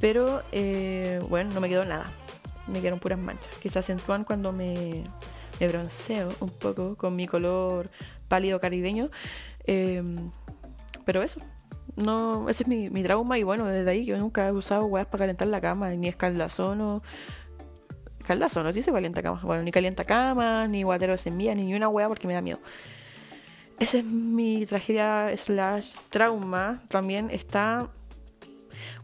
Pero 0.00 0.42
eh, 0.52 1.20
bueno, 1.28 1.52
no 1.52 1.60
me 1.60 1.68
quedó 1.68 1.84
nada. 1.84 2.10
Me 2.66 2.80
quedaron 2.80 3.00
puras 3.00 3.18
manchas, 3.18 3.52
que 3.60 3.68
se 3.68 3.78
acentúan 3.78 4.24
cuando 4.24 4.52
me, 4.52 5.04
bronceo 5.60 6.34
un 6.40 6.50
poco 6.50 6.96
con 6.96 7.16
mi 7.16 7.26
color 7.26 7.90
pálido 8.28 8.60
caribeño. 8.60 9.10
Em, 9.64 10.30
pero 11.04 11.22
eso, 11.22 11.40
no, 11.96 12.48
ese 12.48 12.62
es 12.62 12.68
mi, 12.68 12.90
mi, 12.90 13.02
trauma 13.02 13.38
y 13.38 13.42
bueno, 13.42 13.66
desde 13.66 13.90
ahí 13.90 14.04
yo 14.04 14.16
nunca 14.18 14.48
he 14.48 14.52
usado 14.52 14.86
weas 14.86 15.06
para 15.06 15.22
calentar 15.22 15.48
la 15.48 15.60
cama, 15.60 15.90
ni 15.90 16.08
escaldazón 16.08 16.80
o 16.80 17.02
caldazo, 18.24 18.62
no 18.62 18.70
sé 18.70 18.74
si 18.74 18.82
se 18.82 18.92
calienta 18.92 19.22
cama. 19.22 19.40
Bueno, 19.42 19.62
ni 19.62 19.70
calienta 19.70 20.04
cama, 20.04 20.66
ni 20.66 20.82
guatero 20.82 21.12
de 21.12 21.18
semilla, 21.18 21.54
ni 21.54 21.74
una 21.74 21.88
hueá 21.88 22.08
porque 22.08 22.26
me 22.26 22.34
da 22.34 22.40
miedo. 22.40 22.60
Esa 23.78 23.98
es 23.98 24.04
mi 24.04 24.66
tragedia 24.66 25.34
slash 25.36 25.94
trauma. 26.10 26.82
También 26.88 27.30
está. 27.30 27.88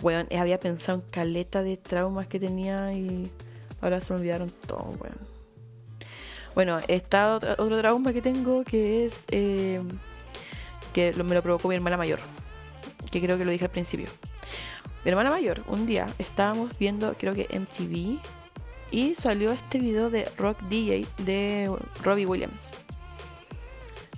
Bueno, 0.01 0.29
había 0.39 0.61
pensado 0.61 0.99
en 0.99 1.11
caleta 1.11 1.63
de 1.63 1.77
traumas 1.77 2.27
que 2.27 2.39
tenía 2.39 2.93
y 2.93 3.31
ahora 3.81 4.01
se 4.01 4.13
me 4.13 4.21
olvidaron 4.21 4.51
todo, 4.67 4.95
bueno. 4.99 5.17
Bueno, 6.55 6.81
está 6.89 7.35
otro, 7.35 7.53
otro 7.53 7.79
trauma 7.79 8.13
que 8.13 8.23
tengo 8.23 8.65
que 8.65 9.05
es 9.07 9.25
eh, 9.31 9.83
que 10.95 11.13
me 11.13 11.35
lo 11.35 11.43
provocó 11.43 11.69
mi 11.69 11.75
hermana 11.75 11.99
mayor, 11.99 12.19
que 13.11 13.21
creo 13.21 13.37
que 13.37 13.45
lo 13.45 13.51
dije 13.51 13.67
al 13.67 13.71
principio. 13.71 14.09
Mi 15.05 15.11
hermana 15.11 15.31
mayor, 15.31 15.63
un 15.69 15.87
día 15.87 16.09
estábamos 16.19 16.77
viendo, 16.79 17.15
creo 17.19 17.35
que 17.35 17.47
MTV, 17.51 18.19
y 18.91 19.15
salió 19.15 19.53
este 19.53 19.79
video 19.79 20.11
de 20.11 20.27
Rock 20.37 20.61
DJ 20.69 21.07
de 21.19 21.71
Robbie 22.03 22.27
Williams. 22.27 22.73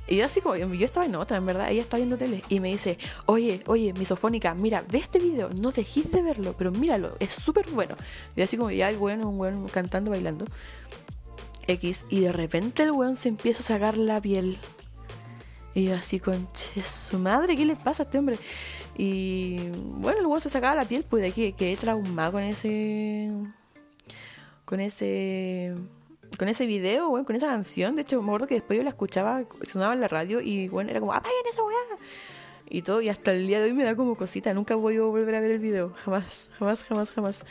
Y 0.09 0.23
así 0.23 0.41
como, 0.41 0.57
yo 0.57 0.87
estaba 0.87 1.05
en 1.05 1.15
otra, 1.17 1.37
en 1.37 1.45
verdad, 1.45 1.71
ella 1.71 1.83
estaba 1.83 1.99
viendo 1.99 2.17
tele 2.17 2.43
y 2.49 2.61
me 2.61 2.69
dice, 2.69 2.97
oye, 3.27 3.63
oye, 3.67 3.93
misofónica, 3.93 4.55
mira, 4.55 4.83
ve 4.89 4.99
este 4.99 5.19
video, 5.19 5.51
no 5.51 5.71
dejes 5.71 6.11
de 6.11 6.23
verlo, 6.23 6.55
pero 6.57 6.73
míralo, 6.73 7.15
es 7.21 7.35
súper 7.35 7.69
bueno. 7.71 7.95
Y 8.35 8.41
así 8.41 8.57
como 8.57 8.71
ya 8.71 8.89
el 8.89 8.97
bueno, 8.97 9.29
un 9.29 9.39
weón 9.39 9.69
cantando, 9.69 10.11
bailando. 10.11 10.47
X, 11.67 12.07
y 12.09 12.21
de 12.21 12.33
repente 12.33 12.85
el 12.85 12.93
weón 12.93 13.19
se 13.19 13.29
empieza 13.29 13.61
a 13.61 13.67
sacar 13.67 13.99
la 13.99 14.19
piel. 14.19 14.57
Y 15.75 15.91
así, 15.91 16.19
conche, 16.19 16.83
su 16.83 17.19
madre, 17.19 17.55
¿qué 17.55 17.67
le 17.67 17.77
pasa 17.77 18.05
a 18.05 18.07
este 18.07 18.19
hombre? 18.19 18.39
Y 18.97 19.69
bueno, 19.99 20.21
el 20.21 20.27
weón 20.27 20.41
se 20.41 20.49
sacaba 20.49 20.75
la 20.75 20.89
piel, 20.89 21.05
pues 21.09 21.23
de 21.23 21.29
aquí 21.29 21.53
quedé 21.53 21.77
traumado 21.77 22.33
con 22.33 22.43
ese 22.45 23.31
con 24.69 24.81
ese 24.81 25.75
con 26.39 26.47
ese 26.47 26.67
video, 26.67 27.09
bueno, 27.09 27.25
con 27.25 27.35
esa 27.35 27.47
canción. 27.47 27.97
De 27.97 28.03
hecho, 28.03 28.21
me 28.21 28.29
acuerdo 28.29 28.47
que 28.47 28.57
después 28.57 28.77
yo 28.77 28.83
la 28.83 28.91
escuchaba, 28.91 29.45
sonaba 29.63 29.95
en 29.95 30.01
la 30.01 30.09
radio 30.09 30.43
y 30.43 30.69
bueno, 30.69 30.91
era 30.91 31.01
como, 31.01 31.15
apaguen 31.15 31.39
esa 31.51 31.65
weá. 31.65 31.79
Y 32.69 32.83
todo, 32.83 33.01
y 33.01 33.09
hasta 33.09 33.33
el 33.33 33.47
día 33.47 33.61
de 33.61 33.65
hoy 33.65 33.73
me 33.73 33.85
da 33.85 33.97
como 33.97 34.15
cosita. 34.15 34.53
Nunca 34.53 34.75
voy 34.75 34.99
a 34.99 35.01
volver 35.01 35.35
a 35.37 35.41
ver 35.41 35.53
el 35.53 35.59
video. 35.59 35.95
Jamás, 36.05 36.51
jamás, 36.59 36.85
jamás, 36.85 37.11
jamás. 37.11 37.47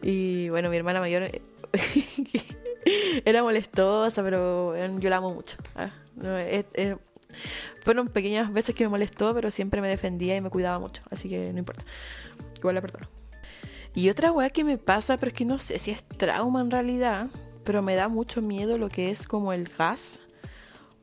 Y 0.00 0.48
bueno, 0.50 0.70
mi 0.70 0.76
hermana 0.76 1.00
mayor 1.00 1.28
era 3.24 3.42
molestosa, 3.42 4.22
pero 4.22 4.76
yo 5.00 5.10
la 5.10 5.16
amo 5.16 5.34
mucho. 5.34 5.56
Ah, 5.74 5.90
fueron 7.80 8.06
pequeñas 8.06 8.52
veces 8.52 8.76
que 8.76 8.84
me 8.84 8.90
molestó, 8.90 9.34
pero 9.34 9.50
siempre 9.50 9.80
me 9.80 9.88
defendía 9.88 10.36
y 10.36 10.40
me 10.40 10.50
cuidaba 10.50 10.78
mucho. 10.78 11.02
Así 11.10 11.28
que 11.28 11.52
no 11.52 11.58
importa. 11.58 11.84
Igual 12.58 12.76
la 12.76 12.80
perdono. 12.80 13.13
Y 13.94 14.10
otra 14.10 14.32
weá 14.32 14.50
que 14.50 14.64
me 14.64 14.76
pasa, 14.76 15.16
pero 15.16 15.28
es 15.28 15.34
que 15.34 15.44
no 15.44 15.58
sé 15.58 15.78
si 15.78 15.92
es 15.92 16.02
trauma 16.02 16.60
en 16.60 16.70
realidad, 16.70 17.28
pero 17.64 17.80
me 17.80 17.94
da 17.94 18.08
mucho 18.08 18.42
miedo 18.42 18.76
lo 18.76 18.88
que 18.88 19.10
es 19.10 19.26
como 19.26 19.52
el 19.52 19.68
gas, 19.68 20.20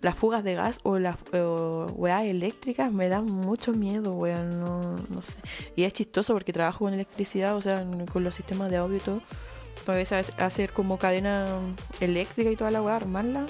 las 0.01 0.15
fugas 0.15 0.43
de 0.43 0.55
gas 0.55 0.80
o 0.84 0.99
las 0.99 1.15
weas 1.31 2.26
eléctricas 2.26 2.91
me 2.91 3.07
dan 3.07 3.26
mucho 3.26 3.72
miedo, 3.72 4.13
weón, 4.13 4.59
no, 4.59 4.95
no 5.09 5.22
sé. 5.22 5.38
Y 5.76 5.84
es 5.84 5.93
chistoso 5.93 6.34
porque 6.34 6.51
trabajo 6.51 6.85
con 6.85 6.93
electricidad, 6.93 7.55
o 7.55 7.61
sea, 7.61 7.85
con 8.11 8.23
los 8.23 8.35
sistemas 8.35 8.69
de 8.72 8.77
audio 8.77 8.97
y 8.97 9.01
todo. 9.01 9.22
Entonces 9.80 10.31
hacer 10.38 10.73
como 10.73 10.97
cadena 10.97 11.47
eléctrica 11.99 12.51
y 12.51 12.55
toda 12.55 12.72
la 12.72 12.81
wea, 12.81 12.95
armarla. 12.95 13.45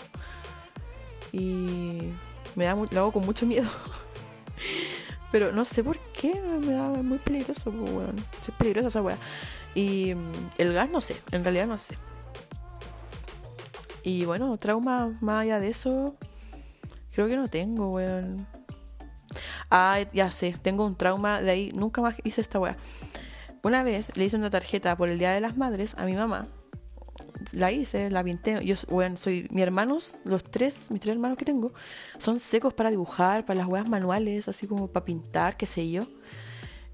Y 1.32 2.12
me 2.56 2.66
da 2.66 2.76
lo 2.76 3.00
hago 3.00 3.12
con 3.12 3.26
mucho 3.26 3.46
miedo. 3.46 3.70
Pero 5.32 5.52
no 5.52 5.64
sé 5.66 5.84
por 5.84 5.98
qué 5.98 6.40
me 6.42 6.74
da 6.74 6.90
muy 6.90 7.18
peligroso, 7.18 7.70
weón. 7.70 8.18
Es 8.42 8.54
peligrosa 8.54 8.90
esa 8.90 9.02
wea. 9.02 9.18
Y 9.74 10.14
mm, 10.14 10.32
el 10.58 10.74
gas 10.74 10.90
no 10.90 11.02
sé, 11.02 11.16
en 11.32 11.44
realidad 11.44 11.68
no 11.68 11.78
sé. 11.78 11.96
Y 14.04 14.26
bueno, 14.26 14.58
trauma 14.58 15.18
más 15.22 15.44
allá 15.44 15.60
de 15.60 15.70
eso, 15.70 16.16
creo 17.14 17.28
que 17.28 17.36
no 17.36 17.48
tengo, 17.48 17.94
weón. 17.94 18.48
Ah, 19.70 20.00
ya 20.12 20.32
sé, 20.32 20.56
tengo 20.62 20.86
un 20.86 20.96
trauma 20.96 21.42
de 21.42 21.52
ahí, 21.52 21.72
nunca 21.74 22.02
más 22.02 22.16
hice 22.24 22.42
esta 22.42 22.60
weá. 22.60 22.76
Una 23.64 23.84
vez 23.84 24.12
le 24.18 24.26
hice 24.26 24.36
una 24.36 24.50
tarjeta 24.50 24.98
por 24.98 25.08
el 25.08 25.20
Día 25.20 25.32
de 25.32 25.40
las 25.40 25.56
Madres 25.56 25.94
a 25.98 26.06
mi 26.06 26.14
mamá. 26.14 26.48
La 27.54 27.72
hice, 27.72 28.10
la 28.10 28.24
pinté. 28.24 28.64
Yo, 28.66 28.76
bueno, 28.90 29.18
soy, 29.18 29.48
mis 29.52 29.64
hermanos, 29.64 30.16
los 30.24 30.44
tres, 30.44 30.90
mis 30.92 31.02
tres 31.02 31.14
hermanos 31.14 31.38
que 31.38 31.46
tengo, 31.46 31.74
son 32.18 32.40
secos 32.40 32.74
para 32.74 32.90
dibujar, 32.90 33.46
para 33.46 33.60
las 33.60 33.68
weas 33.68 33.88
manuales, 33.88 34.48
así 34.48 34.68
como 34.68 34.88
para 34.88 35.06
pintar, 35.06 35.58
qué 35.58 35.66
sé 35.66 35.90
yo. 35.90 36.06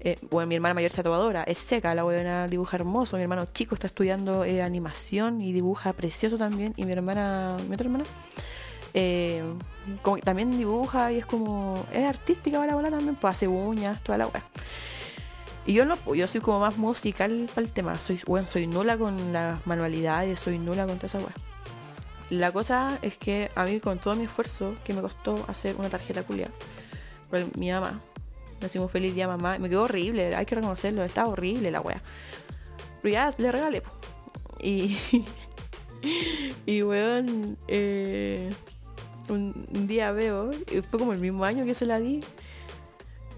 Eh, 0.00 0.16
bueno, 0.30 0.46
mi 0.46 0.54
hermana 0.54 0.74
mayor 0.74 0.90
está 0.90 1.02
tatuadora, 1.02 1.42
es 1.42 1.58
seca, 1.58 1.94
la 1.94 2.04
buena 2.04 2.46
dibuja 2.46 2.76
hermoso. 2.76 3.16
Mi 3.16 3.22
hermano 3.22 3.46
chico 3.46 3.74
está 3.74 3.88
estudiando 3.88 4.44
eh, 4.44 4.62
animación 4.62 5.40
y 5.40 5.52
dibuja 5.52 5.92
precioso 5.92 6.38
también. 6.38 6.72
Y 6.76 6.84
mi 6.84 6.92
hermana, 6.92 7.56
mi 7.68 7.74
otra 7.74 7.86
hermana, 7.86 8.04
eh, 8.94 9.42
también 10.24 10.56
dibuja 10.56 11.12
y 11.12 11.18
es 11.18 11.26
como, 11.26 11.84
es 11.92 12.04
artística 12.04 12.58
para 12.58 12.72
la 12.72 12.76
bola 12.76 12.90
también, 12.90 13.16
pues 13.16 13.32
hace 13.32 13.48
uñas, 13.48 14.02
toda 14.02 14.18
la 14.18 14.26
weá. 14.28 14.44
Y 15.68 15.74
yo 15.74 15.84
no, 15.84 15.98
pues, 15.98 16.18
yo 16.18 16.26
soy 16.26 16.40
como 16.40 16.60
más 16.60 16.78
musical 16.78 17.50
para 17.54 17.66
el 17.66 17.70
tema. 17.70 18.00
Soy, 18.00 18.18
bueno, 18.26 18.46
soy 18.46 18.66
nula 18.66 18.96
con 18.96 19.34
las 19.34 19.66
manualidades, 19.66 20.40
soy 20.40 20.58
nula 20.58 20.86
con 20.86 20.96
toda 20.96 21.08
esa 21.08 21.18
weá. 21.18 21.34
La 22.30 22.52
cosa 22.52 22.98
es 23.02 23.18
que 23.18 23.50
a 23.54 23.66
mí 23.66 23.78
con 23.78 23.98
todo 23.98 24.16
mi 24.16 24.24
esfuerzo 24.24 24.76
que 24.82 24.94
me 24.94 25.02
costó 25.02 25.44
hacer 25.46 25.76
una 25.76 25.90
tarjeta 25.90 26.22
culia, 26.22 26.48
por 27.28 27.54
mi 27.58 27.70
mamá, 27.70 28.00
decimos 28.62 28.90
feliz 28.90 29.14
día 29.14 29.28
mamá. 29.28 29.58
Me 29.58 29.68
quedó 29.68 29.82
horrible, 29.82 30.34
hay 30.34 30.46
que 30.46 30.54
reconocerlo, 30.54 31.04
estaba 31.04 31.28
horrible 31.28 31.70
la 31.70 31.82
wea. 31.82 32.00
Pero 33.02 33.12
ya 33.12 33.34
le 33.36 33.52
regalé. 33.52 33.82
Y. 34.62 34.96
y 36.64 36.82
weón. 36.82 37.58
Eh, 37.68 38.54
un, 39.28 39.86
día 39.86 40.12
veo, 40.12 40.50
fue 40.88 40.98
como 40.98 41.12
el 41.12 41.20
mismo 41.20 41.44
año 41.44 41.66
que 41.66 41.74
se 41.74 41.84
la 41.84 42.00
di, 42.00 42.20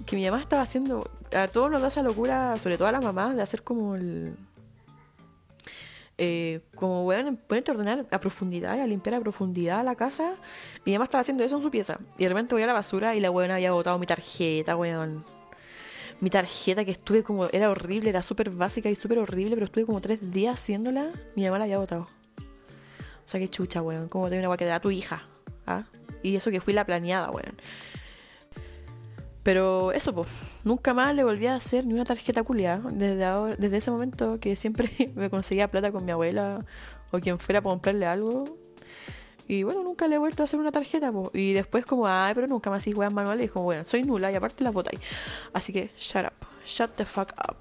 que 0.07 0.17
mi 0.17 0.25
mamá 0.25 0.41
estaba 0.41 0.63
haciendo. 0.63 1.11
A 1.33 1.49
todos 1.49 1.71
nos 1.71 1.83
da 1.83 1.89
esa 1.89 2.03
locura, 2.03 2.57
sobre 2.59 2.77
todo 2.77 2.89
a 2.89 2.93
las 2.93 3.03
mamás, 3.03 3.37
de 3.37 3.43
hacer 3.43 3.63
como 3.63 3.95
el 3.95 4.35
eh, 6.23 6.61
como 6.75 7.07
weón, 7.07 7.39
ponerte 7.47 7.71
a 7.71 7.75
ordenar 7.75 8.07
a 8.11 8.21
profundidad 8.21 8.77
y 8.77 8.81
a 8.81 8.87
limpiar 8.87 9.15
a 9.15 9.21
profundidad 9.21 9.83
la 9.83 9.95
casa. 9.95 10.35
Y 10.85 10.91
además 10.91 11.07
estaba 11.07 11.23
haciendo 11.23 11.43
eso 11.45 11.57
en 11.57 11.63
su 11.63 11.71
pieza. 11.71 11.99
Y 12.19 12.25
de 12.25 12.29
repente 12.29 12.55
voy 12.55 12.63
a 12.63 12.67
la 12.67 12.75
basura 12.75 13.15
y 13.15 13.21
la 13.21 13.31
weón 13.31 13.51
había 13.51 13.73
botado 13.73 13.99
mi 13.99 14.05
tarjeta, 14.05 14.77
weón. 14.77 15.25
Mi 16.21 16.29
tarjeta 16.29 16.85
que 16.85 16.91
estuve 16.91 17.23
como, 17.23 17.47
era 17.47 17.71
horrible, 17.71 18.11
era 18.11 18.23
súper 18.23 18.51
básica 18.51 18.91
y 18.91 18.97
súper 18.97 19.19
horrible, 19.19 19.55
pero 19.55 19.65
estuve 19.65 19.87
como 19.87 20.03
tres 20.03 20.31
días 20.31 20.61
haciéndola. 20.61 21.11
Mi 21.37 21.45
mamá 21.45 21.57
la 21.57 21.65
había 21.65 21.79
botado. 21.79 22.03
O 22.03 23.25
sea, 23.25 23.41
qué 23.41 23.49
chucha, 23.49 23.81
weón. 23.81 24.11
Como 24.11 24.29
tener 24.29 24.41
una 24.41 24.51
weá 24.51 24.59
que 24.59 24.81
tu 24.81 24.91
hija. 24.91 25.27
¿ah? 25.67 25.85
Y 26.23 26.37
eso 26.37 26.51
que 26.51 26.61
fui 26.61 26.75
la 26.75 26.85
planeada, 26.85 27.31
weón. 27.31 27.57
Pero 29.43 29.93
eso, 29.93 30.15
pues, 30.15 30.29
nunca 30.65 30.93
más 30.93 31.15
le 31.15 31.25
volví 31.25 31.47
a 31.47 31.55
hacer 31.55 31.87
ni 31.87 31.95
una 31.95 32.05
tarjeta 32.05 32.43
culia. 32.43 32.81
Desde, 32.93 33.57
desde 33.57 33.77
ese 33.79 33.91
momento 33.91 34.39
que 34.39 34.57
siempre 34.57 34.91
me 35.15 35.31
conseguía 35.31 35.71
plata 35.71 35.93
con 35.93 36.05
mi 36.05 36.13
abuela 36.13 36.65
o 37.11 37.19
quien 37.21 37.39
fuera 37.39 37.61
para 37.61 37.73
comprarle 37.73 38.07
algo. 38.07 38.45
Y 39.49 39.65
bueno, 39.65 39.83
nunca 39.83 40.07
le 40.07 40.15
he 40.15 40.19
vuelto 40.19 40.43
a 40.43 40.45
hacer 40.45 40.61
una 40.61 40.71
tarjeta. 40.71 41.11
Po. 41.11 41.31
Y 41.35 41.55
después 41.55 41.85
como, 41.85 42.07
ay, 42.07 42.35
pero 42.35 42.47
nunca 42.47 42.71
más 42.71 42.87
hice 42.87 42.97
weas 42.97 43.13
manuales. 43.13 43.47
Y 43.47 43.49
como, 43.49 43.65
bueno, 43.65 43.85
soy 43.85 44.03
nula 44.03 44.31
y 44.31 44.35
aparte 44.35 44.63
la 44.63 44.71
botáis. 44.71 45.01
Así 45.53 45.73
que, 45.73 45.91
shut 45.99 46.27
up. 46.27 46.47
Shut 46.67 46.95
the 46.97 47.05
fuck 47.05 47.33
up. 47.49 47.57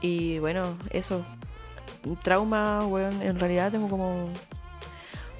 Y 0.00 0.38
bueno, 0.38 0.76
eso. 0.90 1.24
Trauma, 2.22 2.86
weón, 2.86 3.20
en 3.20 3.38
realidad 3.38 3.72
tengo 3.72 3.88
como 3.88 4.28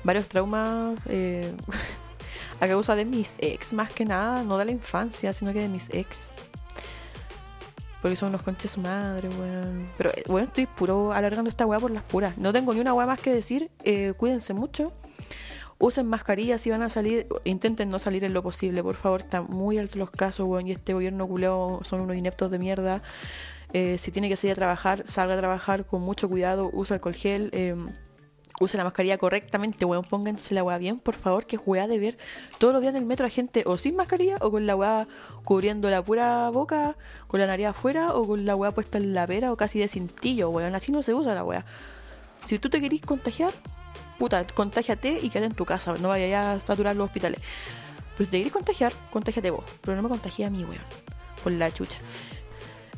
varios 0.03 0.29
traumas. 0.29 0.99
Eh, 1.07 1.55
a 2.61 2.69
causa 2.69 2.95
de 2.95 3.05
mis 3.05 3.35
ex, 3.39 3.73
más 3.73 3.91
que 3.91 4.05
nada, 4.05 4.43
no 4.43 4.59
de 4.59 4.66
la 4.66 4.70
infancia, 4.70 5.32
sino 5.32 5.53
que 5.53 5.61
de 5.61 5.69
mis 5.69 5.89
ex. 5.91 6.31
Porque 8.03 8.16
son 8.16 8.31
unos 8.31 8.43
conches 8.43 8.73
su 8.73 8.81
madre, 8.81 9.28
weón. 9.28 9.91
Pero, 9.99 10.11
bueno, 10.27 10.47
estoy 10.47 10.66
puro 10.66 11.12
alargando 11.12 11.51
esta 11.51 11.66
weá 11.66 11.78
por 11.78 11.91
las 11.91 12.03
puras. 12.03 12.39
No 12.39 12.53
tengo 12.53 12.73
ni 12.73 12.81
una 12.81 12.95
weá 12.95 13.07
más 13.07 13.20
que 13.20 13.32
decir. 13.32 13.70
Eh, 13.85 14.15
cuídense 14.16 14.55
mucho. 14.55 14.93
Usen 15.78 16.07
mascarillas 16.07 16.62
si 16.62 16.70
van 16.70 16.82
a 16.82 16.89
salir. 16.89 17.27
Intenten 17.45 17.91
no 17.91 17.99
salir 17.99 18.24
en 18.24 18.32
lo 18.32 18.43
posible, 18.43 18.82
por 18.82 18.95
favor. 18.95 19.20
Están 19.20 19.47
muy 19.49 19.77
altos 19.77 19.97
los 19.97 20.11
casos, 20.11 20.47
weón. 20.47 20.66
Y 20.66 20.73
este 20.73 20.95
gobierno 20.95 21.27
culeo 21.27 21.81
son 21.82 22.01
unos 22.01 22.16
ineptos 22.16 22.51
de 22.51 22.59
mierda. 22.59 23.03
Eh, 23.74 23.99
si 23.99 24.11
tiene 24.11 24.31
que 24.31 24.37
salir 24.37 24.53
a 24.53 24.57
trabajar, 24.57 25.03
salga 25.07 25.35
a 25.35 25.39
trabajar 25.39 25.85
con 25.85 26.01
mucho 26.01 26.28
cuidado. 26.28 26.70
Usa 26.73 26.97
alcohol 26.97 27.15
gel. 27.15 27.51
Eh, 27.53 27.77
use 28.61 28.77
la 28.77 28.85
mascarilla 28.85 29.16
correctamente, 29.16 29.87
weón, 29.87 30.05
pónganse 30.05 30.55
la 30.55 30.62
weá 30.62 30.77
bien, 30.77 30.99
por 30.99 31.15
favor, 31.15 31.47
que 31.47 31.57
es 31.57 31.62
weá 31.65 31.89
de 31.89 31.99
ver 31.99 32.19
todos 32.59 32.74
los 32.74 32.82
días 32.82 32.95
en 32.95 32.99
el 33.03 33.07
metro 33.07 33.27
a 33.27 33.31
gente 33.31 33.65
o 33.66 33.78
sin 33.78 33.97
mascarilla 33.97 34.37
o 34.43 34.51
con 34.51 34.66
la 34.66 34.77
weá 34.77 35.09
cubriendo 35.45 35.89
la 35.89 36.05
pura 36.05 36.51
boca, 36.51 36.95
con 37.27 37.41
la 37.41 37.47
nariz 37.47 37.69
afuera 37.69 38.15
o 38.15 38.27
con 38.27 38.45
la 38.45 38.55
weá 38.55 38.70
puesta 38.70 38.99
en 38.99 39.15
la 39.15 39.27
pera 39.27 39.51
o 39.51 39.57
casi 39.57 39.78
de 39.78 39.89
cintillo, 39.89 40.51
weón, 40.51 40.74
así 40.74 40.93
no 40.93 41.03
se 41.03 41.15
usa 41.15 41.35
la 41.35 41.43
weá. 41.43 41.65
Si 42.45 42.59
tú 42.59 42.69
te 42.69 42.82
querís 42.82 43.01
contagiar, 43.01 43.55
puta, 44.19 44.47
contagiate 44.47 45.19
y 45.23 45.31
quédate 45.31 45.47
en 45.47 45.55
tu 45.55 45.65
casa, 45.65 45.95
no 45.99 46.09
vayas 46.09 46.62
a 46.62 46.66
saturar 46.66 46.95
los 46.95 47.07
hospitales. 47.07 47.41
Pero 48.19 48.27
si 48.27 48.31
te 48.31 48.39
querís 48.39 48.53
contagiar, 48.53 48.93
contagiate 49.11 49.51
vos, 49.51 49.65
pero 49.81 49.97
no 49.97 50.03
me 50.03 50.11
contagie 50.11 50.45
a 50.45 50.51
mí, 50.51 50.65
weón, 50.65 50.85
por 51.43 51.53
la 51.53 51.73
chucha. 51.73 51.99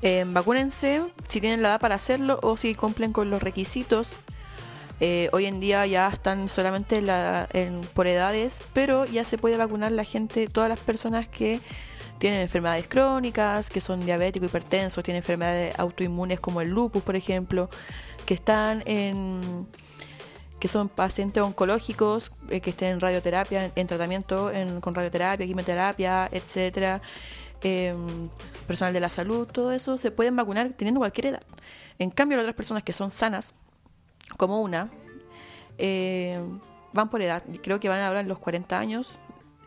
Eh, 0.02 0.24
vacúnense 0.26 1.04
si 1.28 1.40
tienen 1.40 1.62
la 1.62 1.68
edad 1.68 1.80
para 1.80 1.94
hacerlo 1.94 2.40
o 2.42 2.56
si 2.56 2.74
cumplen 2.74 3.12
con 3.12 3.30
los 3.30 3.40
requisitos 3.40 4.16
eh, 5.04 5.28
hoy 5.32 5.46
en 5.46 5.58
día 5.58 5.84
ya 5.84 6.06
están 6.06 6.48
solamente 6.48 7.02
por 7.92 8.06
edades, 8.06 8.62
pero 8.72 9.04
ya 9.04 9.24
se 9.24 9.36
puede 9.36 9.56
vacunar 9.56 9.90
la 9.90 10.04
gente, 10.04 10.46
todas 10.46 10.68
las 10.68 10.78
personas 10.78 11.26
que 11.26 11.58
tienen 12.18 12.40
enfermedades 12.40 12.86
crónicas, 12.86 13.68
que 13.68 13.80
son 13.80 14.06
diabéticos, 14.06 14.48
hipertensos, 14.48 15.02
tienen 15.02 15.22
enfermedades 15.22 15.76
autoinmunes 15.76 16.38
como 16.38 16.60
el 16.60 16.68
lupus, 16.68 17.02
por 17.02 17.16
ejemplo, 17.16 17.68
que 18.26 18.34
están 18.34 18.84
en 18.86 19.66
que 20.60 20.68
son 20.68 20.88
pacientes 20.88 21.42
oncológicos 21.42 22.30
eh, 22.48 22.60
que 22.60 22.70
estén 22.70 22.92
en 22.92 23.00
radioterapia, 23.00 23.72
en, 23.74 23.86
tratamiento 23.88 24.52
con 24.80 24.94
radioterapia, 24.94 25.44
quimioterapia, 25.44 26.28
etcétera, 26.30 27.02
em, 27.62 28.28
personal 28.68 28.92
de 28.92 29.00
la 29.00 29.08
salud, 29.08 29.48
todo 29.48 29.72
eso 29.72 29.98
se 29.98 30.12
pueden 30.12 30.36
vacunar 30.36 30.68
teniendo 30.74 31.00
cualquier 31.00 31.26
edad. 31.26 31.42
En 31.98 32.10
cambio, 32.10 32.36
las 32.36 32.44
otras 32.44 32.54
personas 32.54 32.84
que 32.84 32.92
son 32.92 33.10
sanas, 33.10 33.52
como 34.36 34.60
una, 34.60 34.90
eh, 35.78 36.40
van 36.92 37.10
por 37.10 37.22
edad. 37.22 37.42
Creo 37.62 37.80
que 37.80 37.88
van 37.88 38.00
a 38.00 38.08
hablar 38.08 38.22
en 38.22 38.28
los 38.28 38.38
40 38.38 38.78
años. 38.78 39.18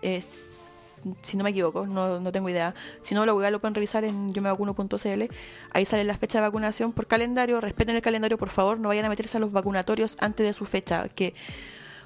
si 0.02 1.38
no 1.38 1.44
me 1.44 1.52
equivoco, 1.52 1.86
no, 1.88 2.20
no, 2.20 2.32
tengo 2.32 2.50
idea. 2.50 2.74
Si 3.02 3.16
no, 3.16 3.26
lo, 3.26 3.40
lo 3.50 3.60
pueden 3.60 3.76
revisar 3.76 4.04
en 4.04 4.34
yo 4.34 4.42
me 4.42 4.50
vacuno.cl. 4.50 5.24
Ahí 5.72 5.86
salen 5.86 6.08
las 6.08 6.20
fechas 6.20 6.42
de 6.42 6.48
vacunación 6.48 6.94
por 6.94 7.08
calendario. 7.08 7.62
Respeten 7.62 7.96
el 7.96 8.02
calendario, 8.02 8.38
por 8.38 8.50
favor. 8.50 8.80
No 8.80 8.90
vayan 8.90 9.06
a 9.06 9.10
meterse 9.10 9.38
a 9.38 9.40
los 9.40 9.52
vacunatorios 9.52 10.16
antes 10.20 10.46
de 10.46 10.54
su 10.54 10.66
fecha. 10.66 11.08
Que, 11.10 11.34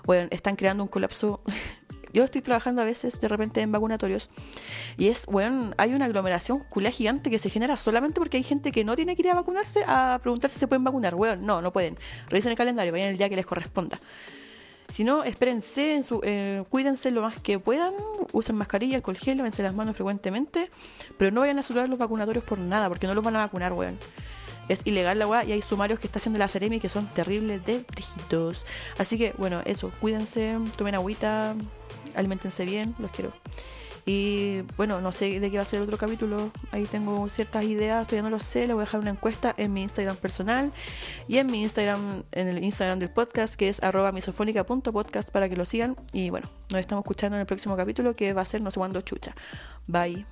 bueno, 0.06 0.28
están 0.32 0.56
creando 0.56 0.84
un 0.84 0.90
colapso 0.90 1.42
yo 2.14 2.24
estoy 2.24 2.42
trabajando 2.42 2.82
a 2.82 2.86
veces 2.86 3.20
de 3.20 3.28
repente 3.28 3.62
en 3.62 3.72
vacunatorios 3.72 4.30
y 4.98 5.08
es, 5.08 5.26
bueno, 5.26 5.72
hay 5.78 5.94
una 5.94 6.06
aglomeración 6.06 6.60
culé 6.70 6.92
gigante 6.92 7.30
que 7.30 7.40
se 7.40 7.50
genera 7.50 7.78
solamente 7.78 8.20
porque 8.20 8.38
hay 8.38 8.44
gente 8.44 8.72
que 8.72 8.84
no 8.84 8.96
tiene 8.96 9.16
que 9.16 9.22
ir 9.22 9.30
a 9.30 9.36
vacunarse 9.36 9.84
a 9.88 10.20
preguntar 10.22 10.50
si 10.50 10.60
se 10.60 10.68
pueden 10.68 10.84
vacunar. 10.84 11.16
Weón, 11.16 11.46
no, 11.46 11.62
no 11.62 11.72
pueden. 11.72 11.98
Revisen 12.30 12.52
el 12.52 12.58
calendario, 12.58 12.92
vayan 12.92 13.10
el 13.10 13.18
día 13.18 13.30
que 13.30 13.36
les 13.36 13.46
corresponda. 13.46 14.00
Si 14.90 15.04
no, 15.04 15.24
espérense, 15.24 15.96
en 15.96 16.04
su, 16.04 16.20
eh, 16.24 16.64
cuídense 16.70 17.12
lo 17.12 17.22
más 17.22 17.40
que 17.40 17.60
puedan, 17.60 17.94
usen 18.32 18.56
mascarilla, 18.56 18.96
alcohol 18.96 19.18
gel, 19.18 19.38
lávense 19.38 19.62
las 19.62 19.76
manos 19.76 19.96
frecuentemente, 19.96 20.72
pero 21.18 21.30
no 21.30 21.42
vayan 21.42 21.60
a 21.60 21.64
saturar 21.64 21.88
los 21.88 22.00
vacunatorios 22.00 22.44
por 22.44 22.58
nada, 22.58 22.90
porque 22.90 23.06
no 23.06 23.14
los 23.14 23.24
van 23.24 23.36
a 23.36 23.40
vacunar, 23.40 23.74
weón. 23.74 24.00
Es 24.68 24.86
ilegal 24.86 25.18
la 25.18 25.28
weá 25.28 25.44
y 25.44 25.52
hay 25.52 25.62
sumarios 25.62 26.00
que 26.00 26.08
está 26.08 26.20
haciendo 26.20 26.38
la 26.38 26.48
Ceremi 26.48 26.80
que 26.80 26.90
son 26.90 27.08
terribles 27.14 27.66
de 27.66 27.84
brígidos. 27.92 28.66
Así 28.98 29.18
que, 29.18 29.34
bueno, 29.38 29.62
eso, 29.66 29.92
cuídense, 30.00 30.58
tomen 30.76 30.96
agüita, 30.96 31.56
alimentense 32.16 32.66
bien, 32.66 32.96
los 33.00 33.12
quiero. 33.12 33.32
Y 34.06 34.62
bueno, 34.76 35.02
no 35.02 35.12
sé 35.12 35.40
de 35.40 35.52
qué 35.52 35.58
va 35.58 35.64
a 35.64 35.66
ser 35.66 35.82
otro 35.82 35.98
capítulo. 35.98 36.52
Ahí 36.72 36.86
tengo 36.86 37.30
ciertas 37.30 37.64
ideas, 37.64 38.08
todavía 38.08 38.24
no 38.24 38.36
lo 38.36 38.40
sé. 38.40 38.66
Le 38.66 38.74
voy 38.74 38.82
a 38.82 38.86
dejar 38.86 39.02
una 39.02 39.12
encuesta 39.12 39.54
en 39.56 39.72
mi 39.72 39.84
Instagram 39.84 40.16
personal 40.16 40.72
y 41.28 41.38
en 41.38 41.48
mi 41.48 41.62
Instagram, 41.62 42.24
en 42.32 42.48
el 42.48 42.64
Instagram 42.64 42.98
del 42.98 43.12
podcast, 43.12 43.54
que 43.54 43.70
es 43.70 43.84
arroba 43.84 44.12
misofónica.podcast 44.12 45.30
para 45.30 45.48
que 45.48 45.56
lo 45.56 45.66
sigan. 45.66 45.96
Y 46.12 46.32
bueno, 46.32 46.50
nos 46.72 46.82
estamos 46.82 47.04
escuchando 47.04 47.36
en 47.36 47.42
el 47.42 47.46
próximo 47.46 47.78
capítulo 47.78 48.16
que 48.16 48.34
va 48.34 48.42
a 48.42 48.46
ser 48.46 48.62
no 48.62 48.72
sé 48.72 48.80
cuándo 48.80 49.02
chucha. 49.02 49.36
Bye. 49.86 50.26